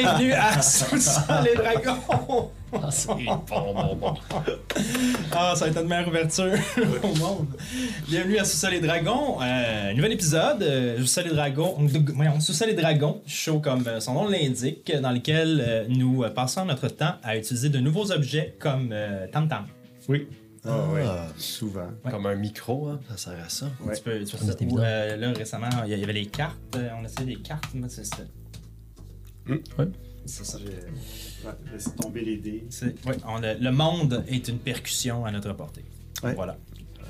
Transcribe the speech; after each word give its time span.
Bienvenue 0.00 0.32
à 0.32 0.62
Sous-Sol 0.62 1.22
les 1.44 1.54
Dragons! 1.54 2.50
Ah, 2.72 2.90
c'est 2.90 3.08
bon, 3.08 3.42
bon, 3.48 3.96
bon. 3.96 4.14
Ah, 5.32 5.54
ça 5.56 5.64
va 5.64 5.70
être 5.70 5.74
notre 5.76 5.88
meilleure 5.88 6.08
ouverture 6.08 6.52
au 7.02 7.14
monde. 7.16 7.48
Bienvenue 8.08 8.38
à 8.38 8.44
Sous-Sol 8.44 8.70
les 8.72 8.80
Dragons. 8.80 9.38
Euh, 9.42 9.92
nouvel 9.94 10.12
épisode, 10.12 10.62
euh, 10.62 10.98
Sous-Sol 10.98 11.24
les 11.24 11.34
Dragons. 11.34 11.76
Sous-Sol 12.40 12.76
show 13.26 13.58
comme 13.60 13.86
euh, 13.88 13.98
son 14.00 14.14
nom 14.14 14.28
l'indique, 14.28 14.92
dans 15.02 15.10
lequel 15.10 15.62
euh, 15.66 15.84
nous 15.88 16.24
passons 16.34 16.64
notre 16.64 16.88
temps 16.88 17.14
à 17.24 17.36
utiliser 17.36 17.68
de 17.68 17.78
nouveaux 17.78 18.12
objets 18.12 18.56
comme 18.60 18.90
euh, 18.92 19.26
Tam 19.32 19.48
Tam. 19.48 19.66
Oui. 20.08 20.28
Ah, 20.64 20.70
Ah. 20.70 20.92
ouais. 20.92 21.04
Souvent. 21.38 21.88
Ouais. 22.04 22.10
Comme 22.10 22.26
un 22.26 22.34
micro, 22.36 22.88
hein, 22.88 23.00
ça 23.10 23.16
sert 23.16 23.44
à 23.44 23.48
ça. 23.48 23.66
Ouais. 23.84 23.96
Tu 23.96 24.02
peux, 24.02 24.24
tu 24.24 24.36
peux 24.36 24.44
ça. 24.46 24.52
Ou, 24.68 24.78
euh, 24.78 25.16
là, 25.16 25.32
récemment, 25.32 25.68
il 25.86 25.98
y 25.98 26.02
avait 26.04 26.12
les 26.12 26.26
cartes. 26.26 26.56
on 27.00 27.04
essayait 27.04 27.34
des 27.36 27.42
cartes. 27.42 27.74
Moi, 27.74 27.88
c'est 27.90 28.04
Ouais. 29.48 29.88
C'est 30.26 30.44
ça. 30.44 30.58
Laissé 31.72 31.90
tomber 31.92 32.20
les 32.22 32.36
dés. 32.36 32.66
C'est- 32.70 32.86
ouais, 33.06 33.16
on 33.26 33.42
a- 33.42 33.54
le 33.54 33.70
monde 33.72 34.24
est 34.28 34.46
une 34.48 34.58
percussion 34.58 35.24
à 35.24 35.30
notre 35.30 35.52
portée. 35.54 35.84
Ouais. 36.22 36.34
Voilà. 36.34 36.58
Euh, 37.00 37.04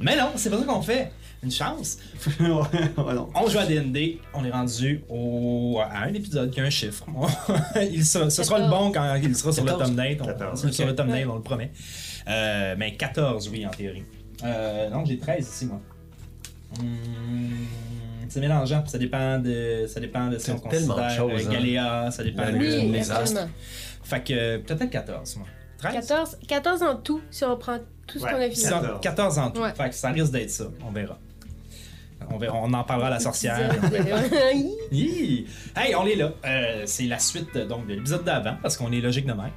Mais 0.00 0.16
non, 0.16 0.30
c'est 0.36 0.48
pas 0.50 0.58
ça 0.58 0.64
qu'on 0.64 0.80
fait. 0.82 1.10
Une 1.42 1.50
chance. 1.52 1.98
ouais, 2.40 2.46
ouais, 2.48 3.14
non. 3.14 3.28
On 3.34 3.48
joue 3.48 3.58
à 3.58 3.66
D&D, 3.66 4.20
on 4.34 4.44
est 4.44 4.50
rendu 4.50 5.02
au, 5.08 5.78
à 5.80 5.98
un 6.04 6.14
épisode 6.14 6.50
qui 6.50 6.60
a 6.60 6.64
un 6.64 6.70
chiffre. 6.70 7.04
il 7.92 8.04
sera- 8.04 8.28
ce 8.30 8.42
sera 8.42 8.58
le 8.58 8.68
bon 8.68 8.90
quand 8.90 9.14
il 9.22 9.36
sera 9.36 9.52
sur 9.52 9.64
le 9.64 9.70
14. 9.72 9.88
thumbnail. 9.90 10.18
On, 10.20 10.24
14, 10.26 10.70
Sur 10.70 10.86
le 10.86 10.94
thumbnail, 10.96 11.24
Ouais. 11.26 11.30
on 11.32 11.36
le 11.36 11.42
promet. 11.42 11.70
Euh, 12.28 12.74
mais 12.78 12.96
14, 12.96 13.48
oui, 13.50 13.66
en 13.66 13.70
théorie. 13.70 14.02
Euh, 14.44 14.88
non, 14.90 15.04
j'ai 15.04 15.18
13 15.18 15.46
ici, 15.48 15.66
moi. 15.66 15.80
Hum, 16.80 16.86
c'est 18.28 18.40
mélangeant, 18.40 18.84
ça 18.86 18.98
dépend 18.98 19.38
de, 19.38 19.86
ça 19.88 20.00
dépend 20.00 20.28
de 20.28 20.38
si 20.38 20.50
on 20.50 20.58
considère 20.58 20.98
euh, 21.24 21.36
hein. 21.38 21.50
Galéa, 21.50 22.10
ça 22.10 22.22
dépend 22.22 22.42
La 22.42 22.52
de... 22.52 22.56
lune, 22.58 22.74
Oui, 22.86 22.92
les 22.92 23.10
astres. 23.10 23.46
Fait 24.02 24.22
que 24.24 24.32
euh, 24.32 24.58
peut-être 24.58 24.90
14, 24.90 25.36
moi. 25.36 25.46
13? 25.78 25.92
14, 25.94 26.38
14 26.48 26.82
en 26.82 26.96
tout, 26.96 27.20
si 27.30 27.44
on 27.44 27.56
prend 27.56 27.78
tout 28.06 28.18
ce 28.18 28.24
Ouais. 28.24 28.30
qu'on 28.30 28.36
a 28.38 28.42
fini. 28.42 28.56
Ça- 28.56 28.80
14. 28.80 29.00
14 29.00 29.38
en 29.38 29.50
tout. 29.50 29.60
Ouais. 29.60 29.72
Fait 29.74 29.88
que 29.90 29.94
ça 29.94 30.10
risque 30.10 30.32
d'être 30.32 30.50
ça. 30.50 30.64
On 30.86 30.90
verra. 30.90 31.18
On, 32.30 32.36
verra. 32.36 32.58
on 32.62 32.72
en 32.72 32.82
parlera 32.84 33.08
à 33.08 33.10
la 33.12 33.20
sorcière. 33.20 33.58
Hey, 34.92 35.94
on 35.96 36.06
est 36.06 36.16
là. 36.16 36.32
Euh, 36.44 36.82
c'est 36.86 37.04
la 37.04 37.18
suite 37.18 37.56
donc 37.56 37.86
de 37.86 37.94
l'épisode 37.94 38.24
d'avant 38.24 38.56
parce 38.60 38.76
qu'on 38.76 38.90
est 38.92 39.00
logique 39.00 39.26
de 39.26 39.32
même. 39.32 39.52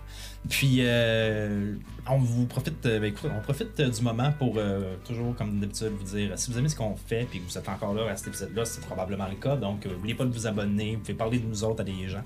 Puis 0.50 0.78
euh, 0.82 1.74
on 2.08 2.18
vous 2.18 2.46
profite, 2.46 2.86
euh, 2.86 3.00
ben, 3.00 3.06
écoute, 3.06 3.30
on 3.36 3.42
profite 3.42 3.80
euh, 3.80 3.90
du 3.90 4.02
moment 4.02 4.32
pour 4.32 4.56
euh, 4.58 4.96
toujours 5.06 5.36
comme 5.36 5.60
d'habitude 5.60 5.90
vous 5.90 6.16
dire 6.16 6.38
si 6.38 6.52
vous 6.52 6.58
aimez 6.58 6.70
ce 6.70 6.76
qu'on 6.76 6.96
fait 6.96 7.26
puis 7.30 7.40
que 7.40 7.46
vous 7.46 7.58
êtes 7.58 7.70
encore 7.70 7.94
là 7.94 8.10
à 8.10 8.16
cet 8.16 8.28
épisode-là, 8.28 8.66
c'est 8.66 8.82
probablement 8.82 9.28
le 9.28 9.36
cas. 9.36 9.56
Donc 9.56 9.86
euh, 9.86 9.92
n'oubliez 9.92 10.16
pas 10.16 10.26
de 10.26 10.32
vous 10.32 10.48
abonner, 10.48 10.96
vous 10.96 11.02
pouvez 11.02 11.14
parler 11.14 11.40
de 11.40 11.48
nous 11.48 11.64
autres 11.64 11.82
à 11.82 11.84
des 11.84 12.08
gens. 12.08 12.24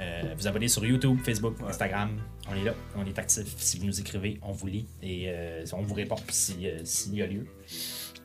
Euh, 0.00 0.34
vous 0.36 0.46
abonner 0.46 0.68
sur 0.68 0.84
YouTube, 0.84 1.18
Facebook, 1.24 1.56
Instagram. 1.66 2.10
On 2.50 2.54
est 2.54 2.64
là, 2.64 2.74
on 2.96 3.04
est 3.04 3.18
actif. 3.18 3.54
Si 3.58 3.78
vous 3.78 3.86
nous 3.86 4.00
écrivez, 4.00 4.38
on 4.42 4.52
vous 4.52 4.66
lit 4.66 4.86
et 5.02 5.30
on 5.72 5.82
vous 5.82 5.94
répond 5.94 6.16
si, 6.30 6.66
s'il 6.84 7.14
y 7.14 7.22
a 7.22 7.26
lieu. 7.26 7.46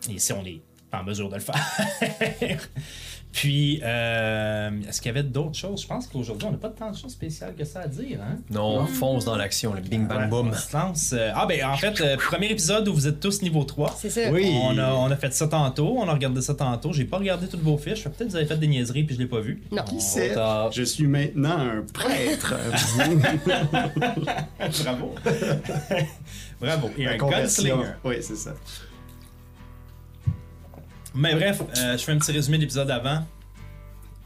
Et 0.10 0.20
si 0.20 0.34
on 0.34 0.46
est 0.46 0.62
en 0.94 1.04
mesure 1.04 1.30
de 1.30 1.36
le 1.36 1.42
faire. 1.42 2.70
Puis, 3.34 3.82
euh, 3.84 4.70
est-ce 4.88 5.02
qu'il 5.02 5.10
y 5.10 5.18
avait 5.18 5.28
d'autres 5.28 5.56
choses? 5.58 5.82
Je 5.82 5.88
pense 5.88 6.06
qu'aujourd'hui, 6.06 6.48
on 6.48 6.52
n'a 6.52 6.58
pas 6.58 6.70
tant 6.70 6.92
de 6.92 6.96
choses 6.96 7.14
spéciales 7.14 7.56
que 7.56 7.66
ça 7.66 7.80
à 7.82 7.88
dire. 7.88 8.20
Hein? 8.22 8.38
Non, 8.52 8.82
on 8.82 8.86
fonce 8.86 9.26
dans 9.26 9.36
l'action, 9.36 9.74
le 9.74 9.82
bing 9.82 10.08
bang 10.08 10.20
Ouais, 10.22 10.28
boom. 10.28 10.50
on 10.50 10.54
se 10.54 10.72
lance. 10.78 11.14
Euh, 11.18 11.32
Ah, 11.34 11.48
ben 11.48 11.66
en 11.66 11.76
fait, 11.76 12.00
euh, 12.00 12.16
premier 12.16 12.52
épisode 12.52 12.88
où 12.88 12.94
vous 12.94 13.08
êtes 13.08 13.20
tous 13.20 13.42
niveau 13.42 13.64
3. 13.64 13.96
C'est 14.00 14.12
ça. 14.12 14.30
Oui. 14.32 14.54
On 14.64 14.78
a, 14.78 14.94
on 14.94 15.10
a 15.10 15.16
fait 15.16 15.34
ça 15.34 15.48
tantôt, 15.48 15.96
on 15.98 16.08
a 16.08 16.14
regardé 16.14 16.42
ça 16.42 16.54
tantôt. 16.54 16.94
J'ai 16.94 17.06
pas 17.06 17.18
regardé 17.18 17.48
toutes 17.48 17.64
vos 17.64 17.78
fiches. 17.78 18.04
Peut-être 18.04 18.18
que 18.20 18.24
vous 18.30 18.36
avez 18.36 18.46
fait 18.46 18.58
des 18.58 18.68
niaiseries 18.68 19.04
puis 19.04 19.16
je 19.16 19.22
l'ai 19.22 19.28
pas 19.28 19.40
vu. 19.40 19.64
Non. 19.72 19.84
Qui 19.84 20.00
sait? 20.00 20.36
Je 20.72 20.84
suis 20.84 21.08
maintenant 21.08 21.58
un 21.58 21.84
prêtre. 21.92 22.54
Bravo. 24.84 25.16
Bravo. 26.62 26.90
Et 26.98 27.08
un 27.08 27.18
gunslinger. 27.18 27.94
Oui, 28.04 28.16
c'est 28.22 28.36
ça. 28.36 28.54
Mais 31.16 31.36
bref, 31.36 31.62
euh, 31.78 31.98
je 31.98 32.04
fais 32.04 32.12
un 32.12 32.18
petit 32.18 32.32
résumé 32.32 32.58
de 32.58 32.64
l'épisode 32.64 32.88
d'avant. 32.88 33.26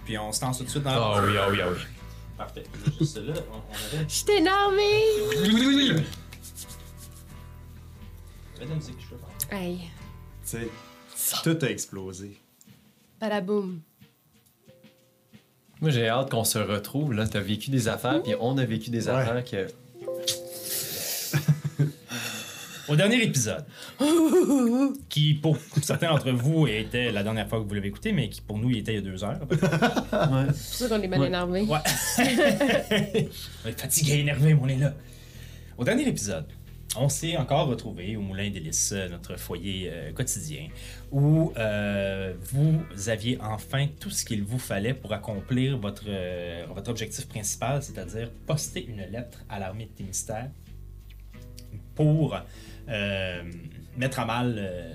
Puis 0.05 0.17
on 0.17 0.31
se 0.31 0.41
lance 0.43 0.57
tout 0.59 0.63
de 0.63 0.69
suite 0.69 0.83
dans 0.83 0.91
Ah 0.91 1.21
oui, 1.23 1.33
ah 1.37 1.47
oui, 1.49 1.57
ah 1.61 1.67
oui. 1.71 1.79
Parfait. 2.37 2.63
Juste 2.99 3.17
là, 3.17 3.33
on, 3.51 3.55
on 3.57 3.97
avait... 3.97 4.05
Je. 4.07 6.03
Il 8.55 8.61
y 8.61 8.61
avait 8.61 8.65
de 8.65 8.69
la 8.69 8.75
musique, 8.75 8.95
je 8.99 9.15
peux. 9.15 9.55
Aïe. 9.55 9.81
Tu 10.49 10.57
sais, 10.57 10.69
tout 11.43 11.57
a 11.65 11.69
explosé. 11.69 12.39
Badaboum. 13.19 13.81
Moi, 15.81 15.91
j'ai 15.91 16.07
hâte 16.07 16.31
qu'on 16.31 16.43
se 16.43 16.57
retrouve. 16.57 17.13
Là, 17.13 17.27
t'as 17.27 17.39
vécu 17.39 17.69
des 17.69 17.87
affaires, 17.87 18.23
puis 18.23 18.33
on 18.39 18.57
a 18.57 18.65
vécu 18.65 18.89
des 18.89 19.07
Ouais. 19.07 19.13
affaires 19.15 19.43
que. 19.43 19.67
Au 22.87 22.95
dernier 22.95 23.21
épisode, 23.21 23.65
qui 25.09 25.33
pour 25.33 25.57
certains 25.81 26.09
d'entre 26.09 26.31
vous 26.31 26.67
était 26.67 27.11
la 27.11 27.21
dernière 27.21 27.47
fois 27.49 27.59
que 27.61 27.67
vous 27.67 27.73
l'avez 27.73 27.89
écouté, 27.89 28.13
mais 28.13 28.29
qui 28.29 28.39
pour 28.39 28.57
nous 28.57 28.69
il 28.69 28.77
était 28.77 28.93
il 28.93 28.95
y 28.95 28.97
a 28.99 29.01
deux 29.01 29.23
heures. 29.23 29.39
Ouais. 29.51 29.57
C'est 29.57 30.87
pour 30.87 30.87
ça 30.87 30.89
qu'on 30.89 31.01
est 31.01 31.07
mal 31.07 31.19
Ouais. 31.19 31.27
énervé. 31.27 31.61
Ouais. 31.63 31.79
on 33.65 33.69
est 33.69 33.79
fatigué, 33.79 34.19
énervé, 34.19 34.53
mais 34.53 34.59
on 34.61 34.67
est 34.69 34.77
là. 34.77 34.93
Au 35.77 35.83
dernier 35.83 36.07
épisode, 36.07 36.45
on 36.95 37.09
s'est 37.09 37.35
encore 37.35 37.67
retrouvé 37.67 38.15
au 38.15 38.21
Moulin 38.21 38.49
des 38.49 38.61
Lys, 38.61 38.93
euh, 38.93 39.09
notre 39.09 39.37
foyer 39.37 39.89
euh, 39.91 40.11
quotidien, 40.13 40.69
où 41.11 41.51
euh, 41.57 42.33
vous 42.41 42.79
aviez 43.09 43.37
enfin 43.41 43.87
tout 43.99 44.09
ce 44.09 44.23
qu'il 44.23 44.43
vous 44.43 44.57
fallait 44.59 44.93
pour 44.93 45.11
accomplir 45.13 45.77
votre, 45.77 46.05
euh, 46.07 46.65
votre 46.73 46.89
objectif 46.89 47.27
principal, 47.27 47.83
c'est-à-dire 47.83 48.31
poster 48.45 48.85
une 48.87 49.01
lettre 49.11 49.43
à 49.49 49.59
l'armée 49.59 49.85
de 49.85 49.91
Témistère 49.91 50.49
pour 51.95 52.39
euh, 52.89 53.43
mettre 53.97 54.19
à 54.19 54.25
mal 54.25 54.55
euh, 54.57 54.93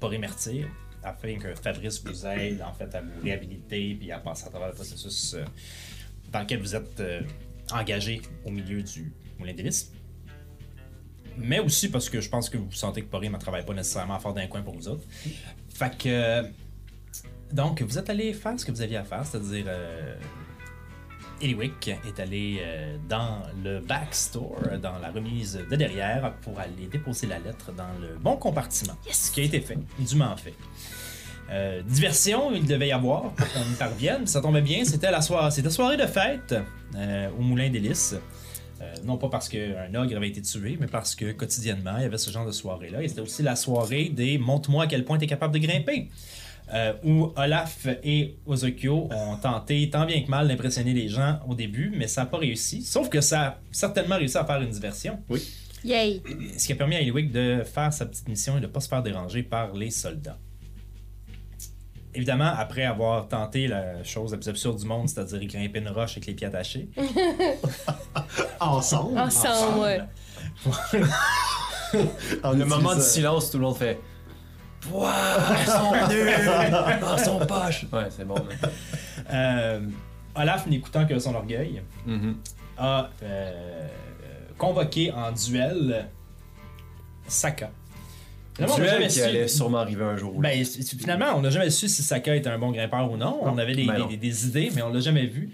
Porymertyr, 0.00 0.68
afin 1.02 1.36
que 1.38 1.54
Fabrice 1.54 2.02
vous 2.04 2.26
aide 2.26 2.62
en 2.62 2.72
fait 2.72 2.94
à 2.94 3.00
vous 3.02 3.22
réhabiliter 3.22 3.94
puis 3.94 4.10
à 4.10 4.18
passer 4.18 4.46
à 4.46 4.50
travers 4.50 4.68
le 4.68 4.74
processus 4.74 5.34
euh, 5.34 5.44
dans 6.32 6.40
lequel 6.40 6.60
vous 6.60 6.74
êtes 6.74 7.00
euh, 7.00 7.20
engagé 7.72 8.22
au 8.44 8.50
milieu 8.50 8.82
du 8.82 9.12
Moulin 9.38 9.52
Lys. 9.52 9.92
Mais 11.36 11.58
aussi 11.58 11.90
parce 11.90 12.08
que 12.08 12.20
je 12.20 12.28
pense 12.28 12.48
que 12.48 12.56
vous 12.56 12.72
sentez 12.72 13.02
que 13.02 13.08
Pory 13.08 13.28
ne 13.28 13.36
travaille 13.36 13.64
pas 13.64 13.74
nécessairement 13.74 14.18
fort 14.20 14.34
d'un 14.34 14.46
coin 14.46 14.62
pour 14.62 14.74
vous 14.74 14.88
autres. 14.88 15.04
Fait 15.68 15.96
que. 15.98 16.48
donc, 17.52 17.82
vous 17.82 17.98
êtes 17.98 18.08
allé 18.08 18.32
faire 18.32 18.58
ce 18.58 18.64
que 18.64 18.70
vous 18.70 18.80
aviez 18.80 18.98
à 18.98 19.04
faire, 19.04 19.26
c'est-à-dire. 19.26 19.66
Eliwick 21.40 21.88
est 21.88 22.20
allé 22.20 22.60
euh, 22.60 22.96
dans 23.08 23.42
le 23.62 23.80
backstore, 23.80 24.78
dans 24.82 24.98
la 24.98 25.10
remise 25.10 25.60
de 25.70 25.76
derrière, 25.76 26.34
pour 26.42 26.58
aller 26.58 26.86
déposer 26.90 27.26
la 27.26 27.38
lettre 27.38 27.72
dans 27.72 27.92
le 28.00 28.16
bon 28.18 28.36
compartiment. 28.36 28.94
Ce 29.10 29.30
qui 29.30 29.40
a 29.40 29.44
été 29.44 29.60
fait, 29.60 29.78
dûment 29.98 30.36
fait. 30.36 30.54
Euh, 31.50 31.82
diversion, 31.82 32.52
il 32.54 32.66
devait 32.66 32.88
y 32.88 32.92
avoir 32.92 33.30
pour 33.32 33.52
qu'on 33.52 33.60
y 33.60 33.74
parvienne. 33.78 34.26
Ça 34.26 34.40
tombait 34.40 34.62
bien, 34.62 34.84
c'était 34.84 35.10
la 35.10 35.20
soirée, 35.20 35.50
c'était 35.50 35.70
soirée 35.70 35.96
de 35.96 36.06
fête 36.06 36.54
euh, 36.96 37.28
au 37.38 37.42
Moulin. 37.42 37.70
Euh, 38.80 38.92
non 39.04 39.16
pas 39.16 39.28
parce 39.28 39.48
qu'un 39.48 39.94
ogre 39.94 40.16
avait 40.16 40.28
été 40.28 40.42
tué, 40.42 40.76
mais 40.80 40.86
parce 40.86 41.14
que 41.14 41.32
quotidiennement, 41.32 41.96
il 41.98 42.02
y 42.02 42.06
avait 42.06 42.18
ce 42.18 42.30
genre 42.30 42.46
de 42.46 42.52
soirée-là. 42.52 43.02
Et 43.02 43.08
c'était 43.08 43.20
aussi 43.20 43.42
la 43.42 43.56
soirée 43.56 44.08
des 44.08 44.38
Montre-moi 44.38 44.84
à 44.84 44.86
quel 44.86 45.04
point 45.04 45.18
tu 45.18 45.24
es 45.24 45.26
capable 45.28 45.54
de 45.54 45.64
grimper. 45.64 46.08
Euh, 46.72 46.94
où 47.04 47.32
Olaf 47.36 47.86
et 48.02 48.36
Ozokyo 48.46 49.08
ont 49.10 49.36
tenté 49.36 49.90
tant 49.90 50.06
bien 50.06 50.22
que 50.22 50.30
mal 50.30 50.48
d'impressionner 50.48 50.94
les 50.94 51.08
gens 51.08 51.40
au 51.46 51.54
début, 51.54 51.92
mais 51.94 52.06
ça 52.06 52.22
n'a 52.22 52.26
pas 52.26 52.38
réussi. 52.38 52.82
Sauf 52.82 53.08
que 53.08 53.20
ça 53.20 53.42
a 53.42 53.58
certainement 53.70 54.16
réussi 54.16 54.38
à 54.38 54.44
faire 54.44 54.60
une 54.62 54.70
diversion. 54.70 55.18
Yay. 55.84 56.22
Ce 56.56 56.66
qui 56.66 56.72
a 56.72 56.76
permis 56.76 56.96
à 56.96 57.00
Eliwick 57.02 57.30
de 57.30 57.62
faire 57.64 57.92
sa 57.92 58.06
petite 58.06 58.26
mission 58.28 58.56
et 58.56 58.60
de 58.60 58.66
ne 58.66 58.70
pas 58.70 58.80
se 58.80 58.88
faire 58.88 59.02
déranger 59.02 59.42
par 59.42 59.74
les 59.74 59.90
soldats. 59.90 60.38
Évidemment, 62.14 62.52
après 62.56 62.84
avoir 62.84 63.28
tenté 63.28 63.66
la 63.66 64.02
chose 64.04 64.30
la 64.32 64.38
plus 64.38 64.48
absurde 64.48 64.78
du 64.78 64.86
monde, 64.86 65.08
c'est-à-dire 65.08 65.44
grimper 65.46 65.80
une 65.80 65.88
roche 65.88 66.12
avec 66.12 66.26
les 66.26 66.34
pieds 66.34 66.46
attachés, 66.46 66.88
Ensemble. 68.60 69.18
Ensemble, 69.18 69.80
ouais. 69.80 70.00
On 72.42 72.52
Le 72.56 72.64
moment 72.64 72.94
de 72.94 73.00
silence, 73.00 73.50
tout 73.50 73.58
le 73.58 73.64
monde 73.64 73.76
fait. 73.76 73.98
Pouah, 74.88 75.36
elles 75.60 75.66
sont 75.66 75.92
nuls 76.10 77.00
dans 77.00 77.18
son 77.18 77.38
poche. 77.46 77.86
Ouais, 77.92 78.08
c'est 78.10 78.24
bon. 78.26 78.34
mais- 78.48 78.68
euh, 79.32 79.80
Olaf, 80.36 80.66
n'écoutant 80.66 81.06
que 81.06 81.18
son 81.18 81.34
orgueil, 81.34 81.82
Mhm. 82.06 82.36
a 82.76 83.08
euh, 83.22 83.88
convoqué 84.58 85.12
en 85.12 85.30
duel 85.32 86.08
Saka. 87.26 87.70
Finalement, 88.56 88.74
on 88.74 88.78
n'a 88.78 88.84
Duel 88.84 88.94
jamais 88.94 89.06
qui 89.08 89.14
su- 89.14 89.22
allait 89.22 89.48
sûrement 89.48 89.78
arriver 89.78 90.04
un 90.04 90.16
jour. 90.16 90.38
Ben, 90.40 90.64
c- 90.64 90.82
c- 90.82 90.96
finalement, 90.96 91.26
on 91.36 91.40
n'a 91.40 91.50
jamais 91.50 91.70
su 91.70 91.88
si 91.88 92.02
Saka 92.02 92.36
était 92.36 92.48
un 92.50 92.58
bon 92.58 92.70
grimpeur 92.70 93.10
ou 93.10 93.16
non. 93.16 93.38
On 93.42 93.58
avait 93.58 93.74
des, 93.74 93.86
ben 93.86 93.94
des- 93.94 93.98
non. 94.00 94.06
des- 94.08 94.16
des 94.16 94.46
idées, 94.46 94.70
mais 94.74 94.82
on 94.82 94.92
l'a 94.92 95.00
jamais 95.00 95.26
vu. 95.26 95.50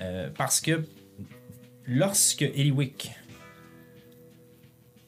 Euh, 0.00 0.28
parce 0.36 0.60
que 0.60 0.84
lorsque 1.86 2.42
Eliwick 2.42 3.10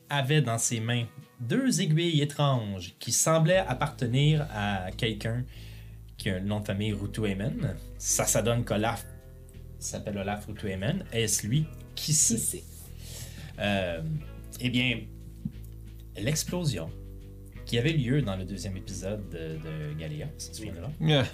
avait 0.08 0.40
dans 0.40 0.58
ses 0.58 0.80
mains 0.80 1.04
deux 1.40 1.80
aiguilles 1.80 2.20
étranges 2.22 2.94
qui 2.98 3.12
semblaient 3.12 3.58
appartenir 3.58 4.46
à 4.52 4.90
quelqu'un 4.96 5.44
qui 6.16 6.30
a 6.30 6.38
le 6.38 6.44
nom 6.46 6.60
de 6.60 6.64
famille 6.64 6.92
Rutuemen, 6.92 7.74
ça, 7.98 8.24
ça 8.24 8.42
donne 8.42 8.64
qu'Olaf 8.64 9.04
s'appelle 9.78 10.16
Olaf 10.18 10.46
Rutuemen. 10.46 11.04
Est-ce 11.12 11.46
lui? 11.46 11.66
Qui 11.94 12.12
sait? 12.14 12.64
Euh, 13.58 14.00
eh 14.60 14.70
bien, 14.70 15.00
l'explosion 16.18 16.90
qui 17.66 17.78
avait 17.78 17.92
lieu 17.92 18.22
dans 18.22 18.36
le 18.36 18.44
deuxième 18.44 18.76
épisode 18.76 19.28
de, 19.30 19.58
de 19.58 19.98
Galéa, 19.98 20.26
ça 20.38 20.52
souviendra, 20.54 20.90
Yeah. 21.00 21.26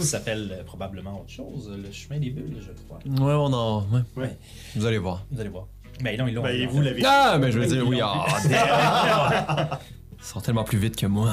s'appelle 0.00 0.48
euh, 0.52 0.64
probablement 0.64 1.20
autre 1.20 1.30
chose, 1.30 1.70
le 1.70 1.90
chemin 1.92 2.18
des 2.18 2.30
bulles, 2.30 2.56
je 2.60 2.72
crois. 2.84 2.98
Ouais, 3.06 3.34
on 3.34 3.52
en. 3.52 3.86
ouais. 3.90 4.00
Ouais. 4.16 4.36
Vous 4.76 4.86
allez 4.86 4.98
voir. 4.98 5.26
Vous 5.30 5.40
allez 5.40 5.50
voir. 5.50 5.68
Ben 6.02 6.16
non, 6.18 6.26
ils 6.26 6.34
l'ont. 6.34 6.42
Ben, 6.42 6.50
ils 6.54 6.64
l'ont 6.64 6.70
vous 6.70 6.78
fait. 6.78 6.84
l'avez 6.84 7.02
Ah, 7.04 7.36
mais 7.40 7.52
je 7.52 7.58
veux 7.58 7.66
dire, 7.66 7.86
oui. 7.86 8.00
Ah, 8.02 8.26
damn. 8.48 9.78
Ils 10.22 10.24
sont 10.26 10.40
tellement 10.40 10.64
plus 10.64 10.78
vite 10.78 10.96
que 10.96 11.06
moi. 11.06 11.30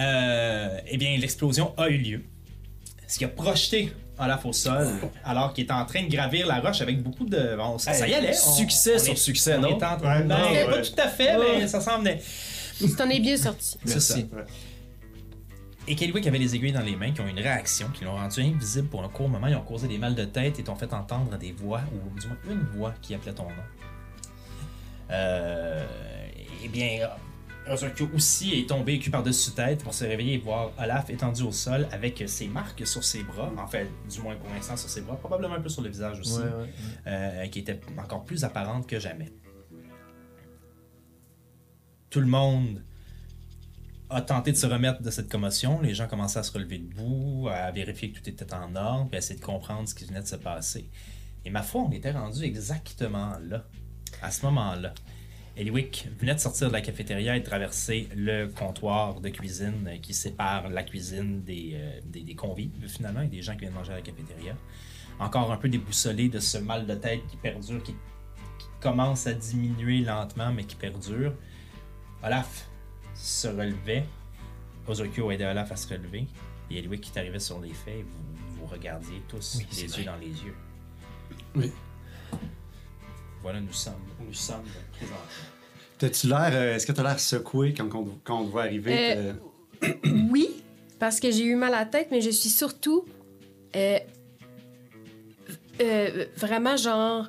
Euh, 0.00 0.78
eh 0.88 0.96
bien, 0.96 1.16
l'explosion 1.18 1.72
a 1.78 1.88
eu 1.88 1.98
lieu. 1.98 2.22
Ce 3.06 3.18
qui 3.18 3.24
a 3.24 3.28
projeté 3.28 3.92
Olaf 4.18 4.44
au 4.44 4.52
sol 4.52 4.88
alors 5.24 5.52
qu'il 5.52 5.64
était 5.64 5.72
en 5.72 5.84
train 5.84 6.02
de 6.04 6.08
gravir 6.10 6.46
la 6.46 6.60
roche 6.60 6.80
avec 6.80 7.02
beaucoup 7.02 7.24
de. 7.26 7.56
bon, 7.56 7.78
ça, 7.78 7.92
ça 7.92 8.08
y 8.08 8.14
allait. 8.14 8.30
on- 8.46 8.52
Succès 8.54 8.94
on 8.96 8.98
sur 8.98 9.12
est- 9.12 9.16
succès, 9.16 9.54
on 9.56 9.60
non? 9.60 9.72
en 9.74 9.78
train- 9.78 9.98
Ouais, 9.98 10.22
ben, 10.22 10.26
non, 10.26 10.36
Pas 10.70 10.76
ouais. 10.76 10.82
tout 10.82 11.00
à 11.00 11.08
fait, 11.08 11.36
mais 11.38 11.66
ça 11.68 11.80
s'en 11.80 11.98
venait. 11.98 12.20
Tu 12.78 12.94
t'en 12.94 13.08
es 13.08 13.20
bien 13.20 13.36
sorti. 13.36 13.76
Merci. 13.86 14.26
Et 15.86 15.96
Kellywick 15.96 16.26
avait 16.26 16.38
les 16.38 16.54
aiguilles 16.56 16.72
dans 16.72 16.80
les 16.80 16.96
mains 16.96 17.12
qui 17.12 17.20
ont 17.20 17.26
une 17.28 17.38
réaction, 17.38 17.88
qui 17.90 18.04
l'ont 18.04 18.14
rendu 18.16 18.40
invisible 18.40 18.88
pour 18.88 19.04
un 19.04 19.08
court 19.08 19.28
moment. 19.28 19.48
Ils 19.48 19.54
ont 19.56 19.62
causé 19.62 19.86
des 19.86 19.98
mal 19.98 20.14
de 20.14 20.24
tête 20.24 20.58
et 20.58 20.64
t'ont 20.64 20.76
fait 20.76 20.92
entendre 20.94 21.36
des 21.36 21.52
voix, 21.52 21.82
ou 21.92 22.18
du 22.18 22.26
moins 22.26 22.36
une 22.48 22.62
voix 22.76 22.94
qui 23.02 23.14
appelait 23.14 23.34
ton 23.34 23.44
nom. 23.44 23.50
Euh, 25.10 25.84
eh 26.64 26.68
bien, 26.68 27.06
Ozokyo 27.70 28.08
aussi 28.14 28.58
est 28.58 28.66
tombé 28.68 28.98
cul 28.98 29.10
par-dessus 29.10 29.50
tête 29.50 29.84
pour 29.84 29.92
se 29.92 30.04
réveiller 30.04 30.34
et 30.34 30.38
voir 30.38 30.72
Olaf 30.78 31.10
étendu 31.10 31.42
au 31.42 31.52
sol 31.52 31.86
avec 31.92 32.24
ses 32.26 32.48
marques 32.48 32.86
sur 32.86 33.04
ses 33.04 33.22
bras, 33.22 33.52
en 33.58 33.66
fait, 33.66 33.88
du 34.10 34.20
moins 34.22 34.36
pour 34.36 34.48
l'instant 34.54 34.78
sur 34.78 34.88
ses 34.88 35.02
bras, 35.02 35.16
probablement 35.16 35.54
un 35.56 35.60
peu 35.60 35.68
sur 35.68 35.82
le 35.82 35.90
visage 35.90 36.18
aussi, 36.20 36.38
Ouais, 36.38 36.44
ouais. 36.44 36.68
euh, 37.08 37.46
qui 37.48 37.58
était 37.58 37.78
encore 37.98 38.24
plus 38.24 38.42
apparente 38.42 38.86
que 38.86 38.98
jamais. 38.98 39.30
Tout 42.08 42.20
le 42.20 42.26
monde 42.26 42.82
a 44.14 44.22
tenté 44.22 44.52
de 44.52 44.56
se 44.56 44.66
remettre 44.66 45.02
de 45.02 45.10
cette 45.10 45.28
commotion. 45.28 45.80
Les 45.80 45.94
gens 45.94 46.06
commençaient 46.06 46.38
à 46.38 46.42
se 46.42 46.52
relever 46.52 46.78
debout, 46.78 47.48
à 47.50 47.70
vérifier 47.72 48.12
que 48.12 48.20
tout 48.20 48.28
était 48.28 48.54
en 48.54 48.74
ordre, 48.76 49.08
puis 49.08 49.16
à 49.16 49.18
essayer 49.18 49.38
de 49.38 49.44
comprendre 49.44 49.88
ce 49.88 49.94
qui 49.94 50.04
venait 50.04 50.22
de 50.22 50.26
se 50.26 50.36
passer. 50.36 50.88
Et 51.44 51.50
ma 51.50 51.62
foi, 51.62 51.82
on 51.82 51.90
était 51.90 52.12
rendu 52.12 52.44
exactement 52.44 53.32
là, 53.42 53.64
à 54.22 54.30
ce 54.30 54.46
moment-là. 54.46 54.94
Eliwick 55.56 56.08
venait 56.18 56.34
de 56.34 56.40
sortir 56.40 56.68
de 56.68 56.72
la 56.72 56.80
cafétéria 56.80 57.36
et 57.36 57.40
de 57.40 57.44
traverser 57.44 58.08
le 58.16 58.46
comptoir 58.46 59.20
de 59.20 59.28
cuisine 59.28 59.88
qui 60.02 60.14
sépare 60.14 60.68
la 60.68 60.82
cuisine 60.82 61.42
des, 61.42 61.72
euh, 61.74 62.00
des 62.04 62.34
convives, 62.34 62.88
finalement, 62.88 63.20
et 63.20 63.28
des 63.28 63.42
gens 63.42 63.52
qui 63.52 63.60
viennent 63.60 63.74
manger 63.74 63.92
à 63.92 63.96
la 63.96 64.02
cafétéria. 64.02 64.56
Encore 65.20 65.52
un 65.52 65.56
peu 65.56 65.68
déboussolé 65.68 66.28
de 66.28 66.40
ce 66.40 66.58
mal 66.58 66.86
de 66.86 66.94
tête 66.94 67.20
qui 67.28 67.36
perdure, 67.36 67.82
qui, 67.82 67.92
qui 67.92 68.66
commence 68.80 69.26
à 69.26 69.34
diminuer 69.34 70.00
lentement, 70.00 70.52
mais 70.52 70.64
qui 70.64 70.74
perdure. 70.74 71.34
Olaf 72.24 72.68
se 73.14 73.48
relevait. 73.48 74.04
Ozokyo 74.86 75.30
aidait 75.30 75.46
Olaf 75.46 75.72
à 75.72 75.76
se 75.76 75.88
relever. 75.92 76.26
Et 76.70 76.78
Eliwick 76.78 77.00
qui 77.02 77.10
t'arrivait 77.10 77.38
sur 77.40 77.60
les 77.60 77.72
faits, 77.72 77.94
et 77.98 78.02
vous 78.02 78.58
vous 78.60 78.66
regardiez 78.66 79.20
tous 79.28 79.56
Oui, 79.58 79.66
les 79.80 79.86
vrai. 79.86 79.98
yeux 79.98 80.04
dans 80.04 80.16
les 80.16 80.26
yeux. 80.26 80.54
Oui. 81.56 81.72
Voilà, 83.42 83.60
nous 83.60 83.72
sommes 83.72 83.94
nous 84.26 84.32
sommes 84.32 84.62
présentement. 84.92 85.18
T'as-tu 85.98 86.26
l'air. 86.28 86.48
euh, 86.52 86.74
Est-ce 86.74 86.86
que 86.86 86.92
t'as 86.92 87.02
l'air 87.02 87.20
secoué 87.20 87.74
quand 87.74 87.94
on, 87.94 88.18
quand 88.24 88.40
on 88.40 88.46
te 88.46 88.50
voit 88.50 88.62
arriver? 88.62 88.92
Euh, 89.16 89.32
t'as- 89.80 89.88
Oui, 90.30 90.62
parce 90.98 91.20
que 91.20 91.30
j'ai 91.30 91.44
eu 91.44 91.54
mal 91.54 91.74
à 91.74 91.80
la 91.80 91.84
tête, 91.86 92.08
mais 92.10 92.20
je 92.22 92.30
suis 92.30 92.48
surtout 92.48 93.04
euh, 93.76 93.98
euh, 95.80 96.26
vraiment 96.36 96.76
genre 96.76 97.28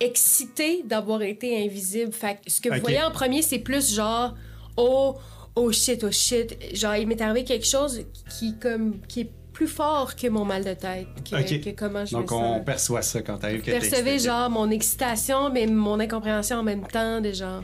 excitée 0.00 0.82
d'avoir 0.82 1.22
été 1.22 1.64
invisible. 1.64 2.12
Fait 2.12 2.40
que 2.44 2.50
ce 2.50 2.60
que 2.60 2.68
vous 2.74 2.80
voyez 2.80 3.02
en 3.02 3.10
premier, 3.10 3.42
c'est 3.42 3.58
plus 3.58 3.94
genre 3.94 4.34
oh 4.76 5.16
oh 5.56 5.72
shit 5.72 6.02
oh 6.04 6.10
shit. 6.10 6.56
Genre 6.74 6.96
il 6.96 7.06
m'est 7.06 7.20
arrivé 7.20 7.44
quelque 7.44 7.66
chose 7.66 8.02
qui 8.38 8.58
comme 8.58 9.00
qui 9.08 9.20
est 9.20 9.30
plus 9.52 9.66
fort 9.68 10.16
que 10.16 10.26
mon 10.28 10.44
mal 10.46 10.64
de 10.64 10.72
tête, 10.72 11.06
que, 11.28 11.70
comment 11.72 12.06
je 12.06 12.12
Donc 12.12 12.32
on 12.32 12.60
perçoit 12.60 13.02
ça 13.02 13.20
quand 13.20 13.36
t'arrives 13.36 13.60
que 13.60 13.70
Percevez 13.70 14.18
genre 14.18 14.48
mon 14.48 14.70
excitation, 14.70 15.50
mais 15.50 15.66
mon 15.66 16.00
incompréhension 16.00 16.58
en 16.58 16.62
même 16.62 16.86
temps 16.86 17.20
de 17.20 17.32
genre. 17.32 17.62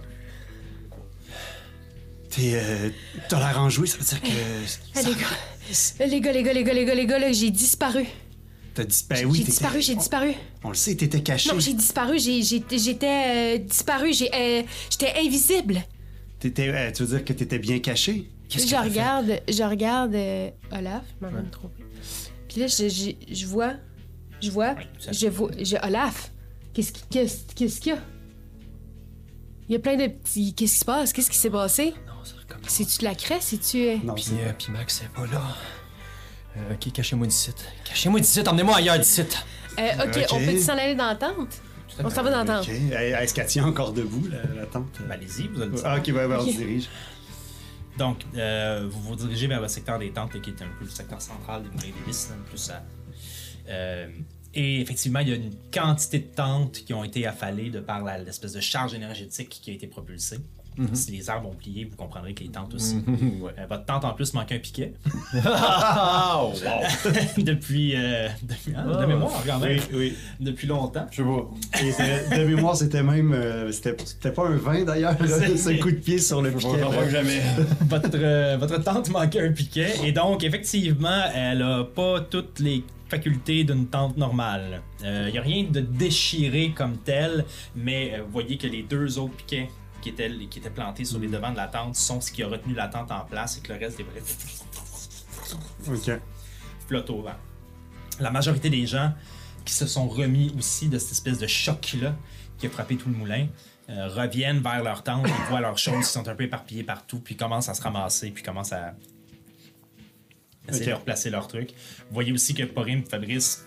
T'es. 2.31 2.53
euh, 2.55 2.91
T'as 3.29 3.38
l'air 3.38 3.58
enjoué, 3.61 3.87
ça 3.87 3.99
veut 3.99 4.05
dire 4.05 4.20
que. 4.20 4.29
Ah, 4.94 5.00
les 5.03 5.14
gars, 5.14 6.06
les 6.06 6.20
gars, 6.20 6.32
les 6.32 6.43
gars, 6.43 6.53
les 6.53 6.64
gars, 6.64 6.75
les 6.75 6.85
gars, 6.85 6.94
les 6.94 7.06
gars, 7.06 7.19
là, 7.19 7.32
j'ai 7.32 7.50
disparu. 7.50 8.06
T'as. 8.75 8.85
Ben 9.08 9.25
oui, 9.25 9.38
j'ai 9.38 9.44
disparu, 9.44 9.81
j'ai 9.81 9.94
disparu. 9.94 10.35
On, 10.62 10.69
on 10.69 10.70
le 10.70 10.76
sait, 10.76 10.94
t'étais 10.97 11.23
caché. 11.23 11.50
Non, 11.50 11.58
j'ai 11.58 11.73
disparu, 11.73 12.19
j'étais 12.19 13.56
euh, 13.56 13.58
disparu, 13.58 14.11
euh, 14.11 14.62
j'étais 14.91 15.14
invisible. 15.19 15.82
T'étais, 16.46 16.69
euh, 16.69 16.93
tu 16.93 17.02
veux 17.02 17.16
dire 17.16 17.25
que 17.25 17.32
t'étais 17.32 17.58
bien 17.58 17.81
caché? 17.81 18.31
Qu'est-ce 18.48 18.64
que 18.66 18.70
je 18.70 18.76
regarde, 18.76 19.40
je 19.48 19.62
regarde 19.64 20.14
euh, 20.14 20.50
Olaf, 20.70 21.02
je 21.20 21.26
m'en 21.26 21.50
trompé. 21.50 21.82
Puis 22.48 22.60
là, 22.60 22.69
je, 22.69 22.88
je, 22.88 23.10
je 23.34 23.46
vois, 23.46 23.72
je 24.40 24.50
vois, 24.52 24.76
je 25.10 25.26
vois, 25.26 25.50
je, 25.60 25.75
Olaf, 25.84 26.31
qu'est-ce 26.72 26.93
qui- 26.93 27.02
qu'est-ce 27.10 27.38
qu'est-ce 27.54 27.81
qu'il 27.81 27.94
y 27.94 27.96
a? 27.96 27.98
Il 29.69 29.72
y 29.72 29.75
a 29.76 29.81
plein 29.81 29.96
de 29.96 30.06
petits. 30.06 30.54
Qu'est-ce 30.54 30.72
qui 30.75 30.78
se 30.78 30.84
passe? 30.84 31.12
Qu'est-ce 31.12 31.31
qui 31.31 31.37
s'est 31.38 31.50
passé? 31.50 31.93
Non, 32.06 32.22
ça 32.22 32.37
recommence. 32.40 32.69
C'est-tu 32.69 32.98
de 32.98 33.04
la 33.04 33.16
craie? 33.16 33.38
C'est-tu. 33.40 33.78
euh, 33.78 33.96
Non, 34.04 34.14
Puis, 34.14 34.22
c'est 34.22 34.34
euh, 34.44 34.52
puis 34.56 34.70
Max, 34.70 35.02
c'est 35.02 35.08
pas 35.12 35.26
là. 35.26 35.43
Euh, 36.56 36.75
ok, 36.75 36.93
cachez-moi 36.93 37.26
du 37.26 37.34
site. 37.34 37.64
Cachez-moi 37.84 38.20
du 38.20 38.26
site, 38.26 38.46
emmenez-moi 38.46 38.76
ailleurs 38.76 38.98
du 38.98 39.04
site. 39.04 39.44
euh, 39.81 39.90
ok, 40.04 40.16
Ok. 40.19 40.26
on 40.34 40.38
peut 40.46 40.58
s'en 40.60 40.75
aller 40.78 40.94
dans 40.94 41.06
la 41.06 41.16
tente? 41.16 41.60
On 42.02 42.10
s'en 42.10 42.22
va 42.22 42.31
dans 42.31 42.44
la 42.44 42.60
tente. 42.60 42.69
Est-ce 42.69 43.34
qu'elle 43.34 43.46
tient 43.46 43.64
encore 43.66 43.93
debout, 43.93 44.26
la, 44.28 44.43
la 44.60 44.66
tente? 44.66 44.87
Ben, 45.00 45.12
Allez-y, 45.12 45.48
vous 45.48 45.62
allez 45.62 45.72
le 45.72 45.78
Ah, 45.84 45.96
ok, 45.98 46.06
ouais, 46.08 46.25
ouais, 46.26 46.37
on 46.38 46.46
se 46.46 46.56
dirige. 46.56 46.88
Donc, 47.98 48.19
euh, 48.37 48.87
vous 48.90 49.00
vous 49.00 49.16
dirigez 49.16 49.46
vers 49.46 49.60
le 49.60 49.69
secteur 49.69 49.98
des 49.98 50.10
tentes, 50.10 50.41
qui 50.43 50.50
est 50.50 50.62
un 50.62 50.69
peu 50.79 50.84
le 50.84 50.91
secteur 50.91 51.20
central 51.22 51.62
des 51.62 51.69
Moulins 51.70 51.93
là, 52.31 52.36
plus 52.48 52.70
à. 52.70 52.82
Euh, 53.69 54.08
et 54.55 54.81
effectivement, 54.81 55.20
il 55.20 55.29
y 55.29 55.32
a 55.32 55.36
une 55.36 55.55
quantité 55.72 56.19
de 56.19 56.34
tentes 56.34 56.84
qui 56.84 56.93
ont 56.94 57.05
été 57.05 57.26
affalées 57.26 57.70
de 57.70 57.81
par 57.81 58.03
l'espèce 58.19 58.53
de 58.53 58.60
charge 58.60 58.94
énergétique 58.94 59.48
qui 59.62 59.70
a 59.70 59.74
été 59.74 59.86
propulsée. 59.86 60.38
Si 60.93 61.13
les 61.13 61.31
arbres 61.31 61.49
ont 61.51 61.55
plié, 61.55 61.85
vous 61.85 61.97
comprendrez 61.97 62.35
que 62.35 62.43
les 62.45 62.51
tentes 62.51 62.75
aussi. 62.75 62.97
ouais. 63.41 63.53
Euh, 63.59 63.67
votre 63.69 63.85
tente 63.87 64.05
en 64.05 64.13
plus 64.13 64.33
manque 64.35 64.53
un 64.53 64.59
piquet 64.59 64.93
wow. 65.35 66.53
depuis, 67.39 67.95
euh, 67.97 68.29
depuis- 68.43 68.75
hein, 68.77 68.85
de 68.87 68.93
Ah. 69.03 69.06
mémoire 69.06 69.43
quand 69.47 69.59
même, 69.59 69.79
Oui, 69.93 69.97
oui. 69.99 70.17
depuis 70.41 70.67
longtemps. 70.67 71.06
Je 71.11 71.23
sais 71.23 71.23
pas. 72.29 72.37
Et 72.37 72.39
de 72.41 72.45
mémoire, 72.45 72.77
c'était 72.77 73.03
même. 73.03 73.33
euh, 73.33 73.71
c'était 73.73 74.31
pas 74.33 74.47
un 74.47 74.56
vin 74.56 74.85
d'ailleurs, 74.85 75.17
C'est- 75.27 75.56
ce 75.56 75.71
coup 75.81 75.91
de 75.91 75.97
pied 75.97 76.19
sur 76.19 76.43
le 76.43 76.51
Je 76.51 76.56
piquet. 76.56 77.11
jamais. 77.11 77.41
votre, 77.89 78.56
votre 78.59 78.83
tante 78.83 79.09
manquait 79.11 79.47
un 79.47 79.53
piquet 79.53 79.95
et 80.05 80.13
donc 80.13 80.45
effectivement 80.45 81.23
elle 81.35 81.63
a 81.63 81.85
pas 81.85 82.21
toutes 82.21 82.61
les 82.61 82.85
facultés 83.09 83.65
d'une 83.65 83.87
tente 83.87 84.17
normale. 84.17 84.83
Il 85.03 85.31
n'y 85.33 85.39
a 85.39 85.43
rien 85.43 85.65
de 85.71 85.81
déchiré 85.81 86.73
comme 86.77 86.97
tel, 86.99 87.45
mais 87.77 88.19
vous 88.25 88.33
voyez 88.33 88.56
que 88.56 88.67
les 88.67 88.83
deux 88.83 89.19
autres 89.19 89.35
piquets 89.37 89.69
qui 90.06 90.10
étaient, 90.22 90.31
qui 90.48 90.60
étaient 90.60 90.70
plantés 90.70 91.05
sur 91.05 91.19
les 91.19 91.27
devants 91.27 91.51
de 91.51 91.56
la 91.56 91.67
tente 91.67 91.96
sont 91.96 92.20
ce 92.20 92.31
qui 92.31 92.43
a 92.44 92.46
retenu 92.48 92.75
la 92.75 92.86
tente 92.86 93.10
en 93.10 93.25
place 93.25 93.58
et 93.58 93.60
que 93.60 93.72
le 93.72 93.79
reste 93.81 93.96
des 93.96 94.05
briques 94.05 94.22
Ok. 95.89 96.20
flotte 96.86 97.10
au 97.10 97.22
vent. 97.22 97.34
La 98.20 98.31
majorité 98.31 98.70
des 98.70 98.86
gens 98.86 99.13
qui 99.65 99.75
se 99.75 99.86
sont 99.86 100.08
remis 100.08 100.55
aussi 100.56 100.89
de 100.89 100.96
cette 100.98 101.10
espèce 101.13 101.39
de 101.39 101.46
choc-là 101.48 102.15
qui 102.56 102.67
a 102.67 102.70
frappé 102.70 102.96
tout 102.96 103.08
le 103.08 103.17
moulin 103.17 103.48
euh, 103.89 104.08
reviennent 104.08 104.60
vers 104.60 104.82
leur 104.84 105.03
tente 105.03 105.27
et 105.27 105.32
voient 105.48 105.60
leurs 105.60 105.79
choses 105.79 106.06
qui 106.06 106.13
sont 106.13 106.27
un 106.29 106.34
peu 106.36 106.44
éparpillées 106.44 106.84
partout, 106.84 107.19
puis 107.19 107.36
commencent 107.36 107.69
à 107.69 107.75
se 107.75 107.82
ramasser, 107.82 108.31
puis 108.31 108.43
commencent 108.44 108.72
à 108.72 108.94
essayer 110.69 110.84
Ok. 110.86 110.91
de 110.91 110.94
replacer 110.94 111.31
leurs 111.31 111.48
trucs. 111.48 111.70
Vous 111.70 112.15
voyez 112.15 112.32
aussi 112.32 112.55
que 112.55 112.63
Porim 112.63 112.98
et 113.01 113.10
Fabrice 113.10 113.65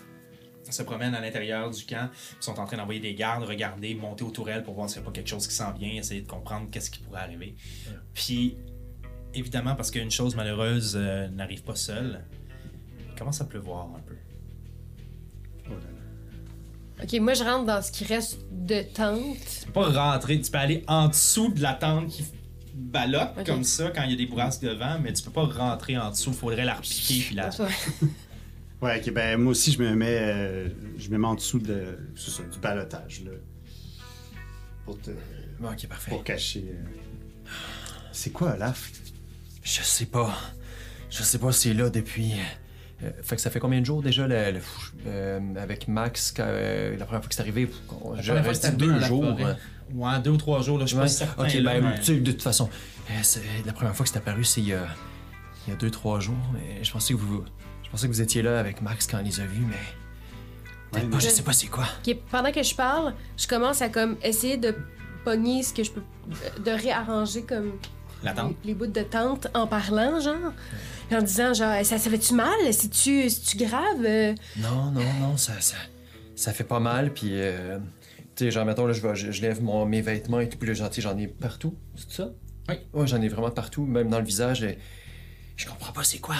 se 0.72 0.82
promènent 0.82 1.14
à 1.14 1.20
l'intérieur 1.20 1.70
du 1.70 1.84
camp, 1.84 2.08
ils 2.40 2.44
sont 2.44 2.58
en 2.58 2.64
train 2.66 2.76
d'envoyer 2.76 3.00
des 3.00 3.14
gardes, 3.14 3.44
regarder, 3.44 3.94
monter 3.94 4.24
aux 4.24 4.30
tourelles 4.30 4.62
pour 4.62 4.74
voir 4.74 4.88
s'il 4.88 5.00
n'y 5.00 5.06
a 5.06 5.10
pas 5.10 5.12
quelque 5.14 5.28
chose 5.28 5.46
qui 5.46 5.54
s'en 5.54 5.72
vient, 5.72 5.90
essayer 5.92 6.20
de 6.22 6.28
comprendre 6.28 6.68
qu'est-ce 6.70 6.90
qui 6.90 7.00
pourrait 7.00 7.20
arriver. 7.20 7.54
Puis, 8.14 8.56
évidemment, 9.34 9.74
parce 9.74 9.90
qu'une 9.90 10.10
chose 10.10 10.34
malheureuse 10.36 10.94
euh, 10.96 11.28
n'arrive 11.28 11.62
pas 11.62 11.74
seule, 11.74 12.24
il 13.08 13.14
commence 13.18 13.40
à 13.40 13.44
pleuvoir 13.44 13.88
un 13.96 14.00
peu? 14.00 14.14
Oh 15.66 15.70
là 15.70 15.76
là. 15.76 17.04
Ok, 17.04 17.18
moi 17.20 17.32
je 17.32 17.44
rentre 17.44 17.64
dans 17.64 17.80
ce 17.80 17.92
qui 17.92 18.04
reste 18.04 18.40
de 18.50 18.82
tente. 18.82 19.38
Tu 19.60 19.66
peux 19.66 19.72
pas 19.72 20.12
rentrer, 20.12 20.40
tu 20.40 20.50
peux 20.50 20.58
aller 20.58 20.84
en 20.86 21.08
dessous 21.08 21.50
de 21.52 21.62
la 21.62 21.72
tente 21.74 22.08
qui 22.08 22.24
ballotte 22.74 23.30
Ok. 23.38 23.46
comme 23.46 23.64
ça 23.64 23.90
quand 23.90 24.02
il 24.04 24.10
y 24.10 24.14
a 24.14 24.16
des 24.16 24.26
bourrasques 24.26 24.62
de 24.62 24.70
vent, 24.70 24.98
mais 25.02 25.12
tu 25.12 25.22
peux 25.22 25.30
pas 25.30 25.44
rentrer 25.44 25.96
en 25.96 26.10
dessous, 26.10 26.32
faudrait 26.32 26.64
la 26.64 26.74
repiquer 26.74 27.20
puis 27.20 27.34
la... 27.34 27.50
Ouais, 28.82 28.98
ok, 29.00 29.12
ben 29.12 29.38
moi 29.38 29.50
aussi, 29.50 29.72
je 29.72 29.78
me 29.82 29.94
mets, 29.94 30.18
euh, 30.20 30.68
je 30.98 31.10
me 31.10 31.18
mets 31.18 31.26
en 31.26 31.34
dessous 31.34 31.58
de, 31.58 31.98
ça, 32.16 32.42
du 32.42 32.58
balotage, 32.58 33.22
là. 33.24 33.32
Pour, 34.86 34.98
te, 35.00 35.10
Bon, 35.58 35.70
ok, 35.70 35.86
parfait. 35.86 36.10
pour 36.10 36.24
cacher. 36.24 36.64
euh. 36.72 37.48
C'est 38.12 38.30
quoi, 38.30 38.54
Olaf? 38.54 38.90
Je 39.62 39.82
sais 39.82 40.06
pas. 40.06 40.34
Je 41.10 41.22
sais 41.22 41.38
pas 41.38 41.52
s'il 41.52 41.72
est 41.72 41.82
là 41.82 41.90
depuis. 41.90 42.32
Euh, 43.02 43.10
fait 43.22 43.36
que 43.36 43.42
ça 43.42 43.50
fait 43.50 43.60
combien 43.60 43.80
de 43.80 43.86
jours 43.86 44.02
déjà 44.02 44.26
le, 44.26 44.52
le- 44.52 44.60
euh, 45.06 45.40
avec 45.56 45.86
Max 45.88 46.32
quand, 46.34 46.44
euh, 46.46 46.96
la 46.96 47.04
première 47.04 47.20
fois 47.22 47.28
que 47.28 47.34
c'est 47.34 47.40
arrivé? 47.42 47.68
J'aurais 48.20 48.42
dit 48.52 48.70
deux 48.76 48.98
jours. 49.00 49.36
Ouais, 49.92 50.20
deux 50.22 50.30
ou 50.30 50.36
trois 50.36 50.62
jours, 50.62 50.78
là, 50.78 50.86
je 50.86 50.96
Ouais. 50.96 51.08
certain. 51.08 51.44
Ok, 51.46 51.52
là, 51.54 51.80
ben, 51.80 51.84
mais- 51.90 51.98
tu 51.98 52.04
sais, 52.04 52.16
de 52.20 52.30
toute 52.32 52.42
façon, 52.42 52.70
euh, 53.10 53.40
la 53.66 53.72
première 53.72 53.94
fois 53.94 54.04
que 54.04 54.10
c'est 54.12 54.18
apparu, 54.18 54.44
c'est 54.44 54.60
il 54.60 54.68
y 54.68 54.72
a, 54.72 54.86
il 55.66 55.70
y 55.70 55.72
a 55.72 55.76
deux, 55.76 55.90
trois 55.90 56.20
jours. 56.20 56.36
Mais 56.54 56.82
je 56.84 56.90
pensais 56.92 57.12
que 57.14 57.18
vous, 57.18 57.44
je 57.90 57.96
pensais 57.96 58.06
que 58.08 58.12
vous 58.12 58.20
étiez 58.22 58.42
là 58.42 58.58
avec 58.60 58.82
Max 58.82 59.06
quand 59.06 59.18
on 59.20 59.24
les 59.24 59.40
a 59.40 59.44
vus, 59.46 59.64
mais 59.68 59.74
peut-être 60.92 61.04
Ouais, 61.06 61.10
pas. 61.10 61.18
Je 61.18 61.28
sais 61.28 61.42
pas 61.42 61.52
c'est 61.52 61.66
quoi. 61.66 61.84
Ok, 62.06 62.16
pendant 62.30 62.52
que 62.52 62.62
je 62.62 62.74
parle, 62.74 63.14
je 63.36 63.46
commence 63.48 63.82
à 63.82 63.88
comme 63.88 64.16
essayer 64.22 64.56
de 64.56 64.74
pogner 65.24 65.62
ce 65.62 65.74
que 65.74 65.82
je 65.84 65.90
peux. 65.90 66.02
de 66.64 66.70
réarranger 66.70 67.42
comme 67.42 67.72
La 68.22 68.32
tente. 68.32 68.56
les 68.64 68.74
bouts 68.74 68.86
de 68.86 69.02
tente 69.02 69.48
en 69.54 69.66
parlant, 69.66 70.20
genre. 70.20 70.52
En 71.12 71.22
disant, 71.22 71.52
genre, 71.52 71.84
ça, 71.84 71.98
ça 71.98 72.08
fait-tu 72.10 72.34
mal? 72.34 72.54
C'est-tu 72.72 73.26
grave? 73.56 74.04
Euh, 74.04 74.32
Non, 74.58 74.92
non, 74.92 75.02
non, 75.20 75.36
ça, 75.36 75.60
ça, 75.60 75.74
ça 76.36 76.52
fait 76.52 76.62
pas 76.64 76.78
mal. 76.78 77.12
Puis, 77.12 77.30
euh, 77.32 77.78
tu 78.36 78.44
sais, 78.44 78.50
genre, 78.52 78.64
mettons, 78.64 78.86
là, 78.86 78.92
je, 78.92 79.00
vais- 79.02 79.16
je, 79.16 79.32
je 79.32 79.42
lève 79.42 79.60
mon, 79.60 79.84
mes 79.86 80.00
vêtements 80.02 80.38
et 80.38 80.48
tout, 80.48 80.56
puis 80.56 80.68
là, 80.68 80.74
genre, 80.74 80.88
j'en 80.96 81.18
ai 81.18 81.26
partout. 81.26 81.74
C'est 81.96 82.12
ça? 82.12 82.30
Oui. 82.68 82.76
Ouais, 82.92 83.06
j'en 83.08 83.20
ai 83.20 83.28
vraiment 83.28 83.50
partout, 83.50 83.84
même 83.84 84.08
dans 84.08 84.20
le 84.20 84.24
visage. 84.24 84.62
et 84.62 84.78
je 85.56 85.66
comprends 85.66 85.92
pas 85.92 86.04
c'est 86.04 86.20
quoi. 86.20 86.36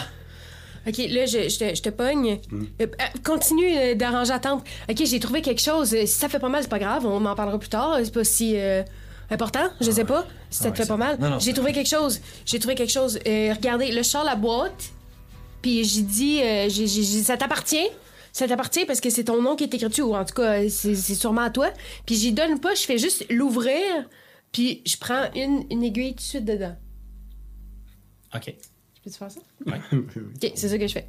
Ok, 0.86 0.96
là, 0.96 1.26
je, 1.26 1.48
je 1.48 1.58
te, 1.58 1.74
je 1.74 1.82
te 1.82 1.90
pogne. 1.90 2.40
Euh, 2.52 2.66
euh, 2.80 2.86
continue 3.24 3.76
euh, 3.76 3.94
d'arranger 3.94 4.32
la 4.32 4.38
tente. 4.38 4.64
Ok, 4.88 5.02
j'ai 5.04 5.20
trouvé 5.20 5.42
quelque 5.42 5.60
chose. 5.60 5.90
Si 5.90 6.06
ça 6.06 6.28
fait 6.28 6.38
pas 6.38 6.48
mal, 6.48 6.62
c'est 6.62 6.68
pas 6.70 6.78
grave. 6.78 7.04
On 7.06 7.24
en 7.26 7.34
parlera 7.34 7.58
plus 7.58 7.68
tard. 7.68 7.98
C'est 8.02 8.12
pas 8.14 8.24
si 8.24 8.54
euh, 8.56 8.82
important. 9.30 9.68
Je 9.80 9.90
sais 9.90 10.04
pas. 10.04 10.26
Si 10.48 10.58
ça 10.62 10.68
Ah 10.68 10.72
te 10.72 10.76
fait 10.78 10.88
pas 10.88 10.96
mal. 10.96 11.18
J'ai 11.38 11.52
trouvé 11.52 11.72
quelque 11.72 11.88
chose. 11.88 12.20
J'ai 12.46 12.58
trouvé 12.58 12.74
quelque 12.74 12.92
chose. 12.92 13.18
Regardez, 13.26 13.92
là, 13.92 14.02
je 14.02 14.08
sors 14.08 14.24
la 14.24 14.36
boîte. 14.36 14.90
Puis 15.62 15.84
j'ai 15.84 16.00
dit, 16.02 16.36
j'ai- 16.38 16.68
j'ai- 16.70 16.86
j'ai- 16.86 17.22
ça 17.22 17.36
t'appartient. 17.36 17.88
Ça 18.32 18.48
t'appartient 18.48 18.86
parce 18.86 19.00
que 19.00 19.10
c'est 19.10 19.24
ton 19.24 19.42
nom 19.42 19.56
qui 19.56 19.64
est 19.64 19.74
écrit 19.74 19.88
dessus, 19.88 20.02
ou 20.02 20.14
en 20.14 20.24
tout 20.24 20.34
cas, 20.34 20.66
c'est 20.70 20.94
c'est 20.94 21.14
sûrement 21.16 21.42
à 21.42 21.50
toi. 21.50 21.70
Puis 22.06 22.14
j'y 22.14 22.32
donne 22.32 22.58
pas, 22.60 22.74
je 22.74 22.82
fais 22.82 22.96
juste 22.96 23.26
l'ouvrir, 23.28 24.08
puis 24.52 24.82
je 24.86 24.96
prends 24.96 25.24
une, 25.34 25.64
une 25.68 25.82
aiguille 25.82 26.12
tout 26.12 26.18
de 26.18 26.20
suite 26.22 26.44
dedans. 26.44 26.76
Ok. 28.34 28.54
Peux-tu 29.10 29.18
faire 29.18 29.30
ça? 29.30 29.40
Oui, 29.66 30.00
oui. 30.16 30.22
Ok, 30.42 30.52
c'est 30.54 30.68
ça 30.68 30.78
que 30.78 30.86
je 30.86 30.92
fais. 30.92 31.06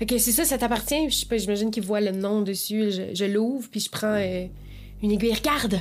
Ok, 0.00 0.14
c'est 0.18 0.32
ça, 0.32 0.44
ça 0.44 0.58
t'appartient. 0.58 1.10
J'imagine 1.10 1.70
qu'il 1.70 1.82
voit 1.82 2.00
le 2.00 2.12
nom 2.12 2.42
dessus. 2.42 2.90
Je, 2.90 3.14
je 3.14 3.24
l'ouvre, 3.24 3.68
puis 3.70 3.80
je 3.80 3.90
prends 3.90 4.14
euh, 4.14 4.46
une 5.02 5.10
aiguille. 5.10 5.34
Regarde! 5.34 5.80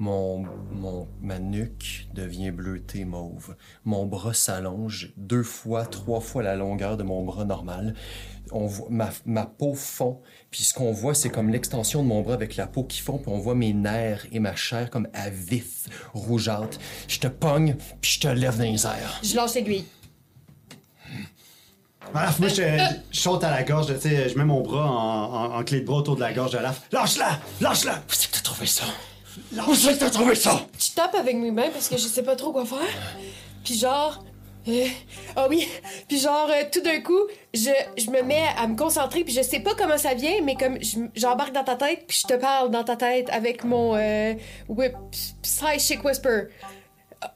Mon, 0.00 0.44
mon, 0.70 1.08
ma 1.20 1.40
nuque 1.40 2.06
devient 2.14 2.52
bleutée 2.52 3.04
mauve. 3.04 3.56
Mon 3.84 4.06
bras 4.06 4.32
s'allonge 4.32 5.12
deux 5.16 5.42
fois, 5.42 5.86
trois 5.86 6.20
fois 6.20 6.44
la 6.44 6.54
longueur 6.54 6.96
de 6.96 7.02
mon 7.02 7.24
bras 7.24 7.44
normal. 7.44 7.94
On 8.52 8.66
voit, 8.66 8.86
ma, 8.90 9.10
ma 9.26 9.44
peau 9.44 9.74
fond, 9.74 10.20
puis 10.52 10.62
ce 10.62 10.72
qu'on 10.72 10.92
voit, 10.92 11.14
c'est 11.14 11.30
comme 11.30 11.50
l'extension 11.50 12.02
de 12.04 12.08
mon 12.08 12.22
bras 12.22 12.34
avec 12.34 12.54
la 12.54 12.68
peau 12.68 12.84
qui 12.84 13.00
fond, 13.00 13.18
puis 13.18 13.30
on 13.32 13.38
voit 13.38 13.56
mes 13.56 13.72
nerfs 13.72 14.24
et 14.30 14.38
ma 14.38 14.54
chair 14.54 14.88
comme 14.88 15.08
à 15.14 15.30
vif, 15.30 15.86
rougeâtre. 16.14 16.78
Je 17.08 17.18
te 17.18 17.26
pogne, 17.26 17.74
puis 18.00 18.12
je 18.12 18.20
te 18.20 18.28
lève 18.28 18.56
dans 18.56 18.62
les 18.64 18.86
airs. 18.86 19.20
Je 19.24 19.34
lâche 19.34 19.54
l'aiguille. 19.54 19.84
Olaf, 22.14 22.38
moi, 22.38 22.48
je, 22.48 22.62
je 23.10 23.18
saute 23.20 23.44
à 23.44 23.50
la 23.50 23.64
gorge, 23.64 23.92
tu 23.94 24.00
sais, 24.00 24.28
je 24.28 24.38
mets 24.38 24.44
mon 24.44 24.62
bras 24.62 24.88
en, 24.90 25.34
en- 25.52 25.58
en 25.58 25.64
clé 25.64 25.80
de 25.80 25.86
bras 25.86 25.98
autour 25.98 26.14
de 26.16 26.20
la 26.20 26.32
gorge 26.32 26.52
de 26.52 26.58
Olaf. 26.58 26.82
Lâche-la! 26.92 27.40
Lâche-la! 27.60 27.96
Où 27.96 28.12
c'est 28.12 28.30
que 28.30 28.36
t'as 28.36 28.42
trouvé 28.42 28.66
ça? 28.66 28.84
Où 29.66 29.74
c'est 29.74 29.94
que 29.94 29.98
t'as 30.00 30.10
trouvé 30.10 30.34
ça? 30.34 30.66
Je 30.78 30.90
tape 30.94 31.14
avec 31.14 31.36
mes 31.36 31.50
mains 31.50 31.70
parce 31.72 31.88
que 31.88 31.96
je 31.96 32.06
sais 32.06 32.22
pas 32.22 32.36
trop 32.36 32.52
quoi 32.52 32.64
faire. 32.64 32.78
Puis 33.64 33.74
genre. 33.78 34.24
euh, 34.68 34.86
Ah 35.36 35.46
oui, 35.48 35.66
puis 36.08 36.18
genre, 36.18 36.48
euh, 36.50 36.64
tout 36.70 36.80
d'un 36.82 37.00
coup, 37.00 37.20
je, 37.54 37.70
je 37.96 38.10
me 38.10 38.22
mets 38.22 38.44
à 38.56 38.66
me 38.66 38.76
concentrer, 38.76 39.24
puis 39.24 39.32
je 39.32 39.40
sais 39.42 39.60
pas 39.60 39.74
comment 39.74 39.96
ça 39.98 40.14
vient, 40.14 40.42
mais 40.42 40.54
comme 40.56 40.76
je- 40.82 40.98
j'embarque 41.14 41.52
dans 41.52 41.64
ta 41.64 41.76
tête, 41.76 42.04
puis 42.06 42.18
je 42.22 42.26
te 42.34 42.38
parle 42.38 42.70
dans 42.70 42.84
ta 42.84 42.96
tête 42.96 43.30
avec 43.30 43.64
mon 43.64 43.94
euh, 43.96 44.34
whip, 44.68 44.92
psychic 45.42 46.04
whisper. 46.04 46.48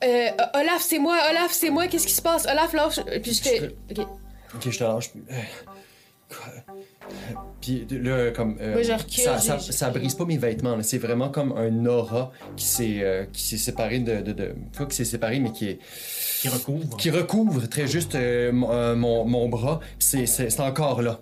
Euh, 0.04 0.28
Olaf, 0.54 0.80
c'est 0.82 0.98
moi, 0.98 1.18
Olaf, 1.30 1.50
c'est 1.52 1.70
moi, 1.70 1.86
qu'est-ce 1.88 2.06
qui 2.06 2.12
se 2.12 2.22
passe? 2.22 2.44
Olaf, 2.46 2.72
lâche. 2.72 3.00
Puis 3.22 3.32
je 3.34 3.42
te. 3.42 4.00
Ok. 4.00 4.06
Ok, 4.54 4.70
je 4.70 4.78
te 4.78 4.84
lâche. 4.84 5.10
Quoi? 6.32 6.74
Puis 7.60 7.86
là, 7.90 8.30
comme. 8.30 8.56
euh, 8.60 8.82
je 8.82 8.92
recule, 8.92 9.22
ça, 9.22 9.38
ça, 9.38 9.58
ça 9.58 9.90
brise 9.90 10.14
pas 10.14 10.24
mes 10.24 10.38
vêtements, 10.38 10.76
là. 10.76 10.82
c'est 10.82 10.98
vraiment 10.98 11.28
comme 11.28 11.52
un 11.52 11.84
aura 11.86 12.32
qui 12.56 12.64
s'est 12.64 12.98
euh, 13.02 13.24
qui 13.32 13.42
s'est 13.42 13.58
séparé 13.58 13.98
de. 14.00 14.20
de, 14.22 14.32
de- 14.32 14.54
pas 14.76 14.86
qui 14.86 14.96
s'est 14.96 15.04
séparé, 15.04 15.38
mais 15.40 15.52
qui 15.52 15.68
est. 15.68 15.78
Qui 16.40 16.48
recouvre. 16.48 16.96
qui 16.96 17.10
recouvre 17.10 17.66
très 17.68 17.86
juste 17.86 18.14
euh, 18.14 18.50
mon, 18.52 18.70
euh, 18.72 18.94
mon, 18.96 19.24
mon 19.26 19.48
bras. 19.48 19.80
C'est 19.98 20.26
c'est- 20.26 20.50
c'est 20.50 20.60
encore 20.60 21.02
là. 21.02 21.20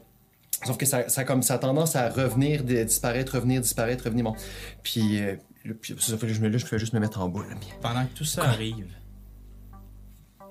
Sauf 0.67 0.76
que 0.76 0.85
ça, 0.87 1.09
ça, 1.09 1.25
comme, 1.25 1.43
ça 1.43 1.55
a 1.55 1.59
tendance 1.59 1.97
à 1.97 2.09
revenir, 2.11 2.64
de- 2.64 2.83
disparaître, 2.85 3.35
revenir, 3.37 3.61
disparaître, 3.62 4.05
revenir. 4.05 4.25
Bon. 4.25 4.35
Puis, 4.83 5.19
euh, 5.23 5.37
là, 5.64 5.73
puis 5.81 5.97
ça 5.99 6.17
fait 6.19 6.26
que 6.26 6.33
je 6.35 6.40
me, 6.40 6.49
là, 6.49 6.59
je 6.59 6.67
fais 6.67 6.79
juste 6.79 6.93
me 6.93 7.00
mettre 7.00 7.21
en 7.21 7.29
boule. 7.31 7.47
Pendant 7.81 8.05
que 8.05 8.14
tout 8.14 8.25
ça 8.26 8.45
arrive, 8.45 8.87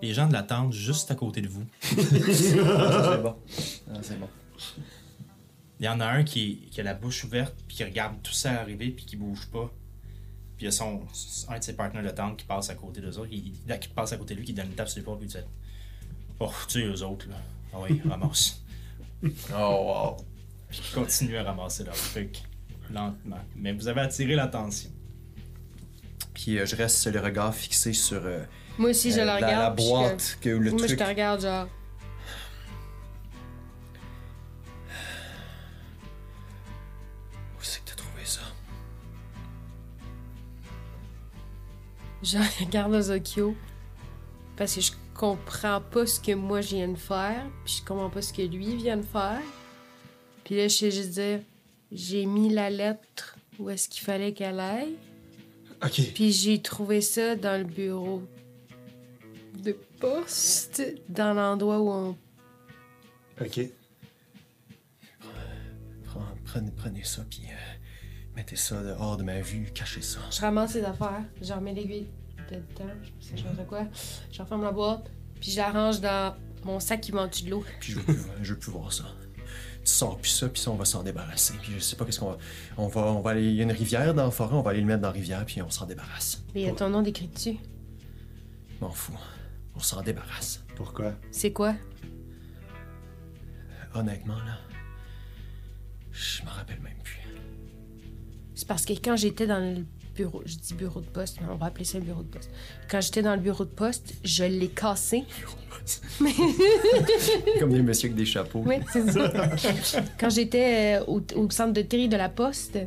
les 0.01 0.13
gens 0.13 0.27
de 0.27 0.33
la 0.33 0.41
tente 0.43 0.73
juste 0.73 1.11
à 1.11 1.15
côté 1.15 1.41
de 1.41 1.47
vous, 1.47 1.63
Ah, 1.91 3.11
c'est 3.13 3.21
bon. 3.21 3.35
Ah, 3.93 3.97
c'est 4.01 4.19
bon. 4.19 4.27
Il 5.79 5.85
y 5.85 5.89
en 5.89 5.99
a 5.99 6.05
un 6.05 6.23
qui, 6.23 6.67
qui 6.71 6.81
a 6.81 6.83
la 6.83 6.93
bouche 6.93 7.23
ouverte, 7.23 7.55
puis 7.67 7.77
qui 7.77 7.83
regarde 7.83 8.21
tout 8.21 8.33
ça 8.33 8.59
arriver, 8.61 8.89
puis 8.89 9.05
qui 9.05 9.15
bouge 9.15 9.47
pas. 9.47 9.71
Puis 10.57 10.65
il 10.65 10.65
y 10.65 10.67
a 10.67 10.71
son, 10.71 11.03
un 11.47 11.57
de 11.59 11.63
ses 11.63 11.73
partenaires 11.75 12.03
de 12.03 12.09
tente 12.15 12.37
qui 12.37 12.45
passe 12.45 12.69
à 12.69 12.75
côté 12.75 12.99
d'eux 13.01 13.17
autres, 13.17 13.29
qui, 13.29 13.53
qui 13.79 13.87
passe 13.89 14.11
à 14.11 14.17
côté 14.17 14.33
de 14.33 14.39
lui, 14.39 14.45
qui 14.45 14.53
donne 14.53 14.67
une 14.67 14.73
tape 14.75 14.89
sur 14.89 14.99
l'épaule, 14.99 15.17
puis 15.19 15.27
il 15.27 15.31
dit 15.31 15.37
Oh, 16.41 16.51
tu 16.67 16.81
sais, 16.81 16.85
eux 16.85 17.03
autres, 17.05 17.27
là. 17.29 17.35
Ah 17.73 17.77
oui, 17.89 18.01
ramasse. 18.09 18.61
Oh, 19.23 19.27
wow. 19.57 20.17
Puis 20.69 20.79
qui 20.81 20.93
continue 20.93 21.37
à 21.37 21.43
ramasser 21.43 21.83
leur 21.83 21.95
truc, 21.95 22.41
lentement. 22.91 23.39
Mais 23.55 23.71
vous 23.73 23.87
avez 23.87 24.01
attiré 24.01 24.35
l'attention. 24.35 24.89
Puis 26.33 26.57
euh, 26.59 26.65
je 26.65 26.75
reste 26.75 27.05
le 27.07 27.19
regard 27.19 27.53
fixé 27.53 27.91
sur 27.93 28.21
euh, 28.25 28.43
Moi 28.77 28.91
aussi, 28.91 29.11
je 29.11 29.19
euh, 29.19 29.25
la 29.25 29.39
la, 29.39 29.47
regarde. 29.47 29.63
la 29.63 29.71
puis 29.71 29.83
je- 29.85 29.89
boîte, 29.89 30.37
que 30.41 30.49
le 30.49 30.71
Moi, 30.71 30.79
je 30.81 30.85
truc. 30.87 30.99
te 30.99 31.03
regarde, 31.03 31.41
genre. 31.41 31.67
Je 42.23 42.37
regarde 42.63 42.93
Ozokyo 42.93 43.55
parce 44.57 44.75
que 44.75 44.81
je 44.81 44.91
comprends 45.13 45.81
pas 45.81 46.05
ce 46.05 46.19
que 46.19 46.33
moi 46.33 46.61
je 46.61 46.75
viens 46.75 46.89
de 46.89 46.97
faire, 46.97 47.45
puis 47.63 47.75
je 47.79 47.85
comprends 47.85 48.09
pas 48.09 48.21
ce 48.21 48.33
que 48.33 48.41
lui 48.41 48.75
vient 48.75 48.97
de 48.97 49.03
faire. 49.05 49.41
Puis 50.43 50.55
là, 50.57 50.67
je 50.67 50.75
sais 50.75 50.91
juste 50.91 51.11
dire, 51.11 51.39
j'ai 51.91 52.25
mis 52.25 52.49
la 52.49 52.69
lettre 52.69 53.37
où 53.57 53.69
est-ce 53.69 53.87
qu'il 53.89 54.03
fallait 54.03 54.33
qu'elle 54.33 54.59
aille, 54.59 54.95
Ok. 55.83 56.01
puis 56.13 56.31
j'ai 56.31 56.61
trouvé 56.61 57.01
ça 57.01 57.35
dans 57.35 57.57
le 57.57 57.63
bureau 57.65 58.21
de 59.63 59.73
poste, 59.99 60.81
dans 61.09 61.33
l'endroit 61.33 61.79
où 61.79 61.89
on... 61.89 62.17
Ok. 63.41 63.61
Prenez, 66.45 66.71
prenez 66.75 67.03
ça, 67.03 67.23
puis 67.29 67.43
euh, 67.45 67.75
mettez 68.39 68.55
ça 68.55 68.81
hors 68.99 69.17
de 69.17 69.23
ma 69.23 69.41
vue, 69.41 69.69
cachez 69.75 70.01
ça. 70.01 70.19
Je 70.31 70.39
ramasse 70.39 70.73
les 70.73 70.83
affaires, 70.85 71.23
je 71.41 71.51
remets 71.51 71.73
l'aiguille 71.73 72.07
dedans, 72.49 72.89
je 73.19 73.37
sais 73.37 73.43
pas 73.43 73.63
quoi, 73.63 73.85
je 74.31 74.41
referme 74.41 74.63
la 74.63 74.71
boîte, 74.71 75.11
puis 75.41 75.51
je 75.51 75.57
la 75.57 75.69
range 75.71 75.99
dans 75.99 76.35
mon 76.63 76.79
sac 76.79 77.01
qui 77.01 77.11
manque 77.11 77.43
de 77.43 77.49
l'eau. 77.49 77.65
Puis 77.81 77.91
je 77.91 77.99
veux 77.99 78.03
plus, 78.03 78.19
je 78.41 78.53
veux 78.53 78.59
plus 78.59 78.71
voir 78.71 78.93
ça. 78.93 79.03
Tu 79.83 79.91
sors 79.91 80.17
puis 80.17 80.31
ça, 80.31 80.47
puis 80.47 80.61
ça, 80.61 80.71
on 80.71 80.75
va 80.75 80.85
s'en 80.85 81.03
débarrasser. 81.03 81.53
Puis 81.61 81.73
je 81.73 81.79
sais 81.79 81.97
pas 81.97 82.05
qu'est-ce 82.05 82.19
qu'on 82.19 82.31
va... 82.31 82.37
On 82.77 82.87
va, 82.87 83.01
on 83.01 83.21
va 83.21 83.31
aller... 83.31 83.43
Il 83.43 83.55
y 83.55 83.59
a 83.59 83.63
une 83.63 83.71
rivière 83.71 84.13
dans 84.13 84.25
la 84.25 84.31
forêt, 84.31 84.55
on 84.55 84.61
va 84.61 84.71
aller 84.71 84.81
le 84.81 84.85
mettre 84.85 85.01
dans 85.01 85.09
la 85.09 85.13
rivière, 85.13 85.45
puis 85.45 85.61
on 85.61 85.69
s'en 85.69 85.85
débarrasse. 85.85 86.43
Mais 86.53 86.61
il 86.61 86.67
y 86.67 86.69
a 86.69 86.73
ton 86.73 86.89
nom 86.89 87.01
décrit 87.01 87.27
dessus. 87.27 87.57
M'en 88.81 88.91
fous. 88.91 89.17
On 89.75 89.79
s'en 89.79 90.01
débarrasse. 90.01 90.63
Pourquoi? 90.75 91.13
C'est 91.31 91.51
quoi? 91.51 91.75
Honnêtement, 93.93 94.37
là... 94.37 94.57
Je 96.11 96.43
m'en 96.43 96.51
rappelle 96.51 96.81
même 96.81 96.97
plus. 97.03 97.18
C'est 98.59 98.67
parce 98.67 98.83
que 98.83 98.91
quand 98.91 99.15
j'étais 99.15 99.47
dans 99.47 99.59
le 99.59 99.85
bureau, 100.13 100.41
je 100.45 100.57
dis 100.57 100.73
bureau 100.73 100.99
de 100.99 101.05
poste, 101.05 101.37
mais 101.39 101.47
on 101.49 101.55
va 101.55 101.67
appeler 101.67 101.85
ça 101.85 101.97
le 101.97 102.03
bureau 102.03 102.23
de 102.23 102.27
poste. 102.27 102.49
Quand 102.91 102.99
j'étais 102.99 103.21
dans 103.21 103.33
le 103.33 103.39
bureau 103.39 103.63
de 103.63 103.69
poste, 103.69 104.15
je 104.21 104.43
l'ai 104.43 104.67
cassé. 104.67 105.23
Comme 107.61 107.71
des 107.71 107.81
messieurs 107.81 108.07
avec 108.07 108.17
des 108.17 108.25
chapeaux. 108.25 108.61
Oui, 108.65 108.75
c'est 108.91 109.09
ça. 109.13 109.31
quand 110.19 110.29
j'étais 110.29 110.99
euh, 110.99 111.05
au, 111.07 111.21
au 111.35 111.49
centre 111.49 111.71
de 111.71 111.83
tri 111.83 112.09
de 112.09 112.17
la 112.17 112.27
poste. 112.27 112.77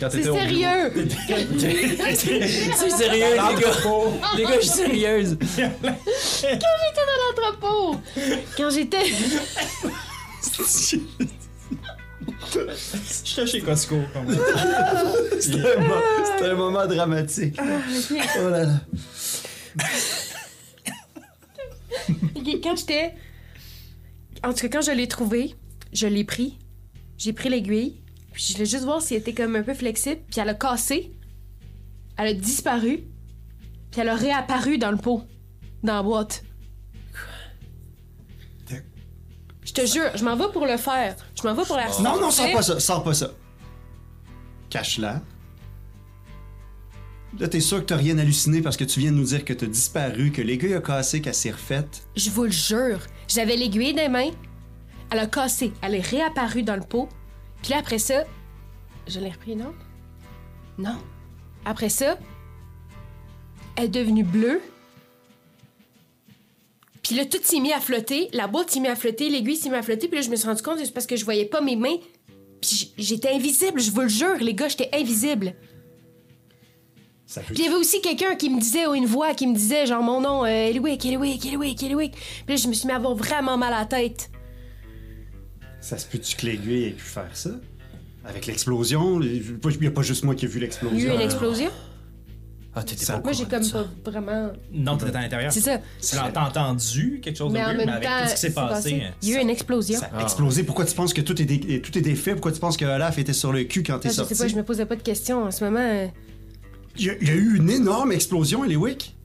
Quand 0.00 0.10
C'est 0.10 0.22
sérieux! 0.22 0.92
C'est 1.56 2.90
sérieux, 2.90 3.24
les 3.24 3.36
gars! 3.36 3.52
les 4.36 4.42
gars, 4.44 4.50
je 4.56 4.60
suis 4.60 4.68
sérieuse! 4.68 5.38
dans 5.72 7.42
l'entrepôt! 7.42 7.96
Quand 8.58 8.68
j'étais. 8.68 9.04
J'étais 13.24 13.46
chez 13.46 13.60
Costco. 13.60 13.96
C'était 15.40 15.76
un, 15.76 15.80
mo- 15.80 15.94
c'était 16.24 16.50
un 16.50 16.54
moment 16.54 16.86
dramatique. 16.86 17.58
Oh 17.60 18.48
là 18.48 18.64
là. 18.64 18.80
Ok, 22.36 22.46
Quand 22.62 22.76
j'étais. 22.76 23.14
En 24.42 24.52
tout 24.52 24.68
cas, 24.68 24.78
quand 24.78 24.80
je 24.82 24.92
l'ai 24.92 25.08
trouvé, 25.08 25.54
je 25.92 26.06
l'ai 26.06 26.24
pris. 26.24 26.58
J'ai 27.18 27.32
pris 27.32 27.48
l'aiguille. 27.48 28.02
Puis 28.32 28.44
je 28.48 28.52
voulais 28.54 28.66
juste 28.66 28.84
voir 28.84 29.02
si 29.02 29.14
elle 29.14 29.20
était 29.20 29.34
comme 29.34 29.56
un 29.56 29.62
peu 29.62 29.74
flexible. 29.74 30.20
Puis 30.30 30.40
elle 30.40 30.48
a 30.48 30.54
cassé. 30.54 31.12
Elle 32.16 32.28
a 32.28 32.32
disparu. 32.34 33.04
Puis 33.90 34.00
elle 34.00 34.08
a 34.08 34.14
réapparu 34.14 34.78
dans 34.78 34.90
le 34.90 34.96
pot. 34.98 35.22
Dans 35.82 35.94
la 35.96 36.02
boîte. 36.02 36.42
Je 39.70 39.74
te 39.82 39.86
jure, 39.86 40.10
je 40.16 40.24
m'en 40.24 40.34
vais 40.34 40.50
pour 40.52 40.66
le 40.66 40.76
faire. 40.76 41.14
Je 41.40 41.46
m'en 41.46 41.54
vais 41.54 41.62
pour 41.62 41.76
la 41.76 41.86
Non, 42.00 42.20
non, 42.20 42.32
sors 42.32 42.50
pas 42.50 42.60
ça, 42.62 42.80
sors 42.80 43.04
pas 43.04 43.14
ça. 43.14 43.30
Cache-la. 44.68 45.20
Là, 47.38 47.46
t'es 47.46 47.60
sûr 47.60 47.78
que 47.78 47.84
t'as 47.84 47.96
rien 47.96 48.18
halluciné 48.18 48.62
parce 48.62 48.76
que 48.76 48.82
tu 48.82 48.98
viens 48.98 49.12
de 49.12 49.16
nous 49.16 49.26
dire 49.26 49.44
que 49.44 49.52
t'as 49.52 49.68
disparu, 49.68 50.32
que 50.32 50.42
l'aiguille 50.42 50.74
a 50.74 50.80
cassé, 50.80 51.22
qu'elle 51.22 51.36
s'est 51.36 51.52
refaite? 51.52 52.04
Je 52.16 52.30
vous 52.30 52.46
le 52.46 52.50
jure. 52.50 52.98
J'avais 53.28 53.54
l'aiguille 53.54 53.94
des 53.94 54.08
mains. 54.08 54.32
Elle 55.12 55.20
a 55.20 55.28
cassé. 55.28 55.72
Elle 55.82 55.94
est 55.94 56.04
réapparue 56.04 56.64
dans 56.64 56.74
le 56.74 56.82
pot. 56.82 57.08
Puis 57.62 57.70
là, 57.70 57.78
après 57.78 58.00
ça. 58.00 58.24
Je 59.06 59.20
l'ai 59.20 59.30
repris, 59.30 59.54
non? 59.54 59.72
Non. 60.78 60.98
Après 61.64 61.90
ça. 61.90 62.18
Elle 63.76 63.84
est 63.84 63.88
devenue 63.88 64.24
bleue. 64.24 64.60
Puis 67.02 67.14
là, 67.14 67.24
tout 67.24 67.38
s'est 67.42 67.60
mis 67.60 67.72
à 67.72 67.80
flotter. 67.80 68.28
La 68.32 68.46
boîte 68.46 68.70
s'est 68.70 68.80
mis 68.80 68.88
à 68.88 68.96
flotter. 68.96 69.30
L'aiguille 69.30 69.56
s'est 69.56 69.70
mis 69.70 69.76
à 69.76 69.82
flotter. 69.82 70.06
Puis 70.08 70.16
là, 70.18 70.22
je 70.22 70.30
me 70.30 70.36
suis 70.36 70.46
rendu 70.46 70.62
compte 70.62 70.78
que 70.78 70.84
c'est 70.84 70.92
parce 70.92 71.06
que 71.06 71.16
je 71.16 71.24
voyais 71.24 71.46
pas 71.46 71.60
mes 71.60 71.76
mains. 71.76 71.96
Puis 72.60 72.92
j'étais 72.98 73.30
invisible, 73.30 73.80
je 73.80 73.90
vous 73.90 74.02
le 74.02 74.08
jure, 74.08 74.36
les 74.38 74.52
gars, 74.52 74.68
j'étais 74.68 74.90
invisible. 74.92 75.54
Ça 77.24 77.40
peut... 77.40 77.54
Puis 77.54 77.62
il 77.62 77.64
y 77.64 77.68
avait 77.68 77.78
aussi 77.78 78.02
quelqu'un 78.02 78.34
qui 78.34 78.50
me 78.50 78.60
disait, 78.60 78.86
ou 78.86 78.94
une 78.94 79.06
voix 79.06 79.32
qui 79.34 79.46
me 79.46 79.54
disait, 79.54 79.86
genre 79.86 80.02
mon 80.02 80.20
nom, 80.20 80.44
euh, 80.44 80.48
Eliwick, 80.48 81.04
Eliwick, 81.06 81.46
Eliwick, 81.46 81.82
Eliwick. 81.82 82.12
Puis 82.12 82.44
là, 82.48 82.56
je 82.56 82.68
me 82.68 82.74
suis 82.74 82.86
mis 82.86 82.92
à 82.92 82.96
avoir 82.96 83.14
vraiment 83.14 83.56
mal 83.56 83.72
à 83.72 83.78
la 83.80 83.86
tête. 83.86 84.30
Ça 85.80 85.96
se 85.96 86.06
peut-tu 86.06 86.36
que 86.36 86.44
l'aiguille 86.44 86.84
ait 86.88 86.90
pu 86.90 87.02
faire 87.02 87.34
ça? 87.34 87.50
Avec 88.26 88.44
l'explosion? 88.46 89.20
Il 89.22 89.42
n'y 89.80 89.86
a 89.86 89.90
pas 89.90 90.02
juste 90.02 90.24
moi 90.24 90.34
qui 90.34 90.44
ai 90.44 90.48
vu 90.48 90.58
Il 90.58 90.62
y 90.62 90.64
a 90.64 90.66
l'explosion. 90.66 91.12
eu 91.12 91.14
une 91.14 91.20
explosion? 91.22 91.70
Ah, 92.72 92.84
t'étais 92.84 93.04
pas 93.04 93.20
Moi, 93.20 93.32
j'ai 93.32 93.46
comme 93.46 93.64
ça. 93.64 93.84
pas 94.04 94.10
vraiment. 94.12 94.52
Non, 94.72 94.96
t'étais 94.96 95.16
à 95.16 95.22
l'intérieur. 95.22 95.52
C'est 95.52 95.60
ça. 95.60 95.78
Tu 96.00 96.14
l'as 96.14 96.30
t'as 96.32 96.46
entendu 96.48 97.20
quelque 97.20 97.36
chose 97.36 97.52
Mais 97.52 97.58
de 97.58 97.64
en 97.64 97.68
weird, 97.68 97.78
même 97.78 97.86
mais 97.86 97.92
avec 97.94 98.08
temps, 98.08 98.22
tout 98.22 98.28
ce 98.28 98.34
qui 98.34 98.40
s'est 98.40 98.54
passé. 98.54 99.02
Il 99.22 99.28
y 99.28 99.34
a 99.34 99.38
eu 99.38 99.42
une 99.42 99.50
explosion. 99.50 99.98
Ça 99.98 100.10
a 100.14 100.22
explosé. 100.22 100.62
Pourquoi 100.62 100.84
tu 100.84 100.94
penses 100.94 101.12
que 101.12 101.20
tout 101.20 101.40
est, 101.42 101.46
dé- 101.46 101.82
tout 101.82 101.98
est 101.98 102.00
défait? 102.00 102.32
Pourquoi 102.32 102.52
tu 102.52 102.60
penses 102.60 102.76
que 102.76 102.84
Olaf 102.84 103.18
était 103.18 103.32
sur 103.32 103.52
le 103.52 103.64
cul 103.64 103.82
quand 103.82 103.98
t'es 103.98 104.08
Ah, 104.08 104.12
je 104.12 104.16
sorti? 104.18 104.34
sais 104.36 104.44
pas, 104.44 104.48
je 104.48 104.54
me 104.56 104.62
posais 104.62 104.86
pas 104.86 104.94
de 104.94 105.02
questions 105.02 105.42
en 105.44 105.50
ce 105.50 105.64
moment. 105.64 105.80
euh. 105.80 106.06
il, 106.96 107.06
y 107.06 107.10
a, 107.10 107.14
il 107.20 107.26
y 107.26 107.30
a 107.32 107.34
eu 107.34 107.56
une 107.56 107.70
énorme 107.70 108.12
explosion, 108.12 108.64
Eliwick. 108.64 109.16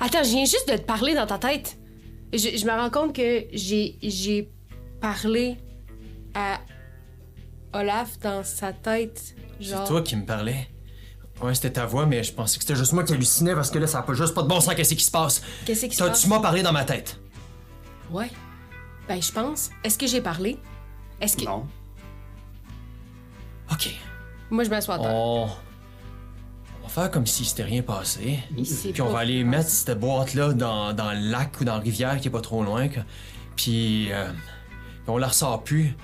Attends, 0.00 0.22
je 0.24 0.30
viens 0.30 0.44
juste 0.44 0.68
de 0.70 0.76
te 0.76 0.82
parler 0.82 1.14
dans 1.14 1.26
ta 1.26 1.38
tête. 1.38 1.76
Je, 2.32 2.38
je 2.56 2.64
me 2.66 2.70
rends 2.72 2.90
compte 2.90 3.14
que 3.14 3.44
j'ai 3.52 3.96
j'ai 4.02 4.48
parlé 5.00 5.56
à 6.34 6.58
Olaf 7.72 8.18
dans 8.20 8.42
sa 8.44 8.72
tête. 8.72 9.34
Genre. 9.60 9.82
C'est 9.84 9.88
toi 9.92 10.02
qui 10.02 10.16
me 10.16 10.24
parlais. 10.24 10.68
Ouais, 11.40 11.54
c'était 11.54 11.70
ta 11.72 11.86
voix, 11.86 12.04
mais 12.06 12.22
je 12.24 12.32
pensais 12.32 12.56
que 12.58 12.64
c'était 12.64 12.74
juste 12.76 12.92
moi 12.92 13.04
qui 13.04 13.12
hallucinais 13.12 13.54
parce 13.54 13.70
que 13.70 13.78
là, 13.78 13.86
ça 13.86 14.00
a 14.00 14.02
pas 14.02 14.14
juste 14.14 14.34
pas 14.34 14.42
de 14.42 14.48
bon 14.48 14.60
sens. 14.60 14.74
Qu'est-ce 14.74 14.94
qui 14.94 15.04
se 15.04 15.10
passe? 15.10 15.40
Qu'est-ce 15.64 15.86
qui 15.86 15.94
se 15.94 16.02
passe? 16.02 16.20
Tu 16.22 16.28
m'as 16.28 16.40
parlé 16.40 16.62
dans 16.62 16.72
ma 16.72 16.84
tête? 16.84 17.18
Ouais. 18.10 18.30
Ben, 19.06 19.22
je 19.22 19.30
pense. 19.32 19.70
Est-ce 19.84 19.96
que 19.96 20.06
j'ai 20.06 20.20
parlé? 20.20 20.58
Est-ce 21.20 21.36
que. 21.36 21.44
Non. 21.44 21.66
Ok. 23.70 23.90
Moi, 24.50 24.64
je 24.64 24.70
m'assois 24.70 24.96
à 24.96 24.98
terre. 24.98 25.10
On... 25.14 25.48
on 26.82 26.82
va 26.84 26.88
faire 26.88 27.10
comme 27.10 27.26
si 27.26 27.44
c'était 27.44 27.64
rien 27.64 27.82
passé. 27.82 28.40
Puis 28.92 29.00
on 29.02 29.06
pas 29.06 29.12
va 29.12 29.18
aller 29.20 29.44
passé. 29.44 29.56
mettre 29.56 29.68
cette 29.68 30.00
boîte-là 30.00 30.52
dans, 30.54 30.92
dans 30.92 31.12
le 31.12 31.20
lac 31.30 31.60
ou 31.60 31.64
dans 31.64 31.74
la 31.74 31.80
rivière 31.80 32.18
qui 32.20 32.28
est 32.28 32.30
pas 32.32 32.40
trop 32.40 32.62
loin. 32.64 32.88
que- 32.88 33.00
Puis, 33.56 34.10
euh, 34.12 34.26
puis 34.30 35.08
on 35.08 35.18
la 35.18 35.28
ressort 35.28 35.62
plus. 35.62 35.94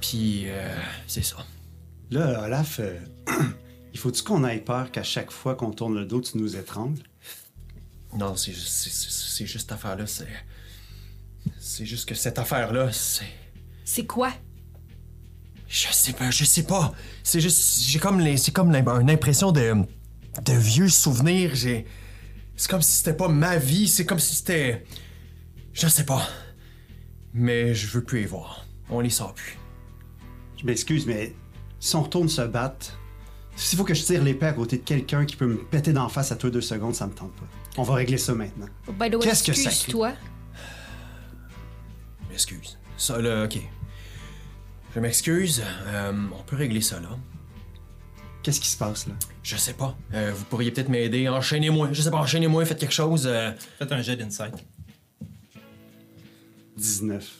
Puis 0.00 0.44
euh, 0.46 0.76
c'est 1.06 1.24
ça. 1.24 1.36
Là, 2.10 2.42
Olaf, 2.44 2.80
euh, 2.80 2.98
il 3.94 3.98
faut-tu 4.00 4.22
qu'on 4.22 4.44
ait 4.46 4.58
peur 4.58 4.90
qu'à 4.90 5.02
chaque 5.02 5.30
fois 5.30 5.54
qu'on 5.54 5.70
tourne 5.70 5.94
le 5.94 6.04
dos, 6.04 6.20
tu 6.20 6.36
nous 6.36 6.56
étrangles? 6.56 7.00
Non, 8.16 8.36
c'est 8.36 8.52
juste, 8.52 8.68
c'est- 8.68 8.90
c'est- 8.90 9.10
c'est 9.10 9.46
juste 9.46 9.60
cette 9.70 9.72
affaire-là. 9.72 10.06
C'est, 10.06 10.28
c'est 11.58 11.86
juste 11.86 12.06
que 12.08 12.14
cette 12.14 12.38
affaire-là, 12.38 12.92
c'est. 12.92 13.24
C'est 13.84 14.04
quoi? 14.06 14.32
Je 15.68 15.88
sais 15.92 16.12
pas, 16.12 16.30
je 16.30 16.44
sais 16.44 16.62
pas. 16.64 16.92
C'est 17.22 17.40
juste, 17.40 17.80
j'ai 17.88 17.98
comme 17.98 18.20
les, 18.20 18.36
c'est 18.36 18.52
comme 18.52 18.72
une 18.74 19.10
impression 19.10 19.50
de, 19.52 19.74
de 20.44 20.52
vieux 20.52 20.88
souvenirs. 20.88 21.54
J'ai, 21.54 21.86
c'est 22.56 22.70
comme 22.70 22.82
si 22.82 22.92
c'était 22.98 23.14
pas 23.16 23.28
ma 23.28 23.56
vie. 23.56 23.88
C'est 23.88 24.06
comme 24.06 24.20
si 24.20 24.34
c'était, 24.36 24.84
je 25.72 25.88
sais 25.88 26.04
pas. 26.04 26.28
Mais 27.32 27.74
je 27.74 27.86
veux 27.88 28.04
plus 28.04 28.22
y 28.22 28.26
voir. 28.26 28.66
On 28.88 29.00
les 29.00 29.10
sort 29.10 29.34
plus. 29.34 29.58
Je 30.60 30.64
m'excuse, 30.66 31.06
mais 31.06 31.34
si 31.80 31.96
on 31.96 32.02
retourne 32.02 32.28
se 32.28 32.42
battre, 32.42 32.96
s'il 33.56 33.78
faut 33.78 33.84
que 33.84 33.94
je 33.94 34.02
tire 34.02 34.22
l'épée 34.22 34.46
à 34.46 34.52
côté 34.52 34.78
de 34.78 34.82
quelqu'un 34.82 35.24
qui 35.24 35.36
peut 35.36 35.46
me 35.46 35.56
péter 35.56 35.92
d'en 35.92 36.08
face 36.08 36.32
à 36.32 36.36
toi 36.36 36.50
deux 36.50 36.60
secondes, 36.60 36.94
ça 36.94 37.06
me 37.06 37.12
tente 37.12 37.32
pas. 37.36 37.46
On 37.76 37.82
va 37.82 37.94
régler 37.94 38.18
ça 38.18 38.34
maintenant. 38.34 38.66
By 38.88 39.10
the 39.10 39.14
way, 39.14 39.20
Qu'est-ce 39.20 39.42
que 39.44 39.52
ça 39.52 39.70
excuse-toi. 39.70 40.12
M'excuse. 42.30 42.78
Ça 42.96 43.20
là, 43.20 43.44
ok. 43.44 43.58
Je 44.94 45.00
m'excuse. 45.00 45.62
Euh, 45.86 46.12
on 46.38 46.42
peut 46.42 46.56
régler 46.56 46.80
ça 46.80 47.00
là. 47.00 47.10
Qu'est-ce 48.42 48.60
qui 48.60 48.68
se 48.68 48.76
passe 48.76 49.06
là? 49.06 49.14
Je 49.42 49.56
sais 49.56 49.72
pas. 49.72 49.96
Euh, 50.12 50.32
vous 50.34 50.44
pourriez 50.44 50.70
peut-être 50.70 50.88
m'aider. 50.88 51.28
Enchaînez-moi. 51.28 51.88
Je 51.92 52.02
sais 52.02 52.10
pas, 52.10 52.18
enchaînez-moi. 52.18 52.64
Faites 52.64 52.78
quelque 52.78 52.92
chose. 52.94 53.26
euh. 53.26 53.52
Faites 53.78 53.90
un 53.92 54.02
jet 54.02 54.16
d'insight. 54.16 54.54
19. 56.76 57.32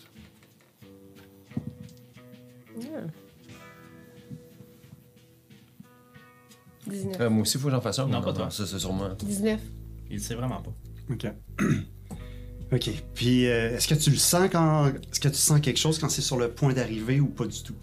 19. 6.86 7.20
Euh, 7.20 7.30
moi 7.30 7.42
aussi, 7.42 7.58
faut 7.58 7.66
que 7.68 7.70
j'en 7.74 7.80
fasse 7.80 7.98
un. 7.98 8.06
Non, 8.06 8.20
pas 8.22 8.32
toi. 8.32 8.50
Ça, 8.50 8.66
c'est 8.66 8.78
sur 8.78 8.92
moi. 8.92 9.14
19. 9.18 9.60
Il 10.10 10.16
le 10.16 10.22
sait 10.22 10.34
vraiment 10.34 10.60
pas. 10.62 10.72
OK. 11.10 11.26
OK. 12.72 12.90
Puis, 13.14 13.46
euh, 13.46 13.76
est-ce 13.76 13.88
que 13.88 13.94
tu 13.94 14.10
le 14.10 14.16
sens 14.16 14.48
quand. 14.50 14.86
Est-ce 14.88 15.20
que 15.20 15.28
tu 15.28 15.34
sens 15.34 15.60
quelque 15.60 15.78
chose 15.78 15.98
quand 15.98 16.08
c'est 16.08 16.22
sur 16.22 16.36
le 16.36 16.50
point 16.50 16.72
d'arriver 16.72 17.20
ou 17.20 17.26
pas 17.28 17.46
du 17.46 17.62
tout? 17.62 17.74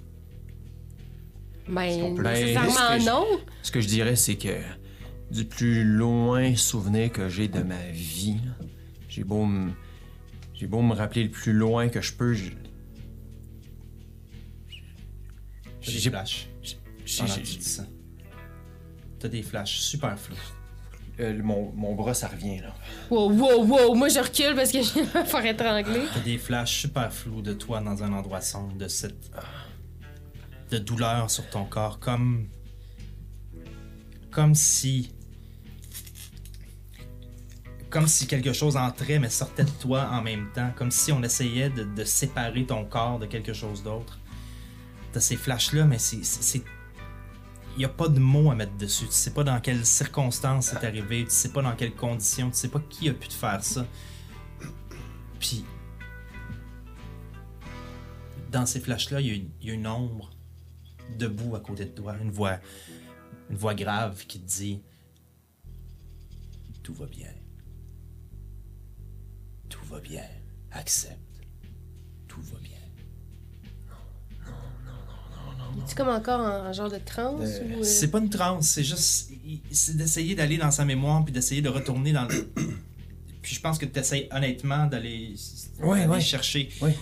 Ben, 1.68 2.16
peut- 2.16 2.24
Ben, 2.24 2.34
nécessairement 2.34 3.00
je- 3.00 3.06
non. 3.06 3.26
Ce 3.64 3.72
que 3.72 3.80
je 3.82 3.88
dirais, 3.88 4.16
c'est 4.16 4.36
que 4.36 4.58
du 5.32 5.46
plus 5.46 5.84
loin 5.86 6.56
souvenir 6.56 7.12
que 7.12 7.30
j'ai 7.30 7.48
de 7.48 7.62
ma 7.62 7.88
vie, 7.92 8.38
j'ai 9.08 9.24
beau 9.24 9.46
me. 9.46 9.72
J'ai 10.54 10.68
beau 10.68 10.82
me 10.82 10.94
rappeler 10.94 11.24
le 11.24 11.30
plus 11.32 11.54
loin 11.54 11.88
que 11.90 12.02
je 12.02 12.14
peux. 12.14 12.34
je- 12.34 12.52
J'ai- 15.82 16.00
j'ai- 16.00 16.12
j'ai- 17.44 17.60
T'as 19.22 19.28
des 19.28 19.44
flashs 19.44 19.80
super 19.80 20.18
flous. 20.18 20.36
euh, 21.20 21.40
mon, 21.44 21.72
mon 21.74 21.94
bras, 21.94 22.14
ça 22.14 22.28
revient, 22.28 22.60
là. 22.60 22.74
Wow, 23.10 23.32
wow, 23.32 23.64
wow. 23.66 23.94
Moi, 23.96 24.08
je 24.10 24.20
recule 24.20 24.56
parce 24.56 24.72
que 24.72 24.82
je 24.82 24.94
vais 24.96 25.20
me 25.22 25.26
faire 25.26 25.46
étrangler. 25.46 26.02
T'as 26.14 26.20
des 26.22 26.38
flashs 26.40 26.82
super 26.82 27.14
flous 27.14 27.42
de 27.42 27.54
toi 27.54 27.80
dans 27.82 28.02
un 28.04 28.12
endroit 28.14 28.42
sombre, 28.42 28.76
de 28.76 28.88
cette. 28.88 29.32
de 30.72 30.78
douleur 30.80 31.30
sur 31.30 31.48
ton 31.50 31.66
corps, 31.66 32.00
comme. 32.00 32.48
comme 34.32 34.56
si. 34.56 35.12
comme 37.90 38.08
si 38.08 38.26
quelque 38.26 38.54
chose 38.54 38.78
entrait 38.78 39.20
mais 39.20 39.30
sortait 39.30 39.66
de 39.66 39.70
toi 39.82 40.08
en 40.14 40.22
même 40.22 40.48
temps, 40.56 40.72
comme 40.78 40.92
si 40.92 41.12
on 41.12 41.22
essayait 41.24 41.70
de, 41.70 41.84
de 41.84 42.04
séparer 42.06 42.66
ton 42.66 42.86
corps 42.86 43.20
de 43.20 43.26
quelque 43.26 43.52
chose 43.54 43.84
d'autre. 43.84 44.18
T'as 45.12 45.20
ces 45.20 45.36
flashs-là, 45.36 45.84
mais 45.86 46.00
c'est. 46.00 46.64
Il 47.76 47.80
n'y 47.80 47.86
a 47.86 47.90
pas 47.90 48.08
de 48.10 48.20
mots 48.20 48.52
à 48.52 48.56
mettre 48.56 48.76
dessus. 48.78 49.06
Tu 49.06 49.12
sais 49.14 49.32
pas 49.32 49.44
dans 49.44 49.60
quelles 49.62 49.86
circonstances 49.86 50.68
c'est 50.68 50.86
arrivé, 50.86 51.24
tu 51.24 51.32
sais 51.32 51.50
pas 51.50 51.62
dans 51.62 51.76
quelles 51.76 51.96
conditions, 51.96 52.50
tu 52.50 52.58
sais 52.58 52.68
pas 52.68 52.82
qui 52.90 53.10
a 53.10 53.14
pu 53.14 53.28
te 53.28 53.34
faire 53.34 53.64
ça. 53.64 53.86
Puis, 55.40 55.66
dans 58.52 58.66
ces 58.66 58.80
flashs-là, 58.80 59.22
il 59.22 59.50
y 59.62 59.70
a 59.70 59.74
une 59.74 59.88
ombre 59.88 60.32
debout 61.18 61.56
à 61.56 61.60
côté 61.60 61.86
de 61.86 61.92
toi, 61.92 62.16
une 62.22 62.32
voix, 62.32 62.60
une 63.50 63.58
voix 63.58 63.74
grave 63.74 64.26
qui 64.26 64.40
te 64.40 64.48
dit 64.48 64.82
Tout 66.84 66.94
va 66.94 67.06
bien. 67.06 67.34
Tout 69.70 69.86
va 69.86 70.00
bien. 70.00 70.26
Accepte. 70.72 71.20
Tout 72.28 72.42
va 72.42 72.60
bien. 72.60 72.71
Es-tu 75.86 75.96
comme 75.96 76.10
encore 76.10 76.40
en, 76.40 76.68
en 76.70 76.74
genre 76.74 76.90
de 76.90 76.98
transe 76.98 77.40
ou. 77.64 77.80
euh, 77.80 77.84
C'est 77.84 78.10
pas 78.12 78.20
une 78.20 78.30
transe, 78.30 78.68
c'est 78.68 78.84
juste. 78.84 79.32
C'est 79.72 79.96
d'essayer 79.98 80.36
d'aller 80.36 80.58
dans 80.58 80.72
sa 80.72 80.86
mémoire 80.86 81.24
puis 81.24 81.34
d'essayer 81.34 81.62
de 81.62 81.70
retourner 81.70 82.14
dans 82.14 82.26
le. 82.26 82.52
Puis 83.42 83.56
je 83.56 83.60
pense 83.62 83.80
que 83.80 83.86
tu 83.88 84.00
essayes 84.00 84.28
honnêtement 84.32 84.86
d'aller 84.86 85.34
Ouais, 85.82 86.02
d'aller 86.02 86.12
ouais. 86.12 86.22
chercher. 86.22 86.70
Ouais. 86.80 86.96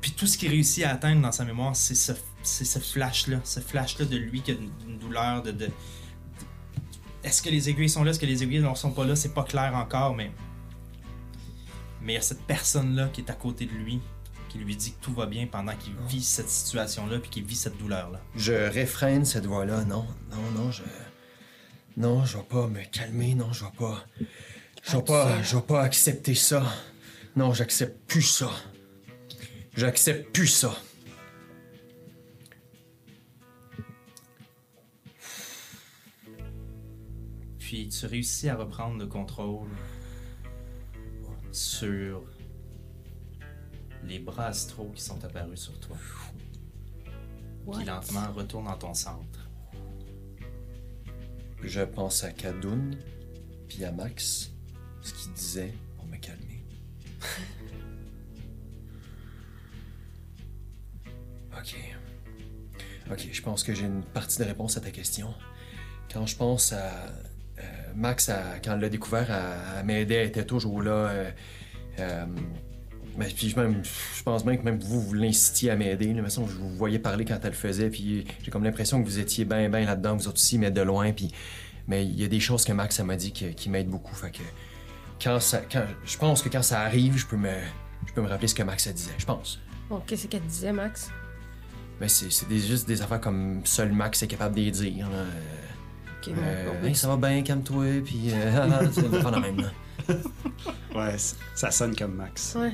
Puis 0.00 0.12
tout 0.12 0.26
ce 0.28 0.38
qu'il 0.38 0.48
réussit 0.48 0.84
à 0.84 0.90
atteindre 0.92 1.20
dans 1.22 1.32
sa 1.32 1.44
mémoire, 1.44 1.74
c'est 1.74 1.96
ce, 1.96 2.12
flash-là, 2.78 3.40
ce 3.42 3.58
flash-là 3.58 4.04
de 4.06 4.16
lui 4.16 4.42
qui 4.42 4.52
a 4.52 4.54
une, 4.54 4.70
une 4.88 4.98
douleur, 4.98 5.42
de- 5.42 5.68
Est-ce 7.24 7.42
que 7.42 7.50
les 7.50 7.68
aiguilles 7.68 7.88
sont 7.88 8.04
là, 8.04 8.12
est-ce 8.12 8.20
que 8.20 8.26
les 8.26 8.42
aiguilles 8.44 8.60
ne 8.60 8.74
sont 8.76 8.92
pas 8.92 9.04
là, 9.04 9.16
c'est 9.16 9.34
pas 9.34 9.42
clair 9.42 9.74
encore, 9.74 10.14
mais. 10.14 10.30
Mais 12.00 12.12
il 12.12 12.16
y 12.16 12.18
a 12.18 12.22
cette 12.22 12.42
personne-là 12.42 13.08
qui 13.12 13.20
est 13.22 13.30
à 13.30 13.34
côté 13.34 13.66
de 13.66 13.72
lui, 13.72 14.00
qui 14.50 14.58
lui 14.58 14.74
dit 14.74 14.92
que 14.92 15.00
tout 15.00 15.14
va 15.14 15.26
bien 15.26 15.46
pendant 15.46 15.76
qu'il 15.76 15.94
vit 16.08 16.22
cette 16.22 16.50
situation-là, 16.50 17.20
puis 17.20 17.30
qu'il 17.30 17.44
vit 17.44 17.54
cette 17.54 17.78
douleur-là. 17.78 18.20
Je 18.34 18.52
réfrène 18.52 19.24
cette 19.24 19.46
voix-là. 19.46 19.84
Non, 19.84 20.04
non, 20.30 20.50
non, 20.60 20.72
je. 20.72 20.82
Non, 21.96 22.24
je 22.24 22.36
vais 22.36 22.44
pas 22.44 22.66
me 22.66 22.82
calmer. 22.90 23.34
Non, 23.34 23.52
je 23.52 23.64
vais 23.64 23.70
pas. 23.78 24.04
Je 24.82 24.96
vais 24.96 25.04
pas. 25.04 25.42
Je 25.42 25.56
vais 25.56 25.62
pas 25.62 25.82
accepter 25.82 26.34
ça. 26.34 26.64
Non, 27.36 27.54
j'accepte 27.54 28.06
plus 28.08 28.22
ça. 28.22 28.50
J'accepte 29.76 30.32
plus 30.32 30.48
ça. 30.48 30.74
Puis 37.60 37.88
tu 37.88 38.06
réussis 38.06 38.48
à 38.48 38.56
reprendre 38.56 38.98
le 38.98 39.06
contrôle 39.06 39.68
sur 41.52 42.24
les 44.06 44.18
bras 44.18 44.46
astraux 44.46 44.90
qui 44.94 45.02
sont 45.02 45.22
apparus 45.24 45.60
sur 45.60 45.78
toi. 45.80 45.96
What? 47.66 47.78
Qui 47.80 47.84
lentement 47.84 48.32
retournent 48.32 48.64
dans 48.66 48.78
ton 48.78 48.94
centre. 48.94 49.48
Je 51.62 51.82
pense 51.82 52.24
à 52.24 52.32
Kadoun, 52.32 52.96
puis 53.68 53.84
à 53.84 53.92
Max, 53.92 54.50
ce 55.02 55.12
qu'il 55.12 55.32
disait 55.34 55.74
pour 55.96 56.06
me 56.06 56.16
calmer. 56.16 56.64
ok. 61.58 61.76
Ok, 63.10 63.28
je 63.32 63.42
pense 63.42 63.62
que 63.64 63.74
j'ai 63.74 63.86
une 63.86 64.04
partie 64.04 64.38
de 64.38 64.44
réponse 64.44 64.76
à 64.76 64.80
ta 64.80 64.90
question. 64.90 65.34
Quand 66.12 66.26
je 66.26 66.36
pense 66.36 66.72
à. 66.72 66.90
euh, 67.58 67.62
Max, 67.94 68.28
à- 68.28 68.58
quand 68.64 68.74
elle 68.74 68.80
l'a 68.80 68.88
découvert, 68.88 69.30
à, 69.30 69.78
à 69.78 69.82
m'aider, 69.82 70.14
elle 70.14 70.28
était 70.28 70.46
toujours 70.46 70.82
là. 70.82 70.92
euh, 71.08 71.30
euh, 71.98 72.26
mais 73.16 73.26
puis 73.26 73.48
je, 73.50 73.58
même, 73.58 73.82
je 74.16 74.22
pense 74.22 74.44
même 74.44 74.58
que 74.58 74.64
même 74.64 74.78
vous, 74.78 75.00
vous 75.00 75.14
l'incitiez 75.14 75.70
à 75.70 75.76
m'aider. 75.76 76.06
De 76.08 76.14
toute 76.14 76.24
façon, 76.24 76.46
je 76.46 76.54
vous 76.56 76.70
voyais 76.70 76.98
parler 76.98 77.24
quand 77.24 77.38
elle 77.42 77.50
le 77.50 77.56
faisait, 77.56 77.90
puis 77.90 78.26
j'ai 78.42 78.50
comme 78.50 78.64
l'impression 78.64 79.02
que 79.02 79.06
vous 79.08 79.18
étiez 79.18 79.44
bien, 79.44 79.68
bien 79.68 79.84
là-dedans, 79.84 80.16
vous 80.16 80.28
autres 80.28 80.36
aussi, 80.38 80.58
mais 80.58 80.70
de 80.70 80.80
loin. 80.82 81.12
Puis, 81.12 81.30
mais 81.88 82.04
il 82.04 82.20
y 82.20 82.24
a 82.24 82.28
des 82.28 82.40
choses 82.40 82.64
que 82.64 82.72
Max 82.72 82.98
m'a 83.00 83.16
dit 83.16 83.32
qui, 83.32 83.54
qui 83.54 83.68
m'aident 83.70 83.88
beaucoup. 83.90 84.14
Fait 84.14 84.30
que 84.30 84.42
quand 85.22 85.38
ça, 85.40 85.62
quand, 85.70 85.84
je 86.04 86.16
pense 86.16 86.42
que 86.42 86.48
quand 86.48 86.62
ça 86.62 86.80
arrive, 86.82 87.16
je 87.18 87.26
peux 87.26 87.36
me, 87.36 87.52
je 88.06 88.12
peux 88.12 88.22
me 88.22 88.28
rappeler 88.28 88.48
ce 88.48 88.54
que 88.54 88.62
Max 88.62 88.86
elle 88.86 88.94
disait. 88.94 89.10
Je 89.18 89.26
pense. 89.26 89.58
Bon, 89.88 90.00
qu'est-ce 90.06 90.26
qu'elle 90.28 90.42
disait, 90.42 90.72
Max? 90.72 91.10
Mais 92.00 92.08
c'est, 92.08 92.30
c'est 92.30 92.48
des- 92.48 92.60
juste 92.60 92.86
des 92.88 93.02
affaires 93.02 93.20
comme 93.20 93.60
seul 93.64 93.92
Max 93.92 94.22
est 94.22 94.26
capable 94.28 94.54
de 94.54 94.60
les 94.60 94.70
dire. 94.70 95.08
là. 95.10 95.24
Ok, 96.22 96.28
Euh, 96.36 96.66
bon, 96.66 96.80
bon, 96.80 96.86
Hey, 96.86 96.94
ça 96.94 97.08
va 97.08 97.16
bien, 97.16 97.42
calme-toi, 97.42 98.02
puis 98.04 98.30
euh, 98.32 98.86
c'est 98.92 99.22
pas 99.22 99.30
la 99.30 99.40
même. 99.40 99.56
là. 99.60 99.70
Ouais, 100.94 101.16
ça 101.54 101.70
sonne 101.70 101.94
comme 101.96 102.14
Max. 102.14 102.54
Ouais. 102.58 102.72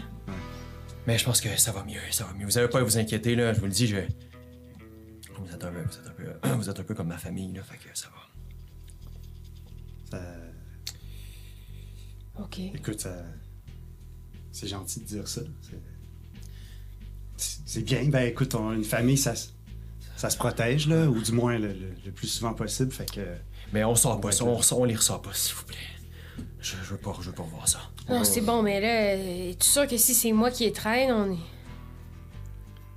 Mais 1.07 1.19
je 1.19 1.25
pense 1.25 1.41
que 1.41 1.57
ça 1.57 1.71
va 1.73 1.85
mieux, 1.85 2.01
ça 2.11 2.25
va 2.25 2.33
mieux. 2.33 2.47
Vous 2.47 2.59
avez 2.59 2.69
pas 2.69 2.81
à 2.81 2.83
vous 2.83 2.99
inquiéter, 2.99 3.37
là, 3.37 3.53
je 3.53 3.61
vous 3.61 3.67
le 3.67 3.73
dis, 3.73 3.87
je... 3.87 3.97
Vous 5.39 5.55
êtes 5.55 5.63
un 5.65 5.71
peu, 5.71 5.83
vous 5.83 5.99
êtes 5.99 6.07
un 6.07 6.11
peu, 6.11 6.49
vous 6.57 6.71
êtes 6.71 6.81
un 6.81 6.83
peu 6.83 6.95
comme 6.95 7.09
ma 7.09 7.19
famille, 7.19 7.53
là, 7.53 7.63
fait 7.63 7.77
que 7.77 7.97
ça 7.97 8.09
va. 8.09 10.19
Ça- 10.19 10.37
Ok. 12.43 12.59
Écoute, 12.59 13.01
ça- 13.01 13.25
c'est 14.53 14.69
gentil 14.69 15.01
de 15.01 15.05
dire 15.07 15.29
ça. 15.29 15.41
C'est- 17.37 17.83
bien. 17.83 18.05
Ben 18.09 18.27
écoute, 18.27 18.55
on 18.55 18.73
une 18.73 18.85
famille, 18.85 19.17
ça, 19.19 19.35
se- 19.37 19.49
ça 20.17 20.31
se 20.31 20.37
protège, 20.37 20.89
là, 20.89 21.07
ou 21.09 21.21
du 21.21 21.33
moins 21.33 21.59
le, 21.59 21.69
le- 21.69 21.95
le 22.05 22.13
plus 22.13 22.29
souvent 22.29 22.55
possible. 22.55 22.91
Fait 22.93 23.11
que. 23.11 23.21
Mais 23.73 23.85
on 23.85 23.95
sort 23.95 24.21
pas 24.21 24.31
on, 24.43 24.61
on 24.73 24.85
les 24.85 24.95
ressort 24.97 25.23
pas, 25.23 25.33
s'il 25.35 25.55
vous 25.55 25.65
plaît. 25.65 25.77
Je, 26.67 26.75
je 26.83 26.91
veux 26.91 26.97
pas, 26.97 27.15
je 27.21 27.27
veux 27.27 27.35
pas 27.35 27.45
voir 27.45 27.69
ça. 27.69 27.79
Non, 28.09 28.25
c'est 28.25 28.41
bon, 28.41 28.61
mais 28.61 28.81
là, 28.81 29.15
es-tu 29.15 29.69
sûr 29.69 29.87
que 29.87 29.97
si 29.97 30.15
c'est 30.15 30.33
moi 30.33 30.51
qui 30.51 30.65
les 30.65 30.73
traîne, 30.73 31.13
on 31.13 31.33
est. 31.33 31.37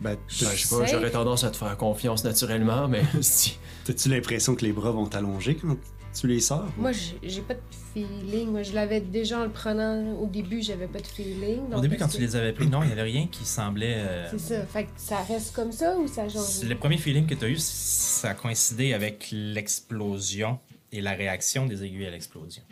Ben, 0.02 0.16
Ben, 0.16 0.18
je 0.28 0.46
sais 0.46 0.76
pas, 0.76 0.86
j'aurais 0.88 1.12
tendance 1.12 1.44
à 1.44 1.52
te 1.52 1.58
faire 1.58 1.78
confiance 1.78 2.24
naturellement, 2.24 2.88
mais 2.88 3.04
si. 3.22 3.60
t'as-tu 3.86 4.10
l'impression 4.10 4.56
que 4.56 4.66
les 4.66 4.72
bras 4.72 4.90
vont 4.92 5.06
t'allonger 5.06 5.56
quand 5.56 5.76
tu 6.20 6.26
les 6.28 6.40
sors? 6.40 6.66
Moi, 6.78 6.92
j'ai 7.22 7.42
pas 7.42 7.54
de 7.54 7.60
feeling. 7.94 8.50
Moi, 8.50 8.64
je 8.64 8.74
l'avais 8.74 9.02
déjà 9.02 9.42
en 9.42 9.44
le 9.44 9.52
prenant 9.52 10.14
au 10.20 10.26
début, 10.26 10.62
j'avais 10.64 10.88
pas 10.88 11.00
de 11.00 11.06
feeling. 11.06 11.72
Au 11.72 11.80
début, 11.82 11.98
quand 11.98 12.08
tu 12.08 12.20
les 12.22 12.36
avais 12.36 12.54
pris, 12.54 12.66
non, 12.68 12.82
il 12.82 12.88
n'y 12.88 12.94
avait 12.94 13.04
rien 13.04 13.28
qui 13.28 13.46
semblait. 13.46 13.98
euh, 14.00 14.28
C'est 14.32 14.40
ça. 14.40 14.66
Fait 14.66 14.86
que 14.86 14.90
ça 14.96 15.18
reste 15.28 15.54
comme 15.54 15.72
ça 15.72 15.96
ou 15.96 16.08
ça 16.08 16.28
change? 16.28 16.64
Le 16.64 16.76
premier 16.76 16.98
feeling 16.98 17.28
que 17.28 17.36
tu 17.36 17.46
as 17.46 17.50
eu, 17.50 17.58
ça 17.60 18.30
a 18.30 18.34
coïncidé 18.34 18.94
avec 18.94 19.28
l'explosion 19.32 20.58
et 20.92 21.02
la 21.02 21.12
réaction 21.12 21.68
des 21.68 21.84
aiguilles 21.84 22.08
à 22.08 22.12
l'explosion. 22.12 22.64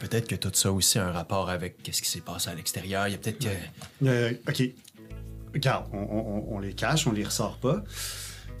Peut-être 0.00 0.28
que 0.28 0.34
tout 0.34 0.50
ça 0.52 0.70
aussi 0.72 0.98
a 0.98 1.06
un 1.06 1.12
rapport 1.12 1.48
avec 1.48 1.76
ce 1.90 2.02
qui 2.02 2.08
s'est 2.08 2.20
passé 2.20 2.50
à 2.50 2.54
l'extérieur. 2.54 3.08
Il 3.08 3.12
y 3.12 3.14
a 3.14 3.18
peut-être 3.18 3.38
que. 3.38 4.06
Euh, 4.06 4.32
ok. 4.48 4.62
Regarde, 5.54 5.86
on, 5.92 5.98
on- 5.98 6.54
on 6.54 6.58
les 6.58 6.74
cache, 6.74 7.06
on 7.06 7.12
les 7.12 7.24
ressort 7.24 7.56
pas. 7.58 7.82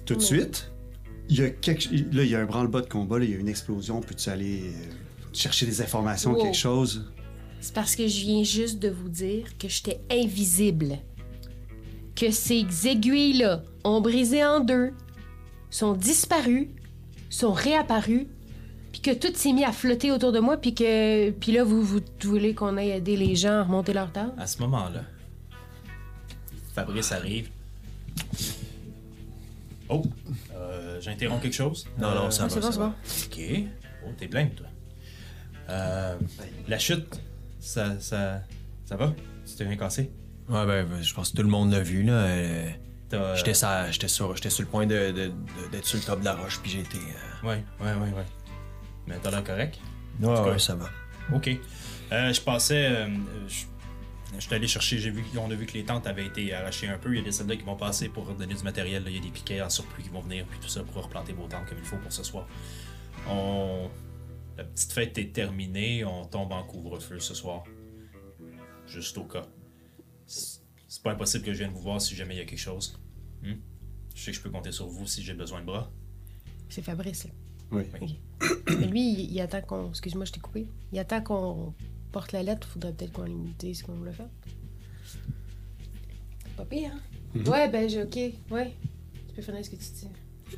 Tout 0.06 0.14
de 0.14 0.22
suite, 0.22 0.72
il 1.28 1.38
y 1.38 1.42
a 1.42 1.50
quelque... 1.50 1.88
là, 2.14 2.22
il 2.22 2.28
y 2.30 2.34
a 2.34 2.40
un 2.40 2.46
branle-bas 2.46 2.80
de 2.80 2.88
combat, 2.88 3.18
là, 3.18 3.24
il 3.26 3.30
y 3.32 3.34
a 3.34 3.38
une 3.38 3.48
explosion. 3.48 4.00
Peux-tu 4.00 4.30
aller 4.30 4.62
euh, 4.68 4.72
chercher 5.34 5.66
des 5.66 5.82
informations, 5.82 6.32
Wow. 6.32 6.42
quelque 6.42 6.56
chose? 6.56 7.12
C'est 7.60 7.74
parce 7.74 7.96
que 7.96 8.06
je 8.06 8.20
viens 8.20 8.44
juste 8.44 8.78
de 8.78 8.88
vous 8.88 9.08
dire 9.10 9.58
que 9.58 9.68
j'étais 9.68 10.00
invisible. 10.10 10.98
Que 12.14 12.30
ces 12.30 12.64
aiguilles-là 12.86 13.62
ont 13.84 14.00
brisé 14.00 14.42
en 14.44 14.60
deux, 14.60 14.92
sont 15.68 15.92
disparues, 15.92 16.70
sont 17.28 17.52
réapparues, 17.52 18.28
puis 19.00 19.12
que 19.14 19.18
tout 19.18 19.34
s'est 19.34 19.52
mis 19.52 19.64
à 19.64 19.72
flotter 19.72 20.10
autour 20.10 20.32
de 20.32 20.40
moi, 20.40 20.56
puis 20.56 20.74
que. 20.74 21.30
Puis 21.30 21.52
là, 21.52 21.64
vous, 21.64 21.82
vous 21.82 22.00
voulez 22.22 22.54
qu'on 22.54 22.76
aille 22.76 22.90
aider 22.90 23.16
les 23.16 23.34
gens 23.36 23.60
à 23.60 23.62
remonter 23.64 23.92
leur 23.92 24.10
table? 24.10 24.32
À 24.38 24.46
ce 24.46 24.58
moment-là, 24.62 25.02
Fabrice 26.74 27.12
arrive. 27.12 27.50
Oh, 29.88 30.02
euh, 30.54 31.00
j'interromps 31.00 31.42
quelque 31.42 31.54
chose? 31.54 31.86
Non, 31.98 32.14
non, 32.14 32.26
Euh, 32.26 32.30
ça 32.30 32.48
c'est 32.48 32.54
va. 32.58 32.60
bon, 32.60 32.66
ça 32.66 32.72
c'est 32.72 32.78
va. 32.78 32.86
bon. 32.86 32.94
Ok. 33.64 33.68
Oh, 34.06 34.10
t'es 34.18 34.26
plein, 34.28 34.46
toi. 34.46 34.66
Euh, 35.68 36.16
la 36.68 36.78
chute, 36.78 37.20
ça, 37.60 37.98
ça, 38.00 38.40
ça 38.84 38.96
va? 38.96 39.14
Tu 39.46 39.54
t'es 39.54 39.64
rien 39.64 39.76
cassé? 39.76 40.10
Ouais, 40.48 40.64
ben, 40.66 40.86
ben, 40.86 41.02
je 41.02 41.14
pense 41.14 41.30
que 41.30 41.36
tout 41.36 41.42
le 41.42 41.48
monde 41.48 41.70
l'a 41.72 41.80
vu, 41.80 42.02
là. 42.02 42.12
euh, 42.12 42.68
J'étais 43.36 43.54
sur, 43.54 43.68
j'étais 43.90 44.08
sur, 44.08 44.34
j'étais 44.36 44.50
sur 44.50 44.62
le 44.64 44.68
point 44.68 44.86
de, 44.86 45.10
de- 45.12 45.12
de- 45.28 45.32
d'être 45.70 45.84
sur 45.86 45.98
le 45.98 46.04
top 46.04 46.20
de 46.20 46.24
la 46.24 46.34
roche, 46.34 46.58
puis 46.60 46.70
j'ai 46.72 46.80
été. 46.80 46.98
euh, 46.98 47.46
Ouais, 47.48 47.64
ouais, 47.80 47.92
ouais, 47.92 48.12
ouais. 48.16 48.24
Mais 49.06 49.16
t'as 49.22 49.30
l'air 49.30 49.44
correct? 49.44 49.78
Ouais, 50.20 50.34
cas, 50.34 50.50
ouais, 50.50 50.58
ça 50.58 50.74
va. 50.74 50.90
Ok. 51.34 51.48
Euh, 52.12 52.32
je 52.32 52.40
passais. 52.40 52.86
euh, 52.86 53.08
je 53.48 53.64
J'étais 54.38 54.56
allé 54.56 54.66
chercher, 54.66 54.98
j'ai 54.98 55.10
vu 55.10 55.22
qu'on 55.22 55.50
a 55.50 55.54
vu 55.54 55.64
que 55.66 55.72
les 55.72 55.84
tentes 55.84 56.06
avaient 56.06 56.26
été 56.26 56.52
arrachées 56.52 56.88
un 56.88 56.98
peu. 56.98 57.14
Il 57.14 57.18
y 57.18 57.20
a 57.20 57.24
des 57.24 57.32
soldats 57.32 57.56
qui 57.56 57.62
vont 57.62 57.76
passer 57.76 58.08
pour 58.08 58.26
donner 58.34 58.54
du 58.54 58.62
matériel. 58.64 59.04
là. 59.04 59.10
Il 59.10 59.16
y 59.16 59.18
a 59.18 59.22
des 59.22 59.30
piquets 59.30 59.62
en 59.62 59.70
surplus 59.70 60.02
qui 60.02 60.10
vont 60.10 60.20
venir, 60.20 60.44
puis 60.46 60.58
tout 60.58 60.68
ça 60.68 60.82
pour 60.82 61.04
replanter 61.04 61.32
vos 61.32 61.46
tentes 61.46 61.66
comme 61.66 61.78
il 61.78 61.84
faut 61.84 61.96
pour 61.96 62.12
ce 62.12 62.22
soir. 62.22 62.46
On... 63.28 63.88
La 64.58 64.64
petite 64.64 64.92
fête 64.92 65.16
est 65.18 65.32
terminée, 65.32 66.04
on 66.04 66.24
tombe 66.24 66.52
en 66.52 66.62
couvre-feu 66.64 67.18
ce 67.18 67.34
soir. 67.34 67.64
Juste 68.86 69.16
au 69.16 69.24
cas. 69.24 69.46
C'est 70.26 70.60
c'est 70.88 71.02
pas 71.02 71.12
impossible 71.12 71.44
que 71.44 71.52
je 71.52 71.58
vienne 71.58 71.72
vous 71.72 71.82
voir 71.82 72.00
si 72.00 72.14
jamais 72.14 72.34
il 72.34 72.38
y 72.38 72.40
a 72.40 72.44
quelque 72.44 72.58
chose. 72.58 72.98
Hmm? 73.42 73.54
Je 74.14 74.22
sais 74.22 74.30
que 74.30 74.36
je 74.36 74.42
peux 74.42 74.50
compter 74.50 74.72
sur 74.72 74.86
vous 74.86 75.06
si 75.06 75.22
j'ai 75.22 75.34
besoin 75.34 75.60
de 75.60 75.66
bras. 75.66 75.90
C'est 76.68 76.82
Fabrice, 76.82 77.24
là. 77.24 77.30
Oui. 77.72 77.84
Mais 78.68 78.86
lui, 78.86 79.00
il, 79.00 79.32
il 79.32 79.40
attend 79.40 79.60
qu'on. 79.62 79.88
Excuse-moi, 79.90 80.24
je 80.24 80.32
t'ai 80.32 80.40
coupé. 80.40 80.66
Il 80.92 80.98
attend 80.98 81.22
qu'on 81.22 81.74
porte 82.12 82.32
la 82.32 82.42
lettre. 82.42 82.68
Faudrait 82.68 82.92
peut-être 82.92 83.12
qu'on 83.12 83.24
lui 83.24 83.54
dise 83.58 83.82
qu'on 83.82 84.00
l'a 84.02 84.12
fait. 84.12 84.28
Pas 86.56 86.64
pire, 86.64 86.90
hein? 86.94 87.40
Ouais, 87.46 87.68
ben, 87.68 87.88
j'ai. 87.88 88.02
Ok, 88.02 88.16
ouais. 88.50 88.74
Tu 89.28 89.34
peux 89.34 89.42
finir 89.42 89.64
ce 89.64 89.70
que 89.70 89.76
tu 89.76 89.82
dis. 89.82 90.08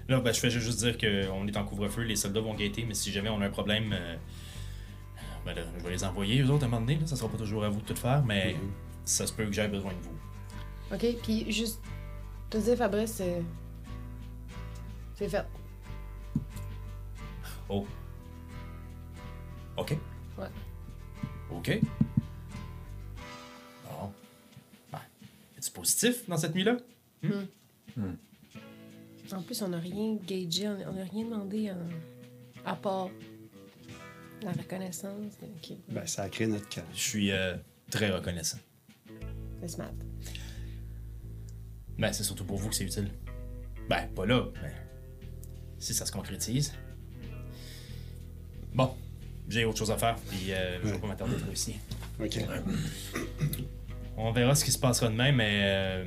Là, 0.09 0.21
ben, 0.21 0.33
je 0.33 0.41
fais 0.41 0.51
juste 0.51 0.79
dire 0.79 0.99
qu'on 0.99 1.47
est 1.47 1.57
en 1.57 1.65
couvre-feu, 1.65 2.03
les 2.03 2.17
soldats 2.17 2.41
vont 2.41 2.55
guetter, 2.55 2.85
mais 2.85 2.95
si 2.95 3.11
jamais 3.11 3.31
on 3.31 3.41
a 3.41 3.47
un 3.47 3.51
problème, 3.51 3.93
euh, 3.93 4.17
ben 5.47 5.55
là, 5.55 5.63
je 5.79 5.85
vais 5.85 5.91
les 5.91 6.05
envoyer, 6.05 6.43
eux 6.43 6.51
autres, 6.51 6.65
à 6.65 6.67
un 6.67 6.71
moment 6.71 6.83
donné. 6.83 6.99
Là, 6.99 7.07
ça 7.07 7.17
sera 7.17 7.29
pas 7.29 7.39
toujours 7.39 7.65
à 7.65 7.71
vous 7.71 7.81
de 7.81 7.87
tout 7.87 7.97
faire, 7.97 8.23
mais 8.25 8.55
ça 9.05 9.27
se 9.27 9.33
peut 9.33 9.47
que 9.47 9.53
j'aie 9.53 9.67
besoin 9.67 9.93
de 9.93 9.99
vous. 9.99 10.95
Ok, 10.95 11.23
puis 11.23 11.51
juste. 11.51 11.81
Te 12.51 12.59
dire, 12.59 12.77
Fabrice, 12.77 13.13
c'est. 13.13 13.43
C'est 15.15 15.29
fait. 15.29 15.45
Oh. 17.69 17.87
OK. 19.77 19.97
Ouais. 20.39 20.49
OK. 21.51 21.81
Bon. 23.85 24.13
Ben, 24.93 25.01
es-tu 25.57 25.71
positif 25.71 26.29
dans 26.29 26.37
cette 26.37 26.55
nuit-là? 26.55 26.77
En 29.33 29.43
plus, 29.43 29.61
on 29.63 29.69
n'a 29.69 29.79
rien 29.79 30.17
gagé, 30.27 30.69
on 30.69 30.93
n'a 30.93 31.05
rien 31.05 31.25
demandé 31.25 31.71
en- 31.71 32.69
à 32.71 32.75
part 32.77 33.11
la 34.43 34.53
reconnaissance. 34.53 35.39
de- 35.41 35.47
ok. 35.47 35.77
Ben, 35.91 36.07
ça 36.07 36.23
a 36.23 36.29
créé 36.29 36.47
notre 36.47 36.69
cas. 36.69 36.85
Je 36.95 36.99
suis. 37.01 37.31
euh, 37.33 37.57
très 37.91 38.11
reconnaissant. 38.11 38.59
C'est 39.61 39.69
smart. 39.69 39.91
Ben, 41.99 42.13
c'est 42.13 42.23
surtout 42.25 42.45
pour 42.45 42.59
vous 42.59 42.69
que 42.69 42.75
c'est 42.75 42.85
utile. 42.85 43.11
Ben, 43.89 44.07
pas 44.15 44.27
là, 44.27 44.47
mais 44.63 44.73
si 45.79 45.93
ça 45.95 46.05
se 46.07 46.13
concrétise. 46.13 46.73
Bon, 48.75 48.95
j'ai 49.49 49.65
autre 49.65 49.79
chose 49.79 49.91
à 49.91 49.97
faire, 49.97 50.17
puis 50.29 50.53
euh, 50.53 50.79
je 50.85 50.89
vais 50.91 50.99
pas 50.99 51.07
m'attarder 51.09 51.37
trop 51.37 51.53
ici. 51.53 51.77
Ok. 52.21 52.39
On 54.17 54.33
verra 54.33 54.55
ce 54.55 54.65
qui 54.65 54.73
se 54.73 54.79
passera 54.79 55.09
demain, 55.09 55.33
mais 55.33 55.61
euh, 55.63 56.05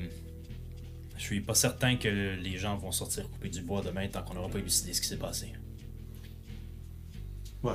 je 1.17 1.21
suis 1.21 1.41
pas 1.41 1.56
certain 1.56 1.95
que 1.95 2.08
les 2.10 2.58
gens 2.58 2.76
vont 2.78 2.91
sortir 2.91 3.30
couper 3.30 3.50
du 3.50 3.62
bois 3.62 3.82
demain 3.82 4.08
tant 4.08 4.21
qu'on 4.24 4.34
n'aura 4.34 4.50
pas 4.50 4.60
élucidé 4.60 4.93
ce 4.93 5.02
qui 5.02 5.08
s'est 5.08 5.17
passé. 5.17 5.54
Ouais. 7.63 7.74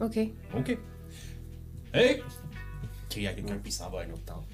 OK. 0.00 0.18
Ok. 0.56 0.78
Hey! 1.92 2.22
Crie 3.08 3.26
à 3.28 3.32
quelqu'un, 3.34 3.54
puis 3.58 3.70
il 3.70 3.72
s'en 3.72 3.90
va 3.90 4.00
à 4.00 4.04
une 4.04 4.12
autre 4.12 4.24
tente. 4.24 4.44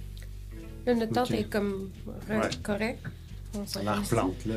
Là, 0.87 0.94
notre 0.94 1.12
tente 1.12 1.31
Ok. 1.31 1.37
est 1.38 1.44
comme 1.51 1.90
re- 2.29 2.40
Ouais. 2.40 2.51
correcte. 2.62 3.07
On 3.55 3.66
s'en 3.66 3.81
On 3.81 3.85
la 3.85 3.94
replante, 3.96 4.44
là. 4.46 4.55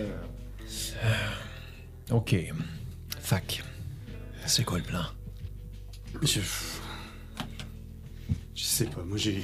Ok. 2.11 2.35
Fac. 3.23 3.63
C'est 4.45 4.65
quoi 4.65 4.77
le 4.79 4.83
plan? 4.83 5.03
Je. 6.21 6.41
Je 8.53 8.63
sais 8.63 8.85
pas, 8.85 9.01
moi 9.03 9.17
j'ai. 9.17 9.41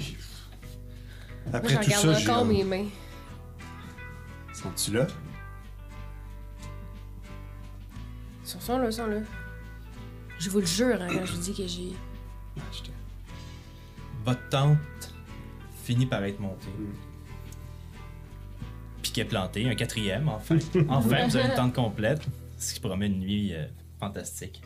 Moi, 1.47 1.55
Après 1.55 1.69
je 1.69 1.75
tout 1.75 1.81
regarde 1.85 2.01
ça, 2.03 2.13
j'ai. 2.13 2.29
encore 2.29 2.45
mes 2.45 2.63
mains. 2.65 2.85
Sont-tu 4.53 4.91
là? 4.91 5.07
Ils 8.43 8.49
sont, 8.49 8.59
sont 8.59 8.77
là, 8.79 8.85
ils 8.87 8.93
sont 8.93 9.07
là. 9.07 9.19
Je 10.39 10.49
vous 10.49 10.59
le 10.59 10.65
jure, 10.65 11.01
hein, 11.01 11.07
quand 11.09 11.25
je 11.25 11.31
vous 11.33 11.41
dis 11.41 11.53
que 11.53 11.65
j'ai. 11.67 11.93
Ah, 12.57 12.61
te- 12.83 12.89
Votre 14.25 14.49
tente 14.49 15.13
finit 15.85 16.05
par 16.05 16.23
être 16.25 16.39
montée. 16.41 16.67
Mm. 16.77 16.93
Piquet 19.01 19.23
planté, 19.25 19.69
un 19.69 19.75
quatrième, 19.75 20.27
enfin. 20.27 20.57
Enfin, 20.89 21.25
vous 21.27 21.37
avez 21.37 21.47
une 21.49 21.55
tente 21.55 21.73
complète, 21.73 22.21
ce 22.59 22.73
qui 22.75 22.79
promet 22.79 23.07
une 23.07 23.19
nuit 23.19 23.53
euh, 23.53 23.65
fantastique. 23.99 24.61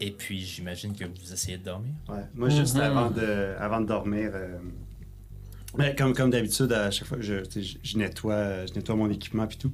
Et 0.00 0.10
puis, 0.12 0.40
j'imagine 0.40 0.94
que 0.96 1.04
vous 1.04 1.32
essayez 1.32 1.58
de 1.58 1.64
dormir. 1.64 1.92
Ouais. 2.08 2.24
Moi, 2.34 2.48
juste 2.48 2.74
Mhm. 2.76 2.80
avant, 2.82 3.10
de, 3.10 3.54
avant 3.58 3.80
de 3.80 3.86
dormir, 3.86 4.30
euh, 4.34 4.58
ben, 5.76 5.94
comme, 5.94 6.14
comme 6.14 6.30
d'habitude, 6.30 6.72
à 6.72 6.90
chaque 6.90 7.06
fois, 7.06 7.18
je, 7.20 7.44
sais, 7.48 7.62
je, 7.62 7.78
je 7.82 7.98
nettoie, 7.98 8.66
je 8.66 8.72
nettoie 8.74 8.96
mon 8.96 9.10
équipement 9.10 9.44
et 9.48 9.56
tout. 9.56 9.72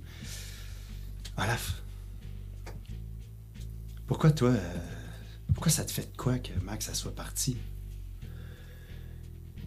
Olaf, 1.39 1.81
pourquoi 4.07 4.31
toi, 4.33 4.51
euh, 4.51 4.79
pourquoi 5.55 5.71
ça 5.71 5.85
te 5.85 5.93
fait 5.93 6.11
de 6.11 6.17
quoi 6.17 6.39
que 6.39 6.53
Max, 6.65 6.87
ça 6.87 6.95
soit 6.95 7.15
parti? 7.15 7.57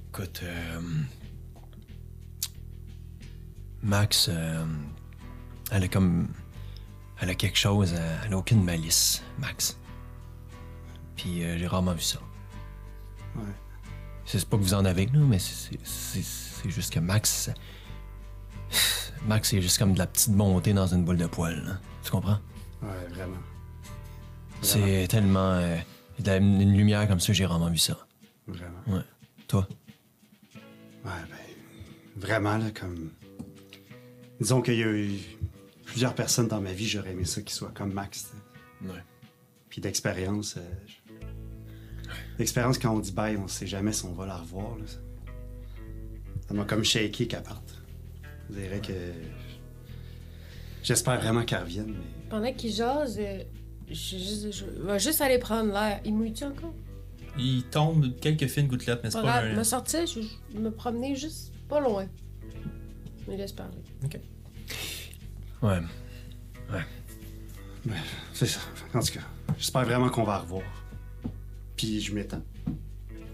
Écoute, 0.09 0.41
euh, 0.43 0.81
Max, 3.81 4.27
euh, 4.29 4.65
elle 5.71 5.83
a 5.83 5.87
comme. 5.87 6.27
Elle 7.21 7.29
a 7.29 7.35
quelque 7.35 7.57
chose, 7.57 7.93
euh, 7.97 8.17
elle 8.25 8.33
a 8.33 8.37
aucune 8.37 8.63
malice, 8.63 9.21
Max. 9.39 9.77
Puis 11.17 11.43
euh, 11.43 11.57
j'ai 11.57 11.67
rarement 11.67 11.93
vu 11.93 12.01
ça. 12.01 12.19
Ouais. 13.35 13.43
C'est 14.25 14.47
pas 14.47 14.57
que 14.57 14.61
vous 14.61 14.73
en 14.73 14.85
avez, 14.85 15.05
là, 15.07 15.19
mais 15.19 15.39
c'est- 15.39 15.77
juste 16.65 16.93
que 16.93 16.99
Max. 16.99 17.49
Max, 19.27 19.49
c'est 19.49 19.61
juste 19.61 19.77
comme 19.79 19.93
de 19.93 19.99
la 19.99 20.07
petite 20.07 20.31
bonté 20.33 20.71
dans 20.73 20.87
une 20.87 21.03
boule 21.03 21.17
de 21.17 21.25
poil, 21.25 21.61
là. 21.65 21.79
Tu 22.03 22.11
comprends? 22.11 22.39
Ouais, 22.81 23.07
vraiment. 23.11 23.37
C'est 24.61 25.07
tellement. 25.09 25.53
euh, 25.53 25.77
de 26.19 26.25
la- 26.27 26.37
une 26.37 26.75
lumière 26.77 27.07
comme 27.07 27.19
ça, 27.19 27.33
j'ai 27.33 27.45
rarement 27.45 27.69
vu 27.69 27.77
ça. 27.77 27.97
Vraiment. 28.47 28.79
Ouais. 28.87 29.03
Toi? 29.47 29.67
Ouais, 31.05 31.11
ben, 31.29 32.21
vraiment, 32.21 32.57
là, 32.57 32.71
comme. 32.71 33.11
Disons 34.39 34.61
qu'il 34.61 34.75
y 34.75 34.83
a 34.83 34.87
eu 34.87 35.19
plusieurs 35.89 36.15
personnes 36.15 36.47
dans 36.47 36.61
ma 36.61 36.71
vie, 36.73 36.87
j'aurais 36.87 37.11
aimé 37.11 37.25
ça 37.25 37.41
qu'ils 37.41 37.51
soient 37.53 37.71
comme 37.73 37.93
Max. 37.93 38.31
Ouais. 38.83 38.89
Puis 39.69 39.81
d'expérience. 39.81 40.55
euh, 40.57 40.61
D'expérience, 42.37 42.77
quand 42.79 42.95
on 42.95 42.99
dit 42.99 43.11
bye, 43.11 43.37
on 43.37 43.47
sait 43.47 43.67
jamais 43.67 43.91
si 43.91 44.05
on 44.05 44.13
va 44.13 44.25
la 44.25 44.37
revoir. 44.37 44.77
Là. 44.77 44.85
Ça 46.47 46.53
m'a 46.53 46.65
comme 46.65 46.83
shaké 46.83 47.27
qu'elle 47.27 47.43
parte. 47.43 47.75
Je 48.49 48.55
dirais 48.59 48.81
que. 48.81 48.93
J'espère 50.83 51.19
vraiment 51.19 51.43
qu'elle 51.43 51.61
revienne, 51.63 51.91
mais. 51.93 52.29
Pendant 52.29 52.53
qu'ils 52.53 52.71
jasent, 52.73 53.17
euh, 53.19 53.43
je, 53.89 53.93
je- 54.17 54.51
je 54.51 54.65
vais 54.65 54.99
juste 54.99 55.21
aller 55.21 55.37
prendre 55.37 55.71
l'air. 55.73 55.99
Il 56.05 56.15
mouille-tu 56.15 56.45
encore? 56.45 56.73
Il 57.37 57.63
tombe 57.65 58.17
quelques 58.19 58.47
fines 58.47 58.67
gouttelettes, 58.67 59.01
mais 59.03 59.11
c'est 59.11 59.17
Pas 59.21 59.27
grave, 59.27 59.45
un... 59.45 59.55
me 59.55 59.63
sortir, 59.63 60.05
je, 60.07 60.21
je 60.53 60.57
me 60.59 60.71
promener 60.71 61.15
juste 61.15 61.53
pas 61.67 61.79
loin. 61.79 62.07
Je 63.25 63.31
me 63.31 63.37
laisse 63.37 63.51
parler. 63.51 63.77
Ouais. 65.61 65.79
C'est 68.33 68.45
ça. 68.45 68.59
En 68.93 68.99
tout 68.99 69.13
cas, 69.13 69.19
j'espère 69.57 69.83
vraiment 69.85 70.09
qu'on 70.09 70.23
va 70.23 70.33
la 70.33 70.39
revoir. 70.39 70.63
Puis 71.75 72.01
je 72.01 72.13
m'étends. 72.13 72.43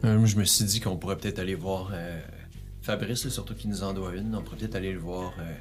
Euh, 0.04 0.26
je 0.26 0.38
me 0.38 0.44
suis 0.44 0.66
dit 0.66 0.80
qu'on 0.80 0.98
pourrait 0.98 1.18
peut-être 1.18 1.40
aller 1.40 1.56
voir 1.56 1.90
euh, 1.94 2.22
Fabrice, 2.82 3.28
surtout 3.30 3.56
qu'il 3.56 3.70
nous 3.70 3.84
en 3.84 3.94
doit 3.94 4.16
une. 4.16 4.36
On 4.36 4.42
pourrait 4.42 4.58
peut-être 4.58 4.76
aller 4.76 4.94
le 4.94 5.00
voir 5.00 5.34
euh, 5.40 5.54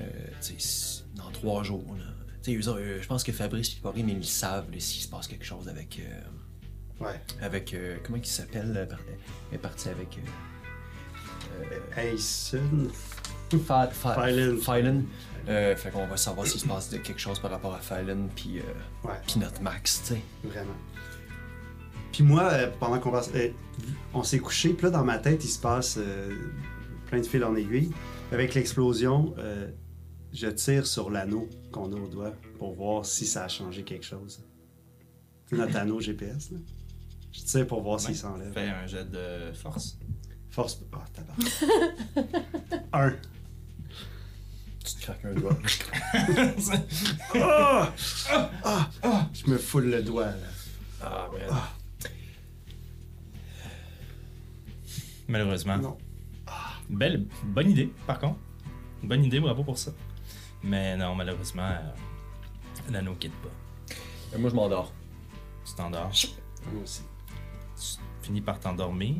euh, 0.00 0.02
dans 1.14 1.30
trois 1.30 1.62
jours. 1.62 1.84
je 2.44 3.06
pense 3.06 3.24
que 3.24 3.32
Fabrice 3.32 3.76
et 3.76 3.80
Paris, 3.80 4.02
mais 4.04 4.12
ils 4.12 4.24
savent 4.24 4.66
s'il 4.78 5.02
se 5.02 5.08
passe 5.08 5.26
quelque 5.28 5.44
chose 5.44 5.68
avec. 5.68 6.00
Ouais. 7.00 7.20
avec 7.42 7.74
euh, 7.74 7.98
comment 8.02 8.16
il 8.18 8.24
s'appelle 8.26 8.88
Elle 9.50 9.54
est 9.56 9.58
partie 9.58 9.88
avec. 9.88 10.18
Ayson. 11.96 12.88
Fa- 13.64 13.88
Fa- 13.88 14.14
Phelan. 14.60 15.02
Euh, 15.48 15.76
fait 15.76 15.90
qu'on 15.90 16.06
va 16.06 16.16
savoir 16.16 16.46
s'il 16.46 16.60
se 16.60 16.66
passe 16.66 16.90
de 16.90 16.98
quelque 16.98 17.20
chose 17.20 17.38
par 17.38 17.50
rapport 17.50 17.74
à 17.74 17.78
puis, 18.34 18.58
euh, 18.58 18.62
Ouais, 19.04 19.14
puis 19.26 19.38
notre 19.38 19.62
Max, 19.62 20.02
tu 20.06 20.14
sais. 20.14 20.20
vraiment. 20.44 20.74
Puis 22.12 22.24
moi, 22.24 22.44
euh, 22.52 22.70
pendant 22.80 22.98
qu'on 22.98 23.10
va. 23.10 23.22
euh, 23.34 23.50
on 24.14 24.22
s'est 24.22 24.38
couché, 24.40 24.70
puis 24.70 24.84
là, 24.86 24.90
dans 24.90 25.04
ma 25.04 25.18
tête, 25.18 25.44
il 25.44 25.48
se 25.48 25.58
passe 25.60 25.98
plein 27.06 27.20
de 27.20 27.26
fils 27.26 27.44
en 27.44 27.54
aiguille. 27.54 27.90
Avec 28.32 28.54
l'explosion, 28.54 29.34
je 30.32 30.48
tire 30.48 30.86
sur 30.86 31.10
l'anneau 31.10 31.48
qu'on 31.70 31.92
a 31.92 31.96
au 31.96 32.08
doigt 32.08 32.32
pour 32.58 32.74
voir 32.74 33.04
si 33.06 33.26
ça 33.26 33.44
a 33.44 33.48
changé 33.48 33.82
quelque 33.84 34.04
chose. 34.04 34.40
Notre 35.52 35.76
anneau 35.76 36.00
GPS, 36.00 36.50
là. 36.50 36.58
Je 37.32 37.40
tire 37.42 37.66
pour 37.66 37.82
voir 37.82 38.00
s'il 38.00 38.16
s'enlève. 38.16 38.52
Fais 38.52 38.68
un 38.68 38.86
jet 38.86 39.04
de 39.04 39.52
force. 39.52 39.98
Force. 40.50 40.80
Ah, 40.92 41.04
tabarnak. 41.12 41.52
Un. 42.92 43.14
Tu 44.86 44.94
te 44.94 45.02
craques 45.02 45.24
un 45.24 45.34
doigt. 45.34 45.58
Ah! 47.34 47.92
Ah! 48.64 48.90
Ah! 49.02 49.28
Je 49.34 49.50
me 49.50 49.58
foule 49.58 49.86
le 49.90 50.02
doigt, 50.02 50.26
là. 50.26 50.32
ah, 51.02 51.28
man. 51.32 51.60
Malheureusement. 55.28 55.76
Non. 55.78 55.98
Belle, 56.88 57.26
bonne 57.42 57.70
idée, 57.70 57.92
par 58.06 58.20
contre. 58.20 58.38
Bonne 59.02 59.24
idée, 59.24 59.40
bravo 59.40 59.64
pour 59.64 59.76
ça. 59.76 59.90
Mais 60.62 60.96
non, 60.96 61.14
malheureusement, 61.16 61.68
euh, 61.68 62.92
l'anneau 62.92 63.14
quitte 63.14 63.34
pas. 63.42 64.38
Moi, 64.38 64.50
je 64.50 64.54
m'endors. 64.54 64.92
Tu 65.64 65.74
t'endors. 65.74 66.12
Moi 66.72 66.82
aussi. 66.84 67.02
Tu 67.76 67.98
finis 68.26 68.40
par 68.40 68.60
t'endormir. 68.60 69.16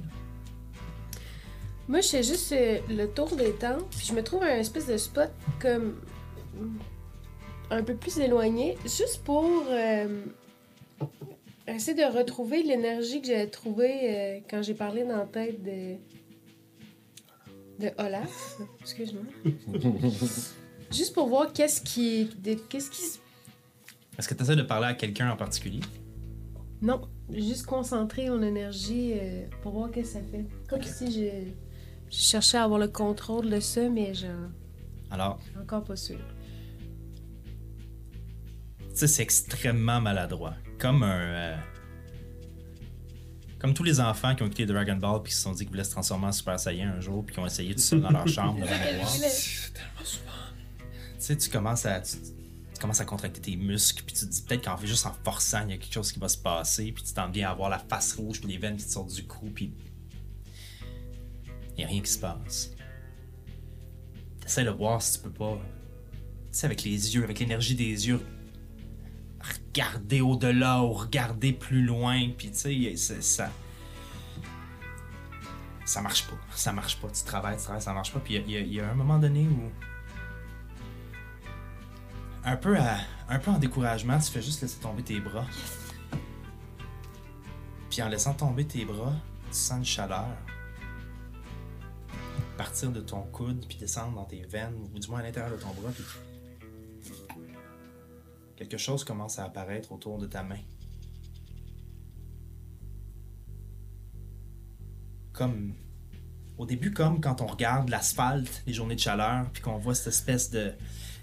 Moi, 1.88 2.00
je 2.00 2.08
fais 2.08 2.22
juste 2.22 2.52
euh, 2.52 2.78
le 2.88 3.06
tour 3.06 3.34
des 3.36 3.52
tentes, 3.52 3.88
puis 3.90 4.06
je 4.06 4.12
me 4.12 4.22
trouve 4.22 4.42
un 4.42 4.56
espèce 4.58 4.86
de 4.86 4.96
spot 4.96 5.30
comme 5.60 5.94
mm, 6.58 6.78
un 7.70 7.82
peu 7.82 7.94
plus 7.94 8.18
éloigné, 8.18 8.76
juste 8.84 9.22
pour 9.24 9.44
euh, 9.68 10.24
essayer 11.68 11.96
de 11.96 12.12
retrouver 12.16 12.62
l'énergie 12.64 13.20
que 13.20 13.28
j'avais 13.28 13.46
trouvée 13.46 13.98
euh, 14.02 14.40
quand 14.50 14.62
j'ai 14.62 14.74
parlé 14.74 15.04
dans 15.04 15.16
la 15.18 15.26
tête 15.26 15.62
de 15.62 15.96
de 17.78 17.90
Olaf. 17.98 18.56
Excuse-moi. 18.80 19.22
juste 20.90 21.12
pour 21.14 21.26
voir 21.28 21.52
qu'est-ce 21.52 21.82
qui 21.82 22.30
qu'est-ce 22.70 22.90
qui 22.90 23.02
se- 23.02 23.18
Est-ce 24.18 24.26
que 24.28 24.32
tu 24.34 24.42
essaies 24.42 24.56
de 24.56 24.62
parler 24.62 24.86
à 24.86 24.94
quelqu'un 24.94 25.30
en 25.30 25.36
particulier? 25.36 25.80
non, 26.82 27.02
juste 27.30 27.66
concentrer 27.66 28.28
mon 28.30 28.42
énergie 28.42 29.12
euh, 29.14 29.46
pour 29.62 29.72
voir 29.72 29.90
qu'est-ce 29.90 30.14
que 30.14 30.20
ça 30.20 30.24
fait. 30.30 30.46
Comme 30.68 30.82
si 30.82 31.10
je, 31.12 31.28
je 32.10 32.16
cherchais 32.16 32.56
à 32.58 32.64
avoir 32.64 32.78
le 32.78 32.88
contrôle 32.88 33.50
de 33.50 33.60
ça, 33.60 33.88
mais 33.88 34.14
je 34.14 34.26
Alors, 35.10 35.38
encore 35.60 35.84
pas 35.84 35.96
sûr. 35.96 36.18
tu 38.78 38.84
sais, 38.94 39.06
c'est 39.06 39.22
extrêmement 39.22 40.00
maladroit. 40.00 40.54
Comme 40.78 41.02
un. 41.02 41.20
euh, 41.20 41.56
Comme 43.58 43.74
tous 43.74 43.82
les 43.84 44.00
enfants 44.00 44.34
qui 44.34 44.42
ont 44.42 44.46
écouté 44.46 44.66
Dragon 44.66 44.96
Ball 44.96 45.22
puis 45.22 45.30
qui 45.32 45.36
se 45.36 45.42
sont 45.42 45.52
dit 45.52 45.60
qu'ils 45.64 45.70
voulaient 45.70 45.84
se 45.84 45.90
transformer 45.90 46.26
en 46.26 46.32
Super 46.32 46.58
Saiyan 46.60 46.92
un 46.96 47.00
jour 47.00 47.24
puis 47.24 47.34
qui 47.34 47.40
ont 47.40 47.46
essayé 47.46 47.74
tout 47.74 47.80
seul 47.80 48.00
dans 48.00 48.10
leur 48.10 48.28
chambre 48.28 48.60
devant 48.60 48.70
le 48.70 48.92
miroir. 48.92 49.12
Tu 49.12 49.22
sais, 51.18 51.36
tu 51.36 51.50
commences 51.50 51.86
à. 51.86 52.00
Tu, 52.00 52.16
tu 52.74 52.80
commences 52.80 53.00
à 53.00 53.06
contracter 53.06 53.40
tes 53.40 53.56
muscles, 53.56 54.02
puis 54.06 54.14
tu 54.14 54.26
te 54.26 54.30
dis 54.30 54.42
peut-être 54.42 54.62
qu'en 54.66 54.76
fait, 54.76 54.86
juste 54.86 55.06
en 55.06 55.14
forçant, 55.24 55.62
il 55.64 55.70
y 55.70 55.72
a 55.72 55.78
quelque 55.78 55.94
chose 55.94 56.12
qui 56.12 56.18
va 56.18 56.28
se 56.28 56.36
passer, 56.36 56.92
puis 56.92 57.02
tu 57.02 57.14
t'en 57.14 57.30
viens 57.30 57.48
à 57.48 57.52
avoir 57.52 57.70
la 57.70 57.78
face 57.78 58.12
rouge, 58.12 58.38
puis 58.40 58.50
les 58.52 58.58
veines 58.58 58.76
qui 58.76 58.84
te 58.84 58.90
sortent 58.90 59.12
du 59.14 59.24
cou, 59.26 59.46
puis. 59.54 59.72
Il 61.76 61.80
n'y 61.80 61.84
a 61.84 61.88
rien 61.88 62.00
qui 62.00 62.10
se 62.10 62.18
passe. 62.18 62.70
T'essaies 64.40 64.64
de 64.64 64.70
voir 64.70 65.02
si 65.02 65.18
tu 65.18 65.24
peux 65.24 65.32
pas. 65.32 65.58
Tu 66.12 66.18
sais, 66.52 66.66
avec 66.66 66.82
les 66.84 67.14
yeux, 67.14 67.22
avec 67.22 67.38
l'énergie 67.38 67.74
des 67.74 68.08
yeux, 68.08 68.20
regarder 69.40 70.22
au-delà 70.22 70.82
ou 70.82 70.92
regarder 70.92 71.52
plus 71.52 71.82
loin, 71.82 72.30
puis 72.36 72.50
tu 72.50 72.96
sais, 72.96 73.20
ça. 73.20 73.50
Ça 75.84 76.00
marche 76.00 76.26
pas. 76.26 76.36
Ça 76.52 76.72
marche 76.72 76.98
pas. 76.98 77.08
Tu 77.10 77.22
travailles, 77.24 77.56
tu 77.58 77.64
travailles, 77.64 77.82
ça 77.82 77.92
marche 77.92 78.12
pas. 78.12 78.20
Puis 78.20 78.34
il 78.36 78.50
y 78.50 78.74
y 78.74 78.80
a 78.80 78.90
un 78.90 78.94
moment 78.94 79.18
donné 79.18 79.46
où. 79.46 79.70
Un 82.42 82.56
peu, 82.56 82.78
à, 82.78 82.98
un 83.28 83.38
peu 83.38 83.50
en 83.50 83.58
découragement, 83.58 84.18
tu 84.18 84.30
fais 84.30 84.42
juste 84.42 84.62
laisser 84.62 84.78
tomber 84.80 85.02
tes 85.02 85.20
bras. 85.20 85.46
Puis 87.90 88.02
en 88.02 88.08
laissant 88.08 88.34
tomber 88.34 88.64
tes 88.64 88.84
bras, 88.84 89.12
tu 89.50 89.56
sens 89.56 89.78
une 89.78 89.84
chaleur 89.84 90.28
partir 92.56 92.90
de 92.90 93.00
ton 93.00 93.22
coude 93.22 93.64
puis 93.66 93.78
descendre 93.78 94.14
dans 94.14 94.24
tes 94.24 94.42
veines 94.42 94.74
ou 94.94 94.98
du 94.98 95.08
moins 95.08 95.20
à 95.20 95.22
l'intérieur 95.22 95.56
de 95.56 95.62
ton 95.62 95.68
bras. 95.68 95.90
Puis 95.92 96.04
quelque 98.56 98.78
chose 98.78 99.04
commence 99.04 99.38
à 99.38 99.44
apparaître 99.44 99.92
autour 99.92 100.18
de 100.18 100.26
ta 100.26 100.42
main. 100.42 100.58
Comme 105.32 105.74
au 106.56 106.64
début, 106.64 106.92
comme 106.92 107.20
quand 107.20 107.42
on 107.42 107.46
regarde 107.46 107.90
l'asphalte, 107.90 108.62
les 108.66 108.72
journées 108.72 108.94
de 108.94 109.00
chaleur, 109.00 109.50
puis 109.52 109.62
qu'on 109.62 109.76
voit 109.76 109.94
cette 109.94 110.08
espèce 110.08 110.50
de 110.50 110.72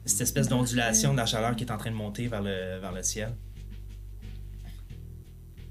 cette 0.05 0.21
espèce 0.21 0.49
d'ondulation 0.49 1.13
de 1.13 1.17
la 1.17 1.25
chaleur 1.25 1.55
qui 1.55 1.63
est 1.63 1.71
en 1.71 1.77
train 1.77 1.89
de 1.89 1.95
monter 1.95 2.27
vers 2.27 2.41
le, 2.41 2.77
vers 2.79 2.91
le 2.91 3.01
ciel. 3.03 3.35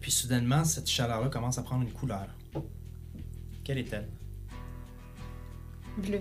Puis 0.00 0.10
soudainement, 0.10 0.64
cette 0.64 0.88
chaleur-là 0.88 1.28
commence 1.28 1.58
à 1.58 1.62
prendre 1.62 1.82
une 1.82 1.92
couleur. 1.92 2.26
Quelle 3.62 3.78
est-elle? 3.78 4.08
Bleu. 5.98 6.20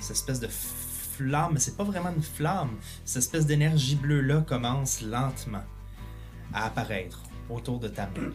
Cette 0.00 0.16
espèce 0.16 0.40
de 0.40 0.48
flamme, 0.48 1.52
mais 1.54 1.60
c'est 1.60 1.76
pas 1.76 1.84
vraiment 1.84 2.10
une 2.14 2.22
flamme. 2.22 2.76
Cette 3.04 3.22
espèce 3.22 3.46
d'énergie 3.46 3.96
bleue-là 3.96 4.40
commence 4.42 5.02
lentement 5.02 5.62
à 6.52 6.66
apparaître 6.66 7.22
autour 7.48 7.78
de 7.78 7.88
ta 7.88 8.06
main. 8.06 8.32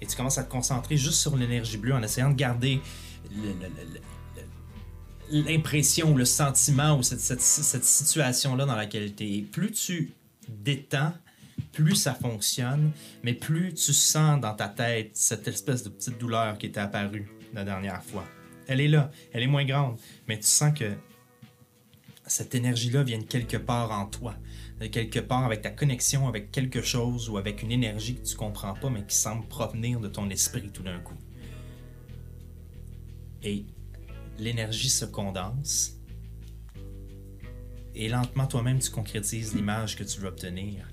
Et 0.00 0.06
tu 0.06 0.16
commences 0.16 0.38
à 0.38 0.44
te 0.44 0.50
concentrer 0.50 0.96
juste 0.96 1.18
sur 1.18 1.36
l'énergie 1.36 1.76
bleue 1.76 1.94
en 1.94 2.02
essayant 2.02 2.30
de 2.30 2.36
garder 2.36 2.80
l'impression, 5.30 6.16
le 6.16 6.24
sentiment 6.24 6.96
ou 6.96 7.02
cette, 7.02 7.20
situation-là 7.82 8.64
dans 8.64 8.76
laquelle 8.76 9.14
tu 9.14 9.24
es. 9.24 9.42
Plus 9.42 9.72
tu 9.72 10.12
détends, 10.48 11.12
plus 11.72 11.96
ça 11.96 12.14
fonctionne, 12.14 12.92
mais 13.24 13.34
plus 13.34 13.74
tu 13.74 13.92
sens 13.92 14.40
dans 14.40 14.54
ta 14.54 14.68
tête 14.68 15.10
cette 15.14 15.48
espèce 15.48 15.82
de 15.82 15.88
petite 15.88 16.18
douleur 16.18 16.56
qui 16.58 16.66
était 16.66 16.80
apparue 16.80 17.28
la 17.54 17.64
dernière 17.64 18.02
fois. 18.02 18.24
Elle 18.66 18.80
est 18.80 18.88
là, 18.88 19.10
elle 19.32 19.42
est 19.42 19.48
moins 19.48 19.64
grande, 19.64 19.98
mais 20.26 20.38
tu 20.38 20.46
sens 20.46 20.78
que 20.78 20.92
cette 22.26 22.54
énergie-là 22.54 23.02
vient 23.02 23.18
de 23.18 23.24
quelque 23.24 23.56
part 23.56 23.90
en 23.90 24.06
toi, 24.06 24.34
de 24.80 24.86
quelque 24.86 25.18
part 25.18 25.44
avec 25.44 25.62
ta 25.62 25.70
connexion 25.70 26.28
avec 26.28 26.52
quelque 26.52 26.82
chose 26.82 27.28
ou 27.30 27.38
avec 27.38 27.62
une 27.62 27.72
énergie 27.72 28.16
que 28.16 28.26
tu 28.26 28.36
comprends 28.36 28.74
pas, 28.74 28.90
mais 28.90 29.04
qui 29.04 29.16
semble 29.16 29.46
provenir 29.48 30.00
de 30.00 30.08
ton 30.08 30.28
esprit 30.28 30.70
tout 30.70 30.82
d'un 30.82 31.00
coup. 31.00 31.16
Et 33.42 33.64
l'énergie 34.38 34.90
se 34.90 35.04
condense. 35.04 35.94
Et 37.94 38.08
lentement, 38.08 38.46
toi-même, 38.46 38.78
tu 38.78 38.90
concrétises 38.90 39.54
l'image 39.54 39.96
que 39.96 40.04
tu 40.04 40.20
veux 40.20 40.28
obtenir. 40.28 40.88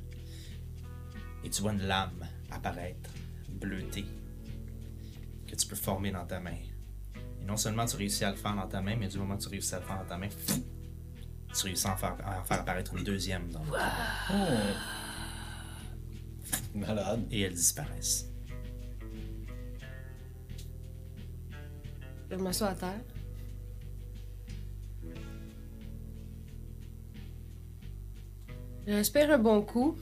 Et 1.44 1.50
tu 1.50 1.62
vois 1.62 1.74
une 1.74 1.84
lame 1.84 2.28
apparaître, 2.50 3.12
bleutée, 3.50 4.06
que 5.48 5.56
tu 5.56 5.68
peux 5.68 5.76
former 5.76 6.12
dans 6.12 6.26
ta 6.26 6.40
main. 6.40 6.58
Et 7.42 7.46
non 7.46 7.58
seulement 7.58 7.86
tu 7.86 7.96
réussis 7.96 8.24
à 8.24 8.32
le 8.32 8.38
faire 8.38 8.56
dans 8.56 8.68
ta 8.68 8.82
main, 8.82 8.96
mais 8.96 9.08
du 9.08 9.18
moment 9.18 9.38
que 9.38 9.44
tu 9.44 9.50
réussis 9.50 9.76
à 9.76 9.80
le 9.80 9.86
faire 9.86 9.98
dans 9.98 10.06
ta 10.06 10.18
main, 10.18 10.28
tu 10.28 11.66
réussis 11.66 11.88
à 11.88 11.94
en 11.94 11.98
faire, 11.98 12.18
à 12.26 12.40
en 12.42 12.44
faire 12.44 12.62
apparaître 12.62 12.96
une 12.96 13.04
deuxième 13.04 13.50
dans 13.52 13.64
l'autre. 13.64 13.80
Malade. 16.74 17.26
Et 17.32 17.42
elles 17.42 17.54
disparaissent. 17.54 18.30
Je 22.30 22.36
m'assois 22.36 22.70
à 22.70 22.76
terre. 22.76 23.02
Je 28.88 28.94
respire 28.94 29.32
un 29.32 29.38
bon 29.38 29.62
coup. 29.62 29.98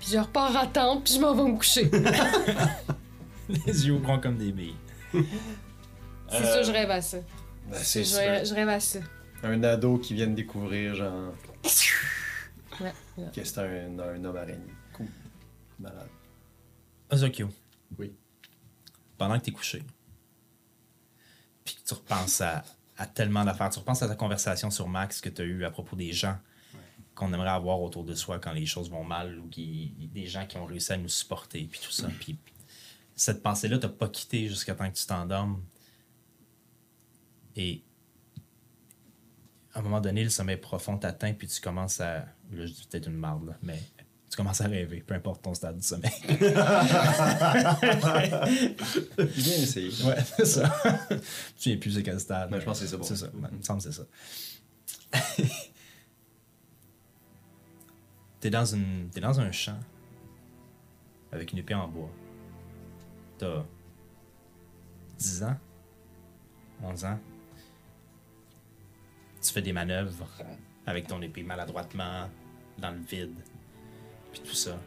Puis 0.00 0.08
je 0.12 0.18
repars 0.18 0.56
à 0.56 0.66
tente, 0.66 1.04
puis 1.04 1.14
je 1.14 1.20
m'en 1.20 1.34
vais 1.34 1.44
me 1.50 1.56
coucher. 1.56 1.88
Les 3.66 3.86
yeux 3.86 3.98
grands 3.98 4.18
comme 4.20 4.36
des 4.38 4.50
billes. 4.52 4.76
C'est 5.12 6.44
ça, 6.44 6.62
je 6.62 6.72
rêve 6.72 6.90
à 6.90 7.00
ça. 7.02 7.18
Ben, 7.68 7.78
c'est 7.82 8.04
Je, 8.04 8.08
sûr. 8.08 8.18
rêve- 8.18 8.46
je 8.46 8.54
rêve 8.54 8.68
à 8.68 8.80
ça. 8.80 8.98
Un 9.42 9.62
ado 9.62 9.98
qui 9.98 10.14
vient 10.14 10.26
de 10.28 10.34
découvrir, 10.34 10.94
genre, 10.94 11.32
Ouais, 12.80 12.92
ouais. 13.18 13.24
que 13.34 13.44
c'est 13.44 13.58
un, 13.58 13.98
un 13.98 14.24
homme 14.24 14.36
araignée. 14.36 14.72
Cool. 14.94 15.06
Malade. 15.78 16.08
Ozokyo. 17.10 17.48
Oui. 17.98 18.12
Pendant 19.18 19.38
que 19.38 19.44
t'es 19.44 19.50
couché, 19.52 19.82
puis 21.64 21.74
que 21.74 21.82
tu 21.86 21.92
repenses 21.94 22.40
à, 22.40 22.62
à 22.96 23.06
tellement 23.06 23.44
d'affaires, 23.44 23.68
tu 23.70 23.78
repenses 23.80 24.02
à 24.02 24.08
ta 24.08 24.14
conversation 24.14 24.70
sur 24.70 24.88
Max 24.88 25.20
que 25.20 25.28
tu 25.28 25.42
as 25.42 25.44
eue 25.44 25.64
à 25.64 25.70
propos 25.70 25.94
des 25.96 26.12
gens 26.12 26.38
qu'on 27.20 27.32
aimerait 27.32 27.50
avoir 27.50 27.80
autour 27.82 28.04
de 28.04 28.14
soi 28.14 28.38
quand 28.38 28.52
les 28.52 28.66
choses 28.66 28.90
vont 28.90 29.04
mal 29.04 29.38
ou 29.38 29.48
qui, 29.48 29.92
des 30.12 30.26
gens 30.26 30.46
qui 30.46 30.56
ont 30.56 30.64
réussi 30.64 30.92
à 30.92 30.96
nous 30.96 31.08
supporter, 31.08 31.68
puis 31.70 31.80
tout 31.80 31.92
ça. 31.92 32.08
Puis 32.18 32.38
cette 33.14 33.42
pensée-là 33.42 33.78
t'a 33.78 33.88
pas 33.88 34.08
quitté 34.08 34.48
jusqu'à 34.48 34.74
temps 34.74 34.90
que 34.90 34.96
tu 34.96 35.06
t'endormes. 35.06 35.62
Et 37.56 37.82
à 39.74 39.80
un 39.80 39.82
moment 39.82 40.00
donné, 40.00 40.24
le 40.24 40.30
sommeil 40.30 40.56
profond 40.56 40.96
t'atteint, 40.96 41.34
puis 41.34 41.46
tu 41.46 41.60
commences 41.60 42.00
à. 42.00 42.20
Là, 42.52 42.66
je 42.66 42.72
dis 42.72 42.86
peut-être 42.90 43.06
une 43.06 43.18
marde, 43.18 43.46
là, 43.46 43.58
mais 43.62 43.78
tu 44.30 44.36
commences 44.36 44.60
à 44.60 44.68
rêver, 44.68 45.04
peu 45.06 45.14
importe 45.14 45.42
ton 45.42 45.54
stade 45.54 45.76
du 45.76 45.86
sommeil. 45.86 46.12
Bien 46.28 46.36
essayé. 49.56 49.90
Ouais, 50.04 50.16
c'est 50.36 50.46
ça. 50.46 50.72
me 51.10 51.18
souviens 51.56 51.76
plus 51.76 51.92
c'est 51.92 52.02
quel 52.02 52.18
stade. 52.18 52.50
Mais 52.50 52.60
je 52.60 52.64
pense 52.64 52.80
que 52.80 52.86
c'est 52.86 52.90
ça, 52.90 52.96
bon. 52.96 53.04
C'est 53.04 53.16
ça. 53.16 53.28
Il 53.34 53.58
me 53.58 53.62
semble 53.62 53.82
que 53.82 53.90
c'est 53.90 54.00
ça. 54.00 54.06
t'es 58.40 58.50
dans 58.50 58.64
dans 59.20 59.40
un 59.40 59.52
champ 59.52 59.78
avec 61.32 61.52
une 61.52 61.58
épée 61.58 61.74
en 61.74 61.86
bois. 61.86 62.10
T'as 63.38 63.62
10 65.18 65.42
ans, 65.44 65.56
11 66.82 67.04
ans. 67.04 67.18
Tu 69.42 69.52
fais 69.52 69.62
des 69.62 69.72
manœuvres 69.72 70.26
avec 70.86 71.06
ton 71.06 71.20
épée 71.22 71.42
maladroitement, 71.42 72.28
dans 72.78 72.90
le 72.90 73.00
vide, 73.00 73.36
puis 74.32 74.40
tout 74.40 74.54
ça. 74.54 74.78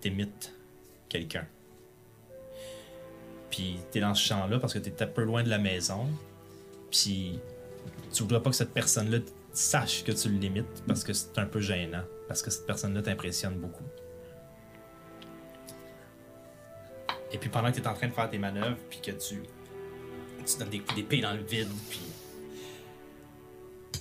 T'imites 0.00 0.54
quelqu'un. 1.08 1.46
Puis 3.50 3.78
t'es 3.90 4.00
dans 4.00 4.14
ce 4.14 4.26
champ-là 4.26 4.58
parce 4.58 4.74
que 4.74 4.78
t'es 4.78 5.02
un 5.02 5.06
peu 5.06 5.24
loin 5.24 5.42
de 5.42 5.48
la 5.48 5.58
maison. 5.58 6.06
Puis 6.90 7.38
tu 8.12 8.22
voudrais 8.22 8.42
pas 8.42 8.50
que 8.50 8.56
cette 8.56 8.72
personne-là 8.72 9.18
sache 9.52 10.04
que 10.04 10.12
tu 10.12 10.28
l'imites 10.28 10.82
parce 10.86 11.04
que 11.04 11.12
c'est 11.12 11.38
un 11.38 11.46
peu 11.46 11.60
gênant. 11.60 12.04
Parce 12.28 12.42
que 12.42 12.50
cette 12.50 12.66
personne-là 12.66 13.02
t'impressionne 13.02 13.58
beaucoup. 13.58 13.84
Et 17.32 17.38
puis 17.38 17.48
pendant 17.48 17.70
que 17.70 17.76
t'es 17.76 17.86
en 17.86 17.94
train 17.94 18.08
de 18.08 18.12
faire 18.12 18.30
tes 18.30 18.38
manœuvres, 18.38 18.78
puis 18.88 19.00
que 19.00 19.10
tu, 19.10 19.42
tu 20.44 20.58
donnes 20.58 20.70
des 20.70 20.80
coups 20.80 20.94
d'épée 20.94 21.20
dans 21.20 21.32
le 21.32 21.42
vide, 21.42 21.70
puis 21.90 22.00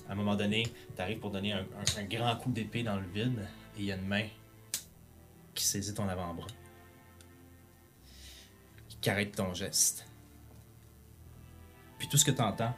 à 0.08 0.12
un 0.12 0.16
moment 0.16 0.36
donné, 0.36 0.68
t'arrives 0.96 1.20
pour 1.20 1.32
donner 1.32 1.54
un 1.54 2.04
grand 2.10 2.36
coup 2.38 2.52
d'épée 2.52 2.84
dans 2.84 2.98
le 2.98 3.08
vide, 3.08 3.40
et 3.78 3.80
il 3.80 3.86
y 3.86 3.92
a 3.92 3.96
une 3.96 4.08
main 4.08 4.28
qui 5.54 5.66
saisit 5.66 5.94
ton 5.94 6.08
avant-bras 6.08 6.48
qui 9.06 9.12
arrête 9.12 9.36
ton 9.36 9.54
geste. 9.54 10.04
Puis 12.00 12.08
tout 12.08 12.18
ce 12.18 12.26
que 12.26 12.32
tu 12.32 12.42
entends 12.42 12.74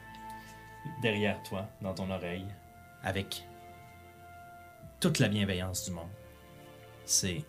derrière 1.00 1.42
toi, 1.42 1.70
dans 1.80 1.94
ton 1.94 2.10
oreille, 2.10 2.44
avec 3.02 3.47
toute 5.00 5.18
la 5.18 5.28
bienveillance 5.28 5.84
du 5.84 5.92
monde. 5.92 6.10
C'est 7.04 7.44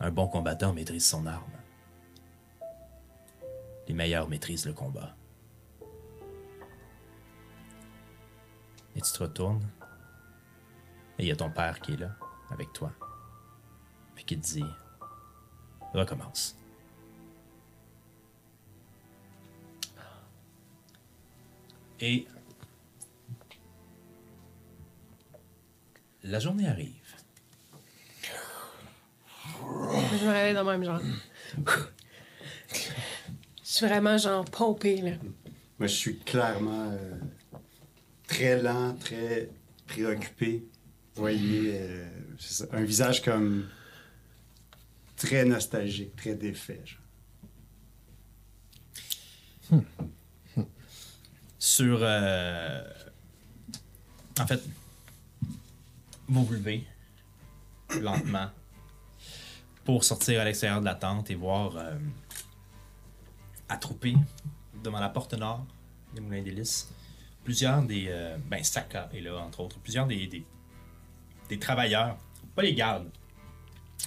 un 0.00 0.10
bon 0.10 0.28
combattant 0.28 0.72
maîtrise 0.72 1.06
son 1.06 1.26
arme. 1.26 1.52
Les 3.86 3.94
meilleurs 3.94 4.28
maîtrisent 4.28 4.66
le 4.66 4.72
combat. 4.72 5.14
Et 8.96 9.00
tu 9.00 9.12
te 9.12 9.22
retournes. 9.22 9.68
Et 11.18 11.24
il 11.24 11.28
y 11.28 11.32
a 11.32 11.36
ton 11.36 11.50
père 11.50 11.80
qui 11.80 11.92
est 11.92 11.96
là, 11.96 12.16
avec 12.50 12.72
toi. 12.72 12.92
Puis 14.14 14.24
qui 14.24 14.38
te 14.38 14.46
dit 14.46 14.64
Recommence. 15.92 16.56
Et 22.00 22.26
la 26.24 26.38
journée 26.40 26.68
arrive. 26.68 26.94
Je 29.60 30.24
me 30.24 30.30
réveille 30.30 30.54
dans 30.54 30.62
le 30.64 30.78
même 30.78 30.84
genre. 30.84 31.00
Je 32.66 32.74
suis 33.62 33.86
vraiment 33.86 34.16
genre 34.18 34.44
pompée, 34.44 35.00
là. 35.00 35.12
Moi, 35.78 35.86
je 35.86 35.94
suis 35.94 36.18
clairement 36.18 36.90
euh, 36.92 37.18
très 38.26 38.60
lent, 38.60 38.94
très 38.96 39.48
préoccupé. 39.86 40.64
Vous 41.14 41.22
voyez, 41.22 41.72
euh, 41.80 42.08
c'est 42.38 42.52
ça, 42.54 42.64
un 42.72 42.82
visage 42.82 43.22
comme 43.22 43.68
très 45.16 45.44
nostalgique, 45.44 46.16
très 46.16 46.34
défait. 46.34 46.82
genre. 49.70 49.82
Sur. 51.58 51.98
euh, 52.02 52.82
En 54.40 54.46
fait, 54.46 54.60
vous 56.28 56.44
vous 56.44 56.54
levez 56.54 56.86
lentement 58.00 58.50
pour 59.84 60.04
sortir 60.04 60.40
à 60.40 60.44
l'extérieur 60.44 60.80
de 60.80 60.84
la 60.84 60.94
tente 60.94 61.30
et 61.30 61.34
voir 61.34 61.76
euh, 61.76 61.96
attrouper 63.68 64.14
devant 64.82 65.00
la 65.00 65.08
porte 65.08 65.34
nord 65.34 65.66
des 66.14 66.20
Moulins 66.20 66.42
d'Hélice 66.42 66.88
plusieurs 67.48 67.82
des. 67.82 68.08
euh, 68.08 68.36
ben, 68.46 68.62
Saka 68.62 69.08
est 69.14 69.20
là, 69.20 69.38
entre 69.38 69.60
autres. 69.60 69.78
Plusieurs 69.78 70.06
des, 70.06 70.26
des, 70.26 70.44
des 71.48 71.58
travailleurs, 71.58 72.18
pas 72.54 72.60
les 72.60 72.74
gardes, 72.74 73.10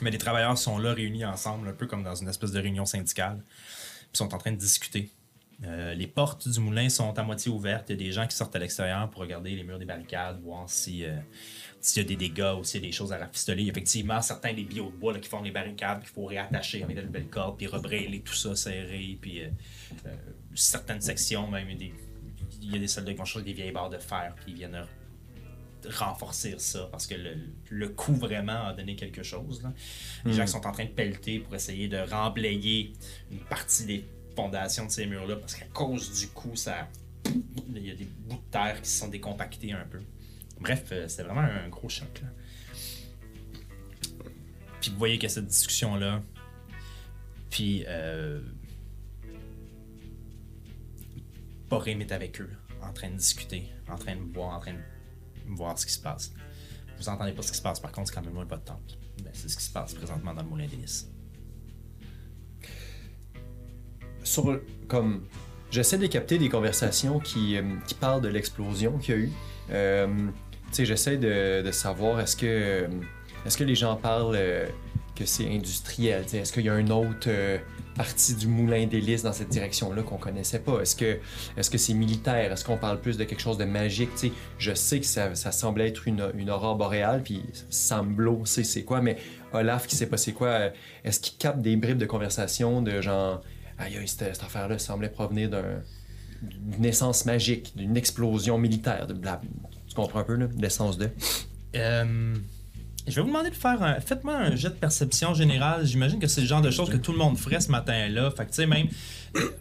mais 0.03 0.11
des 0.11 0.19
travailleurs 0.19 0.55
sont 0.59 0.77
là 0.77 0.93
réunis 0.93 1.25
ensemble, 1.25 1.67
un 1.67 1.73
peu 1.73 1.87
comme 1.87 2.03
dans 2.03 2.13
une 2.13 2.29
espèce 2.29 2.51
de 2.51 2.59
réunion 2.59 2.85
syndicale, 2.85 3.43
puis 3.47 4.09
sont 4.13 4.31
en 4.35 4.37
train 4.37 4.51
de 4.51 4.57
discuter. 4.57 5.09
Euh, 5.63 5.93
les 5.93 6.07
portes 6.07 6.47
du 6.47 6.59
moulin 6.59 6.89
sont 6.89 7.17
à 7.17 7.23
moitié 7.23 7.51
ouvertes. 7.51 7.89
Il 7.89 7.91
y 7.91 7.95
a 7.95 8.07
des 8.07 8.11
gens 8.11 8.25
qui 8.25 8.35
sortent 8.35 8.55
à 8.55 8.59
l'extérieur 8.59 9.09
pour 9.09 9.21
regarder 9.21 9.51
les 9.51 9.63
murs 9.63 9.77
des 9.77 9.85
barricades, 9.85 10.41
voir 10.41 10.67
si, 10.67 11.05
euh, 11.05 11.15
s'il 11.79 12.01
y 12.01 12.05
a 12.05 12.07
des 12.07 12.15
dégâts 12.15 12.55
ou 12.59 12.63
s'il 12.63 12.81
y 12.81 12.85
a 12.85 12.87
des 12.87 12.91
choses 12.91 13.13
à 13.13 13.19
rafistoler. 13.19 13.67
Effectivement, 13.67 14.21
certains 14.21 14.53
des 14.53 14.63
billots 14.63 14.89
de 14.89 14.97
bois 14.97 15.13
là, 15.13 15.19
qui 15.19 15.29
font 15.29 15.41
les 15.41 15.51
barricades 15.51 15.99
qu'il 15.99 16.09
faut 16.09 16.25
réattacher 16.25 16.83
avec 16.83 16.97
de 16.97 17.03
nouvelles 17.03 17.29
cordes, 17.29 17.57
puis 17.57 17.67
rebrailer 17.67 18.21
tout 18.21 18.33
ça 18.33 18.55
serré, 18.55 19.17
puis 19.21 19.43
euh, 19.43 19.49
certaines 20.55 21.01
sections, 21.01 21.47
même, 21.47 21.69
il 21.69 21.73
y 21.73 21.75
a 21.75 21.79
des, 21.79 21.93
il 22.63 22.73
y 22.73 22.75
a 22.75 22.79
des 22.79 22.87
soldats 22.87 23.11
qui 23.11 23.17
vont 23.17 23.25
chercher 23.25 23.45
des 23.45 23.53
vieilles 23.53 23.71
barres 23.71 23.91
de 23.91 23.99
fer, 23.99 24.33
puis 24.35 24.53
ils 24.53 24.55
viennent 24.55 24.85
renforcer 25.89 26.53
ça 26.59 26.87
parce 26.91 27.07
que 27.07 27.15
le, 27.15 27.35
le 27.69 27.89
coup 27.89 28.13
vraiment 28.13 28.67
a 28.67 28.73
donné 28.73 28.95
quelque 28.95 29.23
chose. 29.23 29.63
là. 29.63 29.73
Les 30.25 30.33
gens 30.33 30.45
qui 30.45 30.51
sont 30.51 30.67
en 30.67 30.71
train 30.71 30.85
de 30.85 30.91
pelleter 30.91 31.39
pour 31.39 31.55
essayer 31.55 31.87
de 31.87 31.97
remblayer 31.97 32.93
une 33.31 33.39
partie 33.39 33.85
des 33.85 34.05
de 34.49 34.89
ces 34.89 35.05
murs-là 35.05 35.35
parce 35.37 35.55
qu'à 35.55 35.65
cause 35.65 36.19
du 36.19 36.27
coup, 36.29 36.55
ça. 36.55 36.87
Il 37.73 37.85
y 37.85 37.91
a 37.91 37.95
des 37.95 38.05
bouts 38.05 38.35
de 38.35 38.51
terre 38.51 38.81
qui 38.81 38.89
se 38.89 38.99
sont 38.99 39.07
décompactés 39.07 39.71
un 39.71 39.85
peu. 39.85 40.01
Bref, 40.59 40.85
euh, 40.91 41.07
c'était 41.07 41.23
vraiment 41.23 41.41
un 41.41 41.69
gros 41.69 41.87
choc. 41.87 42.21
Là. 42.21 42.27
Puis 44.81 44.91
vous 44.91 44.97
voyez 44.97 45.17
qu'il 45.17 45.29
cette 45.29 45.47
discussion-là. 45.47 46.21
Puis. 47.49 47.85
Euh, 47.87 48.41
Porim 51.69 52.01
est 52.01 52.11
avec 52.11 52.41
eux, 52.41 52.49
en 52.81 52.91
train 52.91 53.09
de 53.09 53.15
discuter, 53.15 53.71
en 53.87 53.95
train 53.95 54.17
de 54.17 54.33
voir, 54.33 54.57
en 54.57 54.59
train 54.59 54.73
de 54.73 55.55
voir 55.55 55.79
ce 55.79 55.85
qui 55.85 55.93
se 55.93 56.01
passe. 56.01 56.33
Vous 56.97 57.07
entendez 57.07 57.31
pas 57.31 57.41
ce 57.41 57.51
qui 57.51 57.57
se 57.57 57.61
passe, 57.61 57.79
par 57.79 57.93
contre, 57.93 58.09
c'est 58.09 58.15
quand 58.15 58.25
même 58.25 58.33
loin 58.33 58.43
de 58.43 58.49
votre 58.49 58.65
tente. 58.65 58.97
Ben, 59.23 59.31
c'est 59.33 59.47
ce 59.47 59.55
qui 59.55 59.63
se 59.63 59.71
passe 59.71 59.93
présentement 59.93 60.33
dans 60.33 60.43
le 60.43 60.49
moulin 60.49 60.67
d'hélice. 60.67 61.10
Sur 64.31 64.59
comme 64.87 65.21
j'essaie 65.71 65.97
de 65.97 66.07
capter 66.07 66.37
des 66.37 66.49
conversations 66.49 67.19
qui, 67.19 67.57
euh, 67.57 67.61
qui 67.87 67.93
parlent 67.93 68.21
de 68.21 68.29
l'explosion 68.29 68.97
qu'il 68.97 69.15
y 69.15 69.17
a 69.17 69.21
eu. 69.21 69.31
Euh, 69.71 70.07
j'essaie 70.77 71.17
de, 71.17 71.61
de 71.61 71.71
savoir 71.71 72.19
est-ce 72.19 72.35
que 72.35 72.45
euh, 72.45 72.87
est-ce 73.45 73.57
que 73.57 73.63
les 73.63 73.75
gens 73.75 73.95
parlent 73.95 74.37
que 75.15 75.25
c'est 75.25 75.49
industriel. 75.49 76.23
Est-ce 76.31 76.53
qu'il 76.53 76.65
y 76.65 76.69
a 76.69 76.77
une 76.77 76.91
autre 76.91 77.29
partie 77.95 78.35
du 78.35 78.47
moulin 78.47 78.85
d'hélice 78.85 79.23
dans 79.23 79.33
cette 79.33 79.49
direction-là 79.49 80.03
qu'on 80.03 80.17
connaissait 80.17 80.59
pas? 80.59 80.79
Est-ce 80.81 80.95
que 80.95 81.19
est-ce 81.57 81.69
que 81.69 81.77
c'est 81.77 81.93
militaire? 81.93 82.51
Est-ce 82.51 82.63
qu'on 82.63 82.77
parle 82.77 83.01
plus 83.01 83.17
de 83.17 83.23
quelque 83.23 83.41
chose 83.41 83.57
de 83.57 83.65
magique? 83.65 84.11
Je 84.57 84.73
sais 84.73 84.99
que 84.99 85.05
ça, 85.05 85.33
ça 85.35 85.51
semblait 85.51 85.89
être 85.89 86.07
une, 86.07 86.31
une 86.35 86.49
aurore 86.49 86.75
boréale, 86.75 87.23
puis 87.23 87.43
Samblo 87.69 88.45
sait 88.45 88.63
c'est 88.63 88.83
quoi, 88.83 89.01
mais 89.01 89.17
Olaf 89.53 89.87
qui 89.87 89.95
sait 89.95 90.07
pas 90.07 90.17
c'est 90.17 90.33
quoi, 90.33 90.69
est-ce 91.03 91.19
qu'il 91.19 91.37
capte 91.37 91.59
des 91.59 91.75
bribes 91.75 91.97
de 91.97 92.05
conversation 92.05 92.81
de 92.81 93.01
genre 93.01 93.41
Aïe, 93.81 93.97
aïe, 93.97 94.07
cette, 94.07 94.35
cette 94.35 94.43
affaire-là 94.43 94.77
semblait 94.79 95.09
provenir 95.09 95.49
d'un- 95.49 95.81
d'une 96.41 96.85
essence 96.85 97.25
magique, 97.25 97.73
d'une 97.75 97.97
explosion 97.97 98.57
militaire. 98.57 99.07
De 99.07 99.13
Tu 99.13 99.95
comprends 99.95 100.19
un 100.19 100.23
peu, 100.23 100.35
là, 100.35 100.47
l'essence 100.57 100.97
de. 100.97 101.09
Euh, 101.75 102.35
je 103.07 103.15
vais 103.15 103.21
vous 103.21 103.27
demander 103.27 103.49
de 103.49 103.55
faire 103.55 103.81
un. 103.81 103.99
Faites-moi 103.99 104.35
un 104.35 104.55
jet 104.55 104.69
de 104.69 104.73
perception 104.75 105.33
générale. 105.33 105.85
J'imagine 105.85 106.19
que 106.19 106.27
c'est 106.27 106.41
le 106.41 106.47
genre 106.47 106.61
de 106.61 106.71
choses 106.71 106.89
que 106.89 106.97
tout 106.97 107.11
le 107.11 107.17
monde 107.17 107.37
ferait 107.37 107.59
ce 107.59 107.71
matin-là. 107.71 108.31
Fait 108.31 108.45
que, 108.45 108.49
tu 108.49 108.55
sais, 108.57 108.65
même. 108.67 108.87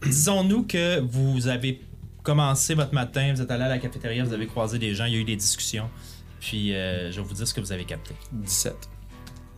Disons-nous 0.05 0.64
que 0.64 1.01
vous 1.01 1.47
avez 1.49 1.81
commencé 2.23 2.75
votre 2.75 2.93
matin, 2.95 3.33
vous 3.35 3.41
êtes 3.41 3.51
allé 3.51 3.64
à 3.64 3.68
la 3.68 3.79
cafétéria, 3.79 4.23
vous 4.25 4.33
avez 4.35 4.47
croisé 4.47 4.79
des 4.79 4.95
gens, 4.95 5.07
il 5.07 5.14
y 5.14 5.16
a 5.16 5.21
eu 5.21 5.25
des 5.25 5.37
discussions. 5.37 5.89
Puis, 6.41 6.75
euh, 6.75 7.11
je 7.12 7.21
vais 7.21 7.27
vous 7.27 7.35
dire 7.35 7.47
ce 7.49 7.55
que 7.55 7.61
vous 7.61 7.73
avez 7.73 7.85
capté. 7.85 8.14
17. 8.33 8.75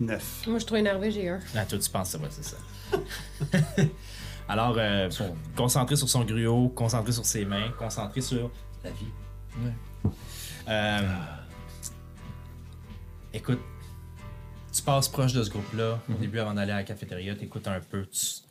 Neuf. 0.00 0.42
Moi, 0.46 0.54
je 0.56 0.58
suis 0.60 0.66
trop 0.66 0.76
énervé, 0.76 1.10
j'ai 1.10 1.28
un. 1.28 1.40
Ah, 1.54 1.64
toi, 1.64 1.78
tu 1.78 1.88
penses 1.90 2.10
ça, 2.10 2.18
ouais, 2.18 2.28
c'est 2.30 2.44
ça. 2.44 2.56
Alors, 4.52 4.74
euh, 4.76 5.08
concentré 5.56 5.96
sur 5.96 6.06
son 6.10 6.24
gruau, 6.24 6.68
concentré 6.68 7.10
sur 7.10 7.24
ses 7.24 7.46
mains, 7.46 7.70
concentré 7.78 8.20
sur 8.20 8.50
la 8.84 8.90
vie. 8.90 9.06
Euh, 10.68 11.00
écoute, 13.32 13.60
tu 14.70 14.82
passes 14.82 15.08
proche 15.08 15.32
de 15.32 15.42
ce 15.42 15.48
groupe-là. 15.48 15.98
Au 16.10 16.12
début, 16.20 16.38
avant 16.38 16.52
d'aller 16.52 16.72
à 16.72 16.76
la 16.76 16.84
cafétéria, 16.84 17.34
tu 17.34 17.44
écoutes 17.44 17.66
un 17.66 17.80
peu. 17.80 18.04
tu- 18.06 18.42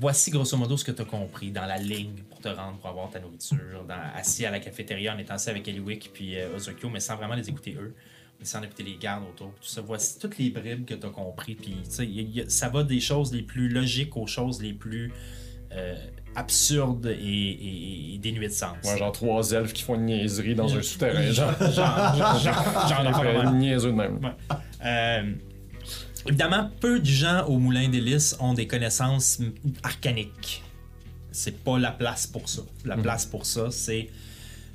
Voici 0.00 0.30
grosso 0.30 0.56
modo 0.56 0.76
ce 0.76 0.84
que 0.84 0.92
tu 0.92 1.02
as 1.02 1.04
compris 1.04 1.50
dans 1.50 1.66
la 1.66 1.76
ligne 1.78 2.22
pour 2.30 2.38
te 2.40 2.48
rendre, 2.48 2.78
pour 2.78 2.88
avoir 2.90 3.10
ta 3.10 3.18
nourriture, 3.18 3.84
dans- 3.88 3.94
assis 4.14 4.46
à 4.46 4.50
la 4.50 4.60
cafétéria 4.60 5.14
en 5.14 5.18
étant 5.18 5.34
assis 5.34 5.50
avec 5.50 5.66
Eliwick 5.66 6.10
puis 6.12 6.36
euh, 6.38 6.54
Ozokyo, 6.54 6.88
mais 6.88 7.00
sans 7.00 7.16
vraiment 7.16 7.34
les 7.34 7.48
écouter 7.48 7.74
eux, 7.80 7.94
mais 8.38 8.44
sans 8.44 8.62
écouter 8.62 8.84
les 8.84 8.96
gardes 8.96 9.24
autour. 9.24 9.48
Tout 9.60 9.66
ça, 9.68 9.80
voici 9.80 10.18
toutes 10.20 10.38
les 10.38 10.50
bribes 10.50 10.84
que 10.84 10.94
tu 10.94 11.04
as 11.06 11.10
compris. 11.10 11.56
Puis, 11.56 11.78
y 12.04 12.44
ça 12.48 12.68
va 12.68 12.84
des 12.84 13.00
choses 13.00 13.32
les 13.34 13.42
plus 13.42 13.68
logiques 13.68 14.16
aux 14.16 14.26
choses 14.28 14.62
les 14.62 14.72
plus 14.72 15.10
euh, 15.72 15.96
absurdes 16.36 17.06
et, 17.06 17.14
et- 17.20 18.14
et 18.14 18.18
dénuées 18.18 18.46
de 18.48 18.52
sens. 18.52 18.76
genre 18.96 19.10
trois 19.12 19.50
elfes 19.50 19.72
qui 19.72 19.82
font 19.82 19.96
une 19.96 20.04
niaiserie 20.06 20.54
dans 20.54 20.74
un 20.76 20.80
souterrain. 20.82 21.22
Genre, 21.32 21.50
genre, 21.60 21.72
genre, 21.72 22.38
genre, 22.38 22.88
genre 22.88 23.02
d'affaire 23.04 23.34
de 23.34 23.38
même. 23.38 23.48
une 23.54 23.58
niaiseux 23.58 23.90
de 23.90 23.96
même. 23.96 24.20
Évidemment, 26.26 26.70
peu 26.80 27.00
de 27.00 27.06
gens 27.06 27.46
au 27.46 27.58
Moulin 27.58 27.88
d'Hélice 27.88 28.36
ont 28.40 28.54
des 28.54 28.66
connaissances 28.66 29.40
arcaniques. 29.82 30.62
C'est 31.30 31.62
pas 31.62 31.78
la 31.78 31.92
place 31.92 32.26
pour 32.26 32.48
ça. 32.48 32.62
La 32.84 32.96
place 32.96 33.24
pour 33.24 33.46
ça, 33.46 33.70
c'est 33.70 34.08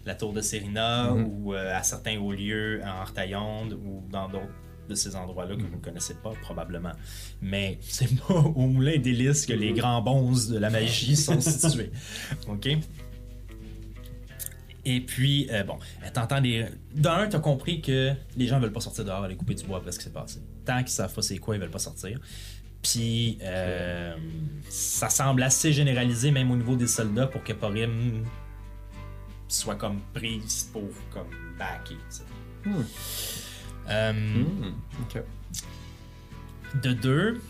la 0.06 0.16
tour 0.16 0.34
de 0.34 0.42
Serena 0.42 1.14
ou 1.14 1.54
euh, 1.54 1.78
à 1.78 1.84
certains 1.84 2.18
hauts 2.18 2.32
lieux 2.32 2.82
en 2.84 3.02
Artaillonde 3.02 3.74
ou 3.74 4.04
dans 4.12 4.28
d'autres 4.28 4.48
de 4.90 4.96
ces 4.96 5.16
endroits-là 5.16 5.56
que 5.56 5.62
vous 5.62 5.78
ne 5.78 5.82
connaissez 5.82 6.16
pas 6.16 6.32
probablement. 6.42 6.92
Mais 7.42 7.78
c'est 7.82 8.14
pas 8.28 8.34
au 8.34 8.68
Moulin 8.68 8.98
d'Hélice 8.98 9.46
que 9.46 9.54
les 9.54 9.74
grands 9.74 10.02
bons 10.02 10.50
de 10.50 10.58
la 10.58 10.70
magie 10.70 11.16
sont 11.16 11.40
situés. 11.42 11.92
OK? 12.48 12.68
Et 14.86 15.00
puis, 15.00 15.48
euh, 15.52 15.64
bon, 15.64 15.78
t'entends 16.14 16.42
des. 16.42 16.66
D'un, 16.94 17.28
t'as 17.28 17.40
compris 17.40 17.82
que 17.82 18.12
les 18.36 18.48
gens 18.48 18.60
veulent 18.60 18.74
pas 18.74 18.82
sortir 18.82 19.06
dehors 19.06 19.24
aller 19.24 19.38
couper 19.38 19.56
du 19.56 19.64
bois 19.64 19.78
après 19.78 19.94
ce 19.94 20.00
qui 20.00 20.04
s'est 20.04 20.10
passé. 20.12 20.40
Tant 20.66 20.80
qu'ils 20.80 20.90
savent 20.90 21.14
pas 21.14 21.22
c'est 21.22 21.38
quoi, 21.38 21.56
ils 21.56 21.62
veulent 21.62 21.70
pas 21.70 21.80
sortir. 21.80 22.20
Puis, 22.82 23.38
euh, 23.42 24.16
ça 24.70 25.10
semble 25.10 25.42
assez 25.44 25.72
généralisé, 25.72 26.32
même 26.32 26.52
au 26.52 26.56
niveau 26.58 26.76
des 26.76 26.88
soldats, 26.88 27.28
pour 27.28 27.44
que 27.44 27.54
Porim 27.54 28.26
soit 29.48 29.76
comme 29.76 30.02
prise 30.14 30.70
pour 30.74 30.90
comme 31.12 31.30
backer. 31.58 31.98
Hmm. 32.66 32.82
Euh, 33.90 34.14
Hmm, 34.14 34.74
de 36.82 36.94
deux, 36.94 37.42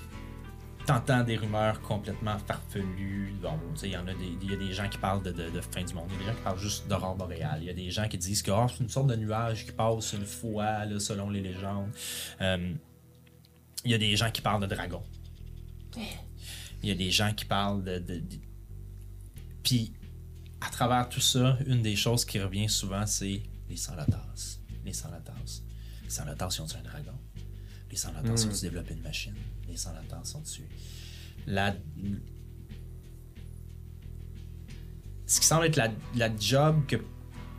t'entends 0.86 1.24
des 1.24 1.38
rumeurs 1.38 1.80
complètement 1.82 2.38
farfelues. 2.39 3.34
Bon, 3.41 3.51
tu 3.74 3.80
sais, 3.82 3.88
il 3.88 3.93
y 3.93 3.97
en 3.97 4.07
a 4.07 4.14
des, 4.14 4.45
y 4.45 4.53
a 4.53 4.57
des 4.57 4.74
gens 4.74 4.89
qui 4.89 4.97
parlent 4.97 5.24
de, 5.24 5.32
de- 5.32 5.49
de 5.49 5.61
fin 5.61 5.82
du 5.84 5.93
monde. 5.93 6.09
Il 6.09 6.14
y 6.14 6.16
a 6.16 6.20
des 6.20 6.26
gens 6.32 6.36
qui 6.36 6.43
parlent 6.43 6.59
juste 6.59 6.88
d'aurore 6.88 7.16
boréale. 7.16 7.59
Il 7.61 7.66
y 7.66 7.70
a 7.70 7.74
des 7.74 7.89
gens 7.91 8.07
qui 8.07 8.18
disent 8.18 8.41
que 8.41 8.51
oh, 8.51 8.66
c'est 8.70 8.84
une 8.84 8.89
sorte 8.89 9.07
de 9.07 9.16
nuage 9.16 9.66
qui 9.66 9.72
passe 9.72 10.14
une 10.14 10.26
fois, 10.26 10.86
là, 10.86 10.99
selon 10.99 11.30
les 11.30 11.41
légendes. 11.41 11.89
Euh, 12.41 12.74
il 13.86 13.92
y 13.92 13.94
a 13.94 13.98
des 13.98 14.16
gens 14.16 14.32
qui 14.32 14.42
parlent 14.42 14.62
de 14.62 14.74
dragons. 14.74 15.04
Il 16.82 16.90
y 16.90 16.92
a 16.92 16.96
des 16.96 17.12
gens 17.12 17.34
qui 17.34 17.46
parlent 17.46 17.84
de. 17.84 18.00
de- 18.00 18.20
de- 18.20 18.40
Puis, 19.64 19.94
à 20.62 20.70
travers 20.70 21.08
tout 21.10 21.22
ça, 21.22 21.58
une 21.66 21.82
des 21.82 21.96
choses 21.96 22.26
qui 22.26 22.40
revient 22.40 22.68
souvent, 22.70 23.06
c'est 23.06 23.42
les 23.70 23.78
sans-la-tasse. 23.78 24.60
Les 24.86 24.94
sans-la-tasse. 24.94 25.64
Les 26.04 26.10
sans-la-tasse, 26.10 26.58
ils 26.58 26.62
ont 26.62 26.68
un 26.78 26.82
dragon? 26.84 27.14
Les 27.90 27.96
sans-la-tasse, 27.98 28.46
Mm. 28.46 28.50
ont-tu 28.50 28.62
développé 28.62 28.94
une 28.96 29.02
machine? 29.02 29.36
Les 29.68 29.78
sans-la-tasse 29.78 30.32
sont 30.32 30.42
dessus. 30.42 30.68
La... 31.48 31.76
ce 35.26 35.40
qui 35.40 35.46
semble 35.46 35.66
être 35.66 35.76
la, 35.78 35.90
la 36.16 36.36
job 36.38 36.86
que 36.88 36.98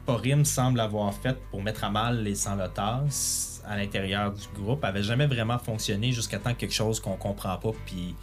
Porim 0.07 0.45
semble 0.45 0.81
avoir 0.81 1.15
faite 1.15 1.39
pour 1.51 1.63
mettre 1.63 1.85
à 1.85 1.91
mal 1.91 2.23
les 2.23 2.35
sans-lotas 2.35 3.54
à 3.67 3.77
l'intérieur 3.77 4.33
du 4.33 4.47
groupe 4.55 4.85
avait 4.85 5.03
jamais 5.03 5.27
vraiment 5.27 5.59
fonctionné 5.59 6.13
jusqu'à 6.13 6.39
temps 6.39 6.55
que 6.55 6.61
quelque 6.61 6.75
chose 6.75 7.01
qu'on 7.01 7.17
comprend 7.17 7.57
pas 7.57 7.73
puis 7.87 8.15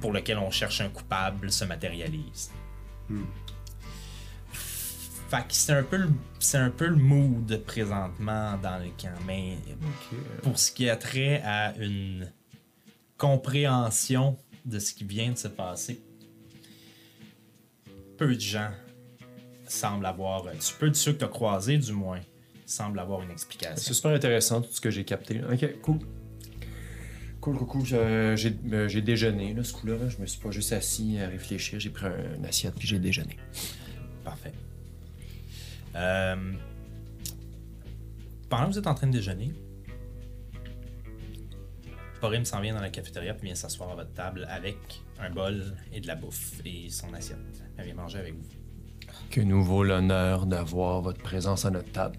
pour 0.00 0.12
lequel 0.12 0.38
on 0.38 0.50
cherche 0.50 0.80
un 0.80 0.88
coupable 0.88 1.50
se 1.52 1.64
matérialise. 1.64 2.50
Hmm. 3.08 3.24
Fait 5.30 5.46
que 5.46 5.54
c'est 5.54 5.72
un 5.72 5.82
peu 5.84 5.96
le, 5.96 6.10
c'est 6.40 6.58
un 6.58 6.70
peu 6.70 6.86
le 6.86 6.96
mood 6.96 7.62
présentement 7.64 8.56
dans 8.56 8.82
le 8.82 8.90
camp, 9.00 9.16
mais 9.26 9.58
pour 10.42 10.58
ce 10.58 10.72
qui 10.72 10.90
a 10.90 10.96
trait 10.96 11.40
à 11.44 11.76
une 11.76 12.32
compréhension 13.16 14.36
de 14.64 14.78
ce 14.80 14.92
qui 14.92 15.04
vient 15.04 15.30
de 15.30 15.38
se 15.38 15.46
passer, 15.46 16.02
peu 18.18 18.34
de 18.34 18.40
gens 18.40 18.70
semblent 19.68 20.06
avoir, 20.06 20.42
du 20.42 20.72
peu 20.78 20.90
de 20.90 20.96
ceux 20.96 21.12
que 21.12 21.18
tu 21.18 21.24
as 21.24 21.28
croisés 21.28 21.78
du 21.78 21.92
moins, 21.92 22.20
semblent 22.70 22.98
avoir 23.00 23.22
une 23.22 23.30
explication. 23.30 23.76
C'est 23.76 23.94
super 23.94 24.12
intéressant 24.12 24.60
tout 24.62 24.70
ce 24.72 24.80
que 24.80 24.90
j'ai 24.90 25.04
capté. 25.04 25.40
Ok, 25.44 25.80
cool. 25.82 25.98
Cool, 27.40 27.56
cool, 27.56 27.66
cool. 27.66 27.84
Je- 27.86 28.34
J'ai 28.36 28.54
euh, 28.72 28.86
j'ai 28.88 29.00
déjeuné, 29.02 29.54
là, 29.54 29.64
ce 29.64 29.72
coup-là. 29.72 29.96
là. 29.96 30.08
Je 30.08 30.18
me 30.18 30.26
suis 30.26 30.40
pas 30.40 30.50
juste 30.50 30.72
assis 30.72 31.18
à 31.18 31.28
réfléchir. 31.28 31.80
J'ai 31.80 31.90
pris 31.90 32.06
un- 32.06 32.34
une 32.36 32.44
assiette 32.44 32.74
puis 32.78 32.86
j'ai 32.86 32.98
déjeuné. 32.98 33.36
Parfait. 34.24 34.52
Euh, 35.96 36.52
pendant 38.48 38.66
que 38.66 38.72
vous 38.72 38.78
êtes 38.78 38.86
en 38.86 38.94
train 38.94 39.06
de 39.06 39.12
déjeuner, 39.12 39.52
Porim 42.20 42.44
s'en 42.44 42.60
vient 42.60 42.74
dans 42.74 42.80
la 42.82 42.90
cafétéria 42.90 43.32
puis 43.32 43.46
vient 43.46 43.54
s'asseoir 43.54 43.90
à 43.90 43.94
votre 43.94 44.12
table 44.12 44.46
avec 44.50 44.76
un 45.18 45.30
bol 45.30 45.74
et 45.92 46.00
de 46.00 46.06
la 46.06 46.14
bouffe 46.16 46.60
et 46.66 46.90
son 46.90 47.12
assiette. 47.14 47.38
Elle 47.78 47.86
vient 47.86 47.94
manger 47.94 48.18
avec 48.18 48.34
vous. 48.34 48.48
Que 49.30 49.40
nous 49.40 49.64
vaut 49.64 49.82
l'honneur 49.84 50.44
d'avoir 50.46 51.00
votre 51.00 51.22
présence 51.22 51.64
à 51.64 51.70
notre 51.70 51.90
table. 51.92 52.18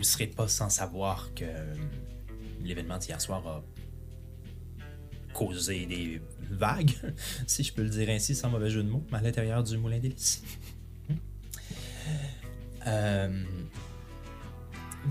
Vous 0.00 0.04
ne 0.04 0.08
serez 0.08 0.28
pas 0.28 0.48
sans 0.48 0.70
savoir 0.70 1.28
que 1.34 1.44
l'événement 2.62 2.96
d'hier 2.96 3.20
soir 3.20 3.46
a 3.46 3.62
causé 5.34 5.84
des 5.84 6.22
vagues, 6.50 6.92
si 7.46 7.62
je 7.62 7.74
peux 7.74 7.82
le 7.82 7.90
dire 7.90 8.08
ainsi, 8.08 8.34
sans 8.34 8.48
mauvais 8.48 8.70
jeu 8.70 8.82
de 8.82 8.88
mots, 8.88 9.04
à 9.12 9.20
l'intérieur 9.20 9.62
du 9.62 9.76
moulin 9.76 9.98
d'hélice. 9.98 10.42
Euh, 12.86 13.44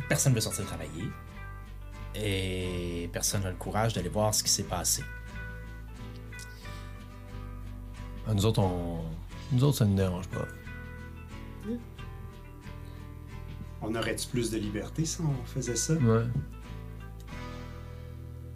personne 0.07 0.31
ne 0.31 0.37
veut 0.37 0.41
sortir 0.41 0.65
travailler. 0.65 1.03
Et 2.15 3.11
personne 3.13 3.43
n'a 3.43 3.51
le 3.51 3.57
courage 3.57 3.93
d'aller 3.93 4.09
voir 4.09 4.33
ce 4.33 4.41
qui 4.41 4.49
s'est 4.49 4.63
passé. 4.63 5.03
Ah, 8.27 8.33
nous 8.33 8.43
autres, 8.43 8.63
on... 8.63 9.03
Nous 9.51 9.63
autres, 9.63 9.77
ça 9.77 9.85
ne 9.85 9.91
nous 9.91 9.97
dérange 9.97 10.27
pas. 10.29 10.47
On 13.81 13.95
aurait-tu 13.95 14.27
plus 14.27 14.51
de 14.51 14.57
liberté 14.57 15.05
si 15.05 15.19
on 15.21 15.45
faisait 15.45 15.75
ça? 15.75 15.93
Ouais. 15.93 16.23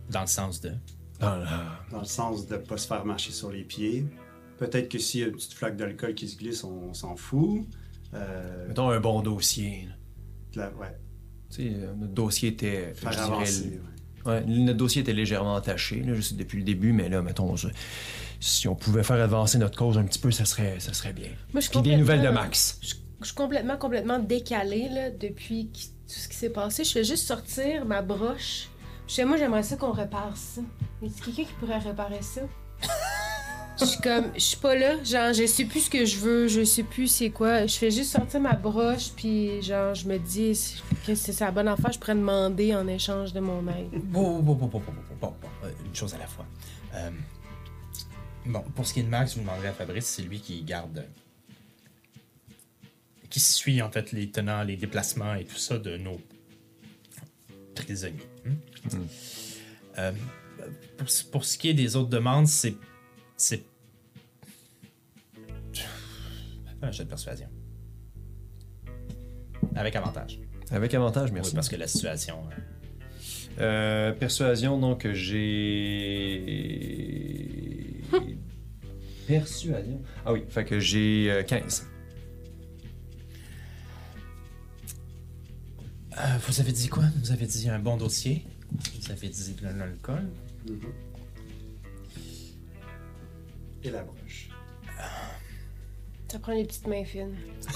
Dans 0.10 0.22
le 0.22 0.28
sens 0.28 0.62
de? 0.62 0.72
Dans 1.20 1.38
la- 1.38 1.80
Dans 1.92 2.00
le 2.00 2.06
sens 2.06 2.48
de 2.48 2.58
pas 2.58 2.78
se 2.78 2.88
faire 2.88 3.06
marcher 3.06 3.32
sur 3.32 3.52
les 3.52 3.64
pieds. 3.64 4.06
Peut-être 4.58 4.90
que 4.90 5.00
s'il 5.00 5.22
y 5.22 5.24
a 5.24 5.28
une 5.28 5.34
petite 5.34 5.54
flaque 5.54 5.78
d'alcool 5.78 6.14
qui 6.14 6.28
se 6.28 6.38
glisse, 6.38 6.64
on 6.64 6.94
s'en 6.94 7.16
fout. 7.16 7.66
Euh, 8.14 8.68
Mettons 8.68 8.90
un 8.90 9.00
bon 9.00 9.22
dossier. 9.22 9.88
là. 10.56 10.70
ouais, 10.80 10.96
Tu 11.50 11.56
sais, 11.56 11.72
euh, 11.76 11.94
notre 11.96 12.14
dossier 12.14 12.50
était. 12.50 12.94
faire 12.94 13.12
je 13.12 13.18
dirais, 13.18 13.32
avancer. 13.32 13.80
ouais. 14.26 14.32
Ouais, 14.32 14.46
notre 14.46 14.78
dossier 14.78 15.02
était 15.02 15.14
légèrement 15.14 15.56
attaché, 15.56 16.02
là, 16.02 16.14
juste 16.14 16.38
depuis 16.38 16.60
le 16.60 16.64
début, 16.64 16.94
mais 16.94 17.10
là, 17.10 17.22
mettons, 17.22 17.56
je- 17.58 17.68
si 18.40 18.68
on 18.70 18.76
pouvait 18.76 19.04
faire 19.04 19.22
avancer 19.22 19.58
notre 19.58 19.78
cause 19.78 19.98
un 19.98 20.04
petit 20.06 20.20
peu, 20.20 20.32
ça 20.32 20.46
serait, 20.46 20.80
ça 20.80 20.94
serait 20.94 21.12
bien. 21.14 21.30
Moi, 21.54 21.60
je 21.62 21.70
Puis 21.70 21.82
des 21.82 21.98
nouvelles 21.98 22.22
de 22.22 22.30
Max. 22.30 22.78
Je, 22.82 22.94
je 23.24 23.30
suis 23.30 23.36
complètement, 23.36 23.78
complètement 23.78 24.20
décalée 24.20 24.90
là, 24.90 25.10
depuis 25.10 25.70
tout 25.74 25.84
ce 26.08 26.28
qui 26.28 26.36
s'est 26.36 26.50
passé. 26.50 26.84
Je 26.84 26.94
vais 26.94 27.04
juste 27.04 27.26
sortir 27.26 27.86
ma 27.86 28.02
broche. 28.02 28.70
Je 29.08 29.16
sais, 29.16 29.26
moi, 29.26 29.38
j'aimerais 29.38 29.64
ça 29.64 29.76
qu'on 29.76 29.92
répare 29.92 30.36
ça. 30.36 30.62
Y 31.02 31.08
a 31.08 31.26
quelqu'un 31.26 31.44
qui 31.44 31.54
pourrait 31.60 31.78
réparer 31.78 32.22
ça? 32.22 32.42
je 33.80 33.86
suis 33.86 34.02
comme, 34.02 34.32
je 34.36 34.40
suis 34.40 34.58
pas 34.58 34.76
là. 34.76 35.04
Genre, 35.04 35.34
je 35.34 35.46
sais 35.46 35.66
plus 35.66 35.82
ce 35.82 35.90
que 35.90 36.06
je 36.06 36.18
veux, 36.18 36.48
je 36.48 36.64
sais 36.64 36.84
plus 36.84 37.08
c'est 37.08 37.30
quoi. 37.30 37.66
Je 37.66 37.76
fais 37.76 37.92
juste 37.92 38.12
sortir 38.12 38.40
ma 38.40 38.54
broche, 38.54 39.12
puis 39.16 39.62
genre, 39.62 39.94
je 39.94 40.08
me 40.08 40.18
dis 40.18 40.58
que 41.06 41.16
c'est 41.16 41.40
la 41.40 41.52
bonne 41.52 41.68
affaire, 41.68 41.92
je 41.92 42.00
pourrais 42.00 42.16
demander 42.16 42.76
en 42.76 42.88
échange 42.88 43.34
de 43.34 43.40
mon 43.40 43.68
aide. 43.68 44.02
Bon, 44.06 44.40
bon, 44.40 44.54
bon, 44.54 44.68
bon, 44.68 44.80
bon, 44.80 44.94
bon, 45.22 45.34
bon, 45.42 45.50
euh, 45.64 45.72
une 45.86 45.96
chose 45.96 46.14
à 46.14 46.18
la 46.18 46.28
fois. 46.28 46.46
Euh, 46.96 47.10
bon, 48.46 48.64
pour 48.76 48.86
ce 48.86 48.94
qui 48.94 49.02
est 49.02 49.04
de 49.04 49.10
Max, 49.10 49.36
vous 49.36 49.42
demanderez 49.42 49.70
à 49.70 49.74
Fabrice, 49.74 50.06
c'est 50.06 50.22
lui 50.22 50.40
qui 50.40 50.62
garde 50.64 51.06
qui 53.34 53.40
suit 53.40 53.82
en 53.82 53.90
fait 53.90 54.12
les 54.12 54.30
tenants, 54.30 54.62
les 54.64 54.78
déplacements 54.78 55.34
et 55.34 55.44
tout 55.44 55.56
ça 55.58 55.80
de 55.80 55.98
nos 55.98 56.22
prisonniers. 57.74 58.20
hmm? 58.46 58.98
Euh, 59.98 60.12
pour, 60.98 61.10
ce- 61.10 61.24
pour 61.24 61.44
ce 61.44 61.58
qui 61.58 61.70
est 61.70 61.74
des 61.74 61.96
autres 61.96 62.10
demandes, 62.10 62.46
c'est. 62.48 62.76
C'est. 63.36 63.64
Un 66.84 66.92
jet 66.92 67.06
de 67.06 67.10
persuasion. 67.10 67.48
Avec 69.76 69.96
avantage. 69.96 70.40
Avec 70.70 70.94
avantage, 70.94 71.30
Oui, 71.30 71.36
merci. 71.36 71.56
parce 71.56 71.70
que 71.70 71.76
la 71.76 71.88
situation. 71.88 72.44
euh, 72.52 72.54
Euh, 73.60 74.12
persuasion, 74.14 74.80
donc 74.80 75.08
j'ai. 75.12 76.44
persuasion. 79.28 80.02
Ah 80.26 80.34
oui, 80.34 80.44
fait 80.50 80.66
que 80.66 80.80
j'ai 80.80 81.32
euh, 81.32 81.42
15. 81.44 81.88
Euh, 86.18 86.38
vous 86.48 86.60
avez 86.60 86.72
dit 86.72 86.90
quoi? 86.90 87.04
Vous 87.22 87.32
avez 87.32 87.46
dit 87.48 87.70
un 87.70 87.80
bon 87.80 87.98
dossier. 87.98 88.46
Vous 88.72 89.12
avez 89.12 89.30
dit 89.30 89.54
de 89.54 89.68
l'alcool. 89.68 90.30
Mhm. 90.68 90.94
Et 93.84 93.90
la 93.90 94.04
broche. 94.04 94.50
Ça 96.32 96.40
prend 96.40 96.54
les 96.54 96.66
petites 96.66 96.88
mains 96.88 97.04
fines. 97.06 97.36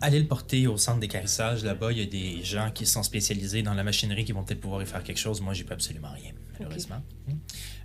Allez 0.00 0.20
le 0.20 0.26
porter 0.26 0.66
au 0.66 0.76
centre 0.76 1.00
d'écarissage. 1.00 1.64
Là-bas, 1.64 1.92
il 1.92 1.98
y 1.98 2.02
a 2.02 2.06
des 2.06 2.42
gens 2.42 2.70
qui 2.70 2.84
sont 2.86 3.02
spécialisés 3.02 3.62
dans 3.62 3.74
la 3.74 3.84
machinerie 3.84 4.24
qui 4.24 4.32
vont 4.32 4.44
peut-être 4.44 4.60
pouvoir 4.60 4.82
y 4.82 4.86
faire 4.86 5.02
quelque 5.02 5.18
chose. 5.18 5.40
Moi, 5.40 5.54
j'ai 5.54 5.64
pas 5.64 5.74
absolument 5.74 6.12
rien, 6.12 6.32
malheureusement. 6.52 7.02
Hmm? 7.26 7.36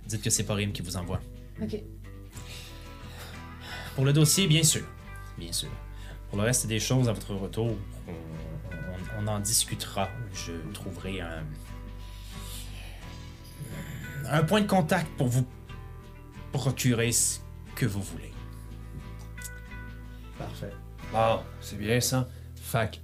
Dites 0.06 0.22
que 0.22 0.30
c'est 0.30 0.44
pas 0.44 0.54
Rim 0.54 0.72
qui 0.72 0.82
vous 0.82 0.96
envoie. 0.96 1.20
Ok. 1.62 1.82
Pour 4.00 4.06
le 4.06 4.14
dossier, 4.14 4.46
bien 4.46 4.62
sûr. 4.62 4.86
Bien 5.36 5.52
sûr. 5.52 5.68
Pour 6.30 6.38
le 6.38 6.44
reste 6.44 6.66
des 6.66 6.80
choses, 6.80 7.06
à 7.10 7.12
votre 7.12 7.34
retour, 7.34 7.76
on, 8.08 8.12
on- 8.12 9.22
on 9.22 9.26
en 9.26 9.40
discutera. 9.40 10.08
Je 10.32 10.52
trouverai 10.72 11.20
un, 11.20 11.44
un 14.24 14.42
point 14.42 14.62
de 14.62 14.66
contact 14.66 15.06
pour 15.18 15.28
vous 15.28 15.46
procurer 16.50 17.12
ce 17.12 17.40
que 17.76 17.84
vous 17.84 18.00
voulez. 18.00 18.32
Parfait. 20.38 20.72
Bon, 21.12 21.40
c'est 21.60 21.76
bien 21.76 22.00
ça. 22.00 22.26
Fac, 22.56 23.02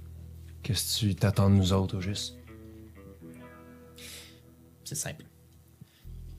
qu'est-ce 0.63 1.01
que 1.01 1.05
tu 1.09 1.15
t'attends 1.15 1.51
de 1.51 1.55
nous 1.57 1.73
autres, 1.73 1.97
au 1.97 2.01
juste? 2.01 2.39
C'est 4.83 4.95
simple. 4.95 5.25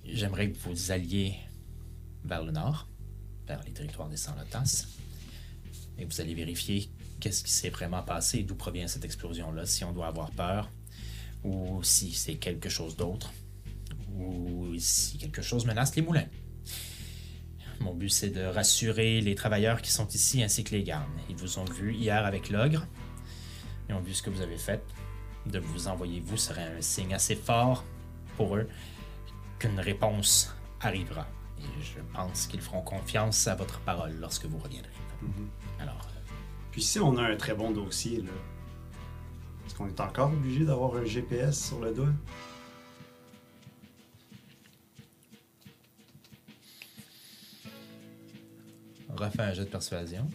J'aimerais 0.04 0.50
que 0.50 0.58
vous 0.68 0.90
alliez 0.90 1.36
vers 2.24 2.42
le 2.42 2.50
nord, 2.50 2.88
les 3.64 3.72
territoires 3.72 4.08
des 4.08 4.16
Sans-Lotas, 4.16 4.86
et 5.98 6.04
vous 6.04 6.20
allez 6.20 6.34
vérifier 6.34 6.90
qu'est-ce 7.20 7.42
qui 7.42 7.50
s'est 7.50 7.70
vraiment 7.70 8.02
passé, 8.02 8.42
d'où 8.42 8.54
provient 8.54 8.86
cette 8.86 9.04
explosion-là, 9.04 9.66
si 9.66 9.84
on 9.84 9.92
doit 9.92 10.06
avoir 10.06 10.30
peur, 10.30 10.70
ou 11.44 11.82
si 11.82 12.12
c'est 12.12 12.36
quelque 12.36 12.68
chose 12.68 12.96
d'autre, 12.96 13.32
ou 14.16 14.74
si 14.78 15.18
quelque 15.18 15.42
chose 15.42 15.66
menace 15.66 15.94
les 15.96 16.02
moulins. 16.02 16.26
Mon 17.80 17.94
but, 17.94 18.08
c'est 18.08 18.30
de 18.30 18.42
rassurer 18.42 19.20
les 19.20 19.34
travailleurs 19.34 19.82
qui 19.82 19.90
sont 19.90 20.08
ici 20.08 20.42
ainsi 20.42 20.64
que 20.64 20.74
les 20.74 20.82
gardes. 20.82 21.06
Ils 21.30 21.36
vous 21.36 21.58
ont 21.58 21.64
vu 21.64 21.94
hier 21.94 22.24
avec 22.26 22.50
l'ogre. 22.50 22.86
Ils 23.88 23.94
ont 23.94 24.00
vu 24.00 24.14
ce 24.14 24.22
que 24.22 24.30
vous 24.30 24.40
avez 24.40 24.58
fait. 24.58 24.82
De 25.46 25.60
vous 25.60 25.86
envoyer 25.86 26.20
vous 26.20 26.36
serait 26.36 26.76
un 26.76 26.80
signe 26.80 27.14
assez 27.14 27.36
fort 27.36 27.84
pour 28.36 28.56
eux 28.56 28.68
qu'une 29.60 29.78
réponse 29.78 30.52
arrivera. 30.80 31.26
Et 31.60 31.82
je 31.82 32.00
pense 32.14 32.46
qu'ils 32.46 32.60
feront 32.60 32.82
confiance 32.82 33.46
à 33.46 33.54
votre 33.54 33.80
parole 33.80 34.14
lorsque 34.20 34.46
vous 34.46 34.58
reviendrez. 34.58 34.90
Alors, 35.80 35.94
euh, 35.94 36.32
Puis 36.70 36.82
si 36.82 36.98
on 36.98 37.16
a 37.16 37.22
un 37.22 37.36
très 37.36 37.54
bon 37.54 37.70
dossier, 37.70 38.22
là, 38.22 38.30
est-ce 39.66 39.74
qu'on 39.74 39.88
est 39.88 40.00
encore 40.00 40.32
obligé 40.32 40.64
d'avoir 40.64 40.96
un 40.96 41.04
GPS 41.04 41.68
sur 41.68 41.80
le 41.80 41.92
doigt? 41.92 42.12
on 49.10 49.16
refait 49.16 49.42
un 49.42 49.52
jeu 49.52 49.64
de 49.64 49.70
persuasion. 49.70 50.28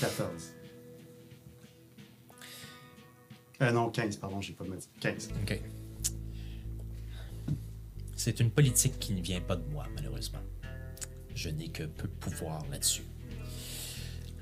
14. 0.00 0.54
Euh, 3.62 3.72
non, 3.72 3.90
15, 3.90 4.16
pardon, 4.16 4.40
j'ai 4.40 4.52
pas 4.52 4.64
de 4.64 4.70
modifié. 4.70 4.90
15. 5.00 5.30
OK. 5.42 5.60
C'est 8.16 8.40
une 8.40 8.50
politique 8.50 8.98
qui 8.98 9.12
ne 9.12 9.20
vient 9.20 9.40
pas 9.40 9.56
de 9.56 9.64
moi, 9.70 9.86
malheureusement. 9.94 10.40
Je 11.34 11.50
n'ai 11.50 11.68
que 11.68 11.82
peu 11.84 12.08
de 12.08 12.12
pouvoir 12.14 12.64
là-dessus. 12.70 13.02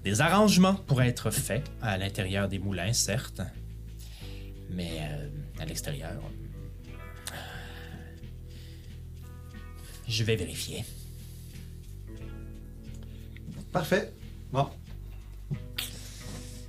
Des 0.04 0.20
arrangements 0.20 0.74
pourraient 0.74 1.08
être 1.08 1.30
faits 1.30 1.64
à 1.82 1.96
l'intérieur 1.98 2.48
des 2.48 2.58
moulins, 2.58 2.92
certes, 2.92 3.40
mais 4.70 4.98
euh, 5.00 5.28
à 5.58 5.64
l'extérieur. 5.64 6.20
Je 10.06 10.22
vais 10.24 10.36
vérifier. 10.36 10.84
Parfait. 13.72 14.12
Bon. 14.52 14.68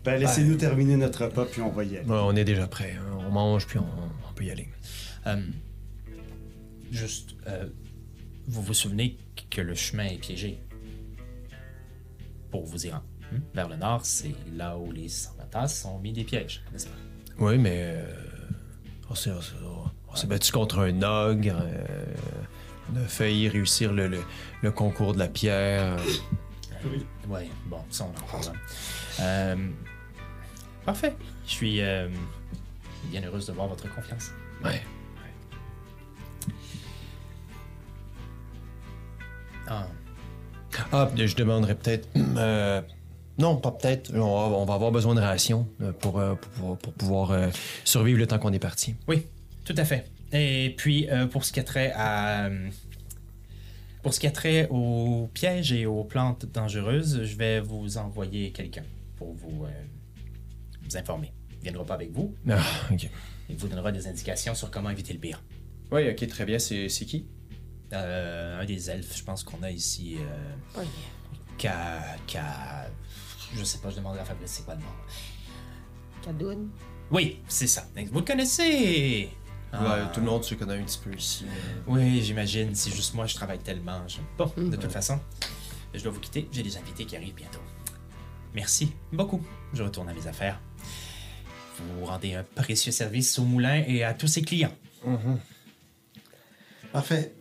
Ben, 0.03 0.17
laissez-nous 0.19 0.55
terminer 0.55 0.95
notre 0.97 1.25
repas, 1.25 1.45
puis 1.45 1.61
on 1.61 1.69
va 1.71 1.83
y 1.83 1.97
aller. 1.97 2.05
Bon, 2.05 2.27
on 2.31 2.35
est 2.35 2.45
déjà 2.45 2.67
prêt. 2.67 2.93
hein. 2.99 3.17
On 3.27 3.31
mange, 3.31 3.67
puis 3.67 3.79
on, 3.79 3.85
on 4.29 4.33
peut 4.33 4.45
y 4.45 4.51
aller. 4.51 4.69
Euh, 5.27 5.41
juste, 6.91 7.35
euh, 7.47 7.67
vous 8.47 8.61
vous 8.61 8.73
souvenez 8.73 9.17
que 9.49 9.61
le 9.61 9.75
chemin 9.75 10.05
est 10.05 10.17
piégé? 10.17 10.59
Pour 12.51 12.65
vous 12.65 12.85
y 12.85 12.91
rendre. 12.91 13.03
hein? 13.33 13.37
Vers 13.53 13.67
le 13.69 13.75
nord, 13.75 14.05
c'est 14.05 14.35
là 14.53 14.77
où 14.77 14.91
les 14.91 15.09
Sarmatas 15.09 15.85
ont 15.87 15.99
mis 15.99 16.13
des 16.13 16.23
pièges, 16.23 16.63
n'est-ce 16.71 16.87
pas? 16.87 16.95
Oui, 17.39 17.57
mais 17.57 17.95
euh, 17.95 18.05
on 19.09 19.15
s'est, 19.15 19.31
battu 20.27 20.51
contre 20.51 20.79
un 20.79 21.01
ogre. 21.01 21.57
euh, 21.61 22.05
on 22.93 22.95
a 22.97 23.07
failli 23.07 23.49
réussir 23.49 23.91
le, 23.91 24.07
le- 24.07 24.23
le 24.61 24.71
concours 24.71 25.13
de 25.13 25.19
la 25.19 25.27
pierre. 25.27 25.97
Oui, 27.27 27.49
bon, 27.65 27.79
ça 27.89 28.05
on 28.05 28.09
en 28.09 28.27
parlera. 28.31 28.53
Euh, 29.19 29.69
parfait. 30.85 31.15
Je 31.47 31.51
suis 31.51 31.81
bien 33.09 33.23
heureuse 33.25 33.47
de 33.47 33.53
voir 33.53 33.67
votre 33.67 33.93
confiance. 33.93 34.31
Ouais. 34.63 34.81
Ah, 39.67 39.87
Ah, 40.91 41.09
je 41.15 41.35
demanderais 41.35 41.75
peut-être. 41.75 42.07
euh, 42.37 42.81
non, 43.37 43.57
pas 43.57 43.71
peut-être. 43.71 44.11
On 44.13 44.19
va, 44.49 44.57
on 44.57 44.65
va 44.65 44.73
avoir 44.75 44.91
besoin 44.91 45.15
de 45.15 45.21
rations 45.21 45.67
euh, 45.81 45.91
pour, 45.91 46.19
euh, 46.19 46.35
pour, 46.35 46.49
pouvoir- 46.51 46.77
pour 46.77 46.93
pouvoir 46.93 47.31
euh, 47.31 47.49
survivre 47.83 48.19
le 48.19 48.27
temps 48.27 48.39
qu'on 48.39 48.53
est 48.53 48.59
parti. 48.59 48.95
oui, 49.07 49.25
tout 49.63 49.75
à 49.77 49.85
fait. 49.85 50.09
Et 50.31 50.73
puis, 50.77 51.09
euh, 51.09 51.27
pour 51.27 51.45
ce 51.45 51.51
qui 51.51 51.59
a 51.59 51.63
trait 51.63 51.91
à. 51.95 52.49
Pour 54.03 54.13
ce 54.13 54.19
qui 54.19 54.27
a 54.27 54.31
trait 54.31 54.67
aux 54.69 55.29
pièges 55.33 55.71
et 55.71 55.85
aux 55.87 56.03
plantes 56.03 56.45
dangereuses, 56.45 57.23
je 57.23 57.35
vais 57.37 57.59
vous 57.59 57.97
envoyer 57.97 58.51
quelqu'un 58.51 58.83
pour 59.17 59.33
vous, 59.33 59.65
euh, 59.65 59.69
vous 60.83 60.95
informer. 60.97 61.31
Il 61.51 61.57
ne 61.57 61.61
viendra 61.63 61.85
pas 61.85 61.93
avec 61.95 62.11
vous. 62.11 62.35
Ah, 62.47 62.59
ok. 62.91 63.09
Il 63.49 63.55
vous 63.55 63.67
donnera 63.67 63.91
des 63.91 64.07
indications 64.07 64.53
sur 64.53 64.69
comment 64.69 64.89
éviter 64.91 65.13
le 65.13 65.19
pire. 65.19 65.41
Oui, 65.91 66.07
ok, 66.09 66.27
très 66.27 66.45
bien. 66.45 66.59
C'est, 66.59 66.87
qui? 66.87 67.25
Euh, 67.93 68.61
un 68.61 68.65
des 68.65 68.89
elfes, 68.89 69.15
je 69.17 69.23
pense 69.23 69.43
qu'on 69.43 69.61
a 69.63 69.69
ici. 69.71 70.17
Euh, 70.19 70.81
yeah. 70.81 70.85
Ka. 71.57 72.01
Ka. 72.27 72.87
Je 73.55 73.63
sais 73.63 73.77
pas, 73.77 73.89
je 73.89 73.95
demanderai 73.97 74.21
à 74.21 74.25
Fabrice 74.25 74.51
c'est 74.51 74.65
quoi 74.65 74.75
le 74.75 74.81
nom? 74.81 74.87
Cadoune. 76.21 76.69
Oui, 77.11 77.39
c'est 77.47 77.67
ça. 77.67 77.87
Vous 78.11 78.19
le 78.19 78.25
connaissez? 78.25 79.29
Ah. 79.71 80.09
tout 80.13 80.21
le 80.21 80.25
monde 80.25 80.43
se 80.43 80.55
connaît 80.55 80.77
un 80.79 80.83
petit 80.83 80.97
peu 81.03 81.13
ici. 81.13 81.45
euh. 81.45 81.81
Oui, 81.87 82.21
j'imagine. 82.23 82.73
C'est 82.75 82.91
juste 82.91 83.13
moi, 83.13 83.25
je 83.27 83.35
travaille 83.35 83.59
tellement. 83.59 84.07
je- 84.07 84.17
Bon, 84.37 84.51
de 84.57 84.75
toute 84.77 84.91
façon, 84.91 85.19
je 85.93 86.01
dois 86.01 86.11
vous 86.13 86.19
quitter. 86.21 86.47
J'ai 86.51 86.63
des 86.63 86.77
invités 86.77 87.05
qui 87.05 87.15
arrivent 87.15 87.35
bientôt. 87.35 87.59
Merci 88.53 88.93
beaucoup. 89.11 89.41
Je 89.73 89.83
retourne 89.83 90.07
à 90.09 90.13
mes 90.13 90.25
affaires. 90.27 90.59
Vous 91.77 92.05
rendez 92.05 92.35
un 92.35 92.43
précieux 92.43 92.93
service 92.93 93.37
au 93.37 93.43
moulin 93.43 93.83
et 93.85 94.03
à 94.03 94.13
tous 94.13 94.27
ses 94.27 94.41
clients. 94.43 94.73
Parfait. 96.93 97.33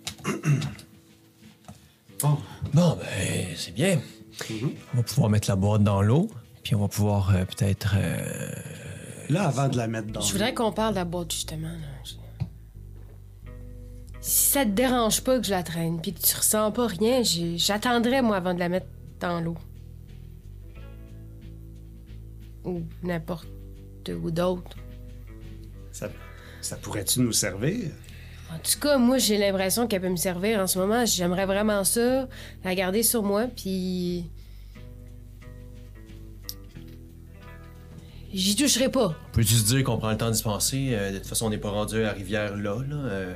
Bon. 2.21 2.39
Bon, 2.73 2.97
ben, 2.97 3.47
c'est 3.57 3.73
bien. 3.75 4.01
Mhm. 4.51 4.73
On 4.93 4.97
va 4.99 5.03
pouvoir 5.03 5.31
mettre 5.31 5.49
la 5.51 5.57
boîte 5.57 5.83
dans 5.85 6.03
l'eau, 6.03 6.31
puis 6.63 6.75
on 6.75 6.81
va 6.81 6.89
pouvoir 6.89 7.35
euh, 7.35 7.45
peut-être. 7.45 7.95
euh, 7.97 8.51
Là, 9.31 9.49
avant 9.49 9.69
de 9.69 9.77
la 9.77 9.87
mettre 9.87 10.09
dans 10.09 10.21
Je 10.21 10.33
voudrais 10.33 10.53
qu'on 10.55 10.73
parle 10.73 10.95
de 10.95 10.99
la 10.99 11.05
boîte, 11.05 11.33
justement. 11.33 11.69
là. 11.69 11.79
Je- 12.05 12.15
Si 14.21 14.53
ça 14.53 14.65
te 14.65 14.71
dérange 14.71 15.21
pas 15.23 15.39
que 15.39 15.45
je 15.45 15.51
la 15.51 15.63
traîne, 15.63 16.01
puis 16.01 16.15
que 16.15 16.21
tu 16.21 16.35
ressens 16.37 16.73
pas 16.73 16.87
rien, 16.87 17.23
j'ai- 17.23 17.59
j'attendrai, 17.59 18.23
moi, 18.23 18.37
avant 18.39 18.55
de 18.55 18.59
la 18.59 18.69
mettre 18.71 18.87
dans 19.21 19.41
l'eau. 19.41 19.57
Ou 22.65 22.83
n'importe 23.03 23.47
où 24.09 24.31
d'autre. 24.31 24.77
Ça, 25.93 26.09
ça 26.63 26.77
pourrait-tu 26.77 27.21
nous 27.21 27.33
servir? 27.33 27.91
En 28.55 28.59
tout 28.59 28.79
cas, 28.81 28.99
moi, 28.99 29.19
j'ai 29.19 29.37
l'impression 29.39 29.87
qu'elle 29.87 30.01
peut 30.03 30.09
me 30.09 30.17
servir 30.17 30.61
en 30.61 30.67
ce 30.67 30.79
moment. 30.79 31.05
J'aimerais 31.07 31.47
vraiment 31.47 31.83
ça, 31.85 32.29
la 32.63 32.75
garder 32.75 33.03
sur 33.03 33.23
moi, 33.23 33.47
puis... 33.49 34.31
J'y 38.33 38.57
toucherai 38.57 38.89
pas. 38.91 39.15
Peux-tu 39.33 39.55
se 39.55 39.65
dire 39.65 39.85
qu'on 39.85 39.97
prend 39.97 40.11
le 40.11 40.17
temps 40.17 40.31
d'y 40.31 40.43
penser? 40.43 40.89
Euh, 40.93 41.13
de 41.13 41.19
toute 41.19 41.27
façon, 41.29 41.47
on 41.47 41.51
n'est 41.51 41.59
pas 41.59 41.71
rendu 41.71 41.97
à 41.99 42.01
la 42.03 42.13
rivière 42.13 42.57
là. 42.57 42.79
là. 42.89 42.97
Euh, 42.97 43.35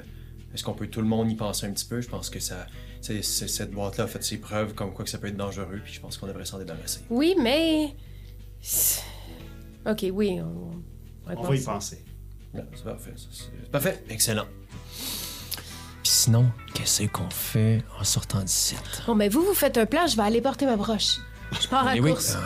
Est-ce 0.55 0.65
qu'on 0.65 0.73
peut 0.73 0.87
tout 0.89 1.01
le 1.03 1.07
monde 1.07 1.31
y 1.31 1.35
penser 1.37 1.67
un 1.67 1.73
petit 1.73 1.85
peu? 1.85 2.01
Je 2.01 2.09
pense 2.09 2.31
que 2.31 2.41
ça, 2.41 2.67
c'est- 3.01 3.23
c'est- 3.23 3.47
cette 3.49 3.71
boîte-là 3.71 4.05
a 4.05 4.07
fait 4.07 4.25
ses 4.25 4.39
preuves 4.39 4.73
comme 4.75 4.93
quoi 4.95 5.05
que 5.05 5.11
ça 5.11 5.19
peut 5.19 5.29
être 5.29 5.37
dangereux, 5.37 5.81
puis 5.85 5.93
je 5.93 6.01
pense 6.01 6.17
qu'on 6.17 6.27
devrait 6.27 6.47
s'en 6.47 6.59
débarrasser. 6.59 7.01
Oui, 7.11 7.37
mais... 7.41 7.95
C'est- 8.61 9.03
OK, 9.87 10.07
oui, 10.13 10.41
on... 10.41 10.71
On 11.37 11.43
va 11.43 11.55
y 11.55 11.63
penser. 11.63 11.65
penser. 11.65 12.05
Non, 12.55 12.65
c'est 12.75 12.85
parfait. 12.85 13.13
ça, 13.15 13.27
c'est- 13.31 13.71
Parfait, 13.71 14.03
excellent. 14.09 14.47
Sinon, 16.19 16.51
qu'est-ce 16.75 17.05
qu'on 17.05 17.31
fait 17.31 17.85
en 18.01 18.03
sortant 18.03 18.41
d'ici? 18.43 18.75
Bon, 19.07 19.15
mais 19.15 19.29
vous, 19.29 19.41
vous 19.45 19.55
faites 19.55 19.79
un 19.79 19.87
plan, 19.87 20.05
je 20.09 20.17
vais 20.17 20.23
aller 20.25 20.41
porter 20.41 20.67
ma 20.67 20.75
broche. 20.77 21.19
Je 21.61 21.69
pars 21.69 21.87
à 21.87 21.95
Eh 21.97 22.01
oui. 22.01 22.11
course. 22.11 22.37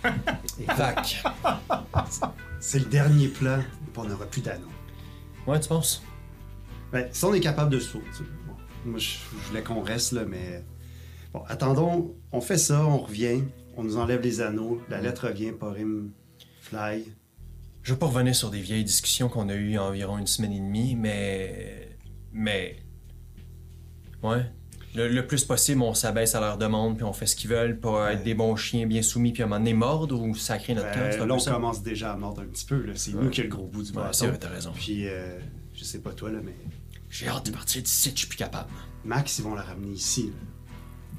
Fac. 0.68 1.22
C'est 2.58 2.78
le 2.78 2.86
dernier 2.86 3.28
plan, 3.28 3.58
puis 3.92 4.02
on 4.02 4.04
n'aura 4.04 4.24
plus 4.24 4.40
d'anneaux. 4.40 4.70
Ouais, 5.46 5.60
tu 5.60 5.68
penses? 5.68 6.02
Ben, 6.90 7.06
si 7.12 7.22
on 7.26 7.34
est 7.34 7.40
capable 7.40 7.70
de 7.70 7.78
sauter. 7.80 8.06
Bon, 8.46 8.54
moi, 8.86 8.98
je, 8.98 9.08
je 9.42 9.48
voulais 9.48 9.62
qu'on 9.62 9.82
reste 9.82 10.12
là, 10.12 10.24
mais. 10.26 10.64
Bon, 11.34 11.42
attendons, 11.48 12.14
on 12.32 12.40
fait 12.40 12.56
ça, 12.56 12.82
on 12.82 12.96
revient, 12.96 13.42
on 13.76 13.82
nous 13.84 13.98
enlève 13.98 14.22
les 14.22 14.40
anneaux, 14.40 14.80
la 14.88 15.02
lettre 15.02 15.28
revient, 15.28 15.52
Porim, 15.52 16.12
Fly. 16.62 17.12
Je 17.82 17.92
veux 17.92 17.98
pas 17.98 18.06
revenir 18.06 18.34
sur 18.34 18.48
des 18.50 18.60
vieilles 18.62 18.84
discussions 18.84 19.28
qu'on 19.28 19.50
a 19.50 19.54
eues 19.54 19.66
il 19.66 19.72
y 19.72 19.76
a 19.76 19.82
environ 19.82 20.16
une 20.16 20.26
semaine 20.26 20.54
et 20.54 20.60
demie, 20.60 20.96
mais. 20.96 21.85
Mais. 22.38 22.76
Ouais. 24.22 24.44
Le, 24.94 25.08
le 25.08 25.26
plus 25.26 25.44
possible, 25.44 25.82
on 25.82 25.92
s'abaisse 25.94 26.34
à 26.34 26.40
leur 26.40 26.56
demande, 26.58 26.96
puis 26.96 27.04
on 27.04 27.12
fait 27.12 27.26
ce 27.26 27.34
qu'ils 27.36 27.50
veulent 27.50 27.78
pour 27.78 28.02
être 28.06 28.22
des 28.22 28.34
bons 28.34 28.56
chiens 28.56 28.86
bien 28.86 29.02
soumis, 29.02 29.32
puis 29.32 29.42
à 29.42 29.46
un 29.46 29.48
moment 29.48 29.58
donné 29.60 29.74
mordre 29.74 30.20
ou 30.20 30.34
sacrer 30.34 30.74
notre 30.74 30.90
camp. 30.92 31.00
Ben, 31.00 31.20
un 31.22 31.26
là, 31.26 31.34
on 31.34 31.38
ça. 31.38 31.50
commence 31.52 31.82
déjà 31.82 32.12
à 32.12 32.16
mordre 32.16 32.40
un 32.42 32.46
petit 32.46 32.64
peu. 32.64 32.80
là. 32.82 32.92
C'est 32.94 33.12
nous 33.12 33.28
qui 33.30 33.40
a 33.42 33.44
le 33.44 33.50
gros 33.50 33.66
bout 33.66 33.82
du 33.82 33.90
Ouais, 33.92 34.04
c'est 34.12 34.26
bâton. 34.26 34.28
vrai, 34.28 34.38
t'as 34.38 34.48
raison. 34.48 34.72
Puis, 34.74 35.06
euh, 35.08 35.38
je 35.74 35.84
sais 35.84 35.98
pas 36.00 36.12
toi, 36.12 36.30
là, 36.30 36.38
mais 36.42 36.54
J'ai 37.10 37.28
hâte 37.28 37.46
de 37.46 37.50
partir 37.52 37.82
d'ici, 37.82 38.10
je 38.14 38.18
suis 38.20 38.26
plus 38.28 38.36
capable. 38.38 38.70
Max, 39.04 39.38
ils 39.38 39.42
vont 39.44 39.54
la 39.54 39.62
ramener 39.62 39.92
ici. 39.92 40.32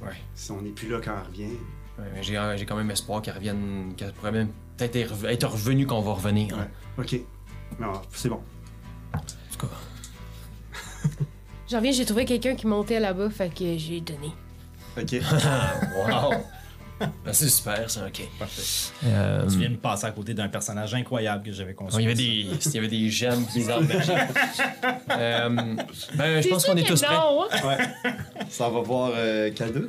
là. 0.02 0.08
Ouais. 0.08 0.16
Si 0.36 0.52
on 0.52 0.62
n'est 0.62 0.72
plus 0.72 0.90
là 0.90 1.00
quand 1.04 1.14
elle 1.20 1.28
revient. 1.28 1.54
Ouais, 2.00 2.06
mais 2.14 2.24
j'ai, 2.24 2.40
j'ai 2.58 2.66
quand 2.66 2.76
même 2.76 2.90
espoir 2.92 3.22
qu'elle 3.22 3.36
revienne, 3.36 3.94
qu'elle 3.96 4.12
pourrait 4.14 4.32
même 4.32 4.50
peut-être 4.78 4.96
être 4.96 5.26
être 5.26 5.48
revenue 5.48 5.86
quand 5.88 5.98
on 5.98 6.02
va 6.04 6.14
revenir. 6.14 6.56
hein. 6.58 6.68
Ouais. 6.98 7.04
OK. 7.04 7.80
Non, 7.80 7.94
c'est 8.12 8.30
bon. 8.30 8.40
En 9.14 9.20
tout 9.20 9.68
cas. 9.68 9.74
J'en 11.70 11.78
reviens, 11.78 11.92
j'ai 11.92 12.06
trouvé 12.06 12.26
quelqu'un 12.26 12.56
qui 12.56 12.66
montait 12.68 13.00
là-bas, 13.00 13.30
fait 13.30 13.50
que 13.50 13.78
j'ai 13.78 14.00
donné. 14.02 14.32
OK. 14.98 15.12
wow! 15.98 16.34
Ben, 17.00 17.32
c'est 17.32 17.50
super, 17.50 17.88
ça, 17.92 18.08
ok. 18.08 18.28
Parfait. 18.40 18.92
Euh, 19.06 19.46
Tu 19.48 19.60
viens 19.60 19.70
de 19.70 19.76
passer 19.76 20.06
à 20.08 20.12
côté 20.12 20.34
d'un 20.34 20.48
personnage 20.48 20.96
incroyable 20.96 21.44
que 21.44 21.52
j'avais 21.52 21.76
construit. 21.76 22.04
il 22.04 22.08
y 22.08 22.12
avait 22.12 22.16
des, 22.16 22.58
il 22.66 22.74
y 22.74 22.78
avait 22.80 22.88
des 22.88 23.10
gemmes 23.12 23.46
des 23.54 23.66
magiques. 23.66 24.14
Euh, 25.12 25.50
ben, 26.16 26.42
je 26.42 26.48
pense 26.50 26.66
qu'on 26.66 26.76
est 26.76 26.88
tous 26.88 27.02
prêts. 27.02 27.16
Ouais. 27.68 27.78
Ça 28.50 28.70
va 28.70 28.80
voir 28.82 29.12
euh, 29.16 29.52
Khaldun? 29.52 29.88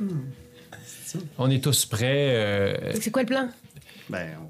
C'est 0.85 1.17
ça? 1.17 1.23
On 1.39 1.49
est 1.49 1.63
tous 1.63 1.85
prêts. 1.85 2.35
euh, 2.35 2.91
C'est 3.01 3.09
quoi 3.09 3.23
le 3.23 3.27
plan? 3.27 3.49
Ben, 4.09 4.27
on- 4.39 4.49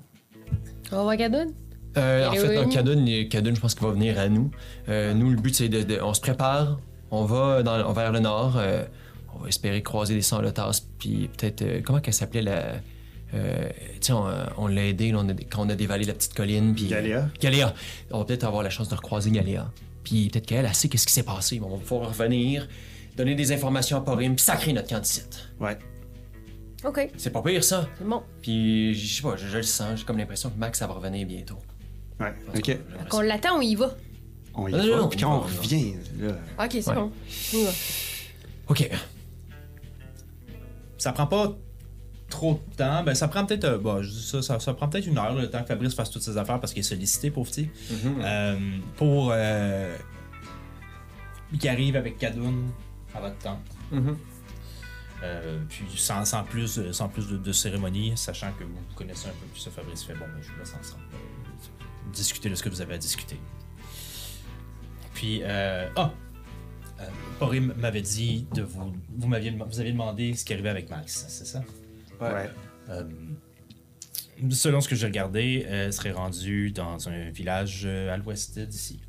On 0.91 0.95
va 0.97 1.03
voir 1.03 1.17
Cadoune? 1.17 1.53
euh, 1.97 2.27
en 2.27 2.31
fait, 2.33 2.61
il- 3.05 3.29
Kadun, 3.29 3.55
je 3.55 3.59
pense 3.61 3.73
qu'il 3.75 3.85
va 3.87 3.93
venir 3.93 4.19
à 4.19 4.27
nous. 4.27 4.51
Euh, 4.89 5.13
nous, 5.13 5.29
le 5.29 5.37
but, 5.37 5.55
c'est 5.55 5.69
de, 5.69 5.83
de- 5.83 5.99
On 6.01 6.13
se 6.13 6.19
prépare, 6.21 6.79
on 7.11 7.25
va 7.25 7.63
dans, 7.63 7.91
vers 7.93 8.11
le 8.11 8.19
nord, 8.19 8.55
euh, 8.57 8.83
on 9.35 9.39
va 9.39 9.47
espérer 9.47 9.81
croiser 9.83 10.13
des 10.15 10.21
sans-lotas, 10.21 10.81
puis 10.97 11.29
peut-être. 11.37 11.61
euh, 11.61 11.81
comment 11.83 11.99
qu'elle 11.99 12.13
s'appelait 12.13 12.41
la. 12.41 12.63
euh, 13.33 13.69
tu 13.93 14.07
sais, 14.07 14.13
on, 14.13 14.25
on 14.57 14.67
l'a 14.67 14.85
aidé 14.87 15.11
là, 15.11 15.19
on 15.21 15.29
a- 15.29 15.33
quand 15.49 15.65
on 15.65 15.69
a 15.69 15.75
dévalé 15.75 16.05
la 16.05 16.13
petite 16.13 16.33
colline. 16.33 16.73
Puis, 16.73 16.87
Galéa? 16.87 17.27
Galéa. 17.39 17.73
On 18.11 18.19
va 18.19 18.25
peut-être 18.25 18.43
avoir 18.43 18.63
la 18.63 18.69
chance 18.69 18.89
de 18.89 18.95
recroiser 18.95 19.29
Galéa. 19.31 19.71
Puis 20.03 20.29
peut-être 20.29 20.45
qu'elle, 20.47 20.65
elle 20.65 20.73
sait 20.73 20.87
qu'est-ce 20.89 21.05
qui 21.05 21.13
s'est 21.13 21.23
passé. 21.23 21.59
On 21.63 21.69
va 21.69 21.77
pouvoir 21.77 22.09
revenir, 22.09 22.67
donner 23.17 23.35
des 23.35 23.51
informations 23.51 23.97
à 23.97 24.01
Porim, 24.01 24.35
puis 24.35 24.43
sacrer 24.43 24.73
notre 24.73 24.99
d'ici. 24.99 25.21
Ouais. 25.59 25.77
OK, 26.85 27.09
C'est 27.17 27.31
pas 27.31 27.41
pire, 27.41 27.61
ça. 27.63 27.87
c'est 27.97 28.07
bon. 28.07 28.23
Puis, 28.41 28.93
je 28.95 29.15
sais 29.17 29.21
pas, 29.21 29.35
je, 29.35 29.47
je 29.47 29.57
le 29.57 29.63
sens. 29.63 29.99
J'ai 29.99 30.05
comme 30.05 30.17
l'impression 30.17 30.49
que 30.49 30.57
Max, 30.57 30.79
ça 30.79 30.87
va 30.87 30.93
revenir 30.93 31.27
bientôt. 31.27 31.57
Ouais, 32.21 32.33
ok. 32.55 32.77
Qu'on 33.09 33.19
l'attend 33.21 33.59
ou 33.59 33.61
il 33.61 33.75
va? 33.75 33.95
On 34.63 34.67
y 34.67 34.89
va, 34.89 35.07
puis 35.07 35.25
on 35.25 35.29
quand 35.29 35.39
revient, 35.41 35.95
là, 36.19 36.31
Ok, 36.63 36.69
c'est 36.71 36.87
Ouais. 36.89 36.95
bon. 36.95 37.11
On 37.53 37.57
y 37.57 37.63
va. 37.63 37.71
Ok. 38.67 38.89
Ça 40.97 41.11
prend 41.13 41.27
pas 41.27 41.55
trop 42.29 42.61
de 42.71 42.75
temps. 42.75 43.03
Ben, 43.03 43.15
ça 43.15 43.27
prend 43.27 43.45
peut-être. 43.45 43.63
euh, 43.63 43.77
bon, 43.77 44.01
je 44.03 44.09
dis 44.11 44.21
ça, 44.23 44.41
ça, 44.41 44.59
ça 44.59 44.73
prend 44.73 44.87
peut-être 44.89 45.07
une 45.07 45.17
heure 45.17 45.33
le 45.33 45.49
temps 45.49 45.61
que 45.61 45.67
Fabrice 45.67 45.93
fasse 45.95 46.09
toutes 46.11 46.21
ses 46.23 46.37
affaires 46.37 46.59
parce 46.59 46.73
qu'il 46.73 46.81
est 46.81 46.83
sollicité, 46.83 47.31
pauvre 47.31 47.49
petit. 47.49 47.69
Euh, 48.21 48.57
pour. 48.97 49.31
Euh, 49.33 49.95
qui 51.59 51.67
arrive 51.67 51.95
avec 51.95 52.17
Kadoun 52.19 52.69
à 53.15 53.21
votre 53.21 53.37
tente. 53.39 53.57
Mhm. 53.91 54.15
Euh, 55.23 55.59
puis 55.67 55.83
sans, 55.97 56.23
sans 56.23 56.43
plus, 56.43 56.75
de- 56.77 56.91
sans 56.91 57.09
plus 57.09 57.27
de, 57.27 57.37
de 57.37 57.51
cérémonie, 57.51 58.13
sachant 58.15 58.51
que 58.57 58.63
vous 58.63 58.77
connaissez 58.95 59.27
un 59.27 59.31
peu 59.31 59.47
plus 59.51 59.59
ça, 59.59 59.71
Fabrice 59.71 60.03
fait 60.03 60.13
bon, 60.13 60.25
ben, 60.25 60.41
je 60.41 60.49
vous 60.51 60.59
laisse 60.59 60.73
ensemble. 60.79 61.01
euh, 61.13 62.11
discuter 62.13 62.49
de 62.49 62.55
ce 62.55 62.63
que 62.63 62.69
vous 62.69 62.81
avez 62.81 62.93
à 62.93 62.97
discuter. 62.97 63.37
Puis, 65.19 65.41
euh, 65.43 65.85
ah! 65.97 66.13
Euh, 67.01 67.09
Porim 67.39 67.73
m'avait 67.75 68.01
dit 68.01 68.47
de 68.55 68.61
vous. 68.61 68.93
Vous 69.17 69.27
m'aviez 69.27 69.51
vous 69.51 69.79
aviez 69.81 69.91
demandé 69.91 70.33
ce 70.33 70.45
qui 70.45 70.53
arrivait 70.53 70.69
avec 70.69 70.89
Max, 70.89 71.25
c'est 71.27 71.43
ça? 71.45 71.61
ouais. 72.21 72.49
Euh, 72.87 73.03
selon 74.49 74.79
ce 74.79 74.87
que 74.87 74.95
j'ai 74.95 75.07
regardé, 75.07 75.65
elle 75.67 75.91
serait 75.91 76.13
rendue 76.13 76.71
dans 76.71 77.09
un 77.09 77.31
village 77.31 77.85
à 77.85 78.15
l'ouest 78.15 78.59
d'ici. 78.59 79.01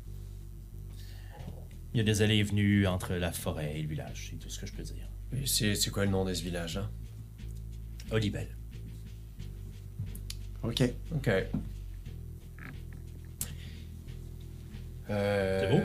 Il 1.93 1.97
y 1.97 2.01
a 2.01 2.03
des 2.03 2.21
allées 2.21 2.39
et 2.39 2.43
venues 2.43 2.87
entre 2.87 3.13
la 3.13 3.31
forêt 3.31 3.79
et 3.79 3.81
le 3.81 3.87
village, 3.87 4.31
c'est 4.31 4.37
tout 4.37 4.49
ce 4.49 4.59
que 4.59 4.65
je 4.67 4.73
peux 4.73 4.83
dire. 4.83 5.07
Et 5.31 5.45
C'est 5.45 5.75
c'est 5.75 5.91
quoi 5.91 6.03
le 6.03 6.11
nom 6.11 6.25
de 6.25 6.33
ce 6.33 6.43
village-là? 6.43 6.91
Olibel. 8.11 8.49
Ok. 10.61 10.83
Ok. 11.15 11.29
Euh... 15.11 15.59
C'est 15.61 15.75
beau? 15.77 15.83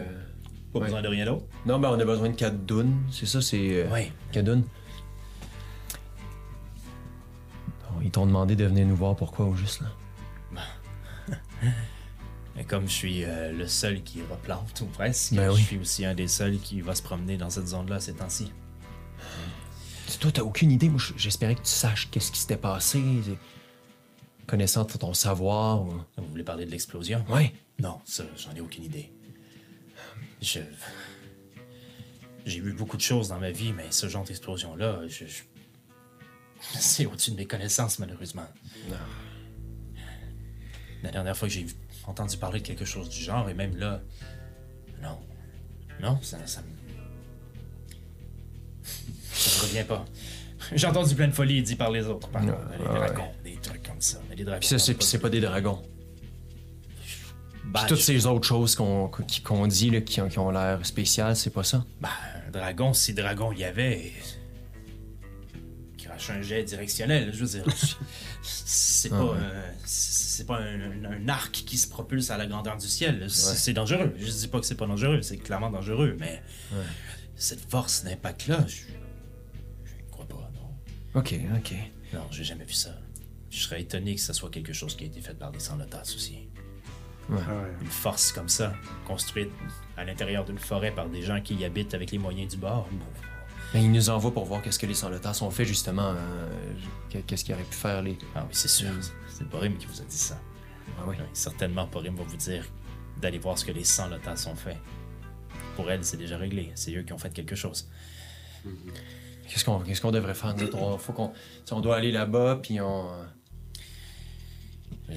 Pas 0.72 0.78
Ouais. 0.80 0.84
besoin 0.86 1.02
de 1.02 1.08
rien 1.08 1.24
d'autre? 1.26 1.44
Non, 1.64 1.78
ben 1.78 1.90
on 1.90 1.98
a 1.98 2.04
besoin 2.04 2.28
de 2.30 2.34
Kadoun. 2.34 2.92
C'est 3.10 3.26
ça, 3.26 3.40
c'est. 3.40 3.84
euh, 3.84 3.88
Oui. 3.92 4.12
Kadoun. 4.32 4.62
Oh, 7.90 8.00
ils 8.02 8.10
t'ont 8.10 8.26
demandé 8.26 8.56
de 8.56 8.64
venir 8.64 8.86
nous 8.86 8.96
voir 8.96 9.16
pourquoi 9.16 9.46
au 9.46 9.54
juste 9.54 9.80
là? 9.80 10.60
Et 12.58 12.64
comme 12.68 12.86
je 12.86 12.92
suis 12.92 13.24
euh, 13.24 13.52
le 13.52 13.66
seul 13.66 14.02
qui 14.02 14.20
replante, 14.22 14.80
ou 14.82 14.86
presque, 14.86 15.34
Ben 15.34 15.50
je 15.50 15.56
oui. 15.56 15.62
suis 15.62 15.78
aussi 15.78 16.04
un 16.04 16.14
des 16.14 16.28
seuls 16.28 16.58
qui 16.58 16.80
va 16.80 16.94
se 16.94 17.02
promener 17.02 17.36
dans 17.36 17.50
cette 17.50 17.68
zone-là 17.68 18.00
ces 18.00 18.14
temps-ci. 18.14 18.52
Tu- 20.08 20.18
Toi, 20.18 20.30
t'as 20.32 20.42
aucune 20.42 20.70
idée. 20.70 20.88
Moi, 20.88 21.00
j'espérais 21.16 21.54
que 21.54 21.60
tu 21.62 21.70
saches 21.70 22.08
qu'est-ce 22.10 22.30
qui 22.30 22.38
s'était 22.38 22.56
passé. 22.56 23.02
Connaissant 24.46 24.84
ton 24.84 25.12
savoir. 25.14 25.82
ou- 25.82 26.00
Vous 26.18 26.28
voulez 26.30 26.44
parler 26.44 26.64
de 26.66 26.70
l'explosion? 26.70 27.24
Ouais. 27.28 27.52
Non, 27.80 27.98
ça, 28.04 28.24
j'en 28.36 28.54
ai 28.54 28.60
aucune 28.60 28.84
idée. 28.84 29.12
Je. 30.46 30.60
J'ai 32.44 32.60
vu 32.60 32.72
beaucoup 32.72 32.96
de 32.96 33.02
choses 33.02 33.28
dans 33.28 33.40
ma 33.40 33.50
vie, 33.50 33.72
mais 33.72 33.86
ce 33.90 34.08
genre 34.08 34.22
d'explosion-là, 34.24 35.00
je. 35.08 35.26
je- 35.26 35.42
C'est 36.78 37.04
au-dessus 37.06 37.32
de 37.32 37.36
mes 37.36 37.46
connaissances, 37.46 37.98
malheureusement. 37.98 38.46
La 41.02 41.10
dernière 41.10 41.36
fois 41.36 41.48
que 41.48 41.54
j'ai 41.54 41.66
entendu 42.06 42.36
parler 42.36 42.60
de 42.60 42.66
quelque 42.66 42.84
chose 42.84 43.08
du 43.08 43.20
genre, 43.20 43.48
et 43.50 43.54
même 43.54 43.76
là. 43.76 44.00
Non. 45.02 45.18
Non, 46.00 46.20
ça. 46.22 46.38
Ça 46.46 46.62
me. 46.62 46.66
Ça 49.32 49.50
me 49.66 49.68
revient 49.68 49.84
pas. 49.84 50.04
J'ai 50.74 50.86
entendu 50.86 51.14
plein 51.14 51.28
de 51.28 51.32
folies 51.32 51.62
dites 51.62 51.78
par 51.78 51.90
les 51.90 52.06
autres, 52.06 52.28
par 52.28 52.42
Ouais, 52.44 52.50
contre. 52.50 52.68
Des 52.78 52.84
ouais. 52.84 52.94
dragons, 52.94 53.32
des 53.44 53.56
trucs 53.56 53.82
comme 53.82 54.00
ça. 54.00 54.18
Mais 54.28 54.34
les 54.36 54.44
dragons. 54.44 54.60
Puis 54.60 54.68
ça, 54.68 54.78
c'est 54.78 55.18
pas 55.18 55.28
des 55.28 55.40
dragons. 55.40 55.82
Bah, 57.66 57.84
toutes 57.88 57.98
je- 57.98 58.02
ces 58.04 58.26
autres 58.26 58.46
choses 58.46 58.74
qu'on 58.74 59.66
dit 59.66 59.90
là, 59.90 60.00
qui, 60.00 60.20
ont- 60.20 60.28
qui 60.28 60.38
ont 60.38 60.50
l'air 60.50 60.84
spéciales, 60.84 61.36
c'est 61.36 61.50
pas 61.50 61.64
ça. 61.64 61.84
Bah, 62.00 62.08
un 62.46 62.50
dragon, 62.50 62.92
si 62.92 63.12
dragon 63.14 63.52
il 63.52 63.58
y 63.58 63.64
avait. 63.64 64.12
Crache 65.98 66.30
un 66.30 66.42
jet 66.42 66.62
directionnel, 66.64 67.32
je 67.34 67.44
veux 67.44 67.60
dire. 67.60 67.64
C'est 68.42 69.10
Ah 69.12 69.16
pas, 69.18 69.24
ouais. 69.24 69.38
un- 69.38 69.74
c'est 69.84 70.46
pas 70.46 70.58
un, 70.60 71.28
arc 71.28 71.50
qui 71.52 71.76
se 71.78 71.88
propulse 71.88 72.30
à 72.30 72.36
la 72.36 72.46
grandeur 72.46 72.76
du 72.76 72.86
ciel. 72.86 73.26
C'est 73.28 73.72
dangereux. 73.72 74.14
Je 74.18 74.30
dis 74.30 74.48
pas 74.48 74.60
que 74.60 74.66
c'est 74.66 74.74
pas 74.76 74.86
dangereux, 74.86 75.20
c'est 75.22 75.36
clairement 75.36 75.70
dangereux, 75.70 76.16
mais 76.20 76.42
cette 77.34 77.68
force 77.70 78.04
d'impact-là, 78.04 78.64
je, 78.68 78.74
je 78.76 80.04
ne 80.04 80.10
crois 80.10 80.26
pas, 80.26 80.50
non. 80.54 81.20
Ok, 81.20 81.34
ok. 81.56 81.74
Non, 82.14 82.20
j'ai 82.30 82.44
jamais 82.44 82.64
vu 82.64 82.72
ça. 82.72 82.90
Je 83.50 83.58
serais 83.60 83.80
étonné 83.82 84.14
que 84.14 84.20
ce 84.20 84.32
soit 84.32 84.50
quelque 84.50 84.72
chose 84.72 84.96
qui 84.96 85.04
a 85.04 85.06
été 85.08 85.20
fait 85.20 85.34
par 85.34 85.50
des 85.50 85.58
sans-lotas 85.60 86.02
aussi. 86.14 86.38
Ah 87.30 87.34
ouais. 87.34 87.42
Une 87.80 87.86
force 87.88 88.32
comme 88.32 88.48
ça, 88.48 88.72
construite 89.06 89.50
à 89.96 90.04
l'intérieur 90.04 90.44
d'une 90.44 90.58
forêt 90.58 90.92
par 90.92 91.08
des 91.08 91.22
gens 91.22 91.40
qui 91.40 91.54
y 91.54 91.64
habitent 91.64 91.94
avec 91.94 92.10
les 92.12 92.18
moyens 92.18 92.52
du 92.52 92.56
bord. 92.58 92.86
bon, 92.92 93.04
Mais 93.74 93.82
ils 93.82 93.90
nous 93.90 94.10
envoient 94.10 94.32
pour 94.32 94.44
voir 94.44 94.62
qu'est-ce 94.62 94.78
que 94.78 94.86
les 94.86 94.94
sans-lotas 94.94 95.38
ont 95.42 95.50
fait 95.50 95.64
justement. 95.64 96.14
euh, 96.14 96.48
qu'est-ce 97.26 97.44
qu'ils 97.44 97.54
auraient 97.54 97.64
pu 97.64 97.74
faire 97.76 98.02
les. 98.02 98.16
Ah 98.34 98.42
oui, 98.44 98.50
c'est 98.52 98.68
sûr. 98.68 98.90
C'est 99.28 99.48
Porim 99.48 99.76
qui 99.76 99.86
vous 99.86 100.00
a 100.00 100.04
dit 100.04 100.16
ça. 100.16 100.38
Ah 100.98 101.02
oui. 101.06 101.16
Certainement, 101.32 101.86
Porim 101.86 102.14
va 102.14 102.22
vous 102.22 102.36
dire 102.36 102.64
d'aller 103.20 103.38
voir 103.38 103.58
ce 103.58 103.64
que 103.64 103.72
les 103.72 103.84
100 103.84 104.08
lotas 104.08 104.46
ont 104.50 104.54
fait. 104.54 104.76
Pour 105.74 105.90
elle, 105.90 106.04
c'est 106.04 106.16
déjà 106.18 106.36
réglé. 106.38 106.70
C'est 106.74 106.94
eux 106.94 107.02
qui 107.02 107.12
ont 107.12 107.18
fait 107.18 107.32
quelque 107.32 107.56
chose. 107.56 107.88
Qu'est-ce 109.48 109.64
qu'on 109.64 109.80
qu'est-ce 109.80 110.00
qu'on 110.00 110.10
devrait 110.10 110.34
faire? 110.34 110.54
nous 110.56 110.64
autres? 110.64 110.78
On, 110.78 110.98
faut 110.98 111.12
qu'on, 111.12 111.32
si 111.64 111.72
on 111.72 111.80
doit 111.80 111.96
aller 111.96 112.12
là-bas, 112.12 112.60
puis 112.62 112.80
on. 112.80 113.10
euh, 115.10 115.14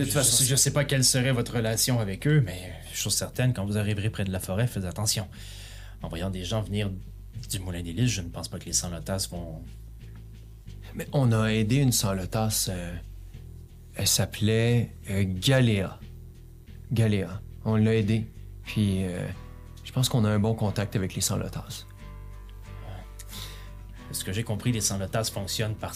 De 0.00 0.04
toute 0.06 0.14
façon, 0.14 0.42
je 0.44 0.56
sais 0.56 0.72
pas 0.72 0.84
quelle 0.84 1.04
serait 1.04 1.30
votre 1.30 1.56
relation 1.56 2.00
avec 2.00 2.26
eux, 2.26 2.40
mais 2.40 2.72
chose 2.94 3.14
certaine, 3.14 3.52
quand 3.52 3.66
vous 3.66 3.76
arriverez 3.76 4.08
près 4.08 4.24
de 4.24 4.32
la 4.32 4.40
forêt, 4.40 4.66
faites 4.66 4.86
attention. 4.86 5.28
En 6.00 6.08
voyant 6.08 6.30
des 6.30 6.42
gens 6.42 6.62
venir 6.62 6.90
du 7.50 7.58
Moulin 7.58 7.82
des 7.82 7.92
Lys, 7.92 8.08
je 8.08 8.22
ne 8.22 8.30
pense 8.30 8.48
pas 8.48 8.58
que 8.58 8.64
les 8.64 8.72
100 8.72 8.88
lotas 8.88 9.28
vont... 9.30 9.62
Mais 10.94 11.06
on 11.12 11.32
a 11.32 11.48
aidé 11.48 11.76
une 11.76 11.92
sans-lotas. 11.92 12.68
euh, 12.70 12.96
elle 13.94 14.06
s'appelait 14.06 14.96
euh, 15.10 15.24
Galéa. 15.26 16.00
Galéa. 16.90 17.42
On 17.66 17.76
l'a 17.76 17.94
aidée. 17.94 18.26
Puis 18.64 19.04
euh, 19.04 19.28
je 19.84 19.92
pense 19.92 20.08
qu'on 20.08 20.24
a 20.24 20.30
un 20.30 20.38
bon 20.38 20.54
contact 20.54 20.96
avec 20.96 21.14
les 21.14 21.20
sans-lotas. 21.20 21.84
Ce 24.12 24.24
que 24.24 24.32
j'ai 24.32 24.44
compris, 24.44 24.72
les 24.72 24.80
100 24.80 24.96
lotas 24.96 25.24
fonctionnent 25.24 25.76
par 25.76 25.94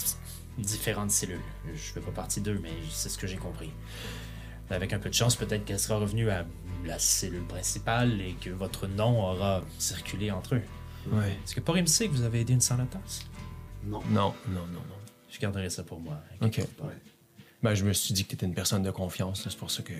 différentes 0.58 1.10
cellules. 1.10 1.40
Je 1.72 1.78
fais 1.92 2.00
pas 2.00 2.10
partie 2.12 2.40
d'eux, 2.40 2.58
mais 2.62 2.70
c'est 2.90 3.08
ce 3.08 3.18
que 3.18 3.26
j'ai 3.26 3.36
compris. 3.36 3.70
Avec 4.70 4.92
un 4.92 4.98
peu 4.98 5.10
de 5.10 5.14
chance, 5.14 5.36
peut-être 5.36 5.64
qu'elle 5.64 5.78
sera 5.78 5.98
revenue 5.98 6.30
à 6.30 6.46
la 6.84 6.98
cellule 6.98 7.44
principale 7.46 8.20
et 8.20 8.32
que 8.34 8.50
votre 8.50 8.86
nom 8.86 9.22
aura 9.22 9.62
circulé 9.78 10.30
entre 10.30 10.54
eux. 10.54 10.62
Ouais. 11.12 11.32
Est-ce 11.44 11.54
que 11.54 11.60
Porim 11.60 11.86
sait 11.86 12.08
que 12.08 12.12
vous 12.14 12.22
avez 12.22 12.40
aidé 12.40 12.54
une 12.54 12.60
sans 12.62 12.76
lotas? 12.78 13.24
Non. 13.84 14.00
Non, 14.08 14.34
non, 14.48 14.66
non, 14.72 14.80
non. 14.80 14.96
Je 15.30 15.38
garderai 15.38 15.68
ça 15.68 15.82
pour 15.82 16.00
moi. 16.00 16.18
Ok. 16.40 16.60
Ben, 17.62 17.74
je 17.74 17.84
me 17.84 17.92
suis 17.92 18.14
dit 18.14 18.24
que 18.24 18.30
t'étais 18.30 18.46
une 18.46 18.54
personne 18.54 18.82
de 18.82 18.90
confiance. 18.90 19.46
C'est 19.48 19.56
pour 19.58 19.70
ça 19.70 19.82
que 19.82 19.92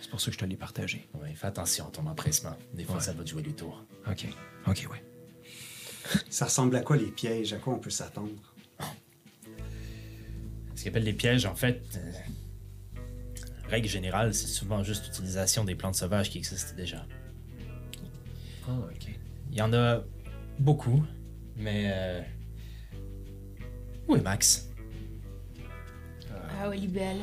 c'est 0.00 0.10
pour 0.10 0.20
ça 0.20 0.26
que 0.26 0.32
je 0.32 0.38
te 0.38 0.44
l'ai 0.44 0.56
partagé. 0.56 1.08
Ouais, 1.14 1.34
fais 1.34 1.46
attention 1.48 1.86
à 1.88 1.90
ton 1.90 2.06
empressement. 2.06 2.56
Des 2.74 2.84
fois, 2.84 2.96
Ouais. 2.96 3.00
ça 3.00 3.12
va 3.12 3.22
te 3.24 3.28
jouer 3.28 3.42
du 3.42 3.52
tour. 3.52 3.84
Ok. 4.08 4.26
Ok, 4.66 4.86
ouais. 4.90 5.04
Ça 6.30 6.46
ressemble 6.46 6.74
à 6.76 6.80
quoi 6.80 6.96
les 6.96 7.10
pièges? 7.10 7.52
À 7.52 7.58
quoi 7.58 7.74
on 7.74 7.78
peut 7.78 7.90
s'attendre? 7.90 8.30
Ce 10.78 10.84
qu'ils 10.84 10.90
appellent 10.90 11.02
les 11.02 11.12
pièges, 11.12 11.44
en 11.44 11.56
fait, 11.56 11.82
euh, 11.96 12.98
règle 13.68 13.88
générale, 13.88 14.32
c'est 14.32 14.46
souvent 14.46 14.84
juste 14.84 15.06
l'utilisation 15.06 15.64
des 15.64 15.74
plantes 15.74 15.96
sauvages 15.96 16.30
qui 16.30 16.38
existent 16.38 16.76
déjà. 16.76 17.04
Ah, 18.68 18.78
ok. 18.78 19.08
Il 19.50 19.58
y 19.58 19.60
en 19.60 19.72
a 19.72 20.04
beaucoup, 20.60 21.04
mais. 21.56 21.90
Euh... 21.92 22.22
Où 24.06 24.14
est 24.14 24.20
Max? 24.20 24.68
Ah, 26.60 26.68
Olibel. 26.68 27.16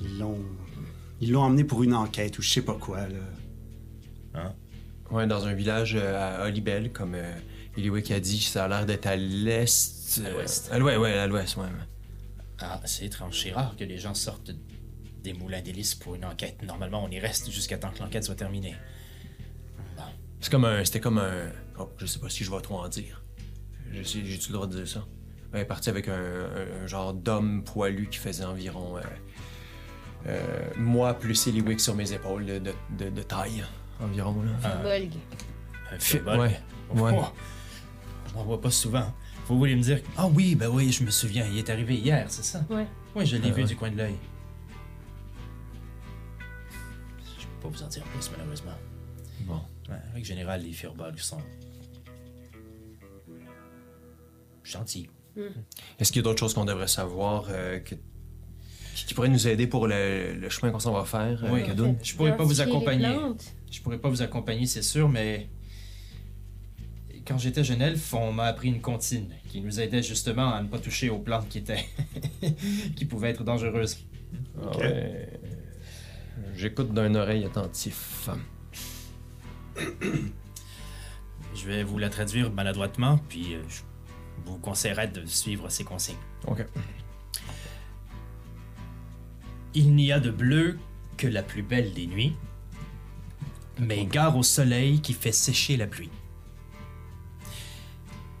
Ils 0.00 0.18
l'ont. 0.18 0.44
Ils 1.20 1.30
l'ont 1.30 1.42
emmené 1.42 1.62
pour 1.62 1.84
une 1.84 1.94
enquête 1.94 2.40
ou 2.40 2.42
je 2.42 2.50
sais 2.50 2.62
pas 2.62 2.74
quoi, 2.74 3.06
là. 4.34 4.52
Ouais, 5.12 5.28
dans 5.28 5.46
un 5.46 5.54
village 5.54 5.94
euh, 5.94 6.40
à 6.42 6.44
Olibel, 6.44 6.90
comme 6.90 7.14
euh, 7.14 7.32
Eliwick 7.76 8.10
a 8.10 8.18
dit, 8.18 8.40
ça 8.40 8.64
a 8.64 8.68
l'air 8.68 8.84
d'être 8.84 9.06
à 9.06 9.14
l'est. 9.14 10.20
À 10.24 10.26
euh, 10.26 10.32
l'ouest. 10.32 10.68
à 10.72 10.78
l'ouest, 10.80 10.98
ouais, 10.98 11.12
à 11.12 11.26
l'ouest, 11.28 11.56
ouais. 11.56 11.66
Ah, 12.60 12.80
c'est 12.84 13.04
étrange. 13.06 13.40
C'est 13.42 13.52
rare 13.52 13.76
que 13.76 13.84
les 13.84 13.98
gens 13.98 14.14
sortent 14.14 14.50
des 15.22 15.32
moulins 15.32 15.60
d'hélice 15.62 15.94
pour 15.94 16.14
une 16.14 16.24
enquête. 16.24 16.62
Normalement, 16.62 17.04
on 17.04 17.08
y 17.10 17.18
reste 17.20 17.50
jusqu'à 17.50 17.78
temps 17.78 17.90
que 17.90 17.98
l'enquête 18.00 18.24
soit 18.24 18.34
terminée. 18.34 18.74
Bon. 19.96 20.02
C'est 20.40 20.50
comme 20.50 20.64
un. 20.64 20.84
C'était 20.84 21.00
comme 21.00 21.18
un. 21.18 21.50
Oh, 21.78 21.90
je 21.98 22.06
sais 22.06 22.18
pas 22.18 22.28
si 22.28 22.44
je 22.44 22.50
vais 22.50 22.60
trop 22.60 22.78
en 22.80 22.88
dire. 22.88 23.22
Je 23.92 24.02
sais- 24.02 24.24
J'ai-tu 24.24 24.48
le 24.48 24.54
droit 24.54 24.66
de 24.66 24.76
dire 24.76 24.88
ça? 24.88 25.04
Elle 25.52 25.60
est 25.60 25.64
partie 25.64 25.88
avec 25.88 26.08
un, 26.08 26.12
un- 26.14 26.82
un 26.84 26.86
genre 26.86 27.14
d'homme 27.14 27.64
poilu 27.64 28.08
qui 28.08 28.18
faisait 28.18 28.44
environ. 28.44 28.98
euh, 28.98 29.02
euh, 30.26 30.70
moi 30.76 31.14
plus 31.14 31.46
Eliwick 31.46 31.80
sur 31.80 31.94
mes 31.94 32.12
épaules 32.12 32.44
de, 32.44 32.58
de- 32.58 32.74
de- 32.98 33.10
de 33.10 33.22
taille. 33.22 33.64
Environ, 34.00 34.42
là. 34.42 34.82
Bolg. 34.82 35.10
Un 35.92 35.98
fébol. 35.98 36.38
ouais, 36.38 36.60
ouais. 36.94 37.12
Oh, 37.16 37.24
on 38.36 38.40
en 38.40 38.44
voit 38.44 38.60
pas 38.60 38.70
souvent. 38.70 39.12
Vous 39.48 39.56
voulez 39.58 39.74
me 39.76 39.82
dire 39.82 40.00
Ah 40.16 40.26
oui, 40.28 40.54
ben 40.54 40.68
oui, 40.68 40.92
je 40.92 41.02
me 41.04 41.10
souviens, 41.10 41.46
il 41.50 41.56
est 41.58 41.70
arrivé 41.70 41.94
hier, 41.96 42.26
c'est 42.28 42.44
ça? 42.44 42.64
Ouais. 42.68 42.86
Oui, 43.16 43.24
je 43.26 43.36
l'ai 43.36 43.48
Ah 43.48 43.52
vu 43.54 43.62
ouais. 43.62 43.68
du 43.68 43.76
coin 43.76 43.90
de 43.90 43.96
l'œil. 43.96 44.14
pas 47.62 47.68
vous 47.68 47.82
en 47.82 47.88
dire 47.88 48.04
plus, 48.04 48.30
malheureusement. 48.36 48.70
Bon. 49.40 49.60
Ouais, 49.88 49.96
en 50.10 50.12
règle 50.14 50.26
générale, 50.26 50.62
les 50.62 50.72
furbolgs 50.72 51.18
sont. 51.18 51.38
gentils. 54.64 55.08
Est-ce 55.98 56.12
qu'il 56.12 56.20
y 56.20 56.22
a 56.22 56.24
d'autres 56.24 56.40
choses 56.40 56.52
qu'on 56.52 56.64
devrait 56.66 56.88
savoir 56.88 57.46
euh, 57.48 57.78
que- 57.78 57.94
qui, 58.94 59.06
qui 59.06 59.14
pourraient 59.14 59.28
nous 59.30 59.48
aider 59.48 59.66
pour 59.66 59.86
le, 59.86 60.34
le 60.34 60.48
chemin 60.50 60.70
qu'on 60.72 60.78
s'en 60.80 60.92
va 60.92 61.04
faire, 61.06 61.42
euh, 61.44 61.48
Oui. 61.52 61.64
Kadoun? 61.64 61.96
Je 62.02 62.14
pourrais 62.14 62.36
pas 62.36 62.44
vous 62.44 62.60
accompagner. 62.60 63.16
Je 63.70 63.80
pourrais 63.80 63.98
pas 63.98 64.08
vous 64.10 64.20
accompagner, 64.20 64.66
c'est 64.66 64.82
sûr, 64.82 65.08
mais. 65.08 65.48
Quand 67.28 67.36
j'étais 67.36 67.62
jeune 67.62 67.82
elfe, 67.82 68.14
on 68.14 68.32
m'a 68.32 68.44
appris 68.44 68.68
une 68.68 68.80
comptine 68.80 69.28
qui 69.50 69.60
nous 69.60 69.80
aidait 69.80 70.02
justement 70.02 70.54
à 70.54 70.62
ne 70.62 70.66
pas 70.66 70.78
toucher 70.78 71.10
aux 71.10 71.18
plantes 71.18 71.46
qui 71.50 71.58
étaient. 71.58 71.84
qui 72.96 73.04
pouvaient 73.04 73.28
être 73.28 73.44
dangereuses. 73.44 73.98
Ah 74.58 74.74
ouais. 74.78 75.28
J'écoute 76.56 76.94
d'une 76.94 77.16
oreille 77.16 77.44
attentif. 77.44 78.30
Je 81.54 81.66
vais 81.66 81.82
vous 81.82 81.98
la 81.98 82.08
traduire 82.08 82.50
maladroitement, 82.50 83.18
puis 83.28 83.56
euh, 83.56 83.62
je 83.68 83.82
vous 84.46 84.56
conseillerais 84.56 85.08
de 85.08 85.26
suivre 85.26 85.68
ces 85.68 85.84
consignes. 85.84 86.16
Ok. 86.46 86.64
Il 89.74 89.94
n'y 89.94 90.12
a 90.12 90.18
de 90.18 90.30
bleu 90.30 90.78
que 91.18 91.26
la 91.26 91.42
plus 91.42 91.62
belle 91.62 91.92
des 91.92 92.06
nuits, 92.06 92.34
mais 93.78 94.06
gare 94.06 94.34
au 94.34 94.42
soleil 94.42 95.02
qui 95.02 95.12
fait 95.12 95.32
sécher 95.32 95.76
la 95.76 95.86
pluie. 95.86 96.10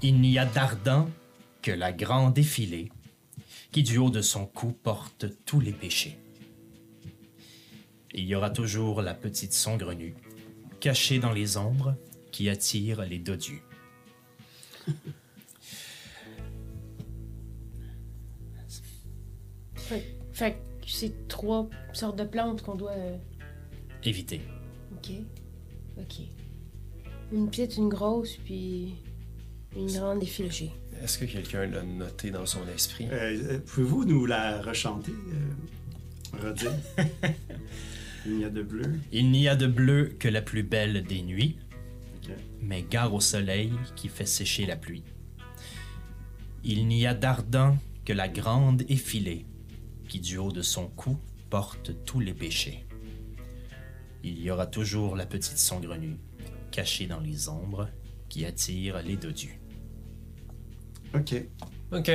Il 0.02 0.20
n'y 0.20 0.38
a 0.38 0.44
d'ardent 0.46 1.08
que 1.62 1.70
la 1.72 1.92
grande 1.92 2.38
effilée 2.38 2.90
qui 3.72 3.82
du 3.82 3.98
haut 3.98 4.10
de 4.10 4.22
son 4.22 4.46
cou 4.46 4.72
porte 4.72 5.26
tous 5.44 5.60
les 5.60 5.72
péchés. 5.72 6.18
Il 8.14 8.24
y 8.24 8.34
aura 8.34 8.50
toujours 8.50 9.02
la 9.02 9.12
petite 9.14 9.52
sangrenue, 9.52 10.14
cachée 10.80 11.18
dans 11.18 11.32
les 11.32 11.56
ombres, 11.56 11.94
qui 12.32 12.48
attire 12.48 13.02
les 13.04 13.18
dodus. 13.18 13.62
Fait, 19.74 20.04
fait 20.32 20.52
que 20.82 20.86
c'est 20.86 21.28
trois 21.28 21.68
sortes 21.94 22.18
de 22.18 22.24
plantes 22.24 22.60
qu'on 22.62 22.74
doit. 22.74 22.92
euh, 22.92 23.16
Évitez. 24.04 24.42
Ok. 24.92 25.12
Ok. 25.98 26.16
Une 27.32 27.48
petite, 27.48 27.76
une 27.78 27.88
grosse, 27.88 28.36
puis 28.36 28.96
une 29.76 29.90
grande 29.90 30.22
effilochée. 30.22 30.70
Est-ce 31.02 31.18
que 31.18 31.24
quelqu'un 31.24 31.66
l'a 31.66 31.82
noté 31.82 32.30
dans 32.30 32.46
son 32.46 32.66
esprit? 32.68 33.06
Euh, 33.10 33.38
euh, 33.52 33.58
Pouvez-vous 33.60 34.04
nous 34.04 34.26
la 34.26 34.60
rechanter, 34.62 35.12
euh, 35.12 36.48
redire? 36.48 36.72
Il 38.26 38.40
y 38.40 38.44
a 38.44 38.50
de 38.50 38.62
bleu. 38.62 38.98
Il 39.12 39.30
n'y 39.30 39.48
a 39.48 39.56
de 39.56 39.66
bleu 39.66 40.16
que 40.18 40.28
la 40.28 40.42
plus 40.42 40.62
belle 40.62 41.04
des 41.04 41.22
nuits, 41.22 41.56
mais 42.60 42.82
gare 42.82 43.14
au 43.14 43.20
soleil 43.20 43.72
qui 43.96 44.08
fait 44.08 44.26
sécher 44.26 44.66
la 44.66 44.76
pluie. 44.76 45.04
Il 46.64 46.88
n'y 46.88 47.06
a 47.06 47.14
d'ardent 47.14 47.78
que 48.04 48.12
la 48.12 48.28
grande 48.28 48.82
effilée 48.88 49.46
qui 50.08 50.20
du 50.20 50.38
haut 50.38 50.52
de 50.52 50.62
son 50.62 50.88
cou 50.88 51.16
porte 51.50 52.04
tous 52.04 52.20
les 52.20 52.34
péchés. 52.34 52.84
Il 54.24 54.40
y 54.42 54.50
aura 54.50 54.66
toujours 54.66 55.14
la 55.14 55.26
petite 55.26 55.58
sangrenue, 55.58 56.16
cachée 56.70 57.06
dans 57.06 57.20
les 57.20 57.48
ombres, 57.48 57.88
qui 58.28 58.44
attire 58.44 59.00
les 59.02 59.16
dodus. 59.16 59.57
Ok. 61.14 61.34
Ok. 61.92 62.10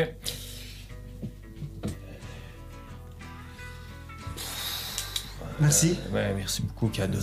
Merci. 5.59 5.97
Ouais, 6.11 6.33
merci 6.33 6.61
beaucoup, 6.63 6.87
Kadoun. 6.89 7.21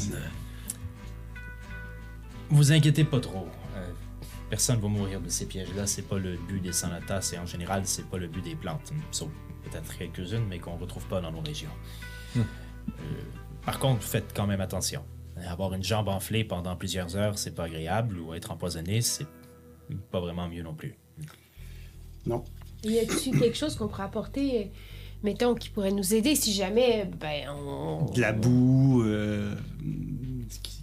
Vous 2.50 2.72
inquiétez 2.72 3.04
pas 3.04 3.20
trop. 3.20 3.48
euh, 3.76 3.90
personne 4.48 4.80
va 4.80 4.88
mourir 4.88 5.20
de 5.20 5.28
ces 5.28 5.46
pièges-là. 5.46 5.86
C'est 5.86 6.02
pas 6.02 6.18
le 6.18 6.36
but 6.36 6.60
des 6.60 6.72
sanatas 6.72 7.32
et 7.34 7.38
en 7.38 7.46
général, 7.46 7.82
c'est 7.86 8.06
pas 8.06 8.18
le 8.18 8.26
but 8.28 8.42
des 8.42 8.56
plantes. 8.56 8.92
Sauf 9.10 9.28
peut-être 9.64 9.96
quelques-unes, 9.96 10.46
mais 10.48 10.58
qu'on 10.58 10.76
retrouve 10.76 11.06
pas 11.06 11.20
dans 11.20 11.30
nos 11.32 11.40
régions. 11.40 11.70
Euh, 12.36 12.42
par 13.64 13.78
contre, 13.78 14.02
faites 14.02 14.32
quand 14.34 14.46
même 14.46 14.60
attention. 14.60 15.04
Avoir 15.46 15.72
une 15.74 15.84
jambe 15.84 16.08
enflée 16.08 16.44
pendant 16.44 16.76
plusieurs 16.76 17.16
heures, 17.16 17.38
c'est 17.38 17.54
pas 17.54 17.64
agréable, 17.64 18.18
ou 18.18 18.34
être 18.34 18.50
empoisonné, 18.50 19.00
c'est 19.00 19.26
pas 20.10 20.20
vraiment 20.20 20.48
mieux 20.48 20.62
non 20.62 20.74
plus. 20.74 20.96
Non. 22.26 22.44
Y 22.84 22.98
a-tu 22.98 23.30
quelque 23.38 23.56
chose 23.56 23.76
qu'on 23.76 23.88
pourrait 23.88 24.04
apporter, 24.04 24.58
euh, 24.58 24.64
mettons, 25.22 25.54
qui 25.54 25.68
pourrait 25.68 25.92
nous 25.92 26.14
aider 26.14 26.34
si 26.34 26.52
jamais, 26.52 27.08
ben, 27.20 27.48
on. 27.50 28.06
De 28.12 28.20
la 28.20 28.32
boue, 28.32 29.02
euh, 29.04 29.54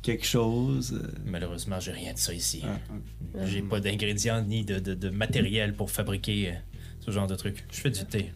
quelque 0.04 0.26
chose. 0.26 0.94
euh, 0.94 1.08
Malheureusement, 1.26 1.80
j'ai 1.80 1.92
rien 1.92 2.14
de 2.14 2.18
ça 2.20 2.34
ici. 2.34 2.62
ah, 2.66 2.78
ah. 2.90 3.46
J'ai 3.46 3.62
pas 3.62 3.80
d'ingrédients 3.80 4.42
ni 4.42 4.64
de, 4.66 4.80
de- 4.80 4.94
de 4.94 5.10
matériel 5.10 5.74
pour 5.76 5.92
fabriquer 5.92 6.50
euh, 6.50 6.54
ce 7.02 7.12
genre 7.12 7.28
de 7.28 7.36
truc. 7.36 7.66
Je 7.72 7.80
fais 7.82 7.90
du 7.92 8.06
thé. 8.06 8.32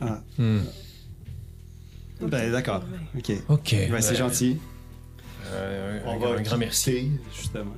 Ah. 0.00 0.22
Hmm. 0.38 0.60
Ben, 2.20 2.50
d'accord. 2.52 2.82
Ok. 3.16 3.32
Ok. 3.48 3.74
Ben, 3.90 4.00
c'est 4.00 4.16
gentil. 4.16 4.58
euh, 5.52 6.00
un, 6.04 6.08
On 6.08 6.12
un- 6.12 6.18
va 6.18 6.38
un 6.38 6.42
grand 6.42 6.58
merci. 6.58 7.10
justement. 7.36 7.74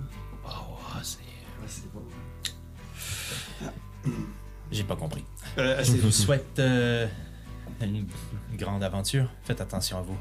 J'ai 4.70 4.84
pas 4.84 4.96
compris. 4.96 5.24
Euh, 5.58 5.82
Je 5.82 5.92
vous 5.92 6.10
souhaite 6.10 6.58
euh, 6.58 7.06
une 7.80 8.06
grande 8.56 8.82
aventure. 8.84 9.30
Faites 9.44 9.60
attention 9.60 9.98
à 9.98 10.02
vous. 10.02 10.16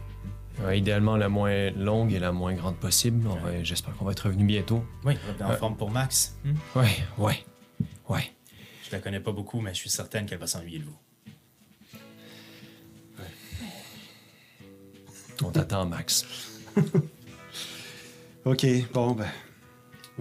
Ouais, 0.63 0.79
idéalement 0.79 1.17
la 1.17 1.29
moins 1.29 1.69
longue 1.71 2.13
et 2.13 2.19
la 2.19 2.31
moins 2.31 2.53
grande 2.53 2.77
possible. 2.77 3.29
J'espère 3.61 3.95
qu'on 3.95 4.05
va 4.05 4.11
être 4.13 4.21
revenu 4.25 4.45
bientôt. 4.45 4.83
Oui, 5.05 5.15
en 5.43 5.51
forme 5.53 5.75
pour 5.77 5.91
Max. 5.91 6.35
Hmm? 6.43 6.53
Ouais, 6.79 6.89
ouais, 7.17 7.45
ouais. 8.09 8.31
Je 8.87 8.91
la 8.91 8.99
connais 8.99 9.19
pas 9.19 9.31
beaucoup, 9.31 9.59
mais 9.61 9.73
je 9.73 9.79
suis 9.79 9.89
certaine 9.89 10.25
qu'elle 10.25 10.39
va 10.39 10.47
s'ennuyer 10.47 10.79
de 10.79 10.85
vous. 10.85 10.97
On 15.43 15.51
t'attend, 15.51 15.85
Max. 15.85 16.25
Ok, 18.45 18.65
bon, 18.93 19.11
ben. 19.11 19.27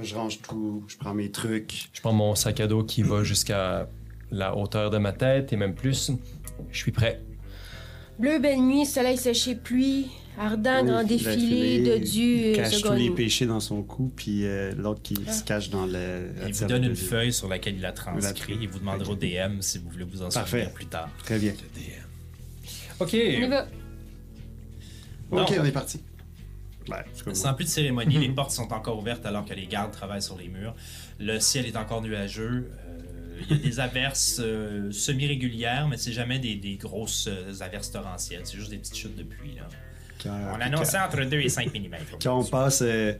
Je 0.02 0.16
range 0.16 0.42
tout, 0.42 0.82
je 0.88 0.96
prends 0.96 1.14
mes 1.14 1.30
trucs. 1.30 1.90
Je 1.92 2.00
prends 2.00 2.12
mon 2.12 2.34
sac 2.34 2.58
à 2.58 2.66
dos 2.66 2.82
qui 2.82 3.02
va 3.04 3.22
jusqu'à 3.22 3.88
la 4.30 4.56
hauteur 4.56 4.90
de 4.90 4.98
ma 4.98 5.12
tête 5.12 5.52
et 5.52 5.56
même 5.56 5.74
plus. 5.74 6.10
Je 6.70 6.78
suis 6.78 6.92
prêt. 6.92 7.20
Bleu, 8.18 8.38
belle 8.38 8.60
nuit, 8.62 8.86
soleil 8.86 9.18
séché, 9.18 9.54
pluie, 9.54 10.06
ardent, 10.38 10.80
Oui, 10.82 10.88
grand 10.88 11.04
défilé, 11.04 11.80
de 11.80 11.96
Dieu, 11.98 12.52
cache 12.54 12.80
tous 12.80 12.92
les 12.94 13.10
péchés 13.10 13.44
dans 13.44 13.60
son 13.60 13.82
cou, 13.82 14.10
puis 14.16 14.46
euh, 14.46 14.72
l'autre 14.74 15.02
qui 15.02 15.16
Ah. 15.28 15.32
se 15.32 15.44
cache 15.44 15.68
dans 15.68 15.84
le. 15.84 15.92
la 16.40 16.48
Il 16.48 16.54
vous 16.54 16.64
donne 16.64 16.84
une 16.84 16.96
feuille 16.96 17.32
sur 17.32 17.46
laquelle 17.48 17.76
il 17.76 17.84
a 17.84 17.92
transcrit. 17.92 18.56
Il 18.58 18.68
vous 18.68 18.78
demandera 18.78 19.10
au 19.12 19.16
DM 19.16 19.60
si 19.60 19.76
vous 19.78 19.90
voulez 19.90 20.04
vous 20.04 20.22
en 20.22 20.30
Parfait. 20.30 20.50
souvenir 20.60 20.70
plus 20.72 20.86
tard. 20.86 21.10
Très 21.24 21.38
bien. 21.38 21.52
Ok. 23.00 23.10
On 23.12 23.16
y 23.16 23.48
va. 23.48 23.66
Ok, 25.30 25.54
on 25.60 25.64
est 25.64 25.72
parti. 25.72 26.00
Ouais, 26.88 27.34
Sans 27.34 27.52
plus 27.52 27.64
de 27.64 27.68
cérémonie, 27.70 28.16
les 28.20 28.28
portes 28.28 28.52
sont 28.52 28.72
encore 28.72 28.98
ouvertes 28.98 29.26
alors 29.26 29.44
que 29.44 29.52
les 29.52 29.66
gardes 29.66 29.90
travaillent 29.90 30.22
sur 30.22 30.38
les 30.38 30.48
murs. 30.48 30.74
Le 31.18 31.38
ciel 31.40 31.66
est 31.66 31.76
encore 31.76 32.00
nuageux. 32.00 32.70
Il 33.50 33.56
y 33.56 33.60
a 33.60 33.62
des 33.62 33.80
averses 33.80 34.40
euh, 34.42 34.90
semi-régulières, 34.90 35.88
mais 35.88 35.96
c'est 35.96 36.12
jamais 36.12 36.38
des, 36.38 36.54
des 36.56 36.76
grosses 36.76 37.28
euh, 37.28 37.52
averses 37.60 37.90
torrentielles. 37.90 38.42
C'est 38.44 38.56
juste 38.56 38.70
des 38.70 38.78
petites 38.78 38.96
chutes 38.96 39.16
de 39.16 39.22
pluie. 39.24 39.54
Là. 39.56 39.68
quand- 40.22 40.52
On 40.56 40.60
annonçait 40.60 40.98
entre 40.98 41.22
2 41.24 41.38
et 41.40 41.48
5 41.48 41.72
mm. 41.74 41.88
Quand 42.22 42.38
on 42.38 42.44
passe. 42.44 42.82
euh, 42.82 43.12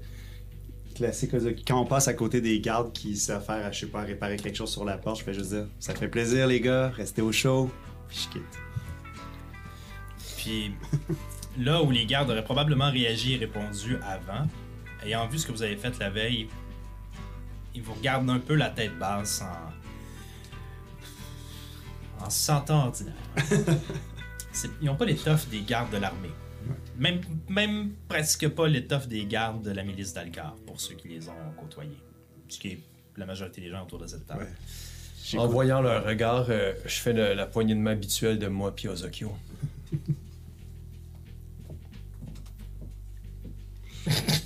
classique, 0.94 1.32
quand 1.68 1.78
on 1.82 1.84
passe 1.84 2.08
à 2.08 2.14
côté 2.14 2.40
des 2.40 2.58
gardes 2.60 2.90
qui 2.94 3.16
s'affairent 3.16 3.66
à, 3.66 3.70
je 3.72 3.80
sais 3.80 3.86
pas, 3.86 4.00
à 4.00 4.04
réparer 4.04 4.36
quelque 4.36 4.56
chose 4.56 4.72
sur 4.72 4.84
la 4.86 4.96
porte, 4.96 5.18
je 5.18 5.24
fais 5.24 5.34
juste 5.34 5.50
dire 5.52 5.66
Ça 5.78 5.94
fait 5.94 6.08
plaisir, 6.08 6.46
les 6.46 6.58
gars, 6.62 6.88
restez 6.88 7.20
au 7.20 7.32
chaud, 7.32 7.70
puis 8.08 8.18
je 8.24 8.32
quitte. 8.32 8.58
Puis 10.38 10.72
là 11.58 11.82
où 11.82 11.90
les 11.90 12.06
gardes 12.06 12.30
auraient 12.30 12.44
probablement 12.44 12.90
réagi 12.90 13.34
et 13.34 13.36
répondu 13.36 13.96
avant, 14.06 14.46
ayant 15.04 15.26
vu 15.28 15.38
ce 15.38 15.46
que 15.46 15.52
vous 15.52 15.62
avez 15.62 15.76
fait 15.76 15.98
la 15.98 16.08
veille, 16.08 16.48
ils 17.74 17.82
vous 17.82 17.92
regardent 17.92 18.30
un 18.30 18.38
peu 18.38 18.54
la 18.54 18.70
tête 18.70 18.98
basse 18.98 19.42
en. 19.42 19.72
En 22.24 22.30
se 22.30 22.38
sentant 22.38 22.86
ordinaire. 22.86 23.14
Ils 24.80 24.86
n'ont 24.86 24.96
pas 24.96 25.04
l'étoffe 25.04 25.48
des 25.48 25.60
gardes 25.62 25.90
de 25.92 25.98
l'armée. 25.98 26.30
Même, 26.98 27.20
même 27.48 27.90
presque 28.08 28.48
pas 28.48 28.66
l'étoffe 28.68 29.06
des 29.06 29.24
gardes 29.26 29.62
de 29.62 29.70
la 29.70 29.82
milice 29.82 30.14
d'Alcar, 30.14 30.54
pour 30.66 30.80
ceux 30.80 30.94
qui 30.94 31.08
les 31.08 31.28
ont 31.28 31.32
côtoyés. 31.60 31.98
Ce 32.48 32.58
qui 32.58 32.68
est 32.68 32.78
la 33.16 33.26
majorité 33.26 33.60
des 33.60 33.68
gens 33.70 33.82
autour 33.82 33.98
de 33.98 34.06
cette 34.06 34.26
table. 34.26 34.46
Ouais. 35.32 35.38
En 35.38 35.46
voyant 35.48 35.80
leur 35.82 36.04
regard, 36.04 36.46
euh, 36.48 36.72
je 36.84 36.94
fais 37.00 37.12
le- 37.12 37.34
la 37.34 37.46
poignée 37.46 37.74
de 37.74 37.80
main 37.80 37.92
habituelle 37.92 38.38
de 38.38 38.46
moi 38.46 38.74
puis 38.74 38.88
Ozokyo. 38.88 39.34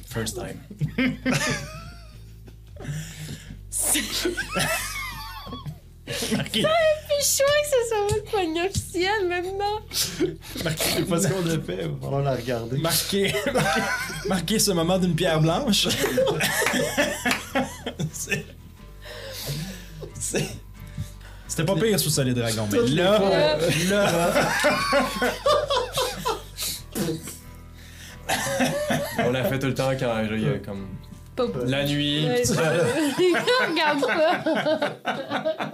First 0.08 0.36
time. 0.36 0.58
Marqué. 6.36 6.60
le 6.62 6.66
choix 7.22 7.46
que 7.62 7.68
ce 7.68 7.88
soit 7.88 8.06
votre 8.08 8.24
poignée 8.30 8.62
officielle 8.68 9.28
maintenant. 9.28 9.80
Je 9.90 9.96
sais 9.96 11.02
pas 11.04 11.20
ce 11.20 11.28
qu'on 11.28 11.46
a 11.46 11.58
fait, 11.60 11.78
il 11.82 11.88
va 11.88 11.94
falloir 12.02 12.22
la 12.22 12.34
regarder. 12.36 12.78
Marquer, 12.78 13.34
marquer, 13.52 13.80
marquer 14.28 14.58
ce 14.58 14.70
moment 14.72 14.98
d'une 14.98 15.14
pierre 15.14 15.40
blanche. 15.40 15.88
C'est- 18.12 18.44
c'est- 20.18 20.48
C'était 21.48 21.64
pas 21.64 21.74
pire 21.74 21.98
sous 21.98 22.10
Solid 22.10 22.36
Dragon, 22.36 22.68
mais 22.70 22.78
là, 22.90 23.18
là, 23.90 24.32
On 29.24 29.30
l'a 29.30 29.44
fait 29.44 29.58
tout 29.58 29.66
le 29.66 29.74
temps 29.74 29.90
quand 29.98 30.22
il 30.30 30.42
y 30.42 30.48
a 30.48 30.58
comme 30.58 30.86
Pas 31.36 31.44
la 31.66 31.84
nuit. 31.84 32.26
Ouais, 32.26 32.40
pis 32.42 32.46
ça. 32.48 32.62
Regarde 33.68 34.00
pas. 34.06 35.72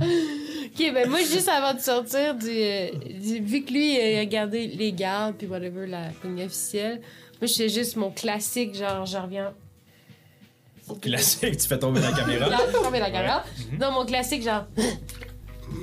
ok, 0.66 0.94
ben 0.94 1.08
moi, 1.08 1.18
juste 1.20 1.48
avant 1.48 1.74
de 1.74 1.80
sortir 1.80 2.34
du. 2.34 2.48
euh, 2.48 2.88
du- 3.20 3.40
vu 3.40 3.62
que 3.64 3.72
lui, 3.72 3.94
il 3.94 4.16
a 4.18 4.20
regardé 4.20 4.66
les 4.66 4.92
gardes, 4.92 5.34
puis 5.36 5.46
whatever, 5.46 5.86
la 5.86 6.08
poignée 6.20 6.44
officielle, 6.46 7.00
moi, 7.40 7.46
je 7.46 7.54
fais 7.54 7.68
juste 7.68 7.96
mon 7.96 8.10
classique, 8.10 8.74
genre, 8.74 9.04
je 9.06 9.16
reviens. 9.16 9.52
classique, 11.00 11.56
tu 11.58 11.68
fais 11.68 11.78
tomber 11.78 12.00
la 12.00 12.12
caméra. 12.12 12.48
Là, 12.50 12.58
tomber 12.82 12.98
la 12.98 13.10
caméra. 13.10 13.44
Non, 13.80 13.92
mon 13.92 14.04
classique, 14.04 14.42
genre. 14.42 14.66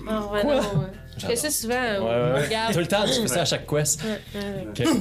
En 0.09 0.27
revenant, 0.27 0.59
ouais. 0.81 0.87
Je 1.17 1.25
fais 1.25 1.35
ça 1.37 1.49
souvent, 1.49 1.73
Ouais, 1.75 1.97
on 1.99 2.03
ouais, 2.05 2.33
ouais. 2.33 2.45
regarde. 2.45 2.73
Tout 2.73 2.79
le 2.79 2.87
temps, 2.87 3.05
tu 3.05 3.21
fais 3.21 3.27
ça 3.27 3.41
à 3.41 3.45
chaque 3.45 3.65
quest. 3.65 4.01
Ouais, 4.03 4.19
ouais, 4.35 4.41
ouais. 4.83 4.87
Ok. 4.91 4.97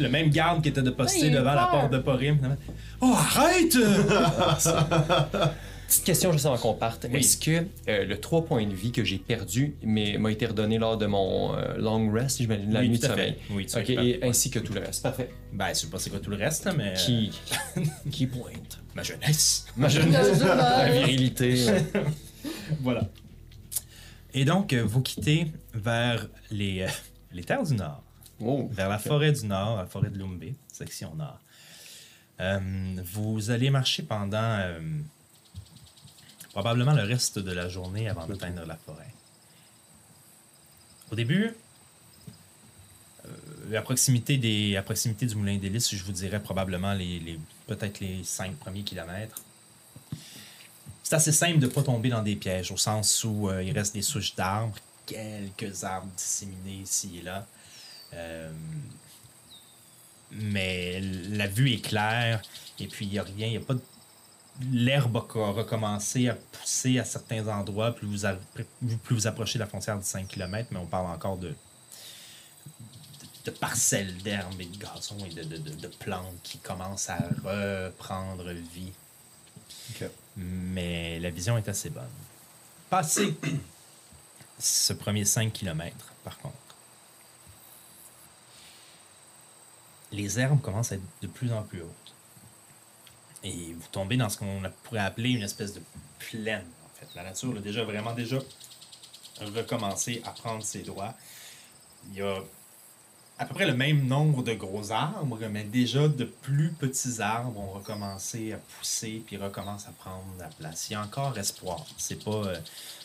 Le 0.00 0.08
même 0.08 0.30
garde 0.30 0.62
qui 0.62 0.70
était 0.70 0.80
de 0.80 0.88
poster 0.90 1.20
Ouais, 1.20 1.26
il 1.26 1.30
a 1.36 1.36
eu 1.36 1.40
devant 1.40 1.52
la 1.54 1.66
peur. 1.66 1.70
porte 1.80 1.92
de 1.92 1.98
Porim. 1.98 2.38
Oh, 3.02 3.12
arrête! 3.14 3.76
Petite 5.94 6.06
question 6.06 6.32
juste 6.32 6.46
avant 6.46 6.58
qu'on 6.58 6.74
parte. 6.74 7.06
Oui. 7.08 7.20
Est-ce 7.20 7.36
que 7.36 7.66
euh, 7.88 8.04
le 8.04 8.18
3 8.20 8.44
points 8.46 8.66
de 8.66 8.74
vie 8.74 8.90
que 8.90 9.04
j'ai 9.04 9.18
perdu 9.18 9.76
mais 9.82 10.18
m'a 10.18 10.32
été 10.32 10.44
redonné 10.46 10.76
lors 10.78 10.96
de 10.98 11.06
mon 11.06 11.54
euh, 11.56 11.76
long 11.78 12.10
rest, 12.12 12.38
j'imagine, 12.38 12.72
la 12.72 12.80
Oui, 12.80 12.88
nuit 12.88 12.98
tout 12.98 13.06
de 13.06 13.12
à 13.12 13.16
fait. 13.16 13.22
sommeil? 13.28 13.36
Oui, 13.50 13.66
tu 13.66 13.72
Ok, 13.78 13.86
récupères. 13.86 14.04
et 14.04 14.20
ainsi 14.28 14.50
que 14.50 14.58
tout 14.58 14.72
le 14.72 14.80
reste. 14.80 15.02
Parfait. 15.04 15.30
Ben, 15.52 15.68
je 15.68 15.74
sais 15.74 15.86
pas 15.86 15.98
c'est 16.00 16.10
quoi 16.10 16.18
tout 16.18 16.30
le 16.30 16.36
reste, 16.36 16.68
mais. 16.76 16.90
euh, 16.90 16.94
Qui, 16.94 17.30
qui 18.10 18.26
pointe? 18.26 18.80
Ma 18.96 19.02
jeunesse. 19.04 19.66
Ma 19.76 19.88
jeunesse. 19.88 20.42
Ouais. 20.42 20.98
virilité. 20.98 21.66
Voilà. 22.80 23.08
Et 24.32 24.44
donc, 24.44 24.74
vous 24.74 25.00
quittez 25.00 25.46
vers 25.74 26.26
les, 26.50 26.82
euh, 26.82 26.88
les 27.32 27.44
terres 27.44 27.62
du 27.62 27.74
Nord, 27.74 28.02
Oh. 28.40 28.68
vers 28.72 28.88
la 28.88 28.98
forêt 28.98 29.32
du 29.32 29.46
Nord, 29.46 29.76
la 29.76 29.86
forêt 29.86 30.10
de 30.10 30.18
Lumbé, 30.18 30.54
section 30.72 31.14
Nord. 31.14 31.38
Euh, 32.40 32.58
vous 33.12 33.50
allez 33.50 33.70
marcher 33.70 34.02
pendant 34.02 34.38
euh, 34.58 34.80
probablement 36.54 36.92
le 36.92 37.02
reste 37.02 37.40
de 37.40 37.50
la 37.50 37.68
journée 37.68 38.08
avant 38.08 38.26
d'atteindre 38.28 38.64
la 38.64 38.76
forêt. 38.76 39.12
Au 41.10 41.16
début, 41.16 41.52
euh, 43.26 43.76
à, 43.76 43.82
proximité 43.82 44.36
des, 44.38 44.76
à 44.76 44.82
proximité 44.82 45.26
du 45.26 45.34
Moulin 45.34 45.58
d'Hélice, 45.58 45.92
je 45.92 46.04
vous 46.04 46.12
dirais 46.12 46.40
probablement 46.40 46.94
les, 46.94 47.18
les- 47.18 47.40
peut-être 47.66 47.98
les 47.98 48.22
cinq 48.22 48.54
premiers 48.56 48.84
kilomètres. 48.84 49.42
C'est 51.02 51.16
assez 51.16 51.32
simple 51.32 51.58
de 51.58 51.66
ne 51.66 51.70
pas 51.72 51.82
tomber 51.82 52.08
dans 52.08 52.22
des 52.22 52.36
pièges, 52.36 52.70
au 52.70 52.76
sens 52.76 53.24
où 53.24 53.48
euh, 53.48 53.60
il 53.62 53.72
reste 53.76 53.92
des 53.92 54.02
souches 54.02 54.36
d'arbres, 54.36 54.76
quelques 55.06 55.82
arbres 55.82 56.10
disséminés 56.16 56.82
ici 56.82 57.18
et 57.18 57.22
là. 57.22 57.46
Euh, 58.14 58.50
mais 60.30 61.00
la 61.00 61.48
vue 61.48 61.72
est 61.72 61.80
claire, 61.80 62.40
et 62.78 62.86
puis 62.86 63.06
il 63.06 63.10
n'y 63.10 63.18
a 63.18 63.24
rien, 63.24 63.46
il 63.48 63.50
n'y 63.50 63.56
a 63.56 63.60
pas 63.60 63.74
de... 63.74 63.82
L'herbe 64.70 65.16
a 65.16 65.20
co- 65.22 65.52
recommencé 65.52 66.28
à 66.28 66.34
pousser 66.34 66.98
à 67.00 67.04
certains 67.04 67.46
endroits, 67.48 67.92
plus 67.92 68.06
vous, 68.06 68.24
a- 68.26 68.36
plus 68.54 69.14
vous 69.16 69.26
approchez 69.26 69.58
de 69.58 69.64
la 69.64 69.68
frontière 69.68 69.98
de 69.98 70.04
5 70.04 70.28
km, 70.28 70.68
mais 70.70 70.78
on 70.78 70.86
parle 70.86 71.06
encore 71.06 71.36
de, 71.38 71.54
parcelles 73.60 74.16
d'herbe 74.22 74.60
et 74.60 74.66
de 74.66 74.76
gazon 74.78 75.18
et 75.26 75.34
de, 75.34 75.42
de- 75.42 75.56
de- 75.58 75.74
de 75.74 75.88
plantes 75.88 76.40
qui 76.42 76.58
commencent 76.58 77.10
à 77.10 77.18
reprendre 77.44 78.48
vie. 78.52 78.92
Mais 80.36 81.18
la 81.20 81.30
vision 81.30 81.58
est 81.58 81.68
assez 81.68 81.90
bonne. 81.90 82.04
Passé 82.90 83.36
ce 84.58 84.92
premier 84.92 85.24
5 85.24 85.52
km, 85.52 85.94
par 86.22 86.38
contre, 86.38 86.54
les 90.12 90.38
herbes 90.38 90.60
commencent 90.60 90.92
à 90.92 90.94
être 90.94 91.02
de 91.22 91.26
plus 91.26 91.52
en 91.52 91.62
plus 91.62 91.82
hautes. 91.82 92.03
Et 93.44 93.74
vous 93.74 93.88
tombez 93.92 94.16
dans 94.16 94.28
ce 94.28 94.38
qu'on 94.38 94.62
pourrait 94.84 95.00
appeler 95.00 95.30
une 95.30 95.42
espèce 95.42 95.74
de 95.74 95.82
plaine, 96.18 96.64
en 96.84 96.98
fait. 96.98 97.06
La 97.14 97.22
nature 97.22 97.56
a 97.56 97.60
déjà 97.60 97.84
vraiment 97.84 98.14
déjà 98.14 98.38
recommencé 99.40 100.22
à 100.24 100.30
prendre 100.30 100.64
ses 100.64 100.82
droits. 100.82 101.14
Il 102.08 102.16
y 102.16 102.22
a 102.22 102.38
à 103.38 103.46
peu 103.46 103.54
près 103.54 103.66
le 103.66 103.74
même 103.74 104.06
nombre 104.06 104.42
de 104.42 104.54
gros 104.54 104.92
arbres, 104.92 105.38
mais 105.50 105.64
déjà 105.64 106.06
de 106.08 106.24
plus 106.24 106.70
petits 106.70 107.20
arbres 107.20 107.58
ont 107.58 107.72
recommencé 107.72 108.52
à 108.52 108.58
pousser 108.58 109.22
puis 109.26 109.36
recommencent 109.36 109.88
à 109.88 109.92
prendre 109.92 110.24
la 110.38 110.48
place. 110.48 110.88
Il 110.88 110.92
y 110.92 110.96
a 110.96 111.02
encore 111.02 111.36
espoir. 111.36 111.84
C'est 111.98 112.22
pas 112.22 112.30
euh, 112.30 112.60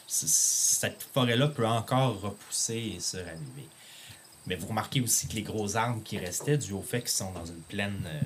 cette 0.08 1.04
forêt-là 1.14 1.48
peut 1.48 1.68
encore 1.68 2.22
repousser 2.22 2.94
et 2.96 3.00
se 3.00 3.18
raviver. 3.18 3.68
Mais 4.46 4.56
vous 4.56 4.68
remarquez 4.68 5.02
aussi 5.02 5.28
que 5.28 5.36
les 5.36 5.44
gros 5.44 5.76
arbres 5.76 6.04
qui 6.04 6.18
restaient, 6.18 6.58
dû 6.58 6.74
au 6.74 6.82
fait 6.82 7.02
qu'ils 7.02 7.10
sont 7.10 7.32
dans 7.32 7.46
une 7.46 7.62
plaine 7.62 8.02
euh, 8.06 8.22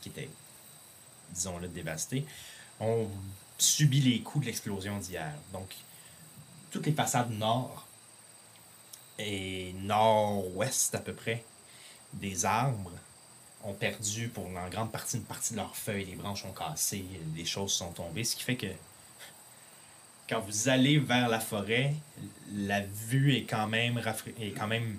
qui 0.00 0.08
était, 0.08 0.28
disons-le, 1.32 1.68
dévastée, 1.68 2.26
ont 2.80 3.08
subi 3.58 4.00
les 4.00 4.20
coups 4.20 4.44
de 4.44 4.46
l'explosion 4.46 4.98
d'hier. 4.98 5.32
Donc, 5.52 5.74
toutes 6.70 6.86
les 6.86 6.92
façades 6.92 7.30
nord 7.30 7.86
et 9.18 9.74
nord-ouest 9.74 10.94
à 10.94 10.98
peu 10.98 11.12
près 11.12 11.44
des 12.14 12.44
arbres 12.44 12.92
ont 13.64 13.74
perdu 13.74 14.28
pour 14.28 14.46
en 14.46 14.68
grande 14.68 14.90
partie 14.90 15.16
une 15.16 15.24
partie 15.24 15.52
de 15.52 15.58
leurs 15.58 15.76
feuilles, 15.76 16.06
les 16.06 16.16
branches 16.16 16.44
ont 16.44 16.52
cassé, 16.52 17.04
des 17.26 17.44
choses 17.44 17.72
sont 17.72 17.92
tombées, 17.92 18.24
ce 18.24 18.34
qui 18.34 18.42
fait 18.42 18.56
que 18.56 18.66
quand 20.28 20.40
vous 20.40 20.68
allez 20.68 20.98
vers 20.98 21.28
la 21.28 21.40
forêt, 21.40 21.94
la 22.52 22.80
vue 22.80 23.36
est 23.36 23.44
quand 23.44 23.66
même 23.66 24.00
est 24.40 24.50
quand 24.50 24.66
même 24.66 24.98